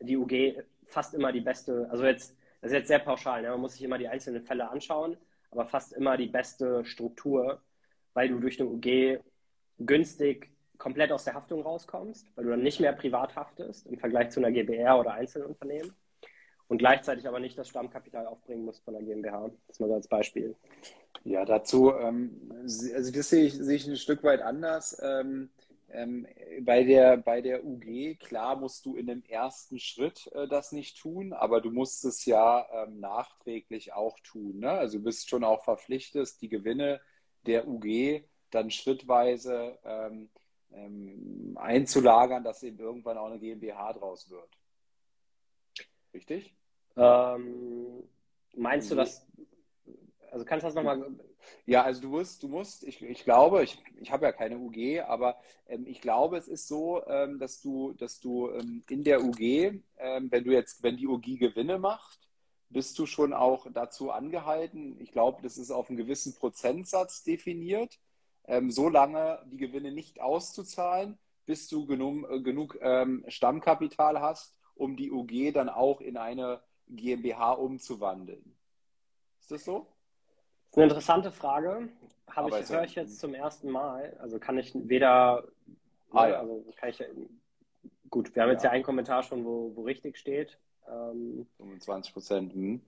die 0.00 0.16
UG 0.16 0.62
fast 0.86 1.14
immer 1.14 1.32
die 1.32 1.40
beste, 1.40 1.88
also 1.90 2.04
jetzt, 2.04 2.36
das 2.60 2.70
ist 2.70 2.76
jetzt 2.76 2.88
sehr 2.88 2.98
pauschal, 2.98 3.42
ne? 3.42 3.50
man 3.50 3.60
muss 3.60 3.72
sich 3.72 3.82
immer 3.82 3.98
die 3.98 4.08
einzelnen 4.08 4.42
Fälle 4.42 4.68
anschauen, 4.68 5.16
aber 5.50 5.66
fast 5.66 5.92
immer 5.92 6.16
die 6.16 6.26
beste 6.28 6.84
Struktur, 6.84 7.62
weil 8.14 8.28
du 8.28 8.38
durch 8.38 8.60
eine 8.60 8.68
UG 8.68 9.20
günstig 9.78 10.50
komplett 10.78 11.12
aus 11.12 11.24
der 11.24 11.34
Haftung 11.34 11.62
rauskommst, 11.62 12.26
weil 12.34 12.44
du 12.44 12.50
dann 12.50 12.62
nicht 12.62 12.80
mehr 12.80 12.92
privat 12.92 13.36
haftest 13.36 13.86
im 13.86 13.98
Vergleich 13.98 14.30
zu 14.30 14.40
einer 14.40 14.52
GBR 14.52 14.98
oder 14.98 15.12
Einzelunternehmen 15.12 15.94
und 16.68 16.78
gleichzeitig 16.78 17.26
aber 17.28 17.40
nicht 17.40 17.56
das 17.56 17.68
Stammkapital 17.68 18.26
aufbringen 18.26 18.64
musst 18.64 18.84
von 18.84 18.94
der 18.94 19.02
GmbH. 19.02 19.50
Das 19.68 19.78
mal 19.78 19.88
so 19.88 19.94
als 19.94 20.08
Beispiel. 20.08 20.56
Ja, 21.24 21.44
dazu, 21.44 21.92
ähm, 21.92 22.52
also 22.62 23.12
das 23.12 23.28
sehe 23.30 23.46
ich, 23.46 23.54
sehe 23.54 23.76
ich 23.76 23.86
ein 23.86 23.96
Stück 23.96 24.22
weit 24.22 24.42
anders. 24.42 25.00
Ähm, 25.02 25.50
ähm, 25.88 26.26
bei, 26.62 26.82
der, 26.82 27.16
bei 27.16 27.40
der 27.40 27.64
UG, 27.64 28.18
klar 28.18 28.56
musst 28.56 28.84
du 28.86 28.96
in 28.96 29.06
dem 29.06 29.22
ersten 29.24 29.78
Schritt 29.78 30.28
äh, 30.34 30.48
das 30.48 30.72
nicht 30.72 30.98
tun, 30.98 31.32
aber 31.32 31.60
du 31.60 31.70
musst 31.70 32.04
es 32.04 32.24
ja 32.26 32.66
ähm, 32.72 33.00
nachträglich 33.00 33.92
auch 33.92 34.18
tun. 34.20 34.58
Ne? 34.58 34.70
Also 34.70 34.98
du 34.98 35.04
bist 35.04 35.28
schon 35.28 35.44
auch 35.44 35.62
verpflichtet, 35.64 36.40
die 36.40 36.48
Gewinne 36.48 37.00
der 37.46 37.68
UG 37.68 38.24
dann 38.50 38.70
schrittweise 38.70 39.78
ähm, 39.84 40.28
ähm, 40.76 41.56
einzulagern, 41.56 42.44
dass 42.44 42.62
eben 42.62 42.78
irgendwann 42.78 43.18
auch 43.18 43.26
eine 43.26 43.38
GmbH 43.38 43.94
draus 43.94 44.30
wird. 44.30 44.48
Richtig? 46.14 46.54
Ähm, 46.96 48.02
meinst 48.54 48.90
du 48.90 48.94
mhm. 48.94 48.98
das? 48.98 49.26
Also 50.30 50.44
kannst 50.44 50.64
du 50.64 50.68
das 50.68 50.74
nochmal. 50.74 51.14
Ja, 51.64 51.82
also 51.84 52.02
du 52.02 52.08
musst, 52.08 52.42
du 52.42 52.48
musst, 52.48 52.84
ich, 52.84 53.00
ich 53.02 53.24
glaube, 53.24 53.62
ich, 53.62 53.78
ich 54.00 54.10
habe 54.10 54.26
ja 54.26 54.32
keine 54.32 54.58
UG, 54.58 55.00
aber 55.06 55.40
ähm, 55.68 55.86
ich 55.86 56.00
glaube, 56.00 56.36
es 56.36 56.48
ist 56.48 56.66
so, 56.66 57.06
ähm, 57.06 57.38
dass 57.38 57.60
du, 57.60 57.92
dass 57.92 58.20
du 58.20 58.50
ähm, 58.50 58.82
in 58.90 59.04
der 59.04 59.22
UG, 59.22 59.40
ähm, 59.40 60.30
wenn 60.30 60.44
du 60.44 60.52
jetzt, 60.52 60.82
wenn 60.82 60.96
die 60.96 61.06
UG 61.06 61.38
Gewinne 61.38 61.78
macht, 61.78 62.18
bist 62.68 62.98
du 62.98 63.06
schon 63.06 63.32
auch 63.32 63.66
dazu 63.72 64.10
angehalten. 64.10 65.00
Ich 65.00 65.12
glaube, 65.12 65.40
das 65.42 65.56
ist 65.56 65.70
auf 65.70 65.88
einen 65.88 65.96
gewissen 65.96 66.34
Prozentsatz 66.34 67.22
definiert 67.22 68.00
ähm, 68.46 68.70
so 68.70 68.88
lange 68.88 69.40
die 69.46 69.56
Gewinne 69.56 69.92
nicht 69.92 70.20
auszuzahlen, 70.20 71.18
bis 71.46 71.68
du 71.68 71.86
genug, 71.86 72.30
äh, 72.30 72.40
genug 72.40 72.78
ähm, 72.80 73.24
Stammkapital 73.28 74.20
hast, 74.20 74.58
um 74.74 74.96
die 74.96 75.10
UG 75.10 75.52
dann 75.52 75.68
auch 75.68 76.00
in 76.00 76.16
eine 76.16 76.60
GmbH 76.88 77.52
umzuwandeln. 77.52 78.56
Ist 79.40 79.50
das 79.50 79.64
so? 79.64 79.86
Das 80.66 80.72
ist 80.72 80.76
eine 80.76 80.84
interessante 80.86 81.30
Frage. 81.30 81.88
Habe 82.28 82.50
ich, 82.50 82.68
höre 82.68 82.84
ich 82.84 82.94
jetzt 82.94 83.18
zum 83.18 83.34
ersten 83.34 83.70
Mal. 83.70 84.16
Also 84.20 84.38
kann 84.38 84.58
ich 84.58 84.72
weder, 84.74 85.44
ah, 86.10 86.26
ja. 86.26 86.40
also 86.40 86.64
kann 86.76 86.90
ich, 86.90 87.02
gut, 88.10 88.34
wir 88.34 88.42
haben 88.42 88.50
jetzt 88.50 88.64
ja, 88.64 88.70
ja 88.70 88.74
einen 88.74 88.84
Kommentar 88.84 89.22
schon, 89.22 89.44
wo, 89.44 89.72
wo 89.74 89.82
richtig 89.82 90.18
steht. 90.18 90.58
25 90.86 92.10
ähm, 92.10 92.12
Prozent. 92.12 92.52
Hm. 92.54 92.80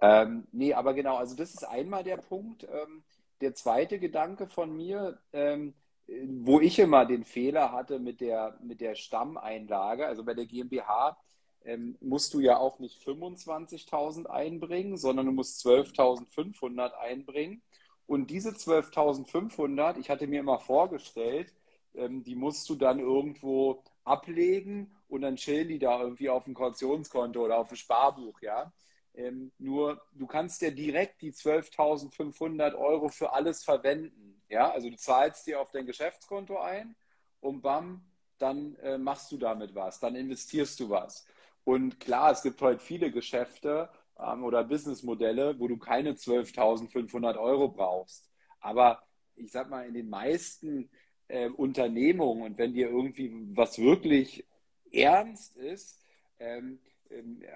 Ähm, 0.00 0.46
nee, 0.52 0.74
aber 0.74 0.94
genau, 0.94 1.16
also 1.16 1.36
das 1.36 1.54
ist 1.54 1.64
einmal 1.64 2.04
der 2.04 2.16
Punkt. 2.16 2.64
Ähm, 2.64 3.02
der 3.44 3.54
zweite 3.54 3.98
Gedanke 3.98 4.48
von 4.48 4.74
mir, 4.74 5.18
ähm, 5.32 5.74
wo 6.06 6.60
ich 6.60 6.78
immer 6.78 7.06
den 7.06 7.24
Fehler 7.24 7.72
hatte 7.72 7.98
mit 7.98 8.20
der, 8.20 8.58
mit 8.62 8.80
der 8.80 8.94
Stammeinlage, 8.94 10.06
also 10.06 10.24
bei 10.24 10.34
der 10.34 10.46
GmbH, 10.46 11.16
ähm, 11.64 11.96
musst 12.00 12.34
du 12.34 12.40
ja 12.40 12.58
auch 12.58 12.78
nicht 12.78 13.00
25.000 13.02 14.26
einbringen, 14.26 14.96
sondern 14.96 15.26
du 15.26 15.32
musst 15.32 15.64
12.500 15.64 16.92
einbringen. 16.98 17.62
Und 18.06 18.30
diese 18.30 18.50
12.500, 18.50 19.98
ich 19.98 20.10
hatte 20.10 20.26
mir 20.26 20.40
immer 20.40 20.58
vorgestellt, 20.58 21.52
ähm, 21.94 22.22
die 22.22 22.34
musst 22.34 22.68
du 22.68 22.74
dann 22.74 22.98
irgendwo 22.98 23.82
ablegen 24.04 24.94
und 25.08 25.22
dann 25.22 25.36
chillen 25.36 25.68
die 25.68 25.78
da 25.78 26.00
irgendwie 26.02 26.28
auf 26.28 26.44
dem 26.44 26.54
Kautionskonto 26.54 27.44
oder 27.44 27.58
auf 27.58 27.68
dem 27.68 27.76
Sparbuch, 27.76 28.40
ja. 28.42 28.72
Ähm, 29.14 29.52
nur 29.58 30.02
du 30.12 30.26
kannst 30.26 30.60
ja 30.62 30.70
direkt 30.70 31.22
die 31.22 31.32
12.500 31.32 32.74
Euro 32.74 33.08
für 33.08 33.32
alles 33.32 33.64
verwenden. 33.64 34.42
Ja, 34.48 34.70
also 34.70 34.90
du 34.90 34.96
zahlst 34.96 35.46
dir 35.46 35.60
auf 35.60 35.70
dein 35.70 35.86
Geschäftskonto 35.86 36.58
ein 36.58 36.96
und 37.40 37.62
bam, 37.62 38.04
dann 38.38 38.76
äh, 38.76 38.98
machst 38.98 39.30
du 39.32 39.36
damit 39.36 39.74
was, 39.74 40.00
dann 40.00 40.16
investierst 40.16 40.80
du 40.80 40.90
was. 40.90 41.26
Und 41.64 42.00
klar, 42.00 42.32
es 42.32 42.42
gibt 42.42 42.60
heute 42.60 42.80
viele 42.80 43.10
Geschäfte 43.10 43.88
ähm, 44.18 44.44
oder 44.44 44.64
Businessmodelle, 44.64 45.58
wo 45.58 45.68
du 45.68 45.78
keine 45.78 46.14
12.500 46.14 47.38
Euro 47.38 47.68
brauchst. 47.68 48.30
Aber 48.60 49.02
ich 49.36 49.50
sag 49.52 49.70
mal, 49.70 49.86
in 49.86 49.94
den 49.94 50.08
meisten 50.08 50.90
äh, 51.28 51.48
Unternehmungen 51.48 52.42
und 52.42 52.58
wenn 52.58 52.74
dir 52.74 52.88
irgendwie 52.88 53.32
was 53.54 53.78
wirklich 53.78 54.46
ernst 54.92 55.56
ist, 55.56 56.00
ähm, 56.38 56.78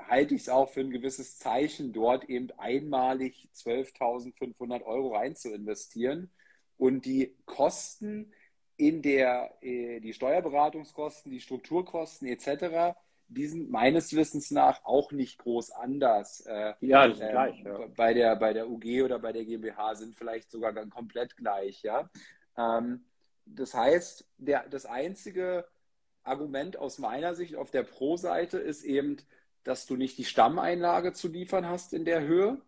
halte 0.08 0.34
ich 0.34 0.42
es 0.42 0.48
auch 0.48 0.68
für 0.68 0.80
ein 0.80 0.90
gewisses 0.90 1.38
Zeichen, 1.38 1.92
dort 1.92 2.24
eben 2.24 2.50
einmalig 2.58 3.48
12.500 3.54 4.82
Euro 4.84 5.14
rein 5.14 5.34
zu 5.34 5.52
investieren 5.52 6.30
und 6.76 7.04
die 7.04 7.34
Kosten 7.44 8.32
in 8.76 9.02
der, 9.02 9.54
äh, 9.60 10.00
die 10.00 10.12
Steuerberatungskosten, 10.12 11.32
die 11.32 11.40
Strukturkosten 11.40 12.28
etc., 12.28 12.96
die 13.30 13.46
sind 13.46 13.70
meines 13.70 14.14
Wissens 14.16 14.50
nach 14.50 14.84
auch 14.84 15.12
nicht 15.12 15.38
groß 15.38 15.72
anders. 15.72 16.40
Äh, 16.46 16.72
ja, 16.80 17.06
das 17.06 17.16
ist 17.16 17.22
ähm, 17.22 17.30
gleich. 17.30 17.60
Ja. 17.62 17.86
Bei, 17.94 18.14
der, 18.14 18.36
bei 18.36 18.52
der 18.54 18.70
UG 18.70 19.02
oder 19.02 19.18
bei 19.18 19.32
der 19.32 19.44
GmbH 19.44 19.96
sind 19.96 20.16
vielleicht 20.16 20.50
sogar 20.50 20.72
dann 20.72 20.88
komplett 20.88 21.36
gleich. 21.36 21.82
Ja? 21.82 22.08
Ähm, 22.56 23.04
das 23.44 23.74
heißt, 23.74 24.26
der, 24.38 24.66
das 24.68 24.86
einzige 24.86 25.66
Argument 26.22 26.78
aus 26.78 26.98
meiner 26.98 27.34
Sicht 27.34 27.54
auf 27.54 27.70
der 27.70 27.82
Pro-Seite 27.82 28.58
ist 28.58 28.82
eben, 28.82 29.18
dass 29.68 29.86
du 29.86 29.96
nicht 29.96 30.18
die 30.18 30.24
Stammeinlage 30.24 31.12
zu 31.12 31.28
liefern 31.28 31.66
hast 31.68 31.92
in 31.92 32.04
der 32.06 32.22
Höhe. 32.22 32.60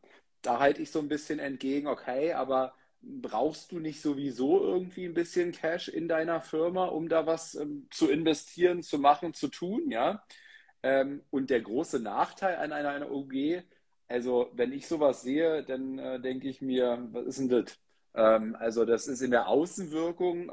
Da 0.43 0.59
halte 0.61 0.83
ich 0.83 0.91
so 0.91 0.99
ein 1.01 1.09
bisschen 1.09 1.39
entgegen, 1.39 1.87
okay, 1.89 2.33
aber 2.35 2.75
brauchst 3.03 3.73
du 3.73 3.79
nicht 3.81 4.03
sowieso 4.03 4.63
irgendwie 4.63 5.07
ein 5.07 5.15
bisschen 5.15 5.53
Cash 5.53 5.89
in 5.89 6.09
deiner 6.09 6.41
Firma, 6.43 6.87
um 6.87 7.09
da 7.09 7.27
was 7.27 7.55
ähm, 7.55 7.89
zu 7.91 8.11
investieren, 8.11 8.83
zu 8.83 8.99
machen, 8.99 9.33
zu 9.35 9.49
tun, 9.49 9.91
ja? 9.91 10.23
Ähm, 10.83 11.23
und 11.31 11.51
der 11.51 11.63
große 11.63 12.01
Nachteil 12.01 12.57
an 12.57 12.73
einer, 12.73 12.91
einer 12.91 13.11
OG, 13.11 13.63
also 14.09 14.51
wenn 14.55 14.73
ich 14.73 14.87
sowas 14.87 15.23
sehe, 15.23 15.63
dann 15.65 15.99
äh, 15.99 16.21
denke 16.21 16.49
ich 16.49 16.61
mir, 16.63 17.09
was 17.13 17.27
ist 17.27 17.39
denn 17.41 17.49
das? 17.49 17.79
Ähm, 18.15 18.57
also 18.59 18.85
das 18.85 19.07
ist 19.09 19.23
in 19.23 19.31
der 19.31 19.49
Außenwirkung 19.49 20.51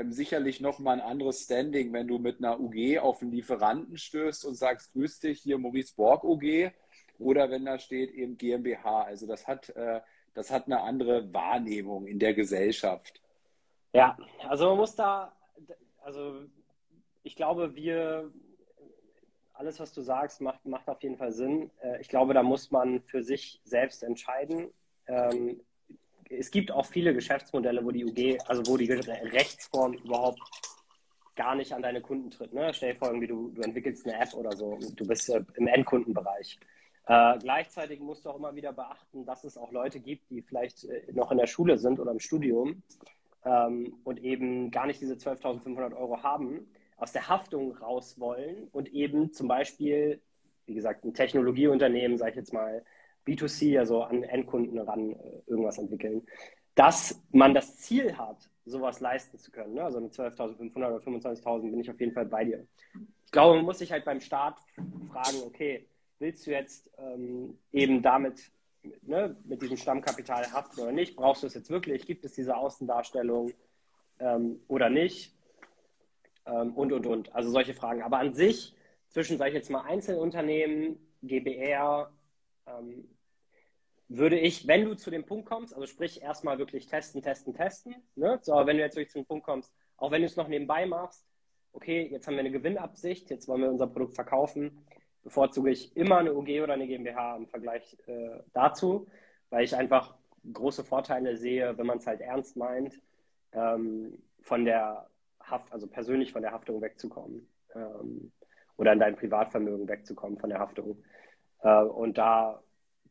ähm, 0.00 0.12
sicherlich 0.12 0.60
nochmal 0.60 1.00
ein 1.00 1.06
anderes 1.06 1.42
Standing, 1.42 1.92
wenn 1.92 2.08
du 2.08 2.18
mit 2.18 2.38
einer 2.38 2.58
UG 2.58 2.98
auf 2.98 3.22
einen 3.22 3.32
Lieferanten 3.32 3.96
stößt 3.96 4.44
und 4.44 4.54
sagst, 4.54 4.92
grüß 4.92 5.20
dich, 5.20 5.40
hier 5.40 5.58
Maurice 5.58 5.94
Borg 5.94 6.24
UG, 6.24 6.70
oder 7.18 7.50
wenn 7.50 7.66
da 7.66 7.78
steht 7.78 8.10
eben 8.12 8.38
GmbH. 8.38 9.02
Also 9.02 9.26
das 9.26 9.46
hat, 9.46 9.68
äh, 9.70 10.00
das 10.34 10.50
hat 10.50 10.66
eine 10.66 10.80
andere 10.80 11.32
Wahrnehmung 11.32 12.06
in 12.06 12.18
der 12.18 12.34
Gesellschaft. 12.34 13.20
Ja, 13.92 14.16
also 14.48 14.70
man 14.70 14.78
muss 14.78 14.94
da, 14.94 15.36
also 16.02 16.44
ich 17.22 17.36
glaube, 17.36 17.74
wir, 17.74 18.32
alles, 19.52 19.80
was 19.80 19.92
du 19.92 20.00
sagst, 20.00 20.40
macht, 20.40 20.64
macht 20.64 20.88
auf 20.88 21.02
jeden 21.02 21.18
Fall 21.18 21.32
Sinn. 21.32 21.70
Äh, 21.82 22.00
ich 22.00 22.08
glaube, 22.08 22.32
da 22.32 22.42
muss 22.42 22.70
man 22.70 23.02
für 23.02 23.22
sich 23.22 23.60
selbst 23.64 24.02
entscheiden. 24.02 24.72
Ähm, 25.06 25.60
es 26.30 26.50
gibt 26.50 26.70
auch 26.70 26.86
viele 26.86 27.12
Geschäftsmodelle, 27.12 27.84
wo 27.84 27.90
die 27.90 28.04
UG, 28.04 28.38
also 28.46 28.62
wo 28.66 28.76
die 28.76 28.90
Rechtsform 28.90 29.94
überhaupt 29.94 30.40
gar 31.36 31.54
nicht 31.54 31.72
an 31.72 31.82
deine 31.82 32.00
Kunden 32.00 32.30
tritt. 32.30 32.52
Ne? 32.52 32.72
Stell 32.72 32.92
dir 32.92 32.98
vor, 32.98 33.08
irgendwie 33.08 33.26
du, 33.26 33.50
du 33.50 33.62
entwickelst 33.62 34.06
eine 34.06 34.20
App 34.20 34.34
oder 34.34 34.52
so, 34.52 34.78
du 34.94 35.06
bist 35.06 35.28
äh, 35.30 35.42
im 35.56 35.66
Endkundenbereich. 35.66 36.58
Äh, 37.06 37.38
gleichzeitig 37.38 38.00
musst 38.00 38.24
du 38.24 38.30
auch 38.30 38.36
immer 38.36 38.54
wieder 38.54 38.72
beachten, 38.72 39.24
dass 39.24 39.44
es 39.44 39.56
auch 39.56 39.72
Leute 39.72 40.00
gibt, 40.00 40.30
die 40.30 40.42
vielleicht 40.42 40.84
äh, 40.84 41.12
noch 41.12 41.32
in 41.32 41.38
der 41.38 41.46
Schule 41.46 41.78
sind 41.78 41.98
oder 41.98 42.12
im 42.12 42.20
Studium 42.20 42.82
ähm, 43.44 43.96
und 44.04 44.22
eben 44.22 44.70
gar 44.70 44.86
nicht 44.86 45.00
diese 45.00 45.14
12.500 45.14 45.96
Euro 45.96 46.22
haben, 46.22 46.70
aus 46.96 47.12
der 47.12 47.28
Haftung 47.28 47.74
raus 47.78 48.20
wollen 48.20 48.68
und 48.72 48.92
eben 48.92 49.32
zum 49.32 49.48
Beispiel, 49.48 50.20
wie 50.66 50.74
gesagt, 50.74 51.04
ein 51.04 51.14
Technologieunternehmen, 51.14 52.18
sage 52.18 52.32
ich 52.32 52.36
jetzt 52.36 52.52
mal, 52.52 52.84
B2C, 53.26 53.78
also 53.78 54.02
an 54.02 54.22
Endkunden 54.22 54.78
ran 54.78 55.12
äh, 55.12 55.42
irgendwas 55.46 55.78
entwickeln, 55.78 56.26
dass 56.74 57.22
man 57.32 57.54
das 57.54 57.76
Ziel 57.76 58.16
hat, 58.16 58.48
sowas 58.64 59.00
leisten 59.00 59.38
zu 59.38 59.50
können. 59.50 59.74
Ne? 59.74 59.84
Also 59.84 60.00
mit 60.00 60.12
12.500 60.12 60.76
oder 60.76 60.96
25.000 60.96 61.70
bin 61.70 61.80
ich 61.80 61.90
auf 61.90 62.00
jeden 62.00 62.12
Fall 62.12 62.26
bei 62.26 62.44
dir. 62.44 62.66
ich 63.24 63.32
glaube, 63.32 63.56
man 63.56 63.64
muss 63.64 63.78
sich 63.78 63.92
halt 63.92 64.04
beim 64.04 64.20
Start 64.20 64.58
fragen, 65.10 65.38
okay, 65.44 65.86
willst 66.18 66.46
du 66.46 66.52
jetzt 66.52 66.90
ähm, 66.98 67.58
eben 67.72 68.02
damit 68.02 68.50
ne, 69.02 69.36
mit 69.44 69.62
diesem 69.62 69.76
Stammkapital 69.76 70.52
haften 70.52 70.80
oder 70.80 70.92
nicht? 70.92 71.16
Brauchst 71.16 71.42
du 71.42 71.46
es 71.46 71.54
jetzt 71.54 71.70
wirklich? 71.70 72.06
Gibt 72.06 72.24
es 72.24 72.32
diese 72.32 72.56
Außendarstellung 72.56 73.52
ähm, 74.18 74.60
oder 74.68 74.90
nicht? 74.90 75.34
Ähm, 76.46 76.74
und, 76.74 76.92
und, 76.92 77.06
und. 77.06 77.34
Also 77.34 77.50
solche 77.50 77.74
Fragen. 77.74 78.02
Aber 78.02 78.18
an 78.18 78.32
sich, 78.32 78.74
zwischen, 79.08 79.38
sage 79.38 79.50
ich 79.50 79.56
jetzt 79.56 79.70
mal, 79.70 79.82
Einzelunternehmen, 79.82 80.98
GBR, 81.22 82.10
ähm, 82.66 83.08
würde 84.08 84.38
ich, 84.38 84.66
wenn 84.66 84.84
du 84.84 84.94
zu 84.94 85.10
dem 85.10 85.24
Punkt 85.24 85.48
kommst, 85.48 85.72
also 85.72 85.86
sprich 85.86 86.20
erstmal 86.20 86.58
wirklich 86.58 86.86
testen, 86.86 87.22
testen, 87.22 87.54
testen, 87.54 87.94
ne? 88.16 88.38
so, 88.42 88.54
wenn 88.66 88.76
du 88.76 88.82
jetzt 88.82 88.96
wirklich 88.96 89.12
zu 89.12 89.18
dem 89.18 89.26
Punkt 89.26 89.46
kommst, 89.46 89.72
auch 89.96 90.10
wenn 90.10 90.22
du 90.22 90.26
es 90.26 90.36
noch 90.36 90.48
nebenbei 90.48 90.84
machst, 90.86 91.24
okay, 91.72 92.08
jetzt 92.10 92.26
haben 92.26 92.34
wir 92.34 92.40
eine 92.40 92.50
Gewinnabsicht, 92.50 93.30
jetzt 93.30 93.46
wollen 93.46 93.62
wir 93.62 93.70
unser 93.70 93.86
Produkt 93.86 94.14
verkaufen, 94.14 94.84
bevorzuge 95.22 95.70
ich 95.70 95.96
immer 95.96 96.18
eine 96.18 96.34
UG 96.34 96.62
oder 96.62 96.74
eine 96.74 96.86
GmbH 96.86 97.36
im 97.36 97.46
Vergleich 97.46 97.96
äh, 98.06 98.40
dazu, 98.52 99.06
weil 99.50 99.64
ich 99.64 99.76
einfach 99.76 100.14
große 100.52 100.84
Vorteile 100.84 101.36
sehe, 101.36 101.76
wenn 101.76 101.86
man 101.86 101.98
es 101.98 102.06
halt 102.06 102.20
ernst 102.20 102.56
meint, 102.56 103.00
ähm, 103.52 104.18
von 104.40 104.64
der 104.64 105.08
Haft, 105.40 105.72
also 105.72 105.86
persönlich 105.86 106.32
von 106.32 106.42
der 106.42 106.52
Haftung 106.52 106.80
wegzukommen 106.80 107.48
ähm, 107.74 108.32
oder 108.76 108.92
in 108.92 108.98
dein 108.98 109.16
Privatvermögen 109.16 109.88
wegzukommen 109.88 110.38
von 110.38 110.50
der 110.50 110.58
Haftung. 110.58 111.02
Äh, 111.62 111.82
und 111.82 112.18
da 112.18 112.62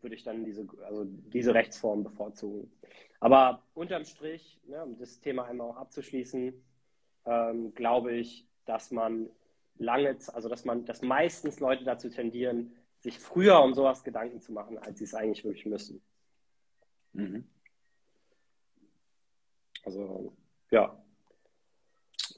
würde 0.01 0.15
ich 0.15 0.23
dann 0.23 0.45
diese, 0.45 0.67
also 0.85 1.05
diese 1.05 1.53
Rechtsform 1.53 2.03
bevorzugen. 2.03 2.71
Aber 3.19 3.63
unterm 3.73 4.05
Strich, 4.05 4.61
ne, 4.65 4.83
um 4.83 4.97
das 4.97 5.19
Thema 5.19 5.45
einmal 5.45 5.69
auch 5.69 5.77
abzuschließen, 5.77 6.53
ähm, 7.25 7.73
glaube 7.73 8.13
ich, 8.13 8.47
dass 8.65 8.91
man 8.91 9.29
lange, 9.77 10.17
also 10.33 10.47
dass 10.49 10.65
man, 10.65 10.85
dass 10.85 11.01
meistens 11.01 11.59
Leute 11.59 11.83
dazu 11.83 12.09
tendieren, 12.09 12.75
sich 12.99 13.19
früher 13.19 13.61
um 13.61 13.73
sowas 13.73 14.03
Gedanken 14.03 14.39
zu 14.41 14.51
machen, 14.51 14.77
als 14.77 14.99
sie 14.99 15.05
es 15.05 15.13
eigentlich 15.13 15.43
wirklich 15.43 15.65
müssen. 15.65 16.01
Mhm. 17.13 17.47
Also, 19.83 20.33
ja. 20.71 21.01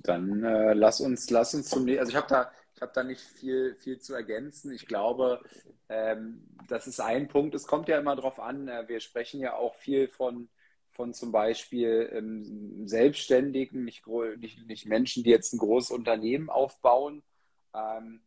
Dann 0.03 0.43
äh, 0.43 0.73
lass 0.73 1.01
uns, 1.01 1.29
lass 1.29 1.53
uns 1.53 1.69
zum 1.69 1.87
also 1.87 2.09
ich 2.09 2.15
habe 2.15 2.27
da, 2.27 2.51
ich 2.81 2.83
habe 2.83 2.93
da 2.95 3.03
nicht 3.03 3.21
viel, 3.21 3.75
viel 3.75 3.99
zu 3.99 4.15
ergänzen. 4.15 4.71
Ich 4.73 4.87
glaube, 4.87 5.39
ähm, 5.87 6.47
das 6.67 6.87
ist 6.87 6.99
ein 6.99 7.27
Punkt. 7.27 7.53
Es 7.53 7.67
kommt 7.67 7.87
ja 7.87 7.99
immer 7.99 8.15
darauf 8.15 8.39
an. 8.39 8.67
Äh, 8.67 8.87
wir 8.87 8.99
sprechen 9.01 9.39
ja 9.39 9.53
auch 9.53 9.75
viel 9.75 10.07
von 10.07 10.49
von 10.89 11.13
zum 11.13 11.31
Beispiel 11.31 12.09
ähm, 12.11 12.87
Selbstständigen, 12.87 13.85
nicht, 13.85 14.05
nicht, 14.07 14.65
nicht 14.65 14.85
Menschen, 14.87 15.23
die 15.23 15.29
jetzt 15.29 15.53
ein 15.53 15.59
großes 15.59 15.91
Unternehmen 15.91 16.49
aufbauen, 16.49 17.23
ähm, 17.75 18.23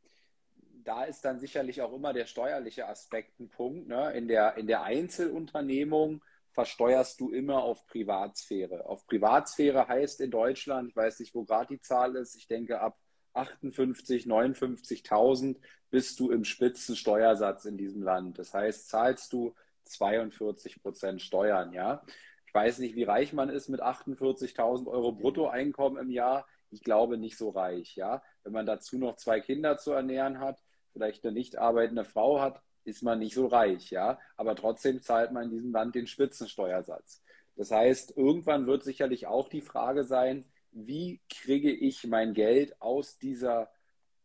da 0.85 1.03
ist 1.03 1.25
dann 1.25 1.41
sicherlich 1.41 1.83
auch 1.83 1.93
immer 1.93 2.13
der 2.13 2.27
steuerliche 2.27 2.87
Aspekt 2.87 3.41
ein 3.41 3.49
Punkt. 3.49 3.89
Ne? 3.89 4.13
In, 4.13 4.29
der, 4.29 4.57
in 4.57 4.69
der 4.69 4.85
Einzelunternehmung 4.85 6.23
versteuerst 6.53 7.21
du 7.21 7.33
immer 7.33 7.65
auf 7.65 7.87
Privatsphäre. 7.87 8.87
Auf 8.87 9.05
Privatsphäre 9.07 9.89
heißt 9.89 10.21
in 10.21 10.31
Deutschland, 10.31 10.91
ich 10.91 10.97
weiß 10.97 11.19
nicht, 11.19 11.35
wo 11.35 11.45
gerade 11.45 11.75
die 11.75 11.81
Zahl 11.81 12.15
ist, 12.17 12.37
ich 12.37 12.47
denke 12.47 12.81
ab 12.81 12.97
58, 13.35 14.27
59.000 14.27 15.57
bist 15.91 16.19
du 16.21 16.31
im 16.31 16.45
Spitzensteuersatz 16.45 17.65
in 17.65 17.77
diesem 17.77 18.03
Land. 18.03 18.39
Das 18.39 18.55
heißt, 18.55 18.89
zahlst 18.89 19.33
du 19.33 19.55
42 19.85 20.83
Prozent 20.83 21.21
Steuern, 21.21 21.73
ja. 21.73 22.03
Ich 22.47 22.55
weiß 22.55 22.79
nicht, 22.79 22.95
wie 22.95 23.03
reich 23.03 23.33
man 23.33 23.49
ist 23.49 23.69
mit 23.69 23.83
48.000 23.83 24.87
Euro 24.87 25.13
Bruttoeinkommen 25.13 26.01
im 26.01 26.11
Jahr 26.11 26.47
ich 26.75 26.83
glaube, 26.83 27.17
nicht 27.17 27.39
so 27.39 27.51
reich. 27.51 27.97
Ja? 27.97 28.23
Wenn 28.43 28.53
man 28.53 28.67
dazu 28.67 28.99
noch 28.99 29.17
zwei 29.17 29.41
Kinder 29.41 29.79
zu 29.79 29.93
ernähren 29.93 30.41
hat, 30.41 30.61
vielleicht 30.93 31.25
eine 31.25 31.33
nicht 31.33 31.57
arbeitende 31.57 32.05
Frau 32.05 32.41
hat, 32.41 32.61
ist 32.85 33.03
man 33.03 33.21
nicht 33.21 33.35
so 33.35 33.47
reich. 33.47 33.91
Ja? 33.91 34.19
Aber 34.37 34.55
trotzdem 34.57 35.01
zahlt 35.01 35.33
man 35.33 35.45
in 35.45 35.51
diesem 35.51 35.73
Land 35.73 35.95
den 35.95 36.07
Spitzensteuersatz. 36.07 37.23
Das 37.57 37.71
heißt, 37.71 38.17
irgendwann 38.17 38.67
wird 38.67 38.83
sicherlich 38.83 39.27
auch 39.27 39.49
die 39.49 39.63
Frage 39.63 40.05
sein, 40.05 40.45
wie 40.75 41.21
kriege 41.31 41.71
ich 41.71 42.07
mein 42.07 42.35
Geld 42.35 42.81
aus 42.83 43.19
dieser 43.19 43.71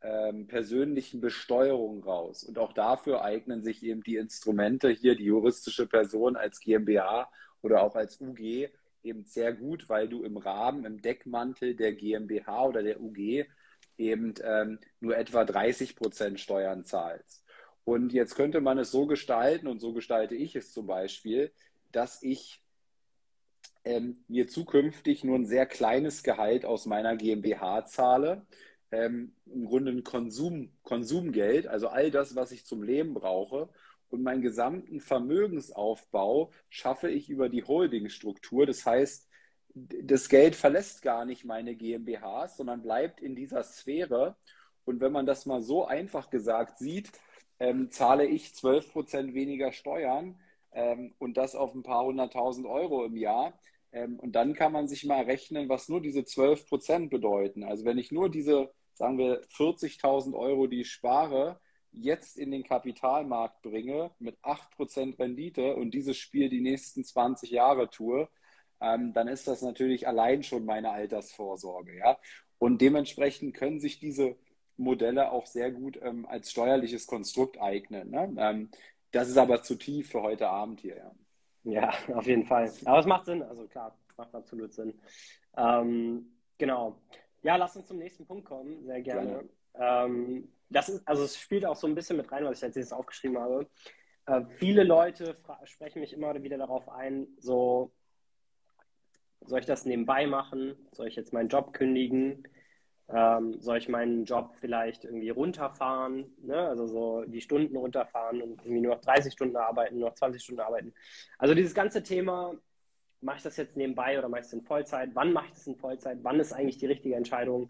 ähm, 0.01 0.47
persönlichen 0.47 1.21
Besteuerung 1.21 2.03
raus? 2.03 2.43
Und 2.43 2.57
auch 2.57 2.73
dafür 2.73 3.23
eignen 3.23 3.63
sich 3.63 3.83
eben 3.83 4.03
die 4.03 4.17
Instrumente 4.17 4.89
hier, 4.89 5.15
die 5.15 5.25
juristische 5.25 5.87
Person 5.87 6.35
als 6.35 6.59
GmbH 6.59 7.31
oder 7.61 7.83
auch 7.83 7.95
als 7.95 8.19
UG, 8.19 8.69
eben 9.03 9.23
sehr 9.25 9.53
gut, 9.53 9.87
weil 9.87 10.09
du 10.09 10.23
im 10.23 10.37
Rahmen, 10.37 10.85
im 10.85 11.01
Deckmantel 11.01 11.75
der 11.75 11.93
GmbH 11.93 12.65
oder 12.65 12.83
der 12.83 12.99
UG 12.99 13.45
eben 13.97 14.33
ähm, 14.43 14.79
nur 14.99 15.17
etwa 15.17 15.45
30 15.45 15.95
Prozent 15.95 16.39
Steuern 16.39 16.83
zahlst. 16.83 17.45
Und 17.83 18.13
jetzt 18.13 18.35
könnte 18.35 18.61
man 18.61 18.77
es 18.77 18.91
so 18.91 19.05
gestalten, 19.07 19.67
und 19.67 19.79
so 19.79 19.93
gestalte 19.93 20.35
ich 20.35 20.55
es 20.55 20.73
zum 20.73 20.87
Beispiel, 20.87 21.51
dass 21.91 22.21
ich 22.21 22.61
ähm, 23.83 24.17
mir 24.27 24.47
zukünftig 24.47 25.23
nur 25.23 25.37
ein 25.37 25.45
sehr 25.45 25.65
kleines 25.65 26.23
Gehalt 26.23 26.65
aus 26.65 26.85
meiner 26.85 27.15
GmbH 27.15 27.85
zahle. 27.85 28.45
Ähm, 28.91 29.33
Im 29.45 29.65
Grunde 29.65 29.91
ein 29.91 30.03
Konsum, 30.03 30.71
Konsumgeld, 30.83 31.67
also 31.67 31.87
all 31.87 32.11
das, 32.11 32.35
was 32.35 32.51
ich 32.51 32.65
zum 32.65 32.83
Leben 32.83 33.13
brauche 33.13 33.69
und 34.09 34.23
meinen 34.23 34.41
gesamten 34.41 34.99
Vermögensaufbau 34.99 36.51
schaffe 36.69 37.09
ich 37.09 37.29
über 37.29 37.49
die 37.49 37.63
Holdingstruktur. 37.63 38.65
Das 38.65 38.85
heißt, 38.85 39.27
das 39.75 40.29
Geld 40.29 40.55
verlässt 40.55 41.01
gar 41.01 41.25
nicht 41.25 41.45
meine 41.45 41.75
GmbHs, 41.75 42.57
sondern 42.57 42.81
bleibt 42.81 43.21
in 43.21 43.35
dieser 43.35 43.63
Sphäre. 43.63 44.35
Und 44.85 44.99
wenn 44.99 45.11
man 45.11 45.25
das 45.25 45.45
mal 45.45 45.61
so 45.61 45.85
einfach 45.85 46.29
gesagt 46.29 46.79
sieht, 46.79 47.11
ähm, 47.59 47.89
zahle 47.91 48.25
ich 48.25 48.55
12 48.55 48.91
Prozent 48.91 49.33
weniger 49.33 49.71
Steuern 49.71 50.39
ähm, 50.71 51.13
und 51.19 51.37
das 51.37 51.55
auf 51.55 51.73
ein 51.73 51.83
paar 51.83 52.05
hunderttausend 52.05 52.67
Euro 52.67 53.05
im 53.05 53.17
Jahr. 53.17 53.59
Ähm, 53.91 54.19
und 54.19 54.33
dann 54.33 54.53
kann 54.53 54.71
man 54.71 54.87
sich 54.87 55.05
mal 55.05 55.23
rechnen, 55.23 55.69
was 55.69 55.89
nur 55.89 56.01
diese 56.01 56.23
12 56.23 56.67
Prozent 56.67 57.09
bedeuten. 57.09 57.63
Also 57.63 57.85
wenn 57.85 57.97
ich 57.97 58.11
nur 58.11 58.29
diese, 58.29 58.71
sagen 58.93 59.17
wir, 59.17 59.41
40.000 59.49 60.35
Euro, 60.35 60.67
die 60.67 60.81
ich 60.81 60.91
spare, 60.91 61.59
jetzt 61.91 62.37
in 62.37 62.51
den 62.51 62.63
Kapitalmarkt 62.63 63.61
bringe 63.61 64.11
mit 64.19 64.37
8% 64.43 65.17
Rendite 65.17 65.75
und 65.75 65.91
dieses 65.91 66.17
Spiel 66.17 66.49
die 66.49 66.61
nächsten 66.61 67.03
20 67.03 67.49
Jahre 67.49 67.89
tue, 67.89 68.29
ähm, 68.81 69.13
dann 69.13 69.27
ist 69.27 69.47
das 69.47 69.61
natürlich 69.61 70.07
allein 70.07 70.43
schon 70.43 70.65
meine 70.65 70.91
Altersvorsorge. 70.91 71.97
Ja? 71.97 72.17
Und 72.57 72.81
dementsprechend 72.81 73.55
können 73.55 73.79
sich 73.79 73.99
diese 73.99 74.35
Modelle 74.77 75.31
auch 75.31 75.45
sehr 75.45 75.71
gut 75.71 75.99
ähm, 76.01 76.25
als 76.25 76.51
steuerliches 76.51 77.07
Konstrukt 77.07 77.59
eignen. 77.59 78.11
Ne? 78.11 78.33
Ähm, 78.37 78.69
das 79.11 79.29
ist 79.29 79.37
aber 79.37 79.61
zu 79.61 79.75
tief 79.75 80.09
für 80.09 80.21
heute 80.21 80.47
Abend 80.47 80.81
hier. 80.81 80.97
Ja. 80.97 81.11
ja, 81.63 81.93
auf 82.15 82.25
jeden 82.25 82.45
Fall. 82.45 82.71
Aber 82.85 82.99
es 82.99 83.05
macht 83.05 83.25
Sinn. 83.25 83.41
Also 83.43 83.67
klar, 83.67 83.97
macht 84.17 84.33
absolut 84.33 84.73
Sinn. 84.73 84.99
Ähm, 85.57 86.31
genau. 86.57 87.01
Ja, 87.41 87.55
lass 87.55 87.75
uns 87.75 87.87
zum 87.87 87.97
nächsten 87.97 88.25
Punkt 88.25 88.45
kommen. 88.45 88.83
Sehr 88.85 89.01
gerne. 89.01 89.29
gerne. 89.29 89.49
Ähm, 89.75 90.51
das 90.69 90.89
ist, 90.89 91.07
also 91.07 91.23
es 91.23 91.37
spielt 91.37 91.65
auch 91.65 91.75
so 91.75 91.87
ein 91.87 91.95
bisschen 91.95 92.17
mit 92.17 92.31
rein, 92.31 92.45
was 92.45 92.57
ich 92.57 92.63
als 92.63 92.75
nächstes 92.75 92.97
aufgeschrieben 92.97 93.39
habe. 93.39 93.67
Äh, 94.25 94.45
viele 94.45 94.83
Leute 94.83 95.37
sprechen 95.63 96.01
mich 96.01 96.13
immer 96.13 96.41
wieder 96.43 96.57
darauf 96.57 96.89
ein, 96.89 97.27
so, 97.39 97.91
soll 99.41 99.59
ich 99.59 99.65
das 99.65 99.85
nebenbei 99.85 100.27
machen? 100.27 100.75
Soll 100.91 101.07
ich 101.07 101.15
jetzt 101.15 101.33
meinen 101.33 101.49
Job 101.49 101.73
kündigen? 101.73 102.43
Ähm, 103.11 103.59
soll 103.59 103.77
ich 103.77 103.89
meinen 103.89 104.25
Job 104.25 104.53
vielleicht 104.59 105.03
irgendwie 105.03 105.29
runterfahren? 105.29 106.25
Ne? 106.43 106.57
Also 106.57 106.85
so 106.87 107.23
die 107.25 107.41
Stunden 107.41 107.75
runterfahren 107.75 108.41
und 108.41 108.61
irgendwie 108.61 108.81
nur 108.81 108.95
noch 108.95 109.01
30 109.01 109.33
Stunden 109.33 109.55
arbeiten, 109.57 109.97
nur 109.97 110.09
noch 110.09 110.15
20 110.15 110.41
Stunden 110.43 110.61
arbeiten. 110.61 110.93
Also 111.37 111.55
dieses 111.55 111.73
ganze 111.73 112.03
Thema, 112.03 112.53
mache 113.21 113.37
ich 113.37 113.43
das 113.43 113.57
jetzt 113.57 113.75
nebenbei 113.75 114.17
oder 114.17 114.29
mache 114.29 114.41
ich 114.41 114.47
es 114.47 114.53
in 114.53 114.61
Vollzeit? 114.61 115.09
Wann 115.13 115.33
mache 115.33 115.47
ich 115.47 115.53
das 115.53 115.67
in 115.67 115.75
Vollzeit? 115.75 116.19
Wann 116.21 116.39
ist 116.39 116.53
eigentlich 116.53 116.77
die 116.77 116.85
richtige 116.85 117.15
Entscheidung? 117.15 117.69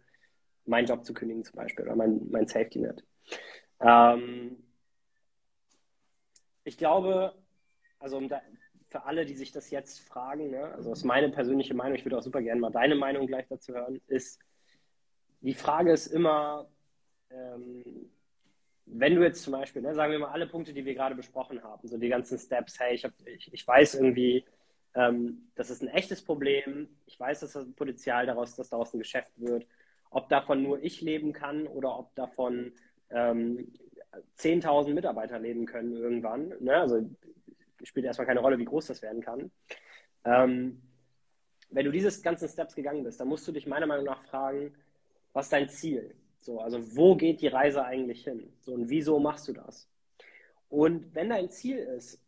meinen 0.69 0.87
Job 0.87 1.03
zu 1.03 1.13
kündigen 1.13 1.43
zum 1.43 1.55
Beispiel 1.55 1.85
oder 1.85 1.95
mein, 1.95 2.21
mein 2.29 2.47
Safety 2.47 2.79
Net. 2.79 3.03
Ähm, 3.81 4.63
ich 6.63 6.77
glaube, 6.77 7.33
also 7.99 8.19
da, 8.27 8.41
für 8.87 9.03
alle, 9.03 9.25
die 9.25 9.35
sich 9.35 9.51
das 9.51 9.71
jetzt 9.71 9.99
fragen, 9.99 10.51
ne, 10.51 10.71
also 10.73 10.91
ist 10.91 11.03
meine 11.03 11.29
persönliche 11.29 11.73
Meinung, 11.73 11.95
ich 11.95 12.05
würde 12.05 12.17
auch 12.17 12.23
super 12.23 12.41
gerne 12.41 12.61
mal 12.61 12.71
deine 12.71 12.95
Meinung 12.95 13.27
gleich 13.27 13.47
dazu 13.47 13.73
hören, 13.73 13.99
ist, 14.07 14.39
die 15.41 15.53
Frage 15.53 15.91
ist 15.91 16.07
immer, 16.07 16.67
ähm, 17.29 17.83
wenn 18.85 19.15
du 19.15 19.23
jetzt 19.23 19.43
zum 19.43 19.53
Beispiel, 19.53 19.81
ne, 19.81 19.93
sagen 19.93 20.11
wir 20.11 20.19
mal 20.19 20.31
alle 20.31 20.47
Punkte, 20.47 20.73
die 20.73 20.85
wir 20.85 20.95
gerade 20.95 21.15
besprochen 21.15 21.63
haben, 21.63 21.87
so 21.87 21.97
die 21.97 22.09
ganzen 22.09 22.37
Steps, 22.37 22.79
hey, 22.79 22.95
ich, 22.95 23.05
hab, 23.05 23.13
ich, 23.25 23.53
ich 23.53 23.67
weiß 23.67 23.95
irgendwie, 23.95 24.45
ähm, 24.95 25.49
das 25.55 25.69
ist 25.69 25.81
ein 25.81 25.89
echtes 25.89 26.23
Problem, 26.23 26.89
ich 27.05 27.19
weiß, 27.19 27.41
dass 27.41 27.53
das 27.53 27.71
Potenzial 27.73 28.25
daraus, 28.25 28.55
dass 28.55 28.69
daraus 28.69 28.93
ein 28.93 28.99
Geschäft 28.99 29.31
wird 29.37 29.65
ob 30.09 30.29
davon 30.29 30.63
nur 30.63 30.83
ich 30.83 31.01
leben 31.01 31.33
kann 31.33 31.67
oder 31.67 31.97
ob 31.97 32.15
davon 32.15 32.73
ähm, 33.09 33.71
10.000 34.37 34.93
Mitarbeiter 34.93 35.39
leben 35.39 35.65
können 35.65 35.95
irgendwann. 35.95 36.53
Ne? 36.59 36.75
Also 36.75 37.09
spielt 37.83 38.05
erstmal 38.05 38.27
keine 38.27 38.39
Rolle, 38.39 38.57
wie 38.57 38.65
groß 38.65 38.87
das 38.87 39.01
werden 39.01 39.21
kann. 39.21 39.51
Ähm, 40.25 40.81
wenn 41.69 41.85
du 41.85 41.91
diese 41.91 42.21
ganzen 42.21 42.49
Steps 42.49 42.75
gegangen 42.75 43.03
bist, 43.03 43.19
dann 43.19 43.27
musst 43.27 43.47
du 43.47 43.51
dich 43.51 43.67
meiner 43.67 43.85
Meinung 43.85 44.05
nach 44.05 44.23
fragen, 44.23 44.73
was 45.33 45.47
ist 45.47 45.53
dein 45.53 45.69
Ziel? 45.69 46.15
So, 46.37 46.59
also 46.59 46.95
wo 46.95 47.15
geht 47.15 47.41
die 47.41 47.47
Reise 47.47 47.83
eigentlich 47.83 48.23
hin? 48.23 48.51
So, 48.61 48.73
und 48.73 48.89
wieso 48.89 49.19
machst 49.19 49.47
du 49.47 49.53
das? 49.53 49.89
Und 50.69 51.13
wenn 51.13 51.29
dein 51.29 51.49
Ziel 51.49 51.77
ist, 51.77 52.21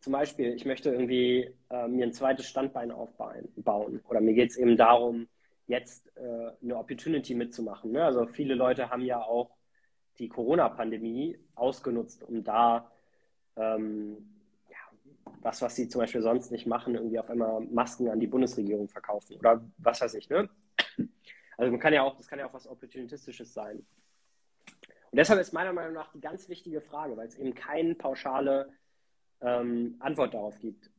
zum 0.00 0.12
Beispiel, 0.12 0.54
ich 0.54 0.66
möchte 0.66 0.90
irgendwie 0.90 1.50
äh, 1.70 1.88
mir 1.88 2.06
ein 2.06 2.12
zweites 2.12 2.46
Standbein 2.46 2.90
aufbauen 2.90 3.48
oder 4.06 4.20
mir 4.20 4.34
geht 4.34 4.50
es 4.50 4.58
eben 4.58 4.76
darum, 4.76 5.28
jetzt 5.66 6.06
äh, 6.16 6.50
eine 6.62 6.76
Opportunity 6.76 7.34
mitzumachen. 7.34 7.92
Ne? 7.92 8.04
Also 8.04 8.26
viele 8.26 8.54
Leute 8.54 8.90
haben 8.90 9.02
ja 9.02 9.22
auch 9.22 9.56
die 10.18 10.28
Corona-Pandemie 10.28 11.38
ausgenutzt, 11.54 12.22
um 12.22 12.44
da 12.44 12.90
ähm, 13.56 14.28
ja, 14.68 14.76
was, 15.40 15.62
was 15.62 15.74
sie 15.74 15.88
zum 15.88 16.02
Beispiel 16.02 16.22
sonst 16.22 16.50
nicht 16.52 16.66
machen, 16.66 16.94
irgendwie 16.94 17.18
auf 17.18 17.30
einmal 17.30 17.62
Masken 17.62 18.08
an 18.08 18.20
die 18.20 18.26
Bundesregierung 18.26 18.88
verkaufen 18.88 19.36
oder 19.36 19.64
was 19.78 20.02
weiß 20.02 20.14
ich. 20.14 20.28
Ne? 20.28 20.48
Also 21.56 21.70
man 21.70 21.80
kann 21.80 21.92
ja 21.92 22.02
auch, 22.02 22.16
das 22.16 22.26
kann 22.26 22.38
ja 22.38 22.46
auch 22.46 22.54
was 22.54 22.66
Opportunistisches 22.66 23.52
sein. 23.52 23.86
Und 25.10 25.18
deshalb 25.18 25.40
ist 25.40 25.52
meiner 25.52 25.72
Meinung 25.72 25.92
nach 25.92 26.10
die 26.12 26.20
ganz 26.20 26.48
wichtige 26.48 26.80
Frage, 26.80 27.16
weil 27.16 27.28
es 27.28 27.36
eben 27.36 27.54
keine 27.54 27.94
pauschale 27.94 28.72
ähm, 29.40 29.96
Antwort 30.00 30.34
darauf 30.34 30.58
gibt, 30.58 30.90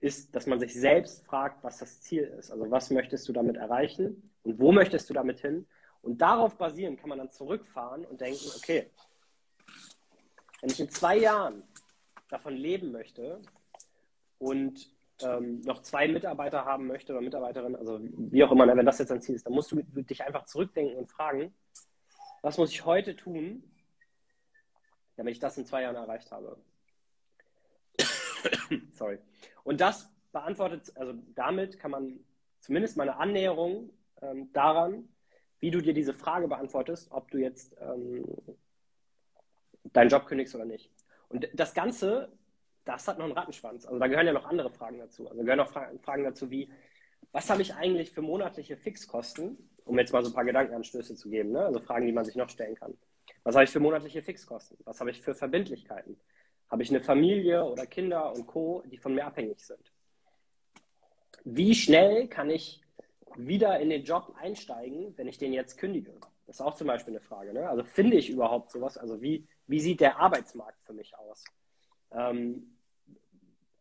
ist, 0.00 0.34
dass 0.34 0.46
man 0.46 0.58
sich 0.58 0.74
selbst 0.74 1.24
fragt, 1.24 1.62
was 1.62 1.78
das 1.78 2.00
Ziel 2.02 2.24
ist. 2.24 2.50
Also 2.50 2.70
was 2.70 2.90
möchtest 2.90 3.28
du 3.28 3.32
damit 3.32 3.56
erreichen 3.56 4.30
und 4.42 4.58
wo 4.58 4.72
möchtest 4.72 5.08
du 5.08 5.14
damit 5.14 5.40
hin? 5.40 5.66
Und 6.02 6.18
darauf 6.18 6.56
basierend 6.58 7.00
kann 7.00 7.08
man 7.08 7.18
dann 7.18 7.30
zurückfahren 7.30 8.04
und 8.04 8.20
denken, 8.20 8.44
okay, 8.56 8.90
wenn 10.60 10.70
ich 10.70 10.80
in 10.80 10.90
zwei 10.90 11.16
Jahren 11.16 11.62
davon 12.28 12.54
leben 12.54 12.92
möchte 12.92 13.40
und 14.38 14.93
ähm, 15.22 15.60
noch 15.60 15.82
zwei 15.82 16.08
Mitarbeiter 16.08 16.64
haben 16.64 16.86
möchte 16.86 17.12
oder 17.12 17.22
Mitarbeiterinnen, 17.22 17.76
also 17.76 18.00
wie 18.02 18.42
auch 18.42 18.52
immer, 18.52 18.66
ne, 18.66 18.76
wenn 18.76 18.86
das 18.86 18.98
jetzt 18.98 19.12
ein 19.12 19.20
Ziel 19.20 19.34
ist, 19.34 19.46
dann 19.46 19.54
musst 19.54 19.72
du 19.72 19.82
dich 19.82 20.24
einfach 20.24 20.44
zurückdenken 20.46 20.96
und 20.96 21.10
fragen, 21.10 21.54
was 22.42 22.58
muss 22.58 22.70
ich 22.70 22.84
heute 22.84 23.16
tun, 23.16 23.62
damit 25.16 25.32
ich 25.32 25.40
das 25.40 25.56
in 25.56 25.66
zwei 25.66 25.82
Jahren 25.82 25.96
erreicht 25.96 26.30
habe? 26.32 26.58
Sorry. 28.92 29.18
Und 29.62 29.80
das 29.80 30.10
beantwortet, 30.32 30.92
also 30.96 31.14
damit 31.34 31.78
kann 31.78 31.92
man 31.92 32.20
zumindest 32.60 32.96
mal 32.96 33.08
eine 33.08 33.18
Annäherung 33.18 33.90
ähm, 34.20 34.52
daran, 34.52 35.08
wie 35.60 35.70
du 35.70 35.80
dir 35.80 35.94
diese 35.94 36.12
Frage 36.12 36.48
beantwortest, 36.48 37.10
ob 37.10 37.30
du 37.30 37.38
jetzt 37.38 37.76
ähm, 37.80 38.24
deinen 39.84 40.10
Job 40.10 40.26
kündigst 40.26 40.54
oder 40.54 40.64
nicht. 40.64 40.90
Und 41.28 41.48
das 41.54 41.72
Ganze, 41.72 42.30
das 42.84 43.08
hat 43.08 43.18
noch 43.18 43.24
einen 43.24 43.34
Rattenschwanz. 43.34 43.86
Also 43.86 43.98
da 43.98 44.06
gehören 44.06 44.26
ja 44.26 44.32
noch 44.32 44.44
andere 44.44 44.70
Fragen 44.70 44.98
dazu. 44.98 45.28
Also 45.28 45.42
gehören 45.42 45.60
auch 45.60 45.70
Fragen 45.70 46.24
dazu 46.24 46.50
wie, 46.50 46.70
was 47.32 47.50
habe 47.50 47.62
ich 47.62 47.74
eigentlich 47.74 48.10
für 48.10 48.22
monatliche 48.22 48.76
Fixkosten, 48.76 49.70
um 49.84 49.98
jetzt 49.98 50.12
mal 50.12 50.22
so 50.22 50.30
ein 50.30 50.34
paar 50.34 50.44
Gedankenanstöße 50.44 51.14
zu 51.14 51.30
geben, 51.30 51.52
ne? 51.52 51.64
also 51.64 51.80
Fragen, 51.80 52.06
die 52.06 52.12
man 52.12 52.24
sich 52.24 52.36
noch 52.36 52.48
stellen 52.48 52.74
kann. 52.74 52.96
Was 53.42 53.54
habe 53.54 53.64
ich 53.64 53.70
für 53.70 53.80
monatliche 53.80 54.22
Fixkosten? 54.22 54.78
Was 54.84 55.00
habe 55.00 55.10
ich 55.10 55.20
für 55.20 55.34
Verbindlichkeiten? 55.34 56.18
Habe 56.70 56.82
ich 56.82 56.90
eine 56.90 57.00
Familie 57.00 57.64
oder 57.64 57.86
Kinder 57.86 58.32
und 58.32 58.46
Co., 58.46 58.82
die 58.86 58.98
von 58.98 59.14
mir 59.14 59.26
abhängig 59.26 59.60
sind? 59.60 59.92
Wie 61.44 61.74
schnell 61.74 62.28
kann 62.28 62.50
ich 62.50 62.82
wieder 63.36 63.80
in 63.80 63.90
den 63.90 64.04
Job 64.04 64.34
einsteigen, 64.40 65.16
wenn 65.16 65.28
ich 65.28 65.38
den 65.38 65.52
jetzt 65.52 65.76
kündige? 65.76 66.12
Das 66.46 66.56
ist 66.56 66.60
auch 66.60 66.74
zum 66.74 66.86
Beispiel 66.86 67.12
eine 67.12 67.20
Frage. 67.20 67.52
Ne? 67.52 67.68
Also 67.68 67.84
finde 67.84 68.16
ich 68.16 68.30
überhaupt 68.30 68.70
sowas? 68.70 68.96
Also 68.96 69.20
wie, 69.20 69.46
wie 69.66 69.80
sieht 69.80 70.00
der 70.00 70.18
Arbeitsmarkt 70.18 70.80
für 70.82 70.92
mich 70.92 71.16
aus? 71.18 71.44
Ähm, 72.12 72.73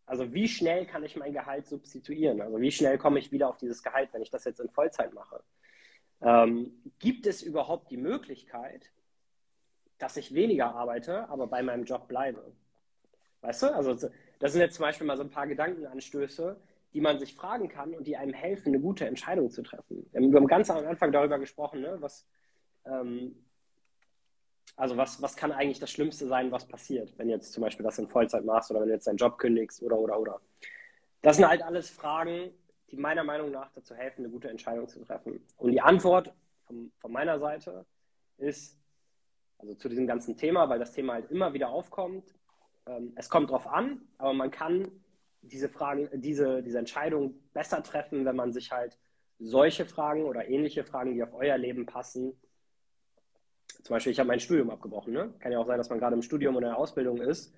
also 0.05 0.33
wie 0.33 0.47
schnell 0.47 0.85
kann 0.85 1.03
ich 1.03 1.15
mein 1.15 1.33
Gehalt 1.33 1.67
substituieren? 1.67 2.41
Also 2.41 2.59
wie 2.59 2.71
schnell 2.71 2.97
komme 2.97 3.19
ich 3.19 3.31
wieder 3.31 3.49
auf 3.49 3.57
dieses 3.57 3.83
Gehalt, 3.83 4.09
wenn 4.13 4.21
ich 4.21 4.29
das 4.29 4.43
jetzt 4.43 4.59
in 4.59 4.69
Vollzeit 4.69 5.13
mache? 5.13 5.41
Ähm, 6.21 6.73
gibt 6.99 7.25
es 7.25 7.41
überhaupt 7.41 7.91
die 7.91 7.97
Möglichkeit, 7.97 8.91
dass 9.97 10.17
ich 10.17 10.33
weniger 10.33 10.75
arbeite, 10.75 11.29
aber 11.29 11.47
bei 11.47 11.61
meinem 11.63 11.85
Job 11.85 12.07
bleibe? 12.07 12.53
Weißt 13.41 13.63
du? 13.63 13.75
Also 13.75 13.93
das 14.39 14.51
sind 14.51 14.61
jetzt 14.61 14.75
zum 14.75 14.83
Beispiel 14.83 15.07
mal 15.07 15.17
so 15.17 15.23
ein 15.23 15.29
paar 15.29 15.47
Gedankenanstöße, 15.47 16.59
die 16.93 17.01
man 17.01 17.19
sich 17.19 17.35
fragen 17.35 17.69
kann 17.69 17.93
und 17.93 18.05
die 18.05 18.17
einem 18.17 18.33
helfen, 18.33 18.69
eine 18.69 18.79
gute 18.79 19.05
Entscheidung 19.05 19.49
zu 19.49 19.63
treffen. 19.63 20.07
Wir 20.11 20.21
haben 20.21 20.47
ganz 20.47 20.69
am 20.69 20.85
Anfang 20.85 21.11
darüber 21.11 21.39
gesprochen, 21.39 21.81
ne, 21.81 21.97
was, 21.99 22.27
ähm, 22.85 23.35
also 24.75 24.97
was, 24.97 25.21
was 25.21 25.35
kann 25.35 25.51
eigentlich 25.51 25.79
das 25.79 25.91
Schlimmste 25.91 26.27
sein, 26.27 26.51
was 26.51 26.67
passiert, 26.67 27.13
wenn 27.17 27.29
jetzt 27.29 27.53
zum 27.53 27.61
Beispiel 27.61 27.83
das 27.83 27.99
in 27.99 28.07
Vollzeit 28.07 28.45
machst 28.45 28.71
oder 28.71 28.81
wenn 28.81 28.87
du 28.87 28.93
jetzt 28.93 29.07
deinen 29.07 29.17
Job 29.17 29.37
kündigst 29.37 29.81
oder, 29.83 29.97
oder, 29.97 30.19
oder. 30.19 30.41
Das 31.21 31.37
sind 31.37 31.47
halt 31.47 31.61
alles 31.61 31.89
Fragen, 31.89 32.51
die 32.89 32.97
meiner 32.97 33.23
Meinung 33.23 33.51
nach 33.51 33.71
dazu 33.71 33.95
helfen, 33.95 34.23
eine 34.23 34.29
gute 34.29 34.49
Entscheidung 34.49 34.87
zu 34.87 34.99
treffen. 34.99 35.45
Und 35.57 35.71
die 35.71 35.81
Antwort 35.81 36.33
von, 36.65 36.91
von 36.99 37.11
meiner 37.11 37.39
Seite 37.39 37.85
ist, 38.37 38.77
also 39.57 39.75
zu 39.75 39.89
diesem 39.89 40.07
ganzen 40.07 40.37
Thema, 40.37 40.69
weil 40.69 40.79
das 40.79 40.91
Thema 40.91 41.13
halt 41.13 41.31
immer 41.31 41.53
wieder 41.53 41.69
aufkommt, 41.69 42.33
ähm, 42.85 43.13
es 43.15 43.29
kommt 43.29 43.51
drauf 43.51 43.67
an, 43.67 44.01
aber 44.17 44.33
man 44.33 44.51
kann 44.51 44.91
diese 45.41 45.69
Fragen, 45.69 46.09
diese, 46.13 46.63
diese 46.63 46.79
Entscheidung 46.79 47.35
besser 47.53 47.83
treffen, 47.83 48.25
wenn 48.25 48.35
man 48.35 48.53
sich 48.53 48.71
halt 48.71 48.97
solche 49.39 49.85
Fragen 49.85 50.25
oder 50.25 50.47
ähnliche 50.47 50.83
Fragen, 50.83 51.13
die 51.13 51.23
auf 51.23 51.33
euer 51.33 51.57
Leben 51.57 51.85
passen, 51.85 52.33
zum 53.83 53.95
Beispiel, 53.95 54.11
ich 54.13 54.19
habe 54.19 54.27
mein 54.27 54.39
Studium 54.39 54.69
abgebrochen. 54.69 55.13
Ne? 55.13 55.33
Kann 55.39 55.51
ja 55.51 55.59
auch 55.59 55.67
sein, 55.67 55.77
dass 55.77 55.89
man 55.89 55.99
gerade 55.99 56.15
im 56.15 56.21
Studium 56.21 56.55
oder 56.55 56.67
in 56.67 56.71
der 56.71 56.79
Ausbildung 56.79 57.21
ist 57.21 57.53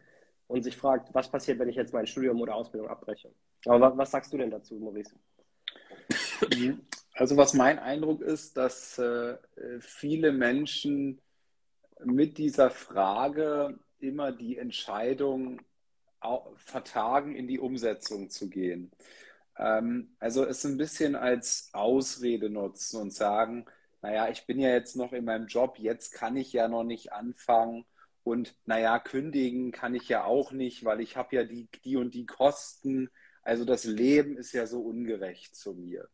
und 0.47 0.63
sich 0.63 0.75
fragt, 0.75 1.13
was 1.13 1.29
passiert, 1.29 1.59
wenn 1.59 1.69
ich 1.69 1.75
jetzt 1.75 1.93
mein 1.93 2.07
Studium 2.07 2.41
oder 2.41 2.55
Ausbildung 2.55 2.89
abbreche. 2.89 3.31
Aber 3.65 3.79
was, 3.79 3.97
was 3.97 4.11
sagst 4.11 4.33
du 4.33 4.37
denn 4.37 4.51
dazu, 4.51 4.75
Maurice? 4.75 5.15
Also 7.13 7.37
was 7.37 7.53
mein 7.53 7.79
Eindruck 7.79 8.21
ist, 8.21 8.57
dass 8.57 8.97
äh, 8.97 9.37
viele 9.79 10.33
Menschen 10.33 11.21
mit 12.03 12.37
dieser 12.37 12.69
Frage 12.69 13.79
immer 13.99 14.31
die 14.31 14.57
Entscheidung 14.57 15.61
vertagen, 16.55 17.35
in 17.35 17.47
die 17.47 17.59
Umsetzung 17.59 18.29
zu 18.29 18.49
gehen. 18.49 18.91
Ähm, 19.57 20.15
also 20.19 20.43
es 20.43 20.65
ein 20.65 20.77
bisschen 20.77 21.15
als 21.15 21.69
Ausrede 21.71 22.49
nutzen 22.49 22.99
und 22.99 23.13
sagen, 23.13 23.65
naja, 24.05 24.29
ich 24.29 24.45
bin 24.45 24.59
ja 24.59 24.69
jetzt 24.69 24.95
noch 24.95 25.13
in 25.13 25.25
meinem 25.25 25.47
Job, 25.47 25.79
jetzt 25.79 26.11
kann 26.11 26.37
ich 26.37 26.53
ja 26.53 26.67
noch 26.67 26.83
nicht 26.83 27.11
anfangen 27.11 27.85
und 28.23 28.55
naja, 28.65 28.99
kündigen 28.99 29.71
kann 29.71 29.95
ich 29.95 30.07
ja 30.09 30.25
auch 30.25 30.51
nicht, 30.51 30.85
weil 30.85 31.01
ich 31.01 31.17
habe 31.17 31.35
ja 31.35 31.43
die, 31.43 31.67
die 31.83 31.97
und 31.97 32.13
die 32.13 32.27
Kosten. 32.27 33.09
Also 33.41 33.65
das 33.65 33.83
Leben 33.83 34.37
ist 34.37 34.53
ja 34.53 34.67
so 34.67 34.81
ungerecht 34.81 35.55
zu 35.55 35.73
mir. 35.73 36.07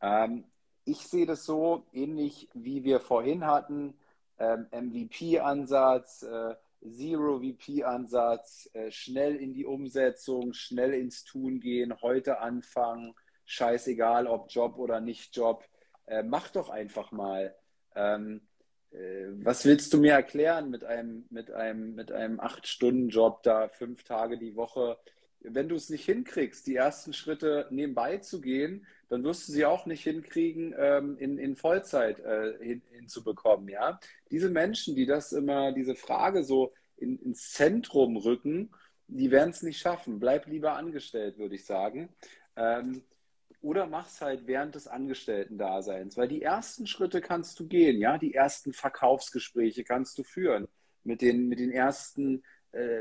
Ähm, 0.00 0.50
ich 0.84 1.06
sehe 1.06 1.24
das 1.24 1.44
so 1.44 1.86
ähnlich 1.92 2.48
wie 2.54 2.82
wir 2.82 2.98
vorhin 2.98 3.46
hatten, 3.46 3.96
ähm, 4.40 4.66
MVP-Ansatz, 4.72 6.24
äh, 6.24 6.56
Zero-VP-Ansatz, 6.80 8.68
äh, 8.72 8.90
schnell 8.90 9.36
in 9.36 9.54
die 9.54 9.64
Umsetzung, 9.64 10.54
schnell 10.54 10.92
ins 10.92 11.22
Tun 11.22 11.60
gehen, 11.60 12.02
heute 12.02 12.40
anfangen, 12.40 13.14
scheißegal 13.44 14.26
ob 14.26 14.50
Job 14.50 14.76
oder 14.76 15.00
nicht 15.00 15.36
Job, 15.36 15.64
äh, 16.06 16.22
mach 16.22 16.50
doch 16.50 16.68
einfach 16.68 17.12
mal. 17.12 17.54
Ähm, 17.94 18.42
äh, 18.92 19.28
was 19.42 19.64
willst 19.64 19.92
du 19.92 19.98
mir 19.98 20.12
erklären 20.12 20.70
mit 20.70 20.84
einem, 20.84 21.26
mit 21.30 21.50
einem, 21.50 21.94
mit 21.94 22.12
einem 22.12 22.40
Acht-Stunden-Job 22.40 23.42
da 23.42 23.68
fünf 23.68 24.04
Tage 24.04 24.38
die 24.38 24.56
Woche? 24.56 24.98
Wenn 25.40 25.68
du 25.68 25.74
es 25.74 25.90
nicht 25.90 26.04
hinkriegst, 26.04 26.66
die 26.66 26.76
ersten 26.76 27.12
Schritte 27.12 27.66
nebenbei 27.70 28.18
zu 28.18 28.40
gehen, 28.40 28.86
dann 29.08 29.24
wirst 29.24 29.48
du 29.48 29.52
sie 29.52 29.64
auch 29.64 29.86
nicht 29.86 30.04
hinkriegen, 30.04 30.74
ähm, 30.78 31.18
in, 31.18 31.38
in 31.38 31.56
Vollzeit 31.56 32.20
äh, 32.20 32.56
hin, 32.60 32.82
hinzubekommen. 32.92 33.68
Ja? 33.68 33.98
Diese 34.30 34.50
Menschen, 34.50 34.94
die 34.94 35.06
das 35.06 35.32
immer, 35.32 35.72
diese 35.72 35.96
Frage 35.96 36.44
so 36.44 36.72
in, 36.96 37.18
ins 37.18 37.50
Zentrum 37.50 38.16
rücken, 38.16 38.70
die 39.08 39.30
werden 39.30 39.50
es 39.50 39.62
nicht 39.62 39.80
schaffen. 39.80 40.20
Bleib 40.20 40.46
lieber 40.46 40.74
angestellt, 40.74 41.38
würde 41.38 41.56
ich 41.56 41.66
sagen. 41.66 42.08
Ähm, 42.56 43.02
oder 43.62 43.86
mach's 43.86 44.20
halt 44.20 44.46
während 44.46 44.74
des 44.74 44.88
Angestellten-Daseins, 44.88 46.16
weil 46.16 46.28
die 46.28 46.42
ersten 46.42 46.86
Schritte 46.86 47.20
kannst 47.20 47.58
du 47.60 47.66
gehen, 47.68 47.98
ja, 47.98 48.18
die 48.18 48.34
ersten 48.34 48.72
Verkaufsgespräche 48.72 49.84
kannst 49.84 50.18
du 50.18 50.24
führen 50.24 50.68
mit 51.04 51.22
den, 51.22 51.48
mit 51.48 51.60
den 51.60 51.70
ersten, 51.70 52.42
äh, 52.72 53.00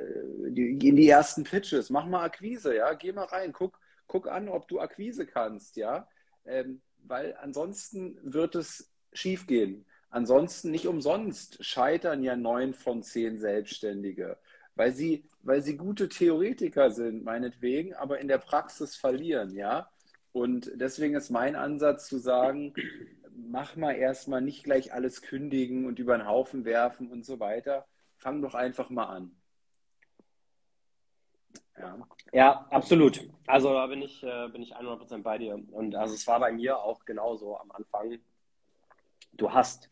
die, 0.50 0.88
in 0.88 0.96
die 0.96 1.10
ersten 1.10 1.44
Pitches, 1.44 1.90
mach 1.90 2.06
mal 2.06 2.24
Akquise, 2.24 2.76
ja, 2.76 2.94
geh 2.94 3.12
mal 3.12 3.26
rein, 3.26 3.52
guck, 3.54 3.80
guck 4.08 4.28
an, 4.28 4.50
ob 4.50 4.68
du 4.68 4.80
Akquise 4.80 5.26
kannst, 5.26 5.78
ja, 5.78 6.08
ähm, 6.46 6.82
weil 7.04 7.36
ansonsten 7.42 8.18
wird 8.22 8.56
es 8.56 8.92
schiefgehen. 9.14 9.86
Ansonsten 10.10 10.72
nicht 10.72 10.88
umsonst 10.88 11.64
scheitern 11.64 12.22
ja 12.22 12.36
neun 12.36 12.74
von 12.74 13.02
zehn 13.02 13.40
Selbstständige, 13.40 14.38
weil 14.76 14.94
sie, 14.94 15.24
weil 15.42 15.62
sie 15.62 15.78
gute 15.78 16.10
Theoretiker 16.10 16.92
sind, 16.92 17.24
meinetwegen, 17.24 17.94
aber 17.94 18.20
in 18.20 18.28
der 18.28 18.38
Praxis 18.38 18.96
verlieren, 18.96 19.56
ja. 19.56 19.90
Und 20.34 20.72
deswegen 20.76 21.16
ist 21.16 21.30
mein 21.30 21.56
Ansatz 21.56 22.08
zu 22.08 22.18
sagen, 22.18 22.74
mach 23.36 23.76
mal 23.76 23.94
erstmal 23.94 24.42
nicht 24.42 24.64
gleich 24.64 24.94
alles 24.94 25.22
kündigen 25.22 25.86
und 25.86 26.00
über 26.00 26.18
den 26.18 26.28
Haufen 26.28 26.66
werfen 26.66 27.12
und 27.12 27.26
so 27.26 27.40
weiter. 27.40 27.86
Fang 28.16 28.42
doch 28.42 28.56
einfach 28.56 28.90
mal 28.90 29.06
an. 29.06 29.36
Ja, 31.78 32.08
ja 32.32 32.68
absolut. 32.70 33.28
Also 33.48 33.74
da 33.74 33.88
bin 33.88 34.02
ich, 34.02 34.24
äh, 34.24 34.48
bin 34.50 34.62
ich 34.62 34.76
100% 34.76 35.24
bei 35.24 35.38
dir. 35.38 35.60
Und 35.72 35.96
also 35.96 36.14
es 36.14 36.28
war 36.28 36.40
bei 36.40 36.52
mir 36.52 36.78
auch 36.80 37.04
genauso 37.06 37.58
am 37.58 37.72
Anfang. 37.72 38.20
du 39.34 39.52
hast 39.52 39.90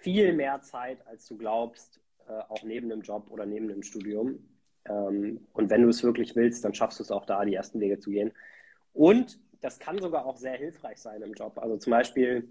viel 0.00 0.32
mehr 0.32 0.60
Zeit, 0.60 1.06
als 1.06 1.26
du 1.26 1.36
glaubst, 1.36 2.00
äh, 2.26 2.32
auch 2.48 2.62
neben 2.62 2.88
dem 2.88 3.02
Job 3.02 3.30
oder 3.30 3.46
neben 3.46 3.68
dem 3.68 3.82
Studium. 3.82 4.48
Ähm, 4.86 5.46
und 5.52 5.70
wenn 5.70 5.82
du 5.82 5.88
es 5.88 6.02
wirklich 6.02 6.34
willst, 6.36 6.64
dann 6.64 6.74
schaffst 6.74 6.98
du 6.98 7.02
es 7.02 7.10
auch 7.10 7.26
da, 7.26 7.44
die 7.44 7.54
ersten 7.54 7.80
Wege 7.80 7.98
zu 7.98 8.10
gehen. 8.10 8.32
Und 8.92 9.38
das 9.60 9.78
kann 9.78 9.98
sogar 9.98 10.26
auch 10.26 10.36
sehr 10.36 10.56
hilfreich 10.56 10.98
sein 10.98 11.22
im 11.22 11.34
Job. 11.34 11.58
Also 11.58 11.76
zum 11.76 11.90
Beispiel, 11.90 12.50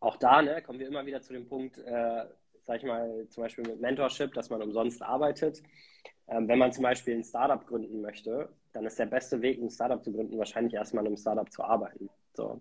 auch 0.00 0.16
da 0.16 0.42
ne, 0.42 0.62
kommen 0.62 0.78
wir 0.78 0.88
immer 0.88 1.06
wieder 1.06 1.20
zu 1.20 1.32
dem 1.32 1.46
Punkt, 1.46 1.78
äh, 1.78 2.24
sag 2.62 2.76
ich 2.78 2.84
mal, 2.84 3.26
zum 3.28 3.42
Beispiel 3.42 3.64
mit 3.66 3.80
Mentorship, 3.80 4.32
dass 4.34 4.50
man 4.50 4.62
umsonst 4.62 5.02
arbeitet. 5.02 5.62
Ähm, 6.28 6.48
wenn 6.48 6.58
man 6.58 6.72
zum 6.72 6.82
Beispiel 6.82 7.14
ein 7.14 7.24
Startup 7.24 7.66
gründen 7.66 8.00
möchte, 8.00 8.48
dann 8.72 8.86
ist 8.86 8.98
der 8.98 9.06
beste 9.06 9.40
Weg, 9.42 9.60
ein 9.60 9.70
Startup 9.70 10.02
zu 10.02 10.12
gründen, 10.12 10.38
wahrscheinlich 10.38 10.74
erstmal 10.74 11.02
in 11.04 11.08
einem 11.08 11.16
Startup 11.16 11.50
zu 11.50 11.62
arbeiten. 11.62 12.08
So. 12.34 12.60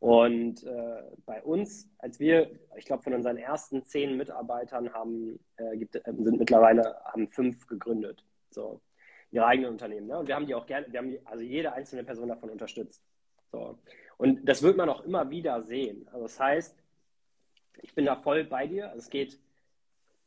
Und 0.00 0.62
äh, 0.62 1.02
bei 1.26 1.42
uns, 1.42 1.90
als 1.98 2.20
wir, 2.20 2.50
ich 2.76 2.84
glaube, 2.84 3.02
von 3.02 3.14
unseren 3.14 3.36
ersten 3.36 3.82
zehn 3.84 4.16
Mitarbeitern 4.16 4.92
haben, 4.92 5.40
äh, 5.56 5.76
gibt, 5.76 5.96
äh, 5.96 6.02
sind 6.04 6.38
mittlerweile 6.38 6.96
haben 7.04 7.28
fünf 7.28 7.66
gegründet, 7.66 8.24
so 8.50 8.80
ihre 9.30 9.46
eigenen 9.46 9.72
Unternehmen. 9.72 10.06
Ne? 10.06 10.18
Und 10.18 10.28
wir 10.28 10.34
haben 10.34 10.46
die 10.46 10.54
auch 10.54 10.66
gerne, 10.66 10.86
wir 10.90 10.98
haben 10.98 11.10
die, 11.10 11.26
also 11.26 11.42
jede 11.42 11.72
einzelne 11.72 12.04
Person 12.04 12.28
davon 12.28 12.50
unterstützt. 12.50 13.02
So. 13.52 13.78
Und 14.16 14.48
das 14.48 14.62
wird 14.62 14.76
man 14.76 14.88
auch 14.88 15.04
immer 15.04 15.30
wieder 15.30 15.62
sehen. 15.62 16.06
Also 16.08 16.22
das 16.22 16.40
heißt, 16.40 16.76
ich 17.82 17.94
bin 17.94 18.04
da 18.04 18.16
voll 18.16 18.44
bei 18.44 18.66
dir. 18.66 18.88
Also 18.88 18.98
es 18.98 19.10
geht 19.10 19.38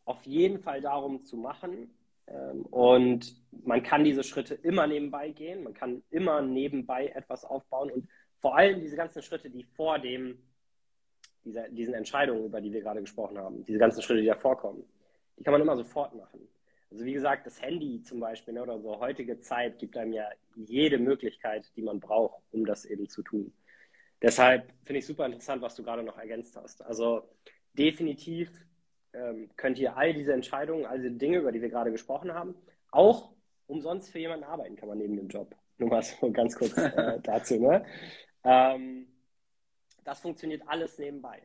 auf 0.06 0.24
jeden 0.26 0.60
Fall 0.60 0.82
darum 0.82 1.22
zu 1.22 1.38
machen. 1.38 1.94
Ähm, 2.28 2.66
und 2.68 3.36
man 3.64 3.84
kann 3.84 4.04
diese 4.04 4.24
Schritte 4.24 4.56
immer 4.56 4.88
nebenbei 4.88 5.30
gehen. 5.30 5.64
Man 5.64 5.74
kann 5.74 6.04
immer 6.10 6.42
nebenbei 6.42 7.08
etwas 7.08 7.46
aufbauen 7.46 7.92
und 7.92 8.08
vor 8.40 8.58
allem 8.58 8.80
diese 8.80 8.96
ganzen 8.96 9.22
Schritte, 9.22 9.50
die 9.50 9.64
vor 9.64 10.00
dem, 10.00 10.40
dieser, 11.46 11.70
diesen 11.70 11.94
Entscheidungen, 11.94 12.46
über 12.46 12.60
die 12.60 12.74
wir 12.74 12.82
gerade 12.82 13.02
gesprochen 13.02 13.38
haben, 13.38 13.64
diese 13.66 13.78
ganzen 13.78 14.02
Schritte, 14.02 14.22
die 14.22 14.28
da 14.28 14.36
vorkommen, 14.36 14.84
die 15.38 15.44
kann 15.44 15.52
man 15.52 15.62
immer 15.62 15.76
sofort 15.76 16.16
machen. 16.16 16.48
Also 16.92 17.06
wie 17.06 17.14
gesagt, 17.14 17.48
das 17.48 17.62
Handy 17.62 18.02
zum 18.02 18.20
Beispiel 18.20 18.54
ne, 18.54 18.62
oder 18.62 18.80
so 18.80 19.00
heutige 19.00 19.40
Zeit 19.40 19.80
gibt 19.80 19.96
einem 19.96 20.12
ja 20.12 20.28
jede 20.56 21.00
Möglichkeit, 21.00 21.66
die 21.76 21.82
man 21.82 22.00
braucht, 22.02 22.44
um 22.52 22.66
das 22.66 22.86
eben 22.86 23.08
zu 23.08 23.24
tun. 23.24 23.54
Deshalb 24.22 24.72
finde 24.84 25.00
ich 25.00 25.06
super 25.06 25.26
interessant, 25.26 25.62
was 25.62 25.76
du 25.76 25.84
gerade 25.84 26.04
noch 26.04 26.18
ergänzt 26.18 26.56
hast. 26.58 26.84
Also 26.84 27.30
definitiv 27.74 28.52
ähm, 29.14 29.50
könnt 29.56 29.80
ihr 29.80 29.96
all 29.98 30.14
diese 30.14 30.34
Entscheidungen, 30.34 30.86
all 30.86 30.98
diese 30.98 31.12
Dinge, 31.12 31.38
über 31.38 31.52
die 31.52 31.62
wir 31.62 31.70
gerade 31.70 31.92
gesprochen 31.92 32.34
haben, 32.34 32.56
auch 32.92 33.32
umsonst 33.68 34.12
für 34.12 34.20
jemanden 34.20 34.44
arbeiten 34.44 34.76
kann 34.76 34.90
man 34.90 34.98
neben 34.98 35.16
dem 35.16 35.30
Job. 35.30 35.56
Nur 35.78 35.90
mal 35.90 36.04
so 36.04 36.30
ganz 36.32 36.56
kurz 36.56 36.78
äh, 36.78 37.20
dazu. 37.24 37.56
Ne? 37.56 37.86
Ähm, 38.44 39.08
das 40.04 40.20
funktioniert 40.20 40.64
alles 40.68 40.98
nebenbei. 41.00 41.42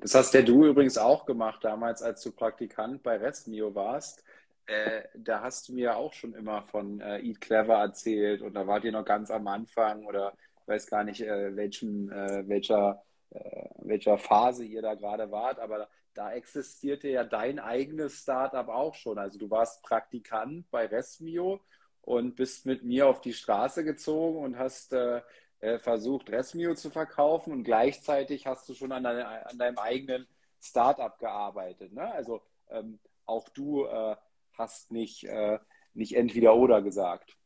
Das 0.00 0.14
hast 0.14 0.32
ja 0.34 0.42
du 0.42 0.66
übrigens 0.66 0.96
auch 0.98 1.26
gemacht 1.26 1.64
damals, 1.64 2.02
als 2.02 2.22
du 2.22 2.30
Praktikant 2.30 3.02
bei 3.02 3.16
Restmio 3.16 3.74
warst. 3.74 4.22
Äh, 4.66 5.04
da 5.14 5.42
hast 5.42 5.68
du 5.68 5.74
mir 5.74 5.96
auch 5.96 6.12
schon 6.12 6.34
immer 6.34 6.62
von 6.62 7.00
äh, 7.00 7.20
Eat 7.20 7.40
Clever 7.40 7.76
erzählt 7.76 8.42
und 8.42 8.54
da 8.54 8.66
wart 8.66 8.84
ihr 8.84 8.92
noch 8.92 9.04
ganz 9.04 9.30
am 9.30 9.46
Anfang 9.46 10.04
oder 10.06 10.34
ich 10.60 10.68
weiß 10.68 10.86
gar 10.88 11.04
nicht, 11.04 11.20
äh, 11.20 11.54
welchen, 11.54 12.10
äh, 12.10 12.42
welcher, 12.48 13.04
äh, 13.30 13.68
welcher 13.78 14.18
Phase 14.18 14.64
ihr 14.64 14.82
da 14.82 14.94
gerade 14.94 15.30
wart, 15.30 15.60
aber 15.60 15.88
da 16.14 16.32
existierte 16.32 17.08
ja 17.08 17.22
dein 17.22 17.60
eigenes 17.60 18.14
Startup 18.22 18.68
auch 18.68 18.94
schon. 18.94 19.18
Also 19.18 19.38
du 19.38 19.48
warst 19.50 19.82
Praktikant 19.84 20.68
bei 20.72 20.86
Resmio 20.86 21.60
und 22.00 22.34
bist 22.34 22.66
mit 22.66 22.82
mir 22.82 23.06
auf 23.06 23.20
die 23.20 23.34
Straße 23.34 23.84
gezogen 23.84 24.38
und 24.38 24.58
hast 24.58 24.94
versucht, 25.78 26.30
Resmio 26.30 26.74
zu 26.74 26.90
verkaufen 26.90 27.52
und 27.52 27.64
gleichzeitig 27.64 28.46
hast 28.46 28.68
du 28.68 28.74
schon 28.74 28.92
an, 28.92 29.04
deine, 29.04 29.46
an 29.46 29.58
deinem 29.58 29.78
eigenen 29.78 30.26
Startup 30.60 31.18
gearbeitet. 31.18 31.92
Ne? 31.92 32.10
Also 32.12 32.42
ähm, 32.70 32.98
auch 33.26 33.48
du 33.50 33.84
äh, 33.84 34.16
hast 34.58 34.90
nicht, 34.90 35.24
äh, 35.24 35.58
nicht 35.94 36.16
entweder 36.16 36.54
oder 36.56 36.82
gesagt. 36.82 37.36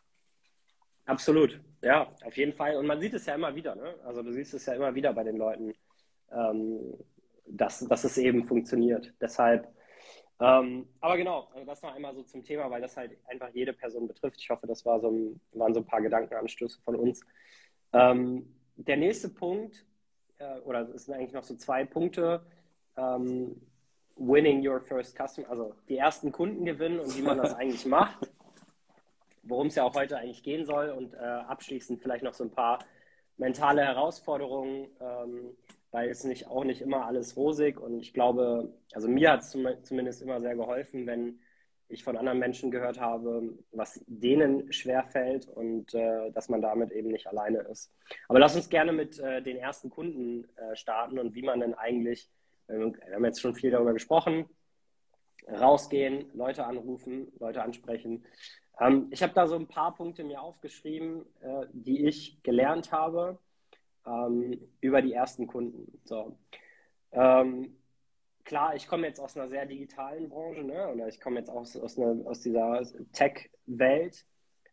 Absolut, 1.06 1.60
ja, 1.82 2.14
auf 2.24 2.36
jeden 2.36 2.52
Fall. 2.52 2.76
Und 2.76 2.86
man 2.86 3.00
sieht 3.00 3.14
es 3.14 3.26
ja 3.26 3.34
immer 3.34 3.54
wieder. 3.54 3.74
Ne? 3.74 3.94
Also 4.04 4.22
du 4.22 4.32
siehst 4.32 4.54
es 4.54 4.66
ja 4.66 4.74
immer 4.74 4.94
wieder 4.94 5.12
bei 5.12 5.24
den 5.24 5.36
Leuten, 5.36 5.74
ähm, 6.30 6.94
dass, 7.46 7.80
dass 7.80 8.04
es 8.04 8.16
eben 8.18 8.44
funktioniert. 8.44 9.12
Deshalb, 9.20 9.74
ähm, 10.40 10.88
aber 11.00 11.18
genau, 11.18 11.48
also 11.52 11.66
das 11.66 11.82
noch 11.82 11.94
einmal 11.94 12.14
so 12.14 12.22
zum 12.22 12.42
Thema, 12.42 12.70
weil 12.70 12.80
das 12.80 12.96
halt 12.96 13.18
einfach 13.28 13.50
jede 13.50 13.74
Person 13.74 14.08
betrifft. 14.08 14.40
Ich 14.40 14.48
hoffe, 14.48 14.66
das 14.66 14.86
war 14.86 14.98
so 15.00 15.10
ein, 15.10 15.40
waren 15.52 15.74
so 15.74 15.80
ein 15.80 15.86
paar 15.86 16.00
Gedankenanstöße 16.00 16.80
von 16.82 16.96
uns. 16.96 17.20
Ähm, 17.92 18.54
der 18.76 18.96
nächste 18.96 19.28
Punkt, 19.28 19.84
äh, 20.38 20.60
oder 20.60 20.88
es 20.94 21.04
sind 21.04 21.14
eigentlich 21.14 21.34
noch 21.34 21.42
so 21.42 21.56
zwei 21.56 21.84
Punkte, 21.84 22.42
ähm, 22.96 23.60
winning 24.20 24.66
your 24.66 24.80
first 24.80 25.16
customer, 25.16 25.48
also 25.48 25.74
die 25.88 25.96
ersten 25.96 26.30
Kunden 26.30 26.64
gewinnen 26.64 27.00
und 27.00 27.16
wie 27.16 27.22
man 27.22 27.38
das 27.38 27.54
eigentlich 27.56 27.86
macht, 27.86 28.30
worum 29.42 29.68
es 29.68 29.74
ja 29.74 29.84
auch 29.84 29.94
heute 29.94 30.18
eigentlich 30.18 30.42
gehen 30.42 30.64
soll 30.66 30.90
und 30.90 31.14
äh, 31.14 31.18
abschließend 31.18 32.00
vielleicht 32.00 32.22
noch 32.22 32.34
so 32.34 32.44
ein 32.44 32.50
paar 32.50 32.78
mentale 33.38 33.82
Herausforderungen, 33.82 34.88
ähm, 35.00 35.56
weil 35.90 36.10
es 36.10 36.24
nicht 36.24 36.46
auch 36.46 36.64
nicht 36.64 36.82
immer 36.82 37.06
alles 37.06 37.36
rosig 37.36 37.80
und 37.80 37.98
ich 38.00 38.12
glaube, 38.12 38.72
also 38.92 39.08
mir 39.08 39.32
hat 39.32 39.40
es 39.40 39.50
zum, 39.50 39.66
zumindest 39.82 40.22
immer 40.22 40.40
sehr 40.40 40.54
geholfen, 40.54 41.06
wenn 41.06 41.40
ich 41.88 42.04
von 42.04 42.16
anderen 42.16 42.38
Menschen 42.38 42.70
gehört 42.70 43.00
habe, 43.00 43.54
was 43.72 44.00
denen 44.06 44.72
schwerfällt 44.72 45.48
und 45.48 45.92
äh, 45.94 46.30
dass 46.30 46.48
man 46.48 46.62
damit 46.62 46.92
eben 46.92 47.08
nicht 47.08 47.26
alleine 47.26 47.58
ist. 47.60 47.92
Aber 48.28 48.38
lass 48.38 48.54
uns 48.54 48.68
gerne 48.68 48.92
mit 48.92 49.18
äh, 49.18 49.42
den 49.42 49.56
ersten 49.56 49.90
Kunden 49.90 50.44
äh, 50.56 50.76
starten 50.76 51.18
und 51.18 51.34
wie 51.34 51.42
man 51.42 51.60
denn 51.60 51.74
eigentlich, 51.74 52.30
wir 52.78 53.14
haben 53.14 53.24
jetzt 53.24 53.40
schon 53.40 53.54
viel 53.54 53.70
darüber 53.70 53.92
gesprochen, 53.92 54.46
rausgehen, 55.48 56.30
Leute 56.34 56.64
anrufen, 56.64 57.32
Leute 57.38 57.62
ansprechen. 57.62 58.24
Ähm, 58.78 59.08
ich 59.10 59.22
habe 59.22 59.32
da 59.34 59.46
so 59.46 59.56
ein 59.56 59.68
paar 59.68 59.94
Punkte 59.94 60.24
mir 60.24 60.40
aufgeschrieben, 60.40 61.26
äh, 61.40 61.66
die 61.72 62.06
ich 62.06 62.42
gelernt 62.42 62.92
habe 62.92 63.38
ähm, 64.06 64.60
über 64.80 65.02
die 65.02 65.12
ersten 65.12 65.46
Kunden. 65.46 66.00
So. 66.04 66.38
Ähm, 67.12 67.76
klar, 68.44 68.74
ich 68.74 68.86
komme 68.86 69.06
jetzt 69.06 69.20
aus 69.20 69.36
einer 69.36 69.48
sehr 69.48 69.66
digitalen 69.66 70.28
Branche, 70.28 70.62
ne? 70.62 70.88
oder 70.88 71.08
ich 71.08 71.20
komme 71.20 71.38
jetzt 71.38 71.50
aus, 71.50 71.76
aus, 71.76 71.98
einer, 71.98 72.26
aus 72.26 72.40
dieser 72.40 72.82
Tech-Welt. 73.12 74.24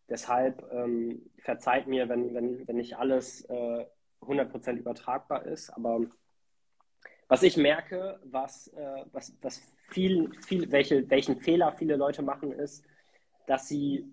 Deshalb 0.10 0.64
ähm, 0.72 1.30
verzeiht 1.40 1.88
mir, 1.88 2.08
wenn, 2.08 2.34
wenn, 2.34 2.68
wenn 2.68 2.78
nicht 2.78 2.98
alles 2.98 3.42
äh, 3.50 3.86
100% 4.22 4.78
übertragbar 4.78 5.46
ist. 5.46 5.70
Aber 5.70 6.02
was 7.28 7.44
ich 7.44 7.58
merke, 7.58 8.20
was, 8.24 8.68
äh, 8.70 9.06
was, 9.12 9.36
was 9.42 9.62
viel, 9.90 10.32
viel, 10.46 10.72
welche, 10.72 11.10
welchen 11.10 11.38
Fehler 11.38 11.74
viele 11.74 11.96
Leute 11.96 12.22
machen, 12.22 12.52
ist, 12.52 12.86
dass 13.46 13.68
sie 13.68 14.06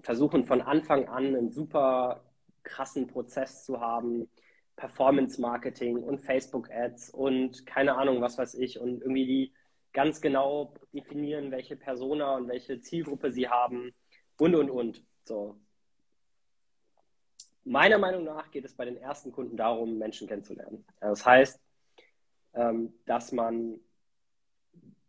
versuchen 0.00 0.44
von 0.44 0.60
Anfang 0.60 1.08
an 1.08 1.26
einen 1.26 1.50
super 1.50 2.24
krassen 2.62 3.06
Prozess 3.06 3.64
zu 3.64 3.80
haben, 3.80 4.28
Performance 4.74 5.40
Marketing 5.40 6.02
und 6.02 6.20
Facebook 6.20 6.70
Ads 6.70 7.10
und 7.10 7.64
keine 7.66 7.96
Ahnung, 7.96 8.20
was 8.20 8.36
weiß 8.36 8.54
ich 8.54 8.78
und 8.78 9.00
irgendwie 9.00 9.26
die 9.26 9.52
ganz 9.92 10.20
genau 10.20 10.74
definieren, 10.92 11.50
welche 11.50 11.76
Persona 11.76 12.36
und 12.36 12.48
welche 12.48 12.80
Zielgruppe 12.80 13.32
sie 13.32 13.48
haben 13.48 13.94
und 14.38 14.54
und 14.54 14.70
und. 14.70 15.02
So. 15.24 15.58
Meiner 17.64 17.98
Meinung 17.98 18.24
nach 18.24 18.50
geht 18.50 18.66
es 18.66 18.74
bei 18.74 18.84
den 18.84 18.98
ersten 18.98 19.32
Kunden 19.32 19.56
darum, 19.56 19.96
Menschen 19.96 20.28
kennenzulernen. 20.28 20.84
Das 21.00 21.24
heißt, 21.24 21.58
ähm, 22.56 22.92
dass 23.04 23.32
man 23.32 23.78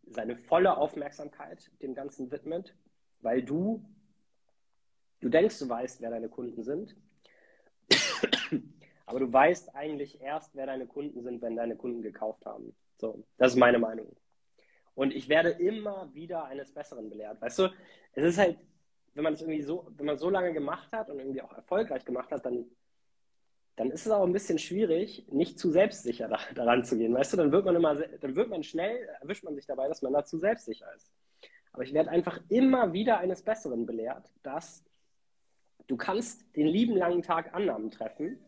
seine 0.06 0.38
volle 0.38 0.78
Aufmerksamkeit 0.78 1.72
dem 1.82 1.96
Ganzen 1.96 2.32
widmet, 2.32 2.76
weil 3.22 3.42
du, 3.42 3.84
du 5.22 5.30
denkst, 5.30 5.60
du 5.60 5.68
weißt, 5.68 6.02
wer 6.02 6.12
deine 6.12 6.30
Kunden 6.30 6.64
sind, 6.64 6.96
aber 9.06 9.20
du 9.20 9.32
weißt 9.32 9.76
eigentlich 9.76 10.22
erst, 10.22 10.56
wer 10.56 10.66
deine 10.66 10.88
Kunden 10.88 11.24
sind, 11.24 11.42
wenn 11.42 11.56
deine 11.56 11.76
Kunden 11.76 12.02
gekauft 12.02 12.46
haben. 12.46 12.76
So, 12.98 13.24
das 13.38 13.54
ist 13.54 13.58
meine 13.58 13.80
Meinung. 13.80 14.16
Und 14.96 15.14
ich 15.14 15.30
werde 15.30 15.50
immer 15.50 16.14
wieder 16.14 16.46
eines 16.46 16.74
Besseren 16.74 17.10
belehrt. 17.10 17.40
Weißt 17.40 17.60
du, 17.60 17.70
es 18.14 18.24
ist 18.24 18.38
halt, 18.38 18.58
wenn 19.14 19.24
man 19.24 19.34
es 19.34 19.42
irgendwie 19.42 19.62
so, 19.62 19.88
wenn 19.96 20.08
man 20.08 20.18
so 20.18 20.30
lange 20.30 20.54
gemacht 20.54 20.92
hat 20.92 21.10
und 21.10 21.20
irgendwie 21.20 21.42
auch 21.42 21.54
erfolgreich 21.54 22.04
gemacht 22.04 22.32
hat, 22.32 22.46
dann, 22.46 22.66
dann 23.78 23.92
ist 23.92 24.08
es 24.08 24.12
auch 24.12 24.26
ein 24.26 24.34
bisschen 24.34 24.58
schwierig, 24.58 25.26
nicht 25.32 25.60
zu 25.60 25.70
selbstsicher 25.70 26.28
da, 26.28 26.40
daran 26.56 26.84
zu 26.84 26.98
gehen. 26.98 27.14
Weißt 27.14 27.32
du, 27.32 27.38
dann 27.38 27.52
wird 27.52 27.64
man 27.64 27.76
immer, 27.76 27.96
dann 27.96 28.36
wird 28.36 28.50
man 28.50 28.64
schnell, 28.64 29.08
erwischt 29.22 29.44
man 29.44 29.56
sich 29.56 29.68
dabei, 29.68 29.88
dass 29.88 30.02
man 30.02 30.14
da 30.14 30.26
zu 30.26 30.40
selbstsicher 30.40 30.88
ist. 30.96 31.12
Aber 31.72 31.84
ich 31.84 31.94
werde 31.94 32.10
einfach 32.10 32.42
immer 32.50 32.92
wieder 32.92 33.20
eines 33.20 33.44
Besseren 33.44 33.86
belehrt, 33.86 34.32
dass 34.42 34.84
du 35.86 35.96
kannst 35.96 36.44
den 36.56 36.66
lieben 36.66 36.98
langen 36.98 37.22
Tag 37.22 37.54
Annahmen 37.54 37.92
treffen, 37.92 38.40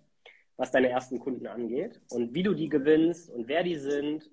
was 0.58 0.72
deine 0.72 0.90
ersten 0.90 1.20
Kunden 1.20 1.46
angeht 1.46 2.02
und 2.10 2.34
wie 2.34 2.44
du 2.44 2.56
die 2.56 2.68
gewinnst 2.68 3.30
und 3.30 3.48
wer 3.48 3.62
die 3.62 3.78
sind 3.78 4.30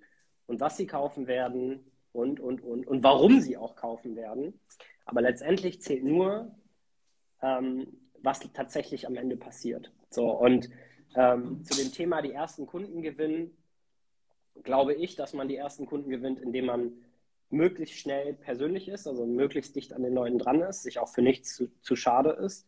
und 0.46 0.60
was 0.60 0.78
sie 0.78 0.86
kaufen 0.86 1.26
werden 1.26 1.92
und, 2.12 2.40
und, 2.40 2.62
und, 2.62 2.86
und 2.86 3.02
warum 3.02 3.42
sie 3.42 3.58
auch 3.58 3.76
kaufen 3.76 4.16
werden. 4.16 4.58
Aber 5.04 5.20
letztendlich 5.20 5.82
zählt 5.82 6.04
nur, 6.04 6.56
ähm, 7.42 7.98
was 8.22 8.40
tatsächlich 8.54 9.06
am 9.06 9.16
Ende 9.16 9.36
passiert. 9.36 9.92
So, 10.08 10.30
und 10.30 10.70
Ähm, 11.14 11.62
zu 11.62 11.74
dem 11.80 11.92
Thema 11.92 12.22
die 12.22 12.32
ersten 12.32 12.66
Kunden 12.66 13.02
gewinnen, 13.02 13.56
glaube 14.62 14.94
ich, 14.94 15.16
dass 15.16 15.32
man 15.32 15.48
die 15.48 15.56
ersten 15.56 15.86
Kunden 15.86 16.10
gewinnt, 16.10 16.40
indem 16.40 16.66
man 16.66 16.92
möglichst 17.50 17.98
schnell 17.98 18.34
persönlich 18.34 18.88
ist, 18.88 19.06
also 19.06 19.24
möglichst 19.24 19.76
dicht 19.76 19.92
an 19.92 20.02
den 20.02 20.14
Leuten 20.14 20.38
dran 20.38 20.60
ist, 20.62 20.82
sich 20.82 20.98
auch 20.98 21.08
für 21.08 21.22
nichts 21.22 21.54
zu, 21.54 21.70
zu 21.80 21.96
schade 21.96 22.30
ist. 22.30 22.66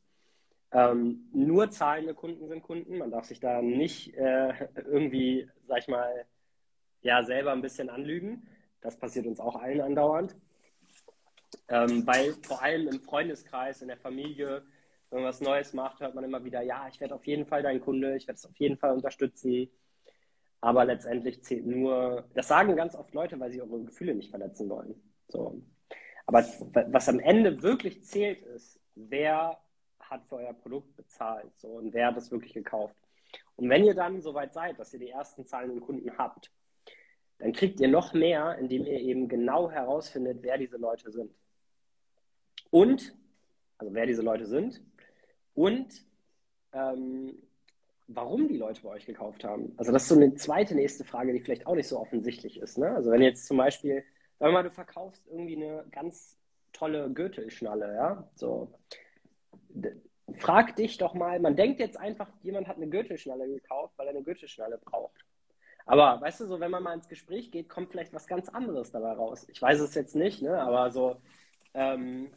Ähm, 0.71 1.29
nur 1.33 1.71
zahlende 1.71 2.15
Kunden 2.15 2.47
sind 2.49 2.63
Kunden. 2.63 2.99
Man 2.99 3.11
darf 3.11 3.25
sich 3.25 3.41
da 3.41 3.63
nicht 3.63 4.15
äh, 4.15 4.69
irgendwie, 4.77 5.49
sag 5.67 5.79
ich 5.79 5.89
mal, 5.89 6.27
ja, 7.01 7.23
selber 7.23 7.53
ein 7.53 7.63
bisschen 7.63 7.89
anlügen. 7.89 8.47
Das 8.81 8.99
passiert 8.99 9.27
uns 9.27 9.41
auch 9.41 9.57
allen 9.57 9.81
andauernd. 9.81 10.37
Ähm, 11.69 12.07
weil 12.07 12.35
vor 12.43 12.63
allem 12.63 12.89
im 12.89 13.01
Freundeskreis, 13.01 13.81
in 13.83 13.89
der 13.89 13.97
Familie, 13.97 14.63
wenn 15.11 15.21
man 15.23 15.29
was 15.29 15.41
Neues 15.41 15.73
macht, 15.73 16.01
hört 16.01 16.15
man 16.15 16.25
immer 16.25 16.45
wieder, 16.45 16.61
ja, 16.63 16.87
ich 16.89 17.01
werde 17.01 17.15
auf 17.15 17.27
jeden 17.27 17.47
Fall 17.47 17.63
dein 17.63 17.81
Kunde, 17.81 18.17
ich 18.17 18.27
werde 18.27 18.37
es 18.37 18.47
auf 18.47 18.57
jeden 18.57 18.77
Fall 18.77 18.93
unterstützen. 18.93 19.71
Aber 20.61 20.85
letztendlich 20.85 21.43
zählt 21.45 21.67
nur, 21.67 22.29
das 22.35 22.49
sagen 22.49 22.77
ganz 22.77 22.95
oft 22.95 23.15
Leute, 23.15 23.39
weil 23.39 23.51
sie 23.51 23.63
eure 23.63 23.85
Gefühle 23.85 24.15
nicht 24.15 24.31
verletzen 24.31 24.69
wollen. 24.69 25.01
So. 25.29 25.63
Aber 26.27 26.41
was 26.41 27.09
am 27.09 27.21
Ende 27.21 27.63
wirklich 27.63 28.05
zählt, 28.05 28.43
ist, 28.43 28.81
wer 28.95 29.59
hat 30.01 30.27
für 30.27 30.37
euer 30.37 30.53
Produkt 30.53 30.97
bezahlt 30.97 31.57
so, 31.57 31.69
und 31.69 31.95
wer 31.95 32.09
hat 32.09 32.17
das 32.17 32.31
wirklich 32.31 32.53
gekauft. 32.53 32.97
Und 33.57 33.69
wenn 33.69 33.85
ihr 33.85 33.95
dann 33.95 34.21
soweit 34.21 34.53
seid, 34.53 34.79
dass 34.79 34.93
ihr 34.93 34.99
die 34.99 35.11
ersten 35.11 35.47
zahlenden 35.47 35.81
Kunden 35.81 36.17
habt, 36.19 36.51
dann 37.39 37.53
kriegt 37.53 37.81
ihr 37.81 37.89
noch 37.89 38.15
mehr, 38.15 38.59
indem 38.59 38.85
ihr 38.85 39.01
eben 39.01 39.29
genau 39.29 39.71
herausfindet, 39.71 40.39
wer 40.43 40.59
diese 40.59 40.77
Leute 40.77 41.11
sind. 41.13 41.33
Und, 42.71 43.15
also 43.79 43.95
wer 43.95 44.07
diese 44.07 44.23
Leute 44.23 44.47
sind 44.47 44.83
und 45.59 45.89
ähm, 46.73 47.37
warum 48.07 48.47
die 48.47 48.59
Leute 48.59 48.81
bei 48.83 48.91
euch 48.91 49.07
gekauft 49.07 49.43
haben. 49.43 49.75
Also 49.77 49.91
das 49.91 50.05
ist 50.05 50.09
so 50.09 50.15
eine 50.15 50.35
zweite 50.37 50.77
nächste 50.77 51.05
Frage, 51.05 51.33
die 51.33 51.41
vielleicht 51.41 51.67
auch 51.67 51.75
nicht 51.75 51.89
so 51.89 51.99
offensichtlich 51.99 52.61
ist. 52.61 52.79
Ne? 52.79 52.95
Also 52.95 53.11
wenn 53.11 53.23
jetzt 53.23 53.47
zum 53.47 53.57
Beispiel, 53.57 54.05
sagen 54.39 54.53
wir 54.53 54.53
mal, 54.53 54.63
du 54.63 54.71
verkaufst 54.71 55.27
irgendwie 55.27 55.57
eine 55.57 55.85
ganz 55.91 56.39
tolle 56.73 57.11
Gürtelschnalle, 57.11 57.93
ja, 57.93 58.29
so. 58.37 58.73
Frag 60.37 60.77
dich 60.77 60.97
doch 60.99 61.15
mal, 61.15 61.41
man 61.41 61.57
denkt 61.57 61.81
jetzt 61.81 61.99
einfach, 61.99 62.29
jemand 62.43 62.69
hat 62.69 62.77
eine 62.77 62.89
Gürtelschnalle 62.89 63.49
gekauft, 63.49 63.95
weil 63.97 64.07
er 64.07 64.15
eine 64.15 64.23
Gürtelschnalle 64.23 64.79
braucht. 64.79 65.25
Aber 65.87 66.21
weißt 66.21 66.41
du, 66.41 66.47
so 66.47 66.61
wenn 66.61 66.71
man 66.71 66.85
mal 66.85 66.95
ins 66.95 67.09
Gespräch 67.09 67.51
geht, 67.51 67.69
kommt 67.69 67.91
vielleicht 67.91 68.13
was 68.13 68.27
ganz 68.29 68.49
anderes 68.49 68.93
dabei 68.93 69.13
raus. 69.13 69.47
Ich 69.51 69.61
weiß 69.61 69.81
es 69.81 69.95
jetzt 69.95 70.15
nicht, 70.15 70.41
ne? 70.41 70.61
aber 70.61 70.91
so, 70.93 71.17
ähm, 71.75 72.31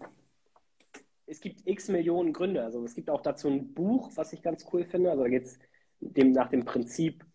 es 1.31 1.39
gibt 1.39 1.65
x 1.65 1.87
Millionen 1.87 2.33
Gründe. 2.33 2.61
Also 2.61 2.83
es 2.83 2.93
gibt 2.93 3.09
auch 3.09 3.21
dazu 3.21 3.47
ein 3.47 3.73
Buch, 3.73 4.11
was 4.15 4.33
ich 4.33 4.41
ganz 4.41 4.65
cool 4.73 4.83
finde. 4.83 5.11
Also 5.11 5.23
da 5.23 5.29
geht 5.29 5.43
es 5.43 5.59
dem, 6.01 6.33
nach 6.33 6.49
dem 6.49 6.65
Prinzip, 6.65 7.25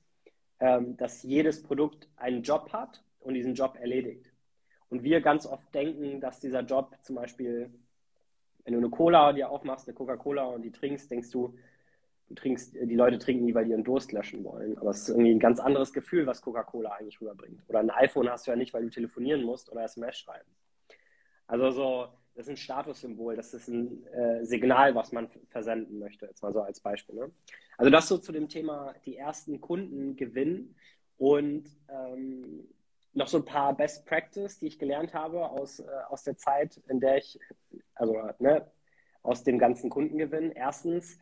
ähm, 0.60 0.98
dass 0.98 1.22
jedes 1.22 1.62
Produkt 1.62 2.08
einen 2.16 2.42
Job 2.42 2.72
hat 2.74 3.02
und 3.20 3.34
diesen 3.34 3.54
Job 3.54 3.76
erledigt. 3.80 4.30
Und 4.90 5.02
wir 5.02 5.22
ganz 5.22 5.46
oft 5.46 5.74
denken, 5.74 6.20
dass 6.20 6.40
dieser 6.40 6.60
Job 6.60 6.94
zum 7.00 7.16
Beispiel, 7.16 7.72
wenn 8.64 8.74
du 8.74 8.80
eine 8.80 8.90
Cola 8.90 9.32
dir 9.32 9.48
aufmachst, 9.48 9.88
eine 9.88 9.94
Coca-Cola 9.94 10.44
und 10.44 10.62
die 10.62 10.72
trinkst, 10.72 11.10
denkst 11.10 11.30
du, 11.30 11.56
du 12.28 12.34
trinkst, 12.34 12.74
die 12.74 12.94
Leute 12.94 13.18
trinken 13.18 13.46
die, 13.46 13.54
weil 13.54 13.64
die 13.64 13.70
ihren 13.70 13.82
Durst 13.82 14.12
löschen 14.12 14.44
wollen. 14.44 14.76
Aber 14.76 14.90
es 14.90 15.02
ist 15.02 15.08
irgendwie 15.08 15.30
ein 15.30 15.40
ganz 15.40 15.58
anderes 15.58 15.94
Gefühl, 15.94 16.26
was 16.26 16.42
Coca-Cola 16.42 16.90
eigentlich 16.90 17.20
rüberbringt. 17.22 17.62
Oder 17.68 17.78
ein 17.78 17.90
iPhone 17.90 18.28
hast 18.28 18.46
du 18.46 18.50
ja 18.50 18.56
nicht, 18.58 18.74
weil 18.74 18.82
du 18.82 18.90
telefonieren 18.90 19.42
musst 19.42 19.72
oder 19.72 19.84
SMS 19.84 20.18
schreiben. 20.18 20.50
Also 21.46 21.70
so, 21.70 22.08
das 22.36 22.46
ist 22.46 22.50
ein 22.50 22.56
Statussymbol, 22.58 23.34
das 23.34 23.54
ist 23.54 23.68
ein 23.68 24.06
äh, 24.08 24.44
Signal, 24.44 24.94
was 24.94 25.10
man 25.10 25.28
versenden 25.48 25.98
möchte, 25.98 26.26
jetzt 26.26 26.42
mal 26.42 26.52
so 26.52 26.60
als 26.60 26.80
Beispiel. 26.80 27.14
Ne? 27.14 27.30
Also 27.78 27.90
das 27.90 28.08
so 28.08 28.18
zu 28.18 28.30
dem 28.30 28.48
Thema 28.48 28.94
die 29.06 29.16
ersten 29.16 29.60
Kunden 29.60 30.16
gewinnen 30.16 30.76
und 31.16 31.66
ähm, 31.88 32.68
noch 33.14 33.28
so 33.28 33.38
ein 33.38 33.46
paar 33.46 33.74
Best 33.74 34.04
Practice, 34.04 34.58
die 34.58 34.66
ich 34.66 34.78
gelernt 34.78 35.14
habe 35.14 35.48
aus, 35.48 35.80
äh, 35.80 35.86
aus 36.10 36.24
der 36.24 36.36
Zeit, 36.36 36.76
in 36.88 37.00
der 37.00 37.16
ich, 37.16 37.38
also 37.94 38.14
ne, 38.38 38.70
aus 39.22 39.42
dem 39.42 39.58
ganzen 39.58 39.88
Kundengewinn. 39.88 40.52
Erstens, 40.52 41.18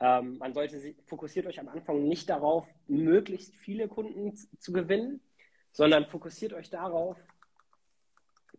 ähm, 0.00 0.36
man 0.36 0.52
sollte 0.52 0.78
sich, 0.78 0.96
fokussiert 1.06 1.46
euch 1.46 1.58
am 1.58 1.68
Anfang 1.68 2.06
nicht 2.06 2.28
darauf, 2.28 2.66
möglichst 2.86 3.54
viele 3.54 3.88
Kunden 3.88 4.36
zu 4.36 4.72
gewinnen, 4.72 5.22
sondern 5.72 6.04
fokussiert 6.04 6.52
euch 6.52 6.68
darauf, 6.68 7.16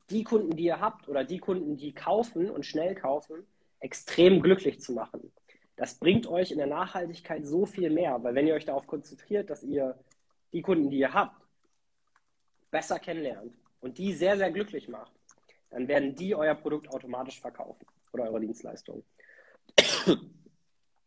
die 0.10 0.24
Kunden, 0.24 0.56
die 0.56 0.66
ihr 0.66 0.80
habt 0.80 1.08
oder 1.08 1.24
die 1.24 1.40
Kunden, 1.40 1.78
die 1.78 1.94
kaufen 1.94 2.50
und 2.50 2.66
schnell 2.66 2.96
kaufen, 2.96 3.46
extrem 3.80 4.42
glücklich 4.42 4.80
zu 4.80 4.94
machen. 4.94 5.32
Das 5.76 5.96
bringt 5.96 6.28
euch 6.28 6.52
in 6.52 6.58
der 6.58 6.68
Nachhaltigkeit 6.68 7.46
so 7.46 7.66
viel 7.66 7.90
mehr, 7.90 8.22
weil 8.24 8.36
wenn 8.36 8.48
ihr 8.48 8.54
euch 8.54 8.66
darauf 8.66 8.86
konzentriert, 8.86 9.50
dass 9.50 9.64
ihr 9.64 9.98
die 10.52 10.62
Kunden, 10.62 10.90
die 10.90 11.00
ihr 11.00 11.14
habt, 11.14 11.42
besser 12.72 13.00
kennenlernt 13.00 13.56
und 13.80 13.98
die 13.98 14.14
sehr, 14.14 14.38
sehr 14.38 14.52
glücklich 14.52 14.90
macht, 14.90 15.14
dann 15.70 15.88
werden 15.88 16.16
die 16.16 16.36
euer 16.36 16.56
Produkt 16.56 16.90
automatisch 16.90 17.40
verkaufen 17.40 17.86
oder 18.12 18.26
eure 18.26 18.42
Dienstleistung. 18.42 19.04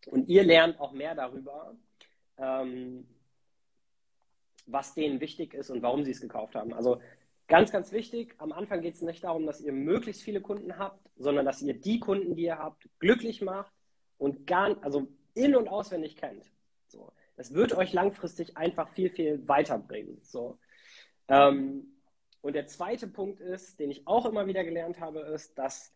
Und 0.06 0.28
ihr 0.28 0.42
lernt 0.42 0.80
auch 0.80 0.92
mehr 0.92 1.14
darüber, 1.14 1.74
ähm, 2.38 3.06
was 4.66 4.94
denen 4.94 5.20
wichtig 5.20 5.54
ist 5.54 5.70
und 5.70 5.82
warum 5.82 6.04
sie 6.04 6.10
es 6.10 6.20
gekauft 6.20 6.54
haben. 6.54 6.72
Also 6.72 7.00
ganz, 7.52 7.70
ganz 7.70 7.92
wichtig, 7.92 8.34
am 8.38 8.50
Anfang 8.50 8.80
geht 8.80 8.94
es 8.94 9.02
nicht 9.02 9.24
darum, 9.24 9.44
dass 9.44 9.60
ihr 9.60 9.74
möglichst 9.74 10.22
viele 10.22 10.40
Kunden 10.40 10.78
habt, 10.78 11.10
sondern 11.16 11.44
dass 11.44 11.60
ihr 11.60 11.74
die 11.74 12.00
Kunden, 12.00 12.34
die 12.34 12.44
ihr 12.44 12.58
habt, 12.58 12.88
glücklich 12.98 13.42
macht 13.42 13.70
und 14.16 14.46
gar, 14.46 14.82
also 14.82 15.06
in- 15.34 15.54
und 15.54 15.68
auswendig 15.68 16.16
kennt. 16.16 16.50
So. 16.88 17.12
Das 17.36 17.52
wird 17.52 17.76
euch 17.76 17.92
langfristig 17.92 18.56
einfach 18.56 18.88
viel, 18.88 19.10
viel 19.10 19.46
weiterbringen. 19.46 20.18
So. 20.22 20.58
Ähm, 21.28 21.92
und 22.40 22.54
der 22.54 22.68
zweite 22.68 23.06
Punkt 23.06 23.42
ist, 23.42 23.78
den 23.78 23.90
ich 23.90 24.06
auch 24.06 24.24
immer 24.24 24.46
wieder 24.46 24.64
gelernt 24.64 24.98
habe, 24.98 25.20
ist, 25.20 25.58
dass 25.58 25.92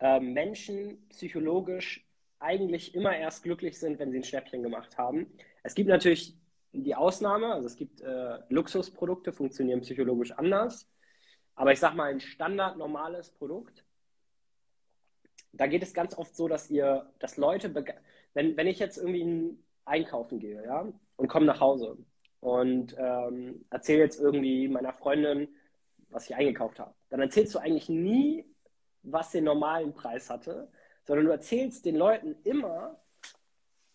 äh, 0.00 0.20
Menschen 0.20 1.08
psychologisch 1.08 2.06
eigentlich 2.38 2.94
immer 2.94 3.16
erst 3.16 3.44
glücklich 3.44 3.78
sind, 3.78 3.98
wenn 3.98 4.10
sie 4.10 4.18
ein 4.18 4.24
Schnäppchen 4.24 4.62
gemacht 4.62 4.98
haben. 4.98 5.32
Es 5.62 5.74
gibt 5.74 5.88
natürlich 5.88 6.36
die 6.72 6.94
Ausnahme, 6.94 7.54
also 7.54 7.66
es 7.66 7.76
gibt 7.76 8.02
äh, 8.02 8.40
Luxusprodukte, 8.50 9.32
funktionieren 9.32 9.80
psychologisch 9.80 10.32
anders. 10.32 10.86
Aber 11.58 11.72
ich 11.72 11.80
sage 11.80 11.96
mal, 11.96 12.10
ein 12.10 12.20
standard 12.20 12.76
normales 12.76 13.30
Produkt, 13.30 13.84
da 15.52 15.66
geht 15.66 15.82
es 15.82 15.92
ganz 15.92 16.16
oft 16.16 16.36
so, 16.36 16.46
dass 16.46 16.70
ihr, 16.70 17.10
dass 17.18 17.36
Leute, 17.36 17.74
wenn, 18.32 18.56
wenn 18.56 18.66
ich 18.68 18.78
jetzt 18.78 18.96
irgendwie 18.96 19.58
einkaufen 19.84 20.38
gehe, 20.38 20.64
ja, 20.64 20.86
und 21.16 21.28
komme 21.28 21.46
nach 21.46 21.58
Hause 21.58 21.98
und 22.38 22.94
ähm, 22.96 23.64
erzähle 23.70 24.04
jetzt 24.04 24.20
irgendwie 24.20 24.68
meiner 24.68 24.92
Freundin, 24.92 25.48
was 26.10 26.30
ich 26.30 26.36
eingekauft 26.36 26.78
habe, 26.78 26.94
dann 27.10 27.20
erzählst 27.20 27.56
du 27.56 27.58
eigentlich 27.58 27.88
nie, 27.88 28.44
was 29.02 29.32
den 29.32 29.42
normalen 29.42 29.94
Preis 29.94 30.30
hatte, 30.30 30.70
sondern 31.02 31.26
du 31.26 31.32
erzählst 31.32 31.84
den 31.84 31.96
Leuten 31.96 32.36
immer, 32.44 33.00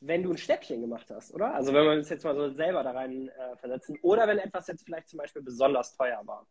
wenn 0.01 0.21
du 0.21 0.31
ein 0.31 0.37
Stäbchen 0.37 0.81
gemacht 0.81 1.09
hast, 1.09 1.33
oder? 1.33 1.53
Also 1.53 1.73
wenn 1.73 1.85
wir 1.85 1.93
uns 1.93 2.09
jetzt 2.09 2.25
mal 2.25 2.35
so 2.35 2.49
selber 2.49 2.83
da 2.83 2.91
rein 2.91 3.29
äh, 3.29 3.55
versetzen 3.55 3.97
oder 4.01 4.27
wenn 4.27 4.39
etwas 4.39 4.67
jetzt 4.67 4.83
vielleicht 4.83 5.07
zum 5.07 5.19
Beispiel 5.19 5.41
besonders 5.41 5.95
teuer 5.95 6.21
war. 6.25 6.45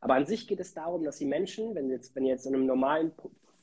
Aber 0.00 0.14
an 0.14 0.26
sich 0.26 0.46
geht 0.46 0.60
es 0.60 0.74
darum, 0.74 1.04
dass 1.04 1.18
die 1.18 1.26
Menschen, 1.26 1.74
wenn, 1.74 1.90
jetzt, 1.90 2.14
wenn 2.14 2.24
ihr 2.24 2.32
jetzt 2.32 2.46
in 2.46 2.54
einem 2.54 2.66
normalen 2.66 3.12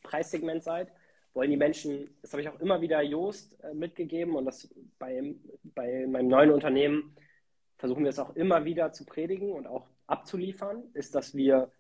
Preissegment 0.04 0.64
seid, 0.64 0.92
wollen 1.34 1.52
die 1.52 1.58
Menschen, 1.58 2.10
das 2.22 2.32
habe 2.32 2.42
ich 2.42 2.50
auch 2.50 2.60
immer 2.60 2.82
wieder 2.82 3.02
Joost 3.02 3.62
äh, 3.64 3.74
mitgegeben 3.74 4.36
und 4.36 4.46
das 4.46 4.74
bei, 4.98 5.36
bei 5.64 6.08
meinem 6.08 6.30
neuen 6.30 6.52
Unternehmen 6.52 7.16
versuchen 7.78 8.04
wir 8.04 8.10
es 8.10 8.20
auch 8.20 8.36
immer 8.36 8.64
wieder 8.64 8.94
zu 8.94 9.06
predigen 9.06 9.52
und 9.52 9.68
auch 9.68 9.88
abzuliefern, 10.08 10.84
ist, 10.94 11.14
dass 11.14 11.36
wir 11.36 11.72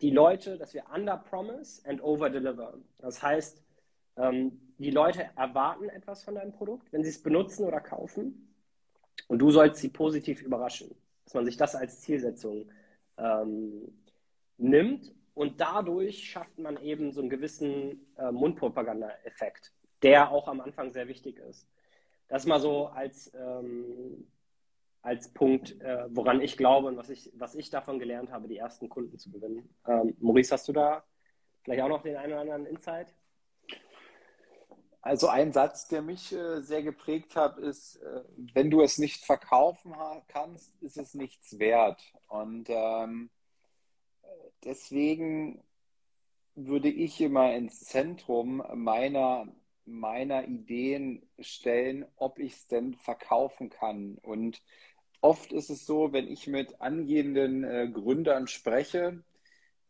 die 0.00 0.10
Leute, 0.10 0.56
dass 0.58 0.74
wir 0.74 0.84
under 0.94 1.16
promise 1.16 1.86
and 1.86 2.02
over 2.02 2.30
deliver. 2.30 2.78
Das 2.98 3.22
heißt, 3.22 3.62
ähm, 4.16 4.60
die 4.78 4.90
Leute 4.90 5.30
erwarten 5.36 5.88
etwas 5.88 6.24
von 6.24 6.34
deinem 6.34 6.52
Produkt, 6.52 6.92
wenn 6.92 7.02
sie 7.02 7.10
es 7.10 7.22
benutzen 7.22 7.64
oder 7.64 7.80
kaufen. 7.80 8.54
Und 9.28 9.38
du 9.38 9.50
sollst 9.50 9.80
sie 9.80 9.88
positiv 9.88 10.42
überraschen. 10.42 10.94
Dass 11.24 11.34
man 11.34 11.44
sich 11.44 11.56
das 11.56 11.74
als 11.74 12.00
Zielsetzung 12.00 12.70
ähm, 13.18 13.92
nimmt. 14.58 15.14
Und 15.34 15.60
dadurch 15.60 16.24
schafft 16.24 16.58
man 16.58 16.82
eben 16.82 17.12
so 17.12 17.20
einen 17.20 17.28
gewissen 17.30 18.06
äh, 18.16 18.32
Mundpropaganda-Effekt, 18.32 19.72
der 20.02 20.30
auch 20.30 20.48
am 20.48 20.60
Anfang 20.60 20.92
sehr 20.92 21.08
wichtig 21.08 21.38
ist. 21.38 21.68
Das 22.28 22.46
mal 22.46 22.58
so 22.58 22.86
als, 22.86 23.32
ähm, 23.34 24.26
als 25.02 25.32
Punkt, 25.32 25.80
äh, 25.80 26.06
woran 26.08 26.40
ich 26.40 26.56
glaube 26.56 26.88
und 26.88 26.96
was 26.96 27.10
ich, 27.10 27.30
was 27.34 27.54
ich 27.54 27.70
davon 27.70 27.98
gelernt 27.98 28.30
habe, 28.32 28.48
die 28.48 28.56
ersten 28.56 28.88
Kunden 28.88 29.18
zu 29.18 29.30
gewinnen. 29.30 29.68
Ähm, 29.86 30.16
Maurice, 30.20 30.52
hast 30.52 30.68
du 30.68 30.72
da 30.72 31.04
vielleicht 31.62 31.82
auch 31.82 31.88
noch 31.88 32.02
den 32.02 32.16
einen 32.16 32.32
oder 32.32 32.40
anderen 32.40 32.66
Insight? 32.66 33.14
Also 35.06 35.28
ein 35.28 35.52
Satz, 35.52 35.86
der 35.86 36.02
mich 36.02 36.32
äh, 36.32 36.62
sehr 36.62 36.82
geprägt 36.82 37.36
hat, 37.36 37.58
ist, 37.58 38.02
äh, 38.02 38.22
wenn 38.54 38.72
du 38.72 38.82
es 38.82 38.98
nicht 38.98 39.24
verkaufen 39.24 39.94
kannst, 40.26 40.74
ist 40.82 40.96
es 40.96 41.14
nichts 41.14 41.60
wert. 41.60 42.02
Und 42.26 42.66
ähm, 42.70 43.30
deswegen 44.64 45.62
würde 46.56 46.88
ich 46.88 47.20
immer 47.20 47.54
ins 47.54 47.84
Zentrum 47.84 48.64
meiner 48.74 49.46
meiner 49.84 50.48
Ideen 50.48 51.22
stellen, 51.38 52.04
ob 52.16 52.40
ich 52.40 52.54
es 52.54 52.66
denn 52.66 52.94
verkaufen 52.94 53.70
kann. 53.70 54.18
Und 54.22 54.60
oft 55.20 55.52
ist 55.52 55.70
es 55.70 55.86
so, 55.86 56.12
wenn 56.12 56.26
ich 56.26 56.48
mit 56.48 56.80
angehenden 56.80 57.62
äh, 57.62 57.88
Gründern 57.88 58.48
spreche, 58.48 59.22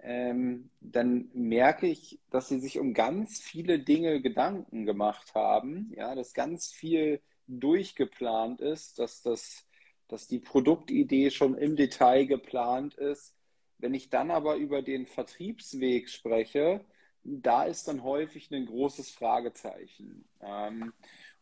ähm, 0.07 0.70
dann 0.81 1.28
merke 1.35 1.89
ich, 1.89 2.20
dass 2.31 2.49
sie 2.49 2.61
sich 2.61 2.78
um 2.78 2.95
ganz 2.95 3.41
viele 3.41 3.81
Dinge 3.81 4.23
Gedanken 4.23 4.87
gemacht 4.87 5.35
haben, 5.35 5.93
ja, 5.97 6.15
dass 6.15 6.33
ganz 6.33 6.73
viel 6.73 7.20
durchgeplant 7.49 8.61
ist, 8.61 9.01
dass 9.01 9.23
das, 9.23 9.66
dass 10.07 10.28
die 10.28 10.39
Produktidee 10.39 11.31
schon 11.33 11.59
im 11.59 11.74
Detail 11.74 12.24
geplant 12.27 12.95
ist. 12.95 13.35
Wenn 13.78 13.95
ich 13.95 14.09
dann 14.09 14.31
aber 14.31 14.55
über 14.55 14.81
den 14.81 15.07
Vertriebsweg 15.07 16.09
spreche, 16.09 16.85
da 17.24 17.65
ist 17.65 17.89
dann 17.89 18.05
häufig 18.05 18.53
ein 18.53 18.66
großes 18.66 19.11
Fragezeichen. 19.11 20.24
Ähm, 20.41 20.93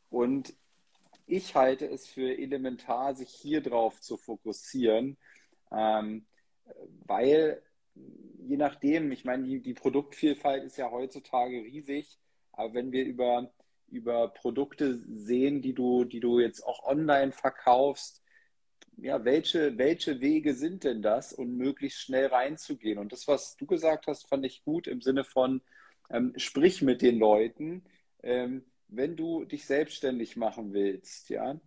und 0.09 0.55
ich 1.27 1.55
halte 1.55 1.87
es 1.87 2.07
für 2.07 2.39
elementar, 2.39 3.15
sich 3.15 3.29
hier 3.29 3.61
drauf 3.61 4.01
zu 4.01 4.17
fokussieren, 4.17 5.19
ähm, 5.71 6.25
weil 7.05 7.63
je 7.95 8.57
nachdem, 8.57 9.13
ich 9.13 9.25
meine, 9.25 9.45
die, 9.45 9.61
die 9.61 9.75
Produktvielfalt 9.75 10.65
ist 10.65 10.77
ja 10.77 10.91
heutzutage 10.91 11.63
riesig, 11.63 12.19
aber 12.53 12.75
wenn 12.75 12.93
wir 12.93 13.05
über, 13.05 13.53
über 13.89 14.29
Produkte 14.29 15.03
sehen, 15.17 15.63
die 15.63 15.75
du, 15.75 16.05
die 16.05 16.21
du 16.21 16.41
jetzt 16.41 16.63
auch 16.63 16.85
online 16.85 17.33
verkaufst, 17.33 18.23
ja, 18.97 19.25
welche, 19.25 19.77
welche 19.77 20.21
Wege 20.21 20.55
sind 20.55 20.85
denn 20.85 21.03
das, 21.03 21.33
um 21.33 21.57
möglichst 21.57 22.01
schnell 22.01 22.27
reinzugehen? 22.27 22.99
Und 22.99 23.13
das, 23.13 23.27
was 23.27 23.57
du 23.57 23.67
gesagt 23.67 24.07
hast, 24.07 24.29
fand 24.29 24.47
ich 24.47 24.63
gut 24.63 24.87
im 24.87 25.01
Sinne 25.01 25.25
von, 25.25 25.63
ähm, 26.11 26.33
sprich 26.37 26.83
mit 26.83 27.03
den 27.03 27.19
Leuten. 27.19 27.85
Ähm, 28.23 28.65
wenn 28.89 29.17
du 29.17 29.45
dich 29.45 29.65
selbstständig 29.67 30.37
machen 30.37 30.73
willst, 30.73 31.29
ja, 31.31 31.59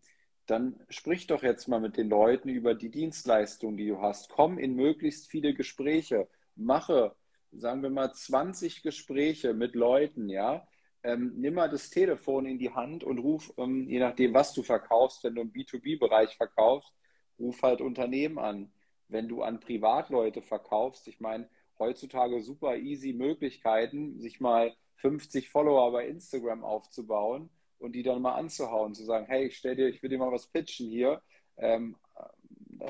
dann 0.47 0.79
sprich 0.89 1.27
doch 1.27 1.43
jetzt 1.43 1.67
mal 1.67 1.79
mit 1.79 1.97
den 1.97 2.09
Leuten 2.09 2.49
über 2.49 2.73
die 2.73 2.89
Dienstleistung, 2.89 3.77
die 3.77 3.87
du 3.87 4.01
hast. 4.01 4.29
Komm 4.29 4.57
in 4.57 4.75
möglichst 4.75 5.27
viele 5.27 5.53
Gespräche. 5.53 6.27
Mache, 6.55 7.15
sagen 7.51 7.83
wir 7.83 7.89
mal, 7.89 8.13
20 8.13 8.81
Gespräche 8.81 9.53
mit 9.53 9.75
Leuten, 9.75 10.29
ja. 10.29 10.65
Ähm, 11.03 11.33
nimm 11.35 11.55
mal 11.55 11.69
das 11.69 11.89
Telefon 11.89 12.45
in 12.45 12.57
die 12.59 12.71
Hand 12.73 13.03
und 13.03 13.19
ruf, 13.19 13.53
ähm, 13.57 13.87
je 13.87 13.99
nachdem, 13.99 14.33
was 14.33 14.53
du 14.53 14.63
verkaufst, 14.63 15.23
wenn 15.23 15.35
du 15.35 15.41
im 15.41 15.51
B2B-Bereich 15.51 16.35
verkaufst, 16.37 16.93
ruf 17.39 17.61
halt 17.61 17.81
Unternehmen 17.81 18.39
an. 18.39 18.71
Wenn 19.09 19.27
du 19.27 19.41
an 19.43 19.59
Privatleute 19.59 20.41
verkaufst, 20.41 21.07
ich 21.07 21.19
meine, 21.19 21.49
heutzutage 21.77 22.41
super 22.41 22.77
easy 22.77 23.13
Möglichkeiten, 23.13 24.19
sich 24.19 24.39
mal 24.39 24.73
50 24.95 25.49
Follower 25.49 25.91
bei 25.91 26.07
Instagram 26.07 26.63
aufzubauen 26.63 27.49
und 27.79 27.93
die 27.93 28.03
dann 28.03 28.21
mal 28.21 28.35
anzuhauen, 28.35 28.93
zu 28.93 29.03
sagen, 29.05 29.25
hey, 29.27 29.47
ich 29.47 29.57
stell 29.57 29.75
dir, 29.75 29.87
ich 29.87 30.01
will 30.01 30.09
dir 30.09 30.17
mal 30.19 30.31
was 30.31 30.47
pitchen 30.47 30.89
hier, 30.89 31.21
ähm, 31.57 31.95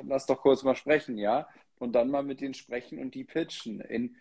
lass 0.03 0.25
doch 0.25 0.41
kurz 0.41 0.63
mal 0.63 0.75
sprechen, 0.75 1.17
ja, 1.17 1.47
und 1.79 1.93
dann 1.93 2.09
mal 2.09 2.23
mit 2.23 2.41
denen 2.41 2.53
sprechen 2.53 2.99
und 2.99 3.13
die 3.15 3.23
pitchen. 3.23 3.81
In, 3.81 4.15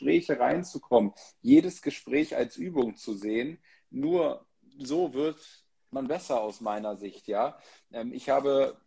Gespräche 0.00 0.40
reinzukommen, 0.40 1.12
jedes 1.42 1.82
Gespräch 1.82 2.34
als 2.36 2.56
Übung 2.56 2.96
zu 2.96 3.14
sehen. 3.14 3.58
Nur 3.90 4.46
so 4.78 5.12
wird 5.12 5.38
man 5.90 6.08
besser 6.08 6.40
aus 6.40 6.60
meiner 6.60 6.96
Sicht, 6.96 7.28
ja. 7.28 7.58
Ähm, 7.92 8.12
ich 8.12 8.30
habe 8.30 8.80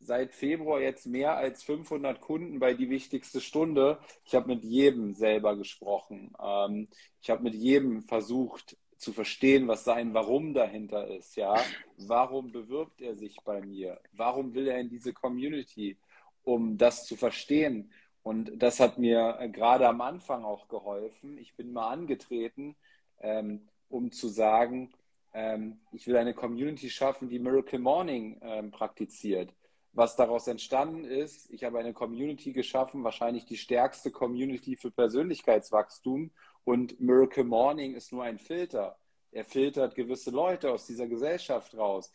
seit 0.00 0.32
Februar 0.34 0.80
jetzt 0.80 1.06
mehr 1.06 1.36
als 1.36 1.62
500 1.62 2.20
Kunden 2.20 2.58
bei 2.58 2.74
die 2.74 2.90
wichtigste 2.90 3.40
Stunde. 3.40 3.98
Ich 4.24 4.34
habe 4.34 4.48
mit 4.48 4.64
jedem 4.64 5.14
selber 5.14 5.56
gesprochen. 5.56 6.32
Ähm, 6.42 6.88
ich 7.20 7.30
habe 7.30 7.42
mit 7.42 7.54
jedem 7.54 8.02
versucht 8.02 8.76
zu 8.96 9.12
verstehen, 9.12 9.68
was 9.68 9.84
sein 9.84 10.12
Warum 10.14 10.52
dahinter 10.54 11.06
ist. 11.06 11.36
Ja, 11.36 11.54
warum 11.96 12.50
bewirbt 12.52 13.00
er 13.00 13.14
sich 13.14 13.36
bei 13.44 13.60
mir? 13.60 14.00
Warum 14.12 14.54
will 14.54 14.68
er 14.68 14.80
in 14.80 14.88
diese 14.88 15.12
Community? 15.12 15.98
Um 16.42 16.78
das 16.78 17.06
zu 17.06 17.16
verstehen. 17.16 17.92
Und 18.22 18.62
das 18.62 18.80
hat 18.80 18.98
mir 18.98 19.36
äh, 19.38 19.48
gerade 19.48 19.86
am 19.86 20.00
Anfang 20.00 20.44
auch 20.44 20.68
geholfen. 20.68 21.38
Ich 21.38 21.54
bin 21.54 21.72
mal 21.72 21.88
angetreten, 21.90 22.76
ähm, 23.20 23.68
um 23.88 24.12
zu 24.12 24.28
sagen, 24.28 24.92
ähm, 25.32 25.80
ich 25.92 26.06
will 26.06 26.16
eine 26.16 26.34
Community 26.34 26.90
schaffen, 26.90 27.28
die 27.28 27.38
Miracle 27.38 27.78
Morning 27.78 28.38
ähm, 28.42 28.70
praktiziert 28.70 29.52
was 29.92 30.16
daraus 30.16 30.46
entstanden 30.46 31.04
ist. 31.04 31.50
Ich 31.50 31.64
habe 31.64 31.78
eine 31.78 31.92
Community 31.92 32.52
geschaffen, 32.52 33.04
wahrscheinlich 33.04 33.44
die 33.44 33.56
stärkste 33.56 34.10
Community 34.10 34.76
für 34.76 34.90
Persönlichkeitswachstum. 34.90 36.30
Und 36.64 37.00
Miracle 37.00 37.44
Morning 37.44 37.94
ist 37.94 38.12
nur 38.12 38.22
ein 38.22 38.38
Filter. 38.38 38.98
Er 39.32 39.44
filtert 39.44 39.94
gewisse 39.94 40.30
Leute 40.30 40.70
aus 40.72 40.86
dieser 40.86 41.06
Gesellschaft 41.06 41.76
raus. 41.76 42.12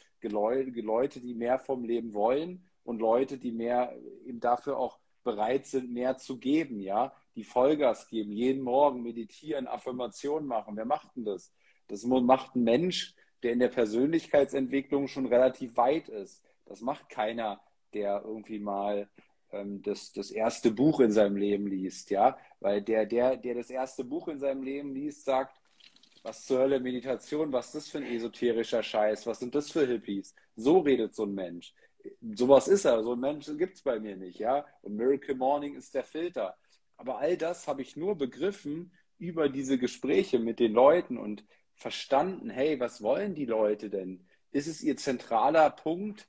Leute, 0.82 1.22
die 1.22 1.34
mehr 1.34 1.60
vom 1.60 1.84
Leben 1.84 2.14
wollen 2.14 2.66
und 2.84 3.00
Leute, 3.00 3.38
die 3.38 3.52
mehr 3.52 3.96
eben 4.26 4.40
dafür 4.40 4.78
auch 4.78 5.00
bereit 5.24 5.66
sind, 5.66 5.92
mehr 5.92 6.18
zu 6.18 6.38
geben, 6.38 6.80
ja, 6.80 7.14
die 7.36 7.44
Vollgas 7.44 8.08
geben, 8.08 8.32
jeden 8.32 8.62
Morgen 8.62 9.02
meditieren, 9.02 9.68
Affirmationen 9.68 10.48
machen. 10.48 10.78
Wer 10.78 10.86
macht 10.86 11.16
denn 11.16 11.26
das? 11.26 11.52
Das 11.88 12.04
macht 12.06 12.56
ein 12.56 12.64
Mensch, 12.64 13.16
der 13.44 13.54
in 13.54 13.60
der 13.60 13.70
Persönlichkeitsentwicklung 13.70 15.08
schon 15.08 15.26
relativ 15.26 15.78
weit 15.78 16.10
ist. 16.10 16.44
Das 16.66 16.82
macht 16.82 17.10
keiner, 17.10 17.62
der 17.94 18.22
irgendwie 18.26 18.60
mal 18.60 19.10
ähm, 19.52 19.82
das, 19.82 20.12
das 20.14 20.32
erste 20.32 20.72
Buch 20.72 21.00
in 21.00 21.12
seinem 21.12 21.38
Leben 21.38 21.68
liest, 21.68 22.10
ja. 22.10 22.38
Weil 22.60 22.82
der, 22.82 23.06
der, 23.06 23.38
der 23.38 23.56
das 23.56 23.70
erste 23.70 24.04
Buch 24.04 24.28
in 24.28 24.40
seinem 24.40 24.64
Leben 24.64 24.94
liest, 24.94 25.26
sagt, 25.26 25.60
was 26.24 26.46
zur 26.46 26.60
Hölle 26.60 26.80
Meditation, 26.80 27.52
was 27.54 27.68
ist 27.68 27.76
das 27.76 27.88
für 27.90 28.00
ein 28.00 28.06
esoterischer 28.06 28.82
Scheiß, 28.82 29.28
was 29.28 29.40
sind 29.40 29.54
das 29.54 29.72
für 29.72 29.86
Hippies? 29.86 30.34
So 30.56 30.80
redet 30.80 31.14
so 31.14 31.24
ein 31.24 31.36
Mensch. 31.36 31.74
Sowas 32.36 32.68
ist 32.68 32.86
er, 32.86 33.04
so 33.04 33.14
ein 33.14 33.20
Mensch 33.20 33.46
gibt 33.58 33.76
es 33.76 33.82
bei 33.84 34.00
mir 34.00 34.16
nicht, 34.16 34.40
ja. 34.40 34.66
Und 34.82 34.96
Miracle 34.96 35.36
Morning 35.36 35.76
ist 35.76 35.94
der 35.94 36.04
Filter. 36.04 36.58
Aber 36.98 37.20
all 37.20 37.38
das 37.38 37.68
habe 37.68 37.82
ich 37.82 37.96
nur 37.96 38.18
begriffen 38.18 38.92
über 39.18 39.50
diese 39.50 39.78
Gespräche 39.78 40.40
mit 40.40 40.60
den 40.60 40.74
Leuten 40.74 41.18
und 41.18 41.44
verstanden, 41.76 42.50
hey, 42.50 42.80
was 42.80 43.02
wollen 43.02 43.36
die 43.36 43.46
Leute 43.46 43.90
denn? 43.90 44.26
Ist 44.52 44.68
es 44.68 44.82
ihr 44.82 44.98
zentraler 44.98 45.70
Punkt, 45.70 46.28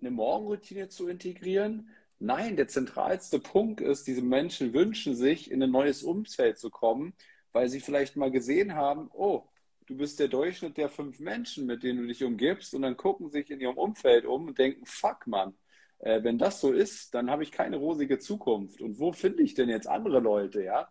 eine 0.00 0.10
Morgenroutine 0.10 0.88
zu 0.88 1.08
integrieren? 1.08 1.90
Nein, 2.18 2.56
der 2.56 2.68
zentralste 2.68 3.38
Punkt 3.38 3.80
ist, 3.80 4.06
diese 4.06 4.22
Menschen 4.22 4.72
wünschen 4.72 5.14
sich, 5.14 5.50
in 5.50 5.62
ein 5.62 5.70
neues 5.70 6.02
Umfeld 6.02 6.58
zu 6.58 6.70
kommen, 6.70 7.14
weil 7.52 7.68
sie 7.68 7.80
vielleicht 7.80 8.16
mal 8.16 8.30
gesehen 8.30 8.74
haben, 8.74 9.10
oh, 9.12 9.48
du 9.86 9.96
bist 9.96 10.18
der 10.18 10.28
Durchschnitt 10.28 10.76
der 10.76 10.88
fünf 10.88 11.20
Menschen, 11.20 11.66
mit 11.66 11.82
denen 11.82 12.00
du 12.00 12.06
dich 12.06 12.24
umgibst, 12.24 12.74
und 12.74 12.82
dann 12.82 12.96
gucken 12.96 13.30
sich 13.30 13.50
in 13.50 13.60
ihrem 13.60 13.76
Umfeld 13.78 14.24
um 14.24 14.48
und 14.48 14.58
denken, 14.58 14.84
fuck, 14.86 15.26
Mann, 15.26 15.54
äh, 15.98 16.22
wenn 16.22 16.38
das 16.38 16.60
so 16.60 16.72
ist, 16.72 17.14
dann 17.14 17.30
habe 17.30 17.42
ich 17.42 17.52
keine 17.52 17.76
rosige 17.76 18.18
Zukunft. 18.18 18.80
Und 18.80 18.98
wo 18.98 19.12
finde 19.12 19.42
ich 19.42 19.54
denn 19.54 19.68
jetzt 19.68 19.86
andere 19.86 20.20
Leute, 20.20 20.62
ja? 20.62 20.88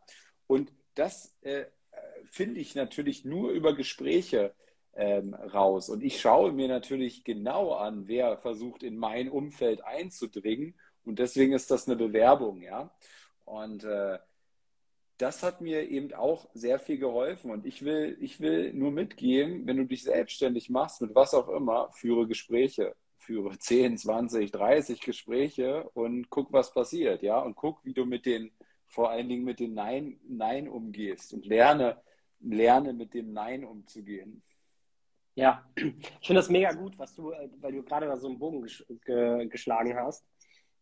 Und 0.48 0.72
das 0.94 1.36
äh, 1.41 1.65
finde 2.26 2.60
ich 2.60 2.76
natürlich 2.76 3.26
nur 3.26 3.52
über 3.52 3.76
Gespräche 3.76 4.53
ähm, 4.96 5.34
raus. 5.34 5.90
Und 5.90 6.04
ich 6.04 6.20
schaue 6.20 6.52
mir 6.52 6.68
natürlich 6.68 7.24
genau 7.24 7.74
an, 7.74 8.08
wer 8.08 8.38
versucht, 8.38 8.84
in 8.84 8.98
mein 8.98 9.30
Umfeld 9.30 9.84
einzudringen. 9.84 10.76
Und 11.04 11.20
deswegen 11.20 11.54
ist 11.54 11.70
das 11.70 11.88
eine 11.88 11.98
Bewerbung, 11.98 12.62
ja. 12.62 12.92
Und 13.44 13.84
äh, 13.84 14.18
das 15.18 15.44
hat 15.44 15.62
mir 15.62 15.90
eben 15.90 16.14
auch 16.14 16.50
sehr 16.54 16.80
viel 16.80 16.98
geholfen. 16.98 17.52
Und 17.52 17.66
ich 17.66 17.84
will, 17.84 18.18
ich 18.20 18.40
will 18.40 18.74
nur 18.74 18.92
mitgeben, 18.92 19.66
wenn 19.68 19.78
du 19.78 19.86
dich 19.86 20.04
selbstständig 20.04 20.70
machst, 20.70 21.02
mit 21.02 21.14
was 21.16 21.34
auch 21.34 21.50
immer, 21.50 21.92
führe 21.92 22.28
Gespräche. 22.28 22.96
Führe 23.18 23.58
10, 23.58 23.98
20, 23.98 24.52
30 24.52 25.02
Gespräche 25.02 25.90
und 25.94 26.30
guck, 26.30 26.54
was 26.54 26.74
passiert, 26.74 27.24
ja. 27.24 27.40
Und 27.40 27.56
guck, 27.56 27.84
wie 27.84 27.94
du 27.94 28.06
mit 28.06 28.26
den, 28.26 28.52
vor 28.86 29.10
allen 29.10 29.28
Dingen 29.30 29.44
mit 29.44 29.60
dem 29.60 29.74
Nein, 29.74 30.20
Nein 30.28 30.68
umgehst 30.70 31.34
und 31.34 31.46
lerne, 31.46 32.00
lerne 32.40 32.94
mit 32.94 33.16
dem 33.16 33.34
Nein 33.34 33.66
umzugehen. 33.66 34.44
Ja, 35.36 35.66
ich 35.76 36.28
finde 36.28 36.40
das 36.40 36.49
mega 36.49 36.72
gut, 36.72 36.98
was 36.98 37.14
du, 37.14 37.32
äh, 37.32 37.49
weil 37.60 37.74
du 37.74 37.84
gerade 37.84 38.07
da 38.07 38.18
so 38.18 38.28
einen 38.28 38.40
Bogen 38.40 38.62
ges 38.64 38.86
ge 39.06 39.48
geschlagen 39.48 39.95
hast. 39.95 40.26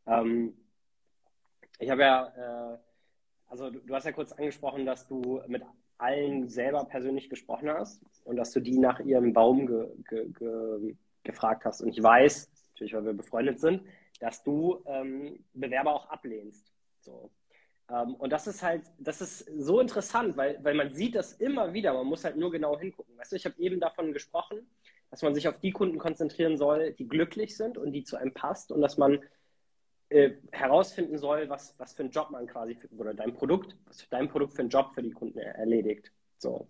Ähm, 0.06 0.56
ich 1.80 1.90
habe 1.90 2.02
ja, 2.02 2.74
äh, 2.74 2.78
also 3.48 3.72
du, 3.72 3.80
du, 3.80 3.96
hast 3.96 4.06
ja 4.06 4.12
kurz 4.12 4.32
angesprochen, 4.32 4.86
dass 4.86 5.08
du 5.08 5.42
mit 5.48 5.64
allen 5.98 6.50
selber 6.50 6.86
persönlich 6.86 7.30
gesprochen 7.30 7.70
hast 7.70 8.02
und 8.26 8.36
dass 8.36 8.52
du 8.52 8.60
die 8.60 8.78
nach 8.78 9.00
ihrem 9.00 9.34
Baum 9.34 9.66
ge 9.66 9.90
ge 10.04 10.96
gefragt 11.24 11.66
hast. 11.66 11.82
Und 11.82 11.90
ich 11.90 12.04
weiß, 12.04 12.52
natürlich, 12.74 12.94
weil 12.94 13.06
wir 13.06 13.14
befreundet 13.14 13.60
sind, 13.60 13.84
dass 14.20 14.44
du 14.44 14.84
ähm, 14.86 15.44
Bewerber 15.54 15.96
auch 15.96 16.10
ablehnst. 16.10 16.72
So. 17.00 17.32
Ähm, 17.90 18.16
und 18.16 18.32
das 18.32 18.48
ist 18.48 18.64
halt, 18.64 18.84
das 19.00 19.22
ist 19.22 19.40
so 19.58 19.80
interessant, 19.80 20.38
weil, 20.38 20.64
weil 20.64 20.74
man 20.74 20.92
sieht 20.92 21.16
das 21.16 21.34
immer 21.34 21.74
wieder, 21.74 21.94
man 21.94 22.08
muss 22.08 22.24
halt 22.24 22.38
nur 22.38 22.52
genau 22.52 22.80
hingucken. 22.80 23.18
Weißt 23.18 23.32
du, 23.32 23.36
ich 23.36 23.46
habe 23.46 23.60
eben 23.60 23.80
davon 23.80 24.14
gesprochen, 24.14 24.68
dass 25.10 25.22
man 25.22 25.34
sich 25.34 25.48
auf 25.48 25.60
die 25.60 25.72
Kunden 25.72 26.00
konzentrieren 26.00 26.58
soll, 26.58 26.94
die 26.94 27.08
glücklich 27.08 27.56
sind 27.56 27.78
und 27.78 27.92
die 27.92 28.04
zu 28.04 28.18
einem 28.18 28.34
passt 28.34 28.72
und 28.72 28.82
dass 28.82 28.98
man 28.98 29.20
äh, 30.10 30.32
herausfinden 30.52 31.18
soll, 31.18 31.50
was, 31.50 31.76
was 31.78 31.94
für 31.94 32.04
einen 32.04 32.12
Job 32.12 32.30
man 32.32 32.48
quasi 32.48 32.76
für, 32.76 32.88
oder 32.96 33.14
dein 33.14 33.34
Produkt, 33.34 33.76
was 33.86 34.08
dein 34.10 34.30
Produkt 34.30 34.54
für 34.54 34.62
einen 34.62 34.70
Job 34.70 34.92
für 34.94 35.02
die 35.02 35.12
Kunden 35.12 35.40
erledigt. 35.40 36.12
So. 36.38 36.68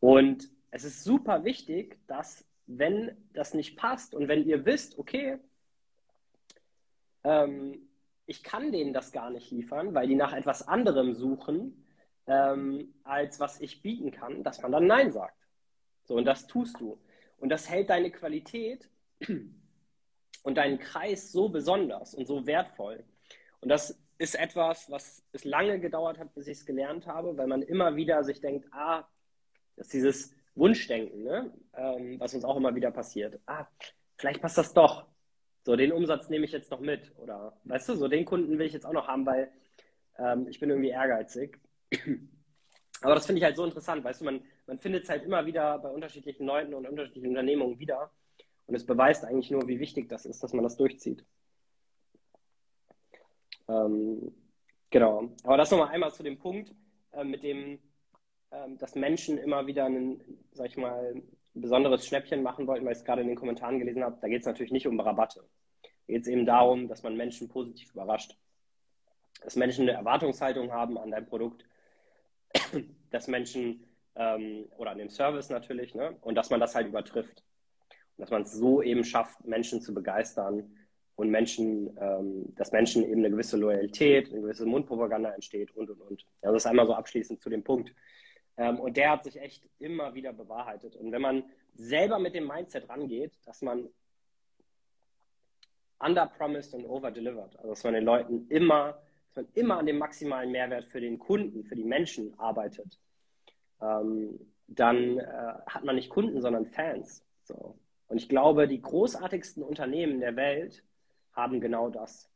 Und 0.00 0.48
es 0.70 0.84
ist 0.84 1.04
super 1.04 1.44
wichtig, 1.44 1.98
dass 2.06 2.44
wenn 2.66 3.16
das 3.32 3.54
nicht 3.54 3.76
passt 3.76 4.14
und 4.14 4.28
wenn 4.28 4.46
ihr 4.46 4.64
wisst, 4.64 4.98
okay, 4.98 5.38
ähm, 7.24 7.89
ich 8.30 8.44
kann 8.44 8.70
denen 8.70 8.92
das 8.92 9.10
gar 9.10 9.28
nicht 9.28 9.50
liefern, 9.50 9.92
weil 9.92 10.06
die 10.06 10.14
nach 10.14 10.32
etwas 10.32 10.68
anderem 10.68 11.14
suchen, 11.14 11.84
ähm, 12.28 12.94
als 13.02 13.40
was 13.40 13.60
ich 13.60 13.82
bieten 13.82 14.12
kann, 14.12 14.44
dass 14.44 14.62
man 14.62 14.70
dann 14.70 14.86
Nein 14.86 15.10
sagt. 15.10 15.36
So, 16.04 16.14
und 16.14 16.26
das 16.26 16.46
tust 16.46 16.78
du. 16.78 16.96
Und 17.38 17.48
das 17.48 17.68
hält 17.68 17.90
deine 17.90 18.12
Qualität 18.12 18.88
und 20.44 20.54
deinen 20.56 20.78
Kreis 20.78 21.32
so 21.32 21.48
besonders 21.48 22.14
und 22.14 22.28
so 22.28 22.46
wertvoll. 22.46 23.02
Und 23.62 23.68
das 23.68 24.00
ist 24.18 24.36
etwas, 24.36 24.88
was 24.88 25.24
es 25.32 25.42
lange 25.42 25.80
gedauert 25.80 26.18
hat, 26.18 26.32
bis 26.32 26.46
ich 26.46 26.58
es 26.58 26.66
gelernt 26.66 27.08
habe, 27.08 27.36
weil 27.36 27.48
man 27.48 27.62
immer 27.62 27.96
wieder 27.96 28.22
sich 28.22 28.40
denkt, 28.40 28.68
ah, 28.70 29.08
das 29.74 29.86
ist 29.86 29.92
dieses 29.94 30.34
Wunschdenken, 30.54 31.24
ne? 31.24 31.52
ähm, 31.74 32.20
was 32.20 32.34
uns 32.34 32.44
auch 32.44 32.56
immer 32.56 32.76
wieder 32.76 32.92
passiert. 32.92 33.40
Ah, 33.46 33.66
vielleicht 34.16 34.40
passt 34.40 34.56
das 34.56 34.72
doch. 34.72 35.08
So, 35.62 35.76
den 35.76 35.92
Umsatz 35.92 36.28
nehme 36.30 36.44
ich 36.44 36.52
jetzt 36.52 36.70
noch 36.70 36.80
mit. 36.80 37.12
Oder, 37.18 37.58
weißt 37.64 37.90
du, 37.90 37.94
so 37.96 38.08
den 38.08 38.24
Kunden 38.24 38.58
will 38.58 38.66
ich 38.66 38.72
jetzt 38.72 38.86
auch 38.86 38.92
noch 38.92 39.08
haben, 39.08 39.26
weil 39.26 39.52
ähm, 40.18 40.46
ich 40.48 40.58
bin 40.58 40.70
irgendwie 40.70 40.90
ehrgeizig. 40.90 41.58
Aber 43.02 43.14
das 43.14 43.26
finde 43.26 43.38
ich 43.38 43.44
halt 43.44 43.56
so 43.56 43.64
interessant, 43.64 44.04
weißt 44.04 44.20
du, 44.20 44.26
man, 44.26 44.42
man 44.66 44.78
findet 44.78 45.04
es 45.04 45.08
halt 45.08 45.24
immer 45.24 45.46
wieder 45.46 45.78
bei 45.78 45.88
unterschiedlichen 45.88 46.46
Leuten 46.46 46.74
und 46.74 46.86
unterschiedlichen 46.86 47.30
Unternehmungen 47.30 47.78
wieder. 47.78 48.10
Und 48.66 48.74
es 48.74 48.84
beweist 48.84 49.24
eigentlich 49.24 49.50
nur, 49.50 49.66
wie 49.66 49.80
wichtig 49.80 50.08
das 50.08 50.26
ist, 50.26 50.42
dass 50.42 50.52
man 50.52 50.62
das 50.62 50.76
durchzieht. 50.76 51.24
Ähm, 53.68 54.32
genau. 54.90 55.30
Aber 55.44 55.56
das 55.56 55.70
nochmal 55.70 55.88
einmal 55.88 56.12
zu 56.12 56.22
dem 56.22 56.38
Punkt, 56.38 56.74
äh, 57.12 57.24
mit 57.24 57.42
dem, 57.42 57.78
äh, 58.50 58.76
dass 58.76 58.94
Menschen 58.94 59.38
immer 59.38 59.66
wieder 59.66 59.86
ein, 59.86 60.22
sag 60.52 60.66
ich 60.66 60.76
mal, 60.76 61.22
ein 61.54 61.60
besonderes 61.60 62.06
Schnäppchen 62.06 62.42
machen 62.42 62.66
wollten, 62.66 62.84
weil 62.84 62.92
ich 62.92 62.98
es 62.98 63.04
gerade 63.04 63.22
in 63.22 63.28
den 63.28 63.36
Kommentaren 63.36 63.78
gelesen 63.78 64.04
habe. 64.04 64.18
Da 64.20 64.28
geht 64.28 64.40
es 64.40 64.46
natürlich 64.46 64.72
nicht 64.72 64.86
um 64.86 65.00
Rabatte. 65.00 65.44
Da 65.82 66.12
geht 66.12 66.22
es 66.22 66.28
eben 66.28 66.46
darum, 66.46 66.88
dass 66.88 67.02
man 67.02 67.16
Menschen 67.16 67.48
positiv 67.48 67.92
überrascht. 67.92 68.36
Dass 69.42 69.56
Menschen 69.56 69.88
eine 69.88 69.96
Erwartungshaltung 69.98 70.72
haben 70.72 70.98
an 70.98 71.10
dein 71.10 71.26
Produkt, 71.26 71.64
dass 73.10 73.26
Menschen 73.26 73.84
ähm, 74.16 74.66
oder 74.76 74.90
an 74.90 74.98
dem 74.98 75.08
Service 75.08 75.48
natürlich, 75.48 75.94
ne? 75.94 76.16
und 76.20 76.34
dass 76.34 76.50
man 76.50 76.60
das 76.60 76.74
halt 76.74 76.88
übertrifft 76.88 77.42
dass 78.20 78.30
man 78.30 78.42
es 78.42 78.52
so 78.52 78.82
eben 78.82 79.02
schafft, 79.02 79.44
Menschen 79.44 79.80
zu 79.80 79.94
begeistern 79.94 80.76
und 81.16 81.30
Menschen, 81.30 81.96
ähm, 82.00 82.54
dass 82.54 82.72
Menschen 82.72 83.02
eben 83.02 83.20
eine 83.20 83.30
gewisse 83.30 83.56
Loyalität, 83.56 84.30
eine 84.30 84.42
gewisse 84.42 84.66
Mundpropaganda 84.66 85.30
entsteht 85.30 85.74
und 85.74 85.90
und 85.90 86.00
und. 86.00 86.26
Also 86.42 86.54
das 86.54 86.64
ist 86.64 86.66
einmal 86.66 86.86
so 86.86 86.94
abschließend 86.94 87.40
zu 87.40 87.50
dem 87.50 87.64
Punkt. 87.64 87.92
Ähm, 88.60 88.78
und 88.78 88.98
der 88.98 89.12
hat 89.12 89.24
sich 89.24 89.40
echt 89.40 89.66
immer 89.78 90.14
wieder 90.14 90.34
bewahrheitet. 90.34 90.94
Und 90.94 91.12
wenn 91.12 91.22
man 91.22 91.44
selber 91.74 92.18
mit 92.18 92.34
dem 92.34 92.46
Mindset 92.46 92.90
rangeht, 92.90 93.32
dass 93.46 93.62
man 93.62 93.88
underpromised 95.98 96.74
und 96.74 96.84
overdelivered, 96.84 97.56
also 97.56 97.70
dass 97.70 97.84
man 97.84 97.94
den 97.94 98.04
Leuten 98.04 98.46
immer, 98.48 98.98
dass 99.28 99.44
man 99.44 99.48
immer 99.54 99.78
an 99.78 99.86
dem 99.86 99.96
maximalen 99.96 100.52
Mehrwert 100.52 100.84
für 100.84 101.00
den 101.00 101.18
Kunden, 101.18 101.64
für 101.64 101.74
die 101.74 101.84
Menschen 101.84 102.38
arbeitet, 102.38 102.98
ähm, 103.80 104.38
dann 104.66 105.18
äh, 105.18 105.54
hat 105.66 105.84
man 105.84 105.96
nicht 105.96 106.10
Kunden, 106.10 106.42
sondern 106.42 106.66
Fans. 106.66 107.24
So. 107.44 107.78
Und 108.08 108.18
ich 108.18 108.28
glaube, 108.28 108.68
die 108.68 108.82
großartigsten 108.82 109.62
Unternehmen 109.62 110.20
der 110.20 110.36
Welt 110.36 110.84
haben 111.32 111.60
genau 111.62 111.88
das. 111.88 112.28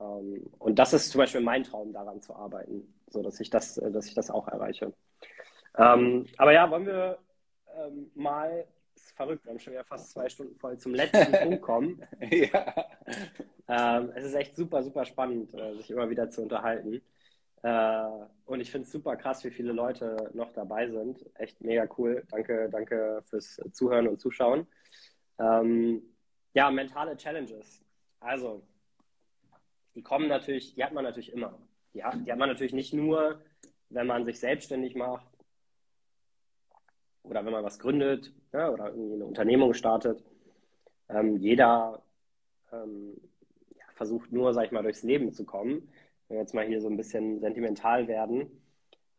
Ähm, 0.00 0.50
und 0.58 0.80
das 0.80 0.92
ist 0.92 1.10
zum 1.10 1.20
Beispiel 1.20 1.40
mein 1.40 1.62
Traum, 1.62 1.92
daran 1.92 2.20
zu 2.20 2.34
arbeiten, 2.34 2.92
so 3.08 3.22
dass 3.22 3.38
ich 3.38 3.50
das, 3.50 3.78
äh, 3.78 3.92
dass 3.92 4.06
ich 4.06 4.14
das 4.14 4.30
auch 4.30 4.48
erreiche. 4.48 4.92
Ähm, 5.76 6.26
aber 6.36 6.52
ja, 6.52 6.70
wollen 6.70 6.86
wir 6.86 7.18
ähm, 7.76 8.10
mal, 8.14 8.66
ist 8.94 9.12
verrückt, 9.12 9.44
wir 9.44 9.50
haben 9.50 9.58
schon 9.58 9.72
wieder 9.72 9.84
fast 9.84 10.10
zwei 10.10 10.28
Stunden 10.28 10.56
voll 10.56 10.78
zum 10.78 10.94
letzten 10.94 11.32
Punkt 11.42 11.62
kommen. 11.62 12.02
ja. 12.30 14.10
es 14.14 14.24
ist 14.24 14.34
echt 14.34 14.56
super, 14.56 14.82
super 14.82 15.04
spannend, 15.04 15.52
äh, 15.54 15.74
sich 15.76 15.90
immer 15.90 16.08
wieder 16.08 16.30
zu 16.30 16.42
unterhalten. 16.42 17.02
Äh, 17.62 18.04
und 18.44 18.60
ich 18.60 18.70
finde 18.70 18.84
es 18.84 18.92
super 18.92 19.16
krass, 19.16 19.42
wie 19.44 19.50
viele 19.50 19.72
Leute 19.72 20.30
noch 20.34 20.52
dabei 20.52 20.86
sind. 20.88 21.24
Echt 21.34 21.60
mega 21.62 21.88
cool. 21.96 22.22
Danke, 22.30 22.68
danke 22.70 23.22
fürs 23.24 23.60
Zuhören 23.72 24.06
und 24.06 24.20
Zuschauen. 24.20 24.66
Ähm, 25.38 26.02
ja, 26.52 26.70
mentale 26.70 27.16
Challenges. 27.16 27.82
Also, 28.20 28.62
die 29.94 30.02
kommen 30.02 30.28
natürlich, 30.28 30.74
die 30.74 30.84
hat 30.84 30.92
man 30.92 31.04
natürlich 31.04 31.32
immer. 31.32 31.58
Die 31.94 32.04
hat, 32.04 32.26
die 32.26 32.30
hat 32.30 32.38
man 32.38 32.48
natürlich 32.48 32.74
nicht 32.74 32.92
nur, 32.92 33.40
wenn 33.88 34.06
man 34.06 34.24
sich 34.24 34.38
selbstständig 34.38 34.94
macht 34.94 35.26
oder 37.24 37.44
wenn 37.44 37.52
man 37.52 37.64
was 37.64 37.78
gründet 37.78 38.32
ja, 38.52 38.70
oder 38.70 38.88
irgendwie 38.88 39.14
eine 39.14 39.26
Unternehmung 39.26 39.74
startet. 39.74 40.24
Ähm, 41.08 41.36
jeder 41.36 42.02
ähm, 42.72 43.20
ja, 43.76 43.84
versucht 43.94 44.32
nur, 44.32 44.54
sag 44.54 44.66
ich 44.66 44.72
mal, 44.72 44.82
durchs 44.82 45.02
Leben 45.02 45.32
zu 45.32 45.44
kommen 45.44 45.88
wenn 46.28 46.36
wir 46.36 46.42
jetzt 46.42 46.54
mal 46.54 46.66
hier 46.66 46.80
so 46.80 46.88
ein 46.88 46.96
bisschen 46.96 47.40
sentimental 47.40 48.08
werden. 48.08 48.62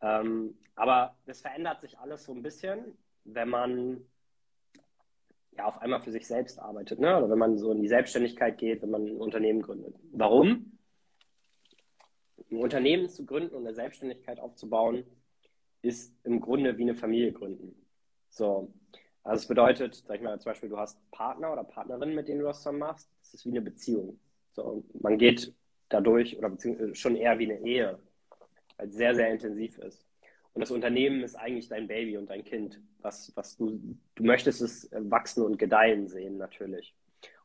Ähm, 0.00 0.56
aber 0.74 1.16
das 1.26 1.40
verändert 1.40 1.80
sich 1.80 1.98
alles 1.98 2.24
so 2.24 2.32
ein 2.32 2.42
bisschen, 2.42 2.96
wenn 3.24 3.48
man 3.48 4.04
ja 5.56 5.64
auf 5.64 5.80
einmal 5.80 6.00
für 6.00 6.12
sich 6.12 6.26
selbst 6.26 6.58
arbeitet, 6.58 7.00
ne? 7.00 7.16
oder 7.16 7.30
wenn 7.30 7.38
man 7.38 7.56
so 7.56 7.72
in 7.72 7.80
die 7.80 7.88
Selbstständigkeit 7.88 8.58
geht, 8.58 8.82
wenn 8.82 8.90
man 8.90 9.06
ein 9.06 9.16
Unternehmen 9.16 9.62
gründet. 9.62 9.94
Warum? 10.12 10.78
Ein 12.50 12.58
Unternehmen 12.58 13.08
zu 13.08 13.24
gründen 13.24 13.54
und 13.54 13.66
eine 13.66 13.74
Selbstständigkeit 13.74 14.38
aufzubauen, 14.38 15.04
ist 15.80 16.14
im 16.24 16.40
Grunde 16.40 16.76
wie 16.76 16.82
eine 16.82 16.94
Familie 16.94 17.32
gründen. 17.32 17.74
So, 18.28 18.72
also 19.22 19.40
es 19.40 19.48
bedeutet, 19.48 19.94
sag 20.06 20.16
ich 20.16 20.22
mal, 20.22 20.38
zum 20.38 20.50
Beispiel, 20.50 20.68
du 20.68 20.78
hast 20.78 20.98
Partner 21.10 21.52
oder 21.52 21.64
Partnerin, 21.64 22.14
mit 22.14 22.28
denen 22.28 22.40
du 22.40 22.46
das 22.46 22.58
zusammen 22.58 22.78
machst. 22.78 23.10
Das 23.20 23.34
ist 23.34 23.44
wie 23.44 23.50
eine 23.50 23.62
Beziehung. 23.62 24.18
So, 24.52 24.84
man 25.00 25.18
geht 25.18 25.52
dadurch 25.88 26.36
oder 26.38 26.48
beziehungsweise 26.50 26.94
schon 26.94 27.16
eher 27.16 27.38
wie 27.38 27.50
eine 27.50 27.60
Ehe, 27.60 27.98
weil 28.76 28.88
es 28.88 28.94
sehr, 28.94 29.14
sehr 29.14 29.30
intensiv 29.30 29.78
ist. 29.78 30.06
Und 30.54 30.60
das 30.60 30.70
Unternehmen 30.70 31.22
ist 31.22 31.34
eigentlich 31.34 31.68
dein 31.68 31.86
Baby 31.86 32.16
und 32.16 32.30
dein 32.30 32.42
Kind, 32.42 32.80
was, 33.00 33.30
was 33.36 33.56
du, 33.56 33.78
du 34.14 34.24
möchtest 34.24 34.62
es 34.62 34.88
wachsen 34.92 35.44
und 35.44 35.58
gedeihen 35.58 36.08
sehen, 36.08 36.38
natürlich. 36.38 36.94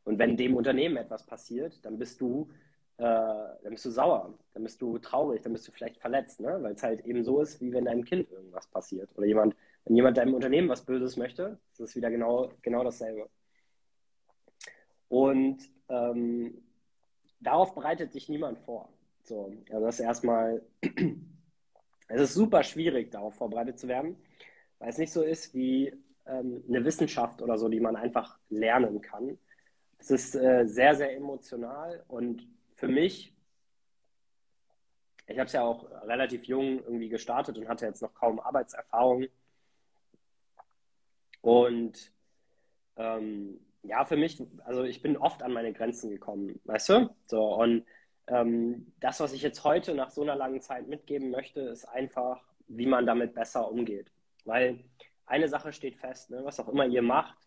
Und 0.04 0.18
wenn 0.18 0.38
dem 0.38 0.56
Unternehmen 0.56 0.98
etwas 0.98 1.26
passiert, 1.26 1.84
dann 1.86 2.00
bist 2.00 2.22
du, 2.22 2.50
äh, 2.98 3.04
dann 3.04 3.72
bist 3.72 3.84
du 3.84 3.90
sauer, 3.90 4.38
dann 4.54 4.64
bist 4.64 4.82
du 4.82 4.98
traurig, 4.98 5.42
dann 5.42 5.52
bist 5.52 5.68
du 5.68 5.72
vielleicht 5.72 5.98
verletzt, 5.98 6.40
ne? 6.40 6.58
weil 6.62 6.74
es 6.74 6.84
halt 6.84 7.06
eben 7.06 7.24
so 7.24 7.42
ist, 7.42 7.60
wie 7.60 7.74
wenn 7.74 7.86
deinem 7.86 8.06
Kind 8.06 8.32
irgendwas 8.32 8.68
passiert. 8.68 9.10
Oder 9.18 9.28
jemand, 9.28 9.56
wenn 9.86 9.96
jemand 9.96 10.18
deinem 10.18 10.34
Unternehmen 10.34 10.70
was 10.70 10.86
Böses 10.86 11.18
möchte, 11.18 11.60
ist 11.72 11.80
es 11.80 11.96
wieder 11.96 12.12
genau, 12.12 12.52
genau 12.62 12.84
dasselbe. 12.84 13.30
Und 15.08 15.62
ähm, 15.90 16.64
darauf 17.40 17.76
bereitet 17.76 18.14
sich 18.14 18.30
niemand 18.30 18.60
vor. 18.60 18.90
So, 19.24 19.54
also 19.70 19.86
das 19.86 20.00
ist 20.00 20.06
erstmal, 20.06 20.62
es 22.08 22.22
ist 22.22 22.34
super 22.34 22.64
schwierig, 22.64 23.12
darauf 23.12 23.36
vorbereitet 23.36 23.80
zu 23.80 23.88
werden, 23.88 24.16
weil 24.80 24.90
es 24.90 24.98
nicht 24.98 25.12
so 25.12 25.22
ist 25.22 25.54
wie 25.54 25.94
ähm, 26.26 26.64
eine 26.68 26.86
Wissenschaft 26.86 27.42
oder 27.42 27.58
so, 27.58 27.68
die 27.68 27.80
man 27.80 27.96
einfach 27.96 28.40
lernen 28.50 29.02
kann. 29.02 29.38
Es 30.00 30.12
ist 30.12 30.36
äh, 30.36 30.66
sehr, 30.66 30.96
sehr 30.96 31.16
emotional 31.16 32.04
und 32.08 32.48
für 32.76 32.88
mich, 32.88 33.36
ich 35.28 35.38
habe 35.38 35.48
es 35.48 35.54
ja 35.54 35.62
auch 35.62 35.90
relativ 36.08 36.46
jung 36.46 36.80
irgendwie 36.80 37.10
gestartet 37.10 37.58
und 37.58 37.68
hatte 37.68 37.86
jetzt 37.86 38.02
noch 38.02 38.14
kaum 38.14 38.40
Arbeitserfahrung. 38.40 39.28
Und 41.42 42.12
ähm, 42.98 43.60
ja, 43.84 44.06
für 44.06 44.18
mich, 44.18 44.42
also 44.64 44.84
ich 44.84 45.02
bin 45.02 45.18
oft 45.18 45.44
an 45.44 45.54
meine 45.54 45.74
Grenzen 45.74 46.10
gekommen, 46.10 46.60
weißt 46.66 46.90
du? 46.90 47.16
So, 47.28 47.56
und 47.56 47.86
ähm, 48.28 48.94
das, 49.00 49.20
was 49.20 49.34
ich 49.34 49.42
jetzt 49.42 49.64
heute 49.64 49.94
nach 49.96 50.12
so 50.12 50.22
einer 50.22 50.36
langen 50.36 50.62
Zeit 50.62 50.88
mitgeben 50.88 51.32
möchte, 51.32 51.62
ist 51.62 51.86
einfach, 51.86 52.44
wie 52.68 52.86
man 52.86 53.06
damit 53.06 53.34
besser 53.34 53.70
umgeht. 53.70 54.12
Weil 54.46 54.84
eine 55.26 55.48
Sache 55.48 55.74
steht 55.74 55.98
fest, 55.98 56.30
ne? 56.30 56.42
was 56.44 56.60
auch 56.60 56.70
immer 56.70 56.86
ihr 56.86 57.02
macht, 57.02 57.38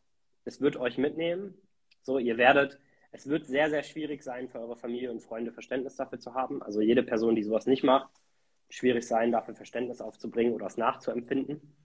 es 0.45 0.61
wird 0.61 0.77
euch 0.77 0.99
mitnehmen. 0.99 1.55
So, 2.03 2.19
ihr 2.19 2.37
werdet, 2.37 2.79
es 3.13 3.29
wird 3.29 3.47
sehr, 3.47 3.71
sehr 3.71 3.83
schwierig 3.83 4.23
sein, 4.23 4.49
für 4.49 4.61
eure 4.61 4.77
Familie 4.77 5.11
und 5.11 5.21
Freunde 5.21 5.53
Verständnis 5.53 5.97
dafür 5.97 6.19
zu 6.19 6.35
haben. 6.35 6.63
Also 6.63 6.81
jede 6.81 7.03
Person, 7.03 7.35
die 7.35 7.43
sowas 7.43 7.67
nicht 7.67 7.85
macht, 7.85 8.11
schwierig 8.69 9.07
sein, 9.07 9.33
dafür 9.33 9.55
Verständnis 9.55 10.01
aufzubringen 10.01 10.53
oder 10.53 10.67
es 10.67 10.77
nachzuempfinden. 10.77 11.84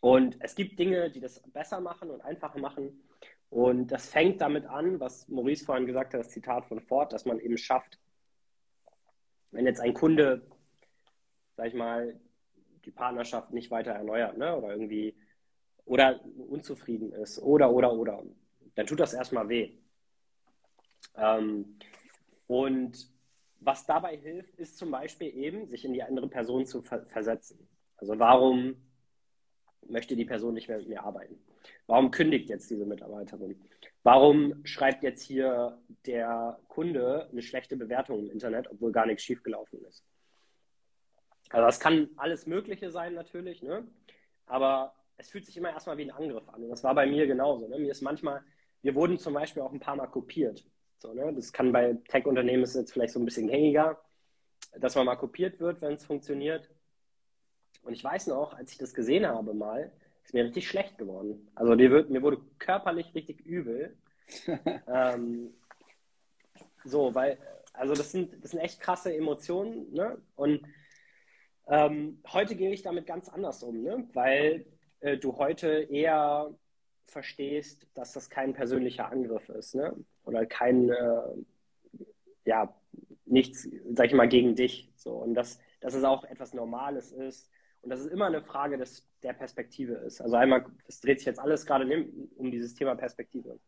Und 0.00 0.36
es 0.40 0.54
gibt 0.54 0.78
Dinge, 0.78 1.10
die 1.10 1.20
das 1.20 1.42
besser 1.52 1.80
machen 1.80 2.10
und 2.10 2.20
einfacher 2.20 2.58
machen. 2.58 3.02
Und 3.50 3.88
das 3.88 4.08
fängt 4.08 4.40
damit 4.40 4.66
an, 4.66 5.00
was 5.00 5.28
Maurice 5.28 5.64
vorhin 5.64 5.86
gesagt 5.86 6.14
hat, 6.14 6.20
das 6.20 6.30
Zitat 6.30 6.66
von 6.66 6.80
Ford, 6.80 7.12
dass 7.12 7.24
man 7.24 7.40
eben 7.40 7.58
schafft, 7.58 7.98
wenn 9.50 9.66
jetzt 9.66 9.80
ein 9.80 9.94
Kunde, 9.94 10.46
sag 11.56 11.68
ich 11.68 11.74
mal, 11.74 12.20
die 12.84 12.90
Partnerschaft 12.90 13.52
nicht 13.52 13.70
weiter 13.70 13.92
erneuert, 13.92 14.36
ne, 14.36 14.56
oder 14.56 14.70
irgendwie, 14.70 15.16
oder 15.84 16.20
unzufrieden 16.24 17.12
ist, 17.12 17.40
oder, 17.40 17.72
oder, 17.72 17.92
oder, 17.92 18.22
dann 18.74 18.86
tut 18.86 19.00
das 19.00 19.14
erstmal 19.14 19.48
weh. 19.48 19.78
Ähm, 21.16 21.78
und 22.46 23.10
was 23.60 23.86
dabei 23.86 24.16
hilft, 24.16 24.54
ist 24.56 24.78
zum 24.78 24.90
Beispiel 24.90 25.34
eben, 25.34 25.66
sich 25.66 25.84
in 25.84 25.92
die 25.92 26.02
andere 26.02 26.28
Person 26.28 26.66
zu 26.66 26.82
ver 26.82 27.04
versetzen. 27.06 27.68
Also 27.96 28.18
warum 28.18 28.76
möchte 29.86 30.16
die 30.16 30.24
Person 30.24 30.54
nicht 30.54 30.68
mehr 30.68 30.78
mit 30.78 30.88
mir 30.88 31.02
arbeiten? 31.02 31.38
Warum 31.86 32.10
kündigt 32.10 32.48
jetzt 32.48 32.70
diese 32.70 32.86
Mitarbeiterin? 32.86 33.60
Warum 34.02 34.64
schreibt 34.64 35.02
jetzt 35.02 35.22
hier 35.22 35.78
der 36.06 36.58
Kunde 36.68 37.28
eine 37.30 37.42
schlechte 37.42 37.76
Bewertung 37.76 38.20
im 38.20 38.30
Internet, 38.30 38.70
obwohl 38.70 38.92
gar 38.92 39.06
nichts 39.06 39.24
schiefgelaufen 39.24 39.84
ist? 39.84 40.04
Also 41.50 41.66
das 41.66 41.80
kann 41.80 42.10
alles 42.16 42.46
Mögliche 42.46 42.90
sein 42.90 43.14
natürlich, 43.14 43.62
ne? 43.62 43.86
aber 44.46 44.94
es 45.16 45.30
fühlt 45.30 45.46
sich 45.46 45.56
immer 45.56 45.70
erstmal 45.70 45.98
wie 45.98 46.04
ein 46.04 46.10
Angriff 46.10 46.48
an. 46.48 46.62
Und 46.62 46.68
das 46.70 46.84
war 46.84 46.94
bei 46.94 47.06
mir 47.06 47.26
genauso. 47.26 47.68
Ne? 47.68 47.78
Mir 47.78 47.90
ist 47.90 48.02
manchmal, 48.02 48.42
wir 48.82 48.94
wurden 48.94 49.18
zum 49.18 49.34
Beispiel 49.34 49.62
auch 49.62 49.72
ein 49.72 49.80
paar 49.80 49.96
Mal 49.96 50.06
kopiert. 50.06 50.64
So, 50.98 51.12
ne? 51.12 51.32
Das 51.34 51.52
kann 51.52 51.72
bei 51.72 51.94
Tech-Unternehmen 52.08 52.62
ist 52.62 52.74
jetzt 52.74 52.92
vielleicht 52.92 53.12
so 53.12 53.20
ein 53.20 53.24
bisschen 53.24 53.48
gängiger, 53.48 54.00
dass 54.78 54.94
man 54.94 55.06
mal 55.06 55.16
kopiert 55.16 55.60
wird, 55.60 55.80
wenn 55.80 55.94
es 55.94 56.04
funktioniert. 56.04 56.70
Und 57.88 57.94
ich 57.94 58.04
weiß 58.04 58.26
noch, 58.26 58.52
als 58.52 58.72
ich 58.72 58.76
das 58.76 58.92
gesehen 58.92 59.26
habe 59.26 59.54
mal, 59.54 59.90
ist 60.22 60.34
mir 60.34 60.44
richtig 60.44 60.68
schlecht 60.68 60.98
geworden. 60.98 61.48
Also 61.54 61.78
wird, 61.78 62.10
mir 62.10 62.20
wurde 62.20 62.38
körperlich 62.58 63.14
richtig 63.14 63.40
übel. 63.46 63.96
ähm, 64.86 65.54
so, 66.84 67.14
weil, 67.14 67.38
also 67.72 67.94
das 67.94 68.12
sind, 68.12 68.44
das 68.44 68.50
sind 68.50 68.60
echt 68.60 68.78
krasse 68.78 69.16
Emotionen, 69.16 69.90
ne? 69.90 70.20
Und 70.36 70.60
ähm, 71.66 72.22
heute 72.30 72.56
gehe 72.56 72.70
ich 72.72 72.82
damit 72.82 73.06
ganz 73.06 73.30
anders 73.30 73.62
um, 73.62 73.82
ne? 73.82 74.06
weil 74.12 74.66
äh, 75.00 75.16
du 75.16 75.38
heute 75.38 75.68
eher 75.68 76.54
verstehst, 77.06 77.86
dass 77.94 78.12
das 78.12 78.28
kein 78.28 78.52
persönlicher 78.52 79.10
Angriff 79.10 79.48
ist, 79.48 79.74
ne? 79.74 79.96
Oder 80.24 80.44
kein, 80.44 80.90
äh, 80.90 81.22
ja, 82.44 82.74
nichts, 83.24 83.66
sag 83.94 84.08
ich 84.08 84.14
mal, 84.14 84.28
gegen 84.28 84.56
dich. 84.56 84.92
So. 84.94 85.12
Und 85.12 85.32
dass, 85.32 85.58
dass 85.80 85.94
es 85.94 86.04
auch 86.04 86.24
etwas 86.24 86.52
Normales 86.52 87.12
ist 87.12 87.50
und 87.82 87.90
dass 87.90 88.00
es 88.00 88.06
immer 88.06 88.26
eine 88.26 88.42
Frage 88.42 88.76
des, 88.76 89.06
der 89.22 89.32
Perspektive 89.32 89.94
ist. 89.94 90.20
Also 90.20 90.36
einmal, 90.36 90.66
es 90.86 91.00
dreht 91.00 91.18
sich 91.18 91.26
jetzt 91.26 91.40
alles 91.40 91.66
gerade 91.66 91.84
um 92.36 92.50
dieses 92.50 92.74
Thema 92.74 92.94
Perspektive. 92.94 93.58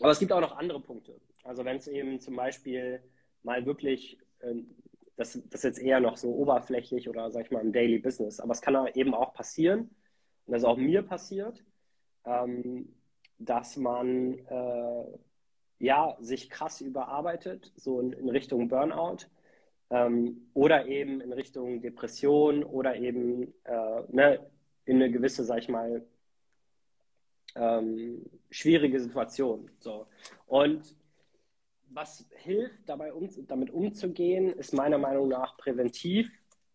Aber 0.00 0.10
es 0.10 0.18
gibt 0.18 0.32
auch 0.32 0.40
noch 0.40 0.56
andere 0.56 0.80
Punkte. 0.80 1.20
Also 1.44 1.64
wenn 1.64 1.76
es 1.76 1.86
eben 1.86 2.18
zum 2.18 2.36
Beispiel 2.36 3.02
mal 3.42 3.66
wirklich 3.66 4.18
äh, 4.40 4.62
das, 5.16 5.32
das 5.50 5.60
ist 5.60 5.64
jetzt 5.64 5.78
eher 5.78 6.00
noch 6.00 6.16
so 6.16 6.34
oberflächlich 6.34 7.08
oder 7.08 7.30
sag 7.30 7.46
ich 7.46 7.50
mal 7.50 7.60
im 7.60 7.72
Daily 7.72 7.98
Business. 7.98 8.40
Aber 8.40 8.52
es 8.52 8.60
kann 8.60 8.88
eben 8.94 9.14
auch 9.14 9.34
passieren, 9.34 9.90
und 10.46 10.52
das 10.52 10.62
ist 10.62 10.68
auch 10.68 10.76
mir 10.76 11.02
passiert, 11.02 11.64
ähm, 12.24 12.94
dass 13.38 13.76
man 13.76 14.38
äh, 14.38 15.04
ja 15.78 16.16
sich 16.20 16.50
krass 16.50 16.80
überarbeitet, 16.80 17.72
so 17.76 18.00
in 18.00 18.28
Richtung 18.28 18.68
Burnout 18.68 19.26
ähm, 19.92 20.48
oder 20.54 20.86
eben 20.86 21.20
in 21.20 21.32
Richtung 21.32 21.82
Depression 21.82 22.64
oder 22.64 22.96
eben 22.96 23.52
äh, 23.64 24.02
ne, 24.08 24.50
in 24.86 24.96
eine 24.96 25.10
gewisse, 25.12 25.44
sag 25.44 25.58
ich 25.58 25.68
mal, 25.68 26.04
ähm, 27.54 28.24
schwierige 28.50 28.98
Situation. 28.98 29.70
So. 29.80 30.06
Und 30.46 30.96
was 31.90 32.26
hilft, 32.36 32.88
dabei 32.88 33.12
um, 33.12 33.28
damit 33.46 33.70
umzugehen, 33.70 34.50
ist 34.54 34.72
meiner 34.72 34.96
Meinung 34.96 35.28
nach 35.28 35.58
präventiv, 35.58 36.30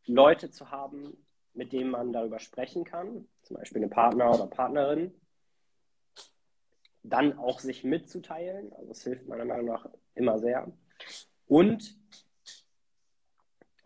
Leute 0.06 0.52
zu 0.52 0.69
haben, 0.69 1.18
mit 1.53 1.73
denen 1.73 1.89
man 1.89 2.14
darüber 2.14 2.38
sprechen 2.39 2.84
kann, 2.84 3.27
zum 3.41 3.57
Beispiel 3.57 3.81
eine 3.81 3.89
Partner 3.89 4.30
oder 4.30 4.45
Partnerin, 4.45 5.11
dann 7.02 7.38
auch 7.39 7.60
sich 7.60 7.84
mitzuteilen, 7.84 8.72
also 8.73 8.91
es 8.91 9.03
hilft 9.03 9.27
meiner 9.27 9.45
Meinung 9.45 9.65
nach 9.65 9.89
immer 10.14 10.38
sehr. 10.38 10.72
Und 11.48 11.98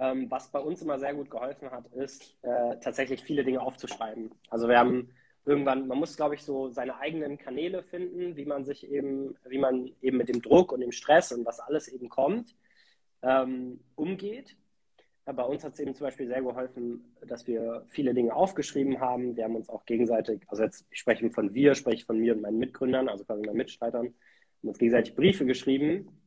ähm, 0.02 0.32
was 0.32 0.52
bei 0.52 0.60
uns 0.60 0.82
immer 0.82 0.98
sehr 0.98 1.14
gut 1.14 1.30
geholfen 1.30 1.70
hat, 1.70 1.86
ist 1.94 2.36
äh, 2.42 2.76
tatsächlich 2.82 3.22
viele 3.22 3.44
Dinge 3.44 3.62
aufzuschreiben. 3.62 4.32
Also 4.50 4.68
wir 4.68 4.80
haben 4.80 5.10
irgendwann, 5.46 5.88
man 5.88 6.00
muss, 6.00 6.18
glaube 6.18 6.34
ich, 6.34 6.42
so 6.42 6.70
seine 6.70 6.98
eigenen 6.98 7.38
Kanäle 7.38 7.84
finden, 7.84 8.36
wie 8.36 8.46
man 8.46 8.66
sich 8.66 8.90
eben, 8.90 9.36
wie 9.48 9.60
man 9.60 9.92
eben 10.02 10.18
mit 10.18 10.28
dem 10.28 10.42
Druck 10.42 10.72
und 10.72 10.82
dem 10.82 10.92
Stress 10.92 11.32
und 11.32 11.46
was 11.46 11.60
alles 11.60 11.88
eben 11.88 12.10
kommt, 12.10 12.56
ähm, 13.22 13.80
umgeht. 13.96 14.58
Bei 15.26 15.44
uns 15.44 15.64
hat 15.64 15.74
es 15.74 15.80
eben 15.80 15.94
zum 15.94 16.08
Beispiel 16.08 16.28
sehr 16.28 16.42
geholfen, 16.42 17.16
dass 17.28 17.46
wir 17.46 17.86
viele 17.90 18.16
Dinge 18.16 18.34
aufgeschrieben 18.34 19.00
haben. 19.00 19.36
Wir 19.36 19.44
haben 19.44 19.56
uns 19.56 19.70
auch 19.70 19.86
gegenseitig, 19.86 20.42
also 20.48 20.64
jetzt 20.64 20.88
ich 20.90 21.00
spreche 21.00 21.30
von 21.30 21.54
wir, 21.54 21.76
spreche 21.76 22.06
von 22.08 22.20
mir 22.20 22.34
und 22.34 22.42
meinen 22.42 22.58
Mitgründern, 22.58 23.08
also 23.08 23.24
quasi 23.24 23.46
meinen 23.46 23.58
Mitstreitern, 23.58 24.08
haben 24.08 24.68
uns 24.68 24.80
gegenseitig 24.80 25.16
Briefe 25.16 25.46
geschrieben, 25.46 26.21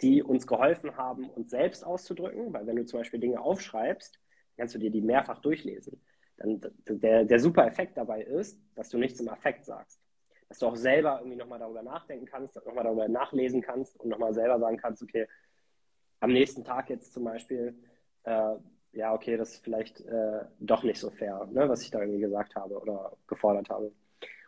die 0.00 0.22
uns 0.22 0.46
geholfen 0.46 0.96
haben, 0.96 1.28
uns 1.28 1.50
selbst 1.50 1.84
auszudrücken. 1.84 2.52
Weil 2.52 2.66
wenn 2.66 2.76
du 2.76 2.84
zum 2.84 3.00
Beispiel 3.00 3.20
Dinge 3.20 3.40
aufschreibst, 3.40 4.20
kannst 4.56 4.74
du 4.74 4.78
dir 4.78 4.90
die 4.90 5.02
mehrfach 5.02 5.40
durchlesen 5.40 6.00
dann 6.36 6.60
der, 6.88 7.24
der 7.24 7.40
super 7.40 7.66
Effekt 7.66 7.96
dabei 7.96 8.22
ist, 8.22 8.60
dass 8.74 8.88
du 8.88 8.98
nichts 8.98 9.20
im 9.20 9.28
Affekt 9.28 9.64
sagst. 9.64 10.00
Dass 10.48 10.58
du 10.58 10.66
auch 10.66 10.76
selber 10.76 11.18
irgendwie 11.18 11.36
nochmal 11.36 11.58
darüber 11.58 11.82
nachdenken 11.82 12.26
kannst, 12.26 12.56
nochmal 12.56 12.84
darüber 12.84 13.08
nachlesen 13.08 13.62
kannst 13.62 13.98
und 14.00 14.08
nochmal 14.08 14.34
selber 14.34 14.58
sagen 14.58 14.76
kannst, 14.76 15.02
okay, 15.02 15.26
am 16.20 16.32
nächsten 16.32 16.64
Tag 16.64 16.90
jetzt 16.90 17.12
zum 17.12 17.24
Beispiel, 17.24 17.76
äh, 18.24 18.56
ja, 18.92 19.12
okay, 19.12 19.36
das 19.36 19.54
ist 19.54 19.64
vielleicht 19.64 20.00
äh, 20.00 20.44
doch 20.60 20.82
nicht 20.82 21.00
so 21.00 21.10
fair, 21.10 21.48
ne, 21.50 21.68
was 21.68 21.82
ich 21.82 21.90
da 21.90 22.00
irgendwie 22.00 22.20
gesagt 22.20 22.54
habe 22.54 22.80
oder 22.80 23.16
gefordert 23.26 23.68
habe. 23.70 23.92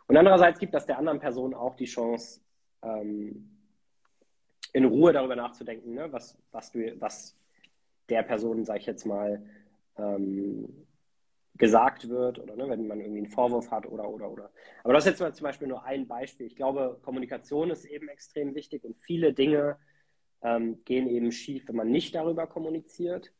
Und 0.07 0.15
andererseits 0.15 0.59
gibt 0.59 0.73
das 0.73 0.85
der 0.85 0.97
anderen 0.97 1.19
Person 1.19 1.53
auch 1.53 1.75
die 1.75 1.85
Chance, 1.85 2.41
ähm, 2.81 3.56
in 4.73 4.85
Ruhe 4.85 5.13
darüber 5.13 5.35
nachzudenken, 5.35 5.93
ne, 5.93 6.11
was, 6.11 6.37
was, 6.51 6.71
du, 6.71 6.99
was 6.99 7.37
der 8.09 8.23
Person, 8.23 8.65
sag 8.65 8.79
ich 8.79 8.85
jetzt 8.85 9.05
mal, 9.05 9.43
ähm, 9.97 10.87
gesagt 11.57 12.07
wird 12.09 12.39
oder 12.39 12.55
ne, 12.55 12.69
wenn 12.69 12.87
man 12.87 12.99
irgendwie 12.99 13.19
einen 13.19 13.31
Vorwurf 13.31 13.71
hat 13.71 13.85
oder, 13.87 14.09
oder, 14.09 14.31
oder. 14.31 14.51
Aber 14.83 14.93
das 14.93 15.05
ist 15.05 15.11
jetzt 15.11 15.19
mal 15.19 15.33
zum 15.33 15.45
Beispiel 15.45 15.67
nur 15.67 15.83
ein 15.83 16.07
Beispiel. 16.07 16.45
Ich 16.45 16.55
glaube, 16.55 16.99
Kommunikation 17.01 17.71
ist 17.71 17.85
eben 17.85 18.07
extrem 18.09 18.55
wichtig 18.55 18.83
und 18.83 18.97
viele 18.99 19.33
Dinge 19.33 19.77
ähm, 20.41 20.83
gehen 20.85 21.07
eben 21.07 21.31
schief, 21.31 21.67
wenn 21.67 21.75
man 21.75 21.89
nicht 21.89 22.13
darüber 22.15 22.47
kommuniziert. 22.47 23.33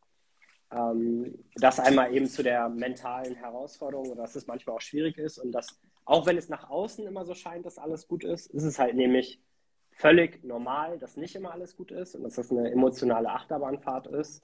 Ähm, 0.71 1.45
das 1.55 1.79
einmal 1.79 2.13
eben 2.13 2.27
zu 2.27 2.43
der 2.43 2.67
mentalen 2.69 3.35
Herausforderung 3.35 4.09
oder 4.09 4.23
dass 4.23 4.35
es 4.35 4.47
manchmal 4.47 4.75
auch 4.75 4.81
schwierig 4.81 5.17
ist 5.17 5.37
und 5.37 5.51
dass, 5.51 5.79
auch 6.03 6.25
wenn 6.25 6.37
es 6.37 6.49
nach 6.49 6.69
außen 6.69 7.05
immer 7.05 7.25
so 7.25 7.35
scheint, 7.35 7.65
dass 7.65 7.77
alles 7.77 8.07
gut 8.07 8.23
ist, 8.23 8.47
ist 8.47 8.63
es 8.63 8.79
halt 8.79 8.95
nämlich 8.95 9.39
völlig 9.97 10.43
normal, 10.43 10.99
dass 10.99 11.17
nicht 11.17 11.35
immer 11.35 11.51
alles 11.51 11.75
gut 11.75 11.91
ist 11.91 12.15
und 12.15 12.23
dass 12.23 12.35
das 12.35 12.51
eine 12.51 12.71
emotionale 12.71 13.29
Achterbahnfahrt 13.29 14.07
ist. 14.07 14.43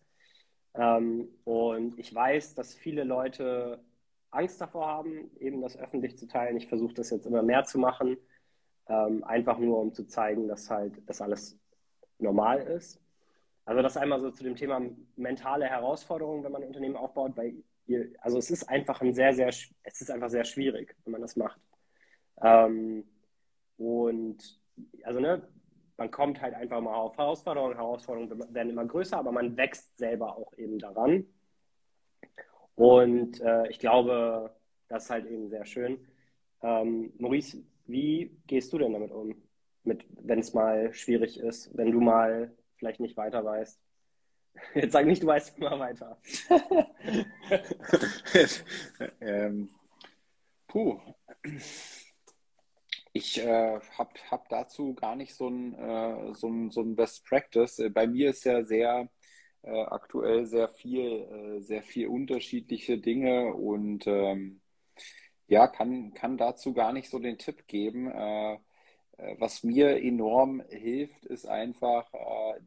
Ähm, 0.74 1.30
und 1.44 1.98
ich 2.00 2.14
weiß, 2.14 2.56
dass 2.56 2.74
viele 2.74 3.04
Leute 3.04 3.80
Angst 4.32 4.60
davor 4.60 4.88
haben, 4.88 5.30
eben 5.40 5.62
das 5.62 5.78
öffentlich 5.78 6.18
zu 6.18 6.28
teilen. 6.28 6.58
Ich 6.58 6.68
versuche 6.68 6.96
das 6.96 7.12
jetzt 7.12 7.28
immer 7.28 7.44
mehr 7.44 7.64
zu 7.66 7.78
machen, 7.78 8.18
ähm, 8.88 9.24
einfach 9.24 9.60
nur 9.60 9.80
um 9.80 9.94
zu 9.94 10.06
zeigen, 10.06 10.48
dass 10.48 10.72
halt 10.72 11.08
das 11.08 11.22
alles 11.22 11.60
normal 12.18 12.60
ist. 12.62 13.00
Also 13.66 13.84
das 13.84 13.96
einmal 13.96 14.20
so 14.20 14.32
zu 14.32 14.44
dem 14.44 14.56
Thema 14.56 14.82
mentale 15.16 15.66
Herausforderungen, 15.68 16.44
wenn 16.44 16.52
man 16.52 16.64
ein 16.64 16.68
Unternehmen 16.70 16.98
aufbaut, 16.98 17.38
weil 17.38 17.64
ihr, 17.86 18.10
also 18.20 18.40
es 18.40 18.50
ist 18.50 18.68
einfach 18.68 19.02
ein 19.02 19.14
sehr, 19.14 19.34
sehr, 19.36 19.50
es 19.50 20.02
ist 20.02 20.10
einfach 20.10 20.30
sehr 20.30 20.46
schwierig, 20.46 20.96
wenn 21.04 21.12
man 21.12 21.22
das 21.22 21.36
macht. 21.36 21.62
Ähm, 22.42 23.06
und 23.78 24.63
also 25.04 25.20
ne, 25.20 25.48
man 25.98 26.12
kommt 26.12 26.42
halt 26.42 26.54
einfach 26.54 26.82
mal 26.82 26.96
auf 26.96 27.18
Herausforderungen. 27.18 27.76
Herausforderungen 27.76 28.54
werden 28.54 28.70
immer 28.70 28.86
größer, 28.86 29.18
aber 29.18 29.32
man 29.32 29.56
wächst 29.58 29.98
selber 29.98 30.38
auch 30.38 30.54
eben 30.58 30.80
daran. 30.80 31.26
Und 32.76 33.40
äh, 33.42 33.68
ich 33.70 33.80
glaube, 33.80 34.56
das 34.88 35.06
ist 35.06 35.10
halt 35.10 35.26
eben 35.28 35.50
sehr 35.50 35.66
schön. 35.66 36.00
Ähm, 36.62 37.14
Maurice, 37.18 37.64
wie 37.86 38.36
gehst 38.48 38.74
du 38.74 38.78
denn 38.78 38.94
damit 38.94 39.12
um, 39.12 39.36
mit, 39.84 40.06
wenn 40.22 40.40
es 40.40 40.54
mal 40.54 40.94
schwierig 40.94 41.40
ist, 41.40 41.76
wenn 41.78 41.92
du 41.92 42.00
mal 42.00 42.52
vielleicht 42.78 43.00
nicht 43.00 43.18
weiter 43.18 43.44
weißt? 43.44 43.80
Jetzt 44.76 44.94
sag 44.94 45.06
nicht, 45.06 45.22
du 45.22 45.28
weißt 45.28 45.58
immer 45.58 45.80
weiter. 45.80 46.18
ähm, 49.22 49.70
puh 50.68 51.00
ich 53.14 53.40
äh, 53.40 53.80
habe 53.98 54.12
hab 54.32 54.50
dazu 54.50 54.96
gar 54.96 55.16
nicht 55.16 55.36
so 55.36 55.48
ein, 55.48 55.76
äh, 55.76 56.34
so, 56.34 56.48
ein, 56.48 56.72
so 56.72 56.82
ein 56.82 56.96
Best 56.96 57.26
Practice. 57.26 57.80
Äh, 57.80 57.90
bei 57.90 58.08
mir 58.08 58.32
ist 58.32 58.44
ja 58.44 58.64
sehr 58.64 59.10
äh, 59.62 59.82
aktuell 59.84 60.46
sehr 60.46 60.68
viel, 60.70 61.02
äh, 61.02 61.62
sehr 61.62 61.84
viel 61.84 62.08
unterschiedliche 62.08 62.98
Dinge 62.98 63.54
und 63.54 64.06
ähm, 64.08 64.62
ja, 65.48 65.68
kann, 65.68 66.14
kann 66.14 66.38
dazu 66.38 66.74
gar 66.74 66.92
nicht 66.94 67.10
so 67.10 67.20
den 67.20 67.38
Tipp 67.38 67.68
geben. 67.68 68.12
Äh, 68.12 68.58
was 69.38 69.64
mir 69.64 70.04
enorm 70.04 70.64
hilft, 70.70 71.26
ist 71.26 71.46
einfach 71.48 72.12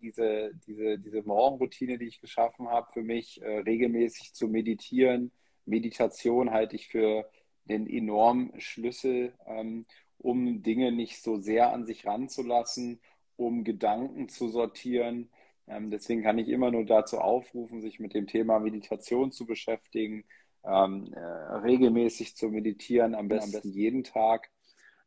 diese, 0.01 0.53
diese, 0.67 0.97
diese 0.97 1.23
Morgenroutine, 1.23 1.99
die 1.99 2.07
ich 2.07 2.21
geschaffen 2.21 2.69
habe, 2.69 2.91
für 2.93 3.03
mich 3.03 3.41
regelmäßig 3.43 4.33
zu 4.33 4.47
meditieren. 4.47 5.33
Meditation 5.67 6.53
halte 6.53 6.77
ich 6.77 6.87
für 6.87 7.29
den 7.65 7.89
enormen 7.89 8.59
Schlüssel, 8.61 9.35
ähm, 9.45 9.87
um 10.19 10.63
Dinge 10.63 10.93
nicht 10.93 11.23
so 11.23 11.39
sehr 11.39 11.73
an 11.73 11.85
sich 11.85 12.07
ranzulassen 12.07 13.01
um 13.37 13.65
Gedanken 13.65 14.29
zu 14.29 14.49
sortieren. 14.49 15.31
Ähm, 15.67 15.91
deswegen 15.91 16.23
kann 16.23 16.39
ich 16.39 16.49
immer 16.49 16.71
nur 16.71 16.85
dazu 16.85 17.19
aufrufen, 17.19 17.81
sich 17.81 18.01
mit 18.01 18.15
dem 18.15 18.27
Thema 18.27 18.59
Meditation 18.59 19.31
zu 19.31 19.47
beschäftigen, 19.47 20.25
ähm, 20.65 21.13
äh, 21.13 21.21
regelmäßig 21.21 22.37
zu 22.37 22.49
meditieren, 22.49 23.15
am 23.15 23.29
besten, 23.29 23.49
am 23.49 23.53
besten 23.53 23.73
jeden 23.73 24.05
Tag. 24.05 24.51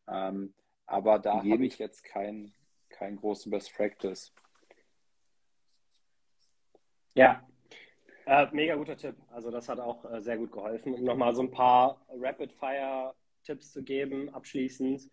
Ähm, 0.08 0.54
aber 0.86 1.20
da 1.20 1.38
habe 1.38 1.66
ich 1.66 1.78
jetzt 1.80 2.04
keinen 2.04 2.54
kein 2.90 3.16
großen 3.16 3.52
Best 3.52 3.74
Practice. 3.76 4.34
Ja, 7.14 7.48
äh, 8.26 8.48
mega 8.52 8.76
guter 8.76 8.98
Tipp. 8.98 9.16
Also 9.30 9.52
das 9.52 9.70
hat 9.70 9.80
auch 9.80 10.06
äh, 10.12 10.22
sehr 10.22 10.38
gut 10.38 10.52
geholfen. 10.52 10.94
Um 10.94 11.04
nochmal 11.04 11.36
so 11.36 11.42
ein 11.42 11.52
paar 11.52 12.02
Rapid-Fire-Tipps 13.40 13.72
zu 13.72 13.84
geben, 13.84 14.30
abschließend. 14.30 15.10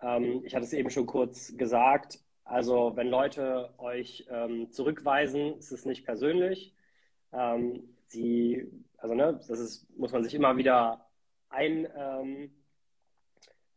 Ähm, 0.00 0.42
ich 0.44 0.54
hatte 0.54 0.64
es 0.64 0.72
eben 0.72 0.90
schon 0.90 1.06
kurz 1.06 1.56
gesagt. 1.56 2.20
Also 2.44 2.92
wenn 2.96 3.08
Leute 3.08 3.74
euch 3.78 4.26
ähm, 4.30 4.70
zurückweisen, 4.72 5.58
ist 5.58 5.72
es 5.72 5.84
nicht 5.84 6.04
persönlich. 6.04 6.74
Ähm, 7.32 7.94
sie, 8.06 8.66
also 8.96 9.14
ne, 9.14 9.34
das 9.34 9.50
ist, 9.50 9.86
muss 9.98 10.12
man 10.12 10.24
sich 10.24 10.34
immer 10.34 10.56
wieder 10.56 11.06
ein, 11.50 11.86
ähm, 11.96 12.50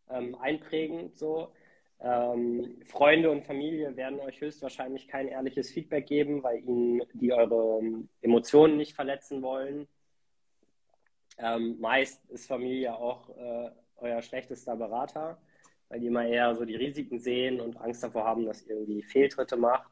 ähm, 0.10 0.36
einprägen. 0.36 1.12
So. 1.14 1.54
Ähm, 2.00 2.82
Freunde 2.86 3.30
und 3.30 3.46
Familie 3.46 3.96
werden 3.96 4.20
euch 4.22 4.42
höchstwahrscheinlich 4.42 5.08
kein 5.08 5.28
ehrliches 5.28 5.70
Feedback 5.70 6.08
geben, 6.08 6.42
weil 6.42 6.64
ihnen 6.64 7.04
die 7.14 7.32
eure 7.32 7.82
Emotionen 8.22 8.78
nicht 8.78 8.96
verletzen 8.96 9.42
wollen. 9.44 9.88
Ähm, 11.38 11.80
meist 11.80 12.24
ist 12.30 12.48
Familie 12.48 12.96
auch 12.96 13.30
äh, 13.38 13.72
euer 14.02 14.22
schlechtester 14.22 14.76
Berater, 14.76 15.38
weil 15.90 16.00
die 16.00 16.08
immer 16.08 16.26
eher 16.26 16.56
so 16.56 16.66
die 16.66 16.76
Risiken 16.76 17.20
sehen 17.20 17.62
und 17.62 17.78
Angst 17.78 18.04
davor 18.04 18.26
haben, 18.26 18.46
dass 18.46 18.64
ihr 18.64 18.76
irgendwie 18.76 19.04
Fehltritte 19.04 19.58
macht. 19.58 19.92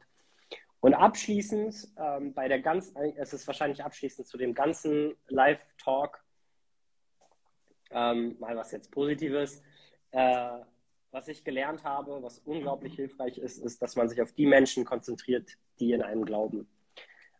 Und 0.80 0.94
abschließend, 0.94 1.88
ähm, 1.98 2.32
bei 2.32 2.48
der 2.48 2.60
ganzen, 2.60 2.96
es 3.16 3.32
ist 3.32 3.46
wahrscheinlich 3.46 3.84
abschließend 3.84 4.26
zu 4.26 4.38
dem 4.38 4.54
ganzen 4.54 5.14
Live-Talk, 5.28 6.22
ähm, 7.90 8.36
mal 8.38 8.56
was 8.56 8.72
jetzt 8.72 8.90
Positives. 8.90 9.62
Äh, 10.12 10.60
was 11.12 11.28
ich 11.28 11.44
gelernt 11.44 11.84
habe, 11.84 12.22
was 12.22 12.38
unglaublich 12.38 12.94
hilfreich 12.94 13.38
ist, 13.38 13.58
ist, 13.58 13.82
dass 13.82 13.96
man 13.96 14.08
sich 14.08 14.22
auf 14.22 14.32
die 14.32 14.46
Menschen 14.46 14.84
konzentriert, 14.84 15.56
die 15.80 15.92
in 15.92 16.02
einem 16.02 16.24
glauben. 16.24 16.68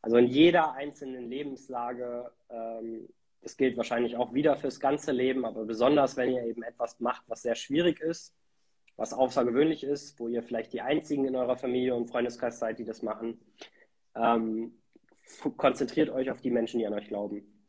Also 0.03 0.17
in 0.17 0.27
jeder 0.27 0.73
einzelnen 0.73 1.29
Lebenslage, 1.29 2.33
ähm, 2.49 3.09
das 3.43 3.57
gilt 3.57 3.77
wahrscheinlich 3.77 4.17
auch 4.17 4.35
wieder 4.35 4.57
fürs 4.57 4.81
ganze 4.81 5.13
Leben, 5.13 5.45
aber 5.45 5.65
besonders 5.65 6.17
wenn 6.17 6.31
ihr 6.31 6.45
eben 6.45 6.63
etwas 6.63 7.01
macht, 7.01 7.23
was 7.27 7.43
sehr 7.43 7.55
schwierig 7.55 8.01
ist, 8.01 8.35
was 8.97 9.13
außergewöhnlich 9.13 9.83
ist, 9.83 10.19
wo 10.19 10.29
ihr 10.29 10.43
vielleicht 10.43 10.73
die 10.73 10.83
einzigen 10.83 11.25
in 11.25 11.37
eurer 11.37 11.57
Familie 11.57 11.95
und 11.95 12.11
Freundeskreis 12.11 12.59
seid, 12.59 12.79
die 12.79 12.85
das 12.85 13.03
machen, 13.03 13.41
ähm, 14.15 14.75
konzentriert 15.57 16.11
euch 16.11 16.31
auf 16.31 16.41
die 16.41 16.51
Menschen, 16.51 16.79
die 16.79 16.87
an 16.87 16.95
euch 16.95 17.09
glauben. 17.09 17.65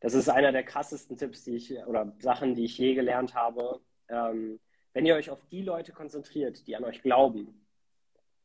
Das 0.00 0.14
ist 0.14 0.28
einer 0.28 0.52
der 0.52 0.62
krassesten 0.62 1.16
Tipps, 1.16 1.44
die 1.44 1.56
ich 1.56 1.76
oder 1.86 2.14
Sachen, 2.20 2.54
die 2.54 2.64
ich 2.64 2.78
je 2.78 2.94
gelernt 2.94 3.34
habe. 3.34 3.80
Ähm, 4.08 4.60
wenn 4.92 5.06
ihr 5.06 5.16
euch 5.16 5.30
auf 5.30 5.44
die 5.46 5.62
Leute 5.62 5.92
konzentriert, 5.92 6.66
die 6.66 6.76
an 6.76 6.84
euch 6.84 7.02
glauben, 7.02 7.66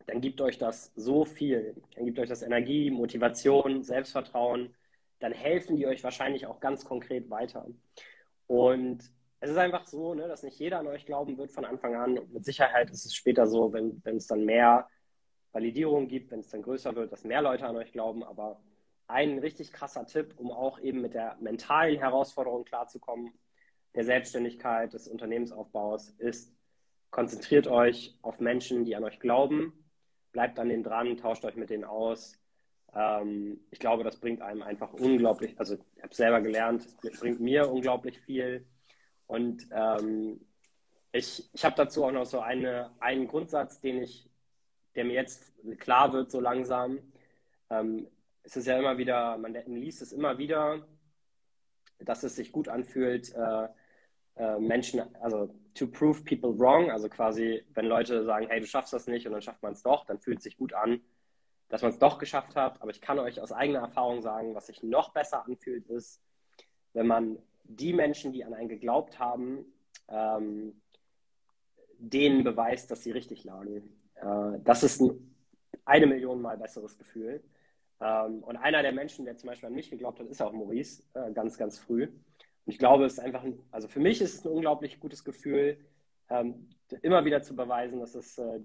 dann 0.08 0.22
gibt 0.22 0.42
euch 0.42 0.58
das 0.58 0.92
so 0.96 1.26
viel. 1.26 1.76
Dann 1.96 2.06
gibt 2.06 2.20
euch 2.20 2.30
das 2.30 2.42
Energie, 2.42 2.90
Motivation, 2.90 3.84
Selbstvertrauen. 3.84 4.74
Dann 5.24 5.32
helfen 5.32 5.78
die 5.78 5.88
euch 5.88 6.04
wahrscheinlich 6.04 6.48
auch 6.48 6.60
ganz 6.60 6.84
konkret 6.84 7.30
weiter. 7.30 7.66
Und 8.48 9.10
es 9.40 9.50
ist 9.50 9.58
einfach 9.58 9.86
so, 9.86 10.14
ne, 10.14 10.28
dass 10.28 10.44
nicht 10.44 10.60
jeder 10.60 10.80
an 10.80 10.88
euch 10.88 11.06
glauben 11.06 11.38
wird 11.38 11.50
von 11.50 11.64
Anfang 11.64 11.96
an. 11.96 12.18
Und 12.18 12.34
mit 12.34 12.44
Sicherheit 12.44 12.92
ist 12.92 13.06
es 13.06 13.16
später 13.16 13.48
so, 13.48 13.72
wenn, 13.72 14.02
es 14.04 14.28
dann 14.28 14.44
mehr 14.44 14.90
Validierung 15.54 16.10
gibt, 16.10 16.32
wenn 16.32 16.42
es 16.42 16.50
dann 16.50 16.62
größer 16.62 16.94
wird, 16.98 17.14
dass 17.14 17.24
mehr 17.24 17.42
Leute 17.42 17.66
an 17.66 17.78
euch 17.78 17.94
glauben. 17.94 18.22
Aber 18.22 18.60
ein 19.08 19.40
richtig 19.40 19.72
krasser 19.72 20.06
Tipp, 20.06 20.34
um 20.36 20.52
auch 20.52 20.78
eben 20.82 21.00
mit 21.00 21.14
der 21.14 21.38
mentalen 21.40 21.98
Herausforderung 21.98 22.66
klarzukommen, 22.66 23.32
der 23.96 24.04
Selbstständigkeit, 24.04 24.92
des 24.92 25.08
Unternehmensaufbaus 25.08 26.10
ist, 26.18 26.54
konzentriert 27.12 27.68
euch 27.68 28.20
auf 28.24 28.42
Menschen, 28.42 28.84
die 28.84 28.98
an 28.98 29.06
euch 29.06 29.22
glauben, 29.22 29.72
bleibt 30.34 30.60
an 30.60 30.68
denen 30.68 30.84
dran, 30.84 31.16
tauscht 31.16 31.46
euch 31.46 31.56
mit 31.56 31.70
denen 31.70 31.86
aus. 31.86 32.43
Ähm, 32.96 33.60
ich 33.72 33.80
glaube, 33.80 34.04
das 34.04 34.20
bringt 34.20 34.42
einem 34.42 34.62
einfach 34.62 34.94
unglaublich, 34.94 35.58
also 35.60 35.78
ich 35.96 36.04
habe 36.04 36.14
selber 36.14 36.42
gelernt, 36.42 36.86
es 37.04 37.20
bringt 37.20 37.40
mir 37.40 37.70
unglaublich 37.70 38.20
viel. 38.20 38.66
Und 39.28 39.68
ähm, 39.72 40.42
ich, 41.12 41.50
ich 41.54 41.66
habe 41.66 41.76
dazu 41.76 42.06
auch 42.06 42.12
noch 42.12 42.26
so 42.26 42.40
eine, 42.40 42.92
einen 43.00 43.28
Grundsatz, 43.28 43.80
den 43.80 44.02
ich, 44.02 44.30
der 44.96 45.06
mir 45.06 45.14
jetzt 45.14 45.54
klar 45.80 46.14
wird, 46.14 46.30
so 46.30 46.40
langsam. 46.40 47.00
Ähm, 47.70 48.08
es 48.44 48.58
ist 48.58 48.68
ja 48.68 48.78
immer 48.78 48.98
wieder, 48.98 49.38
man 49.38 49.54
liest 49.54 50.02
es 50.02 50.12
immer 50.12 50.38
wieder, 50.38 50.86
dass 52.00 52.24
es 52.24 52.36
sich 52.36 52.52
gut 52.52 52.68
anfühlt, 52.68 53.34
äh, 53.34 53.68
äh, 54.36 54.60
Menschen, 54.60 55.02
also 55.22 55.54
to 55.74 55.88
prove 55.88 56.24
people 56.24 56.58
wrong, 56.58 56.92
also 56.92 57.10
quasi, 57.10 57.64
wenn 57.74 57.86
Leute 57.86 58.26
sagen, 58.26 58.48
hey, 58.50 58.60
du 58.60 58.68
schaffst 58.68 58.94
das 58.94 59.08
nicht 59.08 59.26
und 59.26 59.34
dann 59.34 59.42
schafft 59.42 59.64
man 59.64 59.74
es 59.74 59.84
doch, 59.84 60.06
dann 60.06 60.20
fühlt 60.20 60.40
es 60.40 60.44
sich 60.44 60.58
gut 60.58 60.74
an, 60.74 61.02
dass 61.74 61.82
man 61.82 61.90
es 61.90 61.98
doch 61.98 62.20
geschafft 62.20 62.56
hat. 62.56 62.80
Aber 62.84 62.92
ich 62.92 63.02
kann 63.02 63.18
euch 63.18 63.42
aus 63.42 63.52
eigener 63.52 63.80
Erfahrung 63.80 64.22
sagen, 64.22 64.54
was 64.54 64.68
sich 64.68 64.84
noch 64.84 65.12
besser 65.12 65.44
anfühlt, 65.44 65.88
ist, 65.88 66.22
wenn 66.94 67.08
man 67.08 67.40
die 67.64 67.94
Menschen, 67.94 68.32
die 68.32 68.46
an 68.46 68.54
einen 68.54 68.70
geglaubt 68.70 69.18
haben, 69.18 69.66
ähm, 70.08 70.80
denen 71.98 72.44
beweist, 72.44 72.92
dass 72.92 73.02
sie 73.02 73.10
richtig 73.10 73.44
lagen. 73.44 73.92
Äh, 74.14 74.60
das 74.64 74.84
ist 74.84 75.02
ein 75.02 75.36
eine 75.84 76.06
Million 76.06 76.44
Mal 76.44 76.60
besseres 76.60 76.96
Gefühl. 76.96 77.44
Ähm, 78.00 78.44
und 78.44 78.56
einer 78.58 78.84
der 78.84 78.92
Menschen, 78.92 79.26
der 79.26 79.38
zum 79.38 79.48
Beispiel 79.48 79.66
an 79.66 79.74
mich 79.74 79.90
geglaubt 79.90 80.20
hat, 80.20 80.28
ist 80.28 80.44
auch 80.44 80.54
Maurice, 80.54 81.02
äh, 81.16 81.32
ganz, 81.32 81.58
ganz 81.58 81.80
früh. 81.80 82.04
Und 82.04 82.72
ich 82.72 82.78
glaube, 82.78 83.06
es 83.06 83.14
ist 83.14 83.20
einfach, 83.20 83.44
ein, 83.44 83.60
also 83.72 83.88
für 83.88 84.00
mich 84.00 84.22
ist 84.22 84.36
es 84.36 84.46
ein 84.46 84.52
unglaublich 84.52 85.00
gutes 85.00 85.24
Gefühl, 85.24 85.80
ähm, 86.30 86.70
immer 87.02 87.26
wieder 87.26 87.42
zu 87.42 87.56
beweisen, 87.56 88.00
dass 88.00 88.14
es 88.14 88.38
äh, 88.38 88.60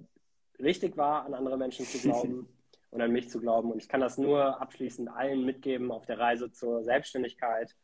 richtig 0.60 0.98
war, 0.98 1.24
an 1.24 1.32
andere 1.32 1.56
Menschen 1.56 1.86
zu 1.86 1.98
glauben 2.02 2.47
und 2.90 3.01
an 3.01 3.12
mich 3.12 3.28
zu 3.28 3.40
glauben. 3.40 3.70
Und 3.70 3.82
ich 3.82 3.89
kann 3.89 4.01
das 4.01 4.19
nur 4.19 4.60
abschließend 4.60 5.09
allen 5.09 5.44
mitgeben 5.44 5.90
auf 5.90 6.06
der 6.06 6.19
Reise 6.19 6.51
zur 6.52 6.82
Selbstständigkeit. 6.82 7.74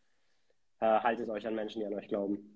Äh, 0.81 0.87
haltet 0.87 1.29
euch 1.29 1.47
an 1.47 1.55
Menschen, 1.55 1.81
die 1.81 1.87
an 1.87 1.95
euch 1.95 2.09
glauben. 2.09 2.55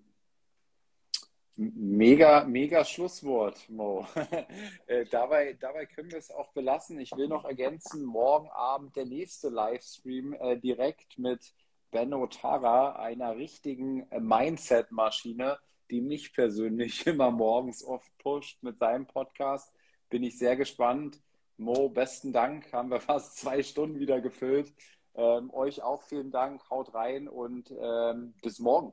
Mega, 1.61 2.45
mega 2.45 2.85
Schlusswort, 2.85 3.69
Mo. 3.69 4.07
äh, 4.87 5.05
dabei, 5.07 5.55
dabei 5.55 5.87
können 5.87 6.13
wir 6.13 6.19
es 6.19 6.31
auch 6.31 6.53
belassen. 6.53 7.01
Ich 7.01 7.11
will 7.17 7.27
noch 7.27 7.45
ergänzen, 7.45 8.05
morgen 8.05 8.49
Abend 8.51 8.95
der 8.95 9.07
nächste 9.07 9.49
Livestream 9.49 10.35
äh, 10.35 10.57
direkt 10.57 11.19
mit 11.19 11.53
Benno 11.91 12.29
Tara, 12.29 12.97
einer 12.97 13.37
richtigen 13.37 14.09
äh, 14.13 14.21
Mindset-Maschine, 14.21 15.59
die 15.91 16.01
mich 16.01 16.33
persönlich 16.33 17.05
immer 17.09 17.33
morgens 17.33 17.83
oft 17.83 18.17
pusht 18.19 18.63
mit 18.63 18.79
seinem 18.79 19.07
Podcast. 19.07 19.73
Bin 20.11 20.23
ich 20.23 20.39
sehr 20.39 20.55
gespannt. 20.55 21.21
Mo, 21.59 21.89
besten 21.89 22.33
Dank. 22.33 22.73
Haben 22.73 22.91
wir 22.91 23.01
fast 23.13 23.37
zwei 23.39 23.63
Stunden 23.63 23.99
wieder 23.99 24.21
gefüllt. 24.21 24.73
Ähm, 25.15 25.53
euch 25.53 25.83
auch 25.83 26.03
vielen 26.03 26.31
Dank. 26.31 26.63
Haut 26.71 26.95
rein 26.95 27.29
und 27.29 27.71
ähm, 27.71 28.35
bis 28.43 28.59
morgen. 28.61 28.93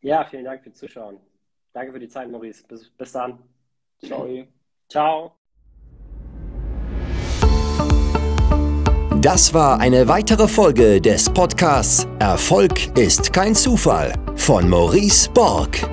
Ja, 0.00 0.24
vielen 0.24 0.44
Dank 0.44 0.62
fürs 0.62 0.76
Zuschauen. 0.76 1.20
Danke 1.72 1.92
für 1.92 2.00
die 2.00 2.08
Zeit, 2.08 2.30
Maurice. 2.30 2.64
Bis, 2.66 2.90
bis 2.90 3.12
dann. 3.12 3.38
Ciao. 4.04 4.26
Ciao. 4.88 5.32
Das 9.20 9.54
war 9.54 9.78
eine 9.78 10.08
weitere 10.08 10.48
Folge 10.48 11.00
des 11.00 11.30
Podcasts 11.30 12.08
Erfolg 12.18 12.98
ist 12.98 13.32
kein 13.32 13.54
Zufall 13.54 14.12
von 14.34 14.68
Maurice 14.68 15.30
Borg. 15.30 15.88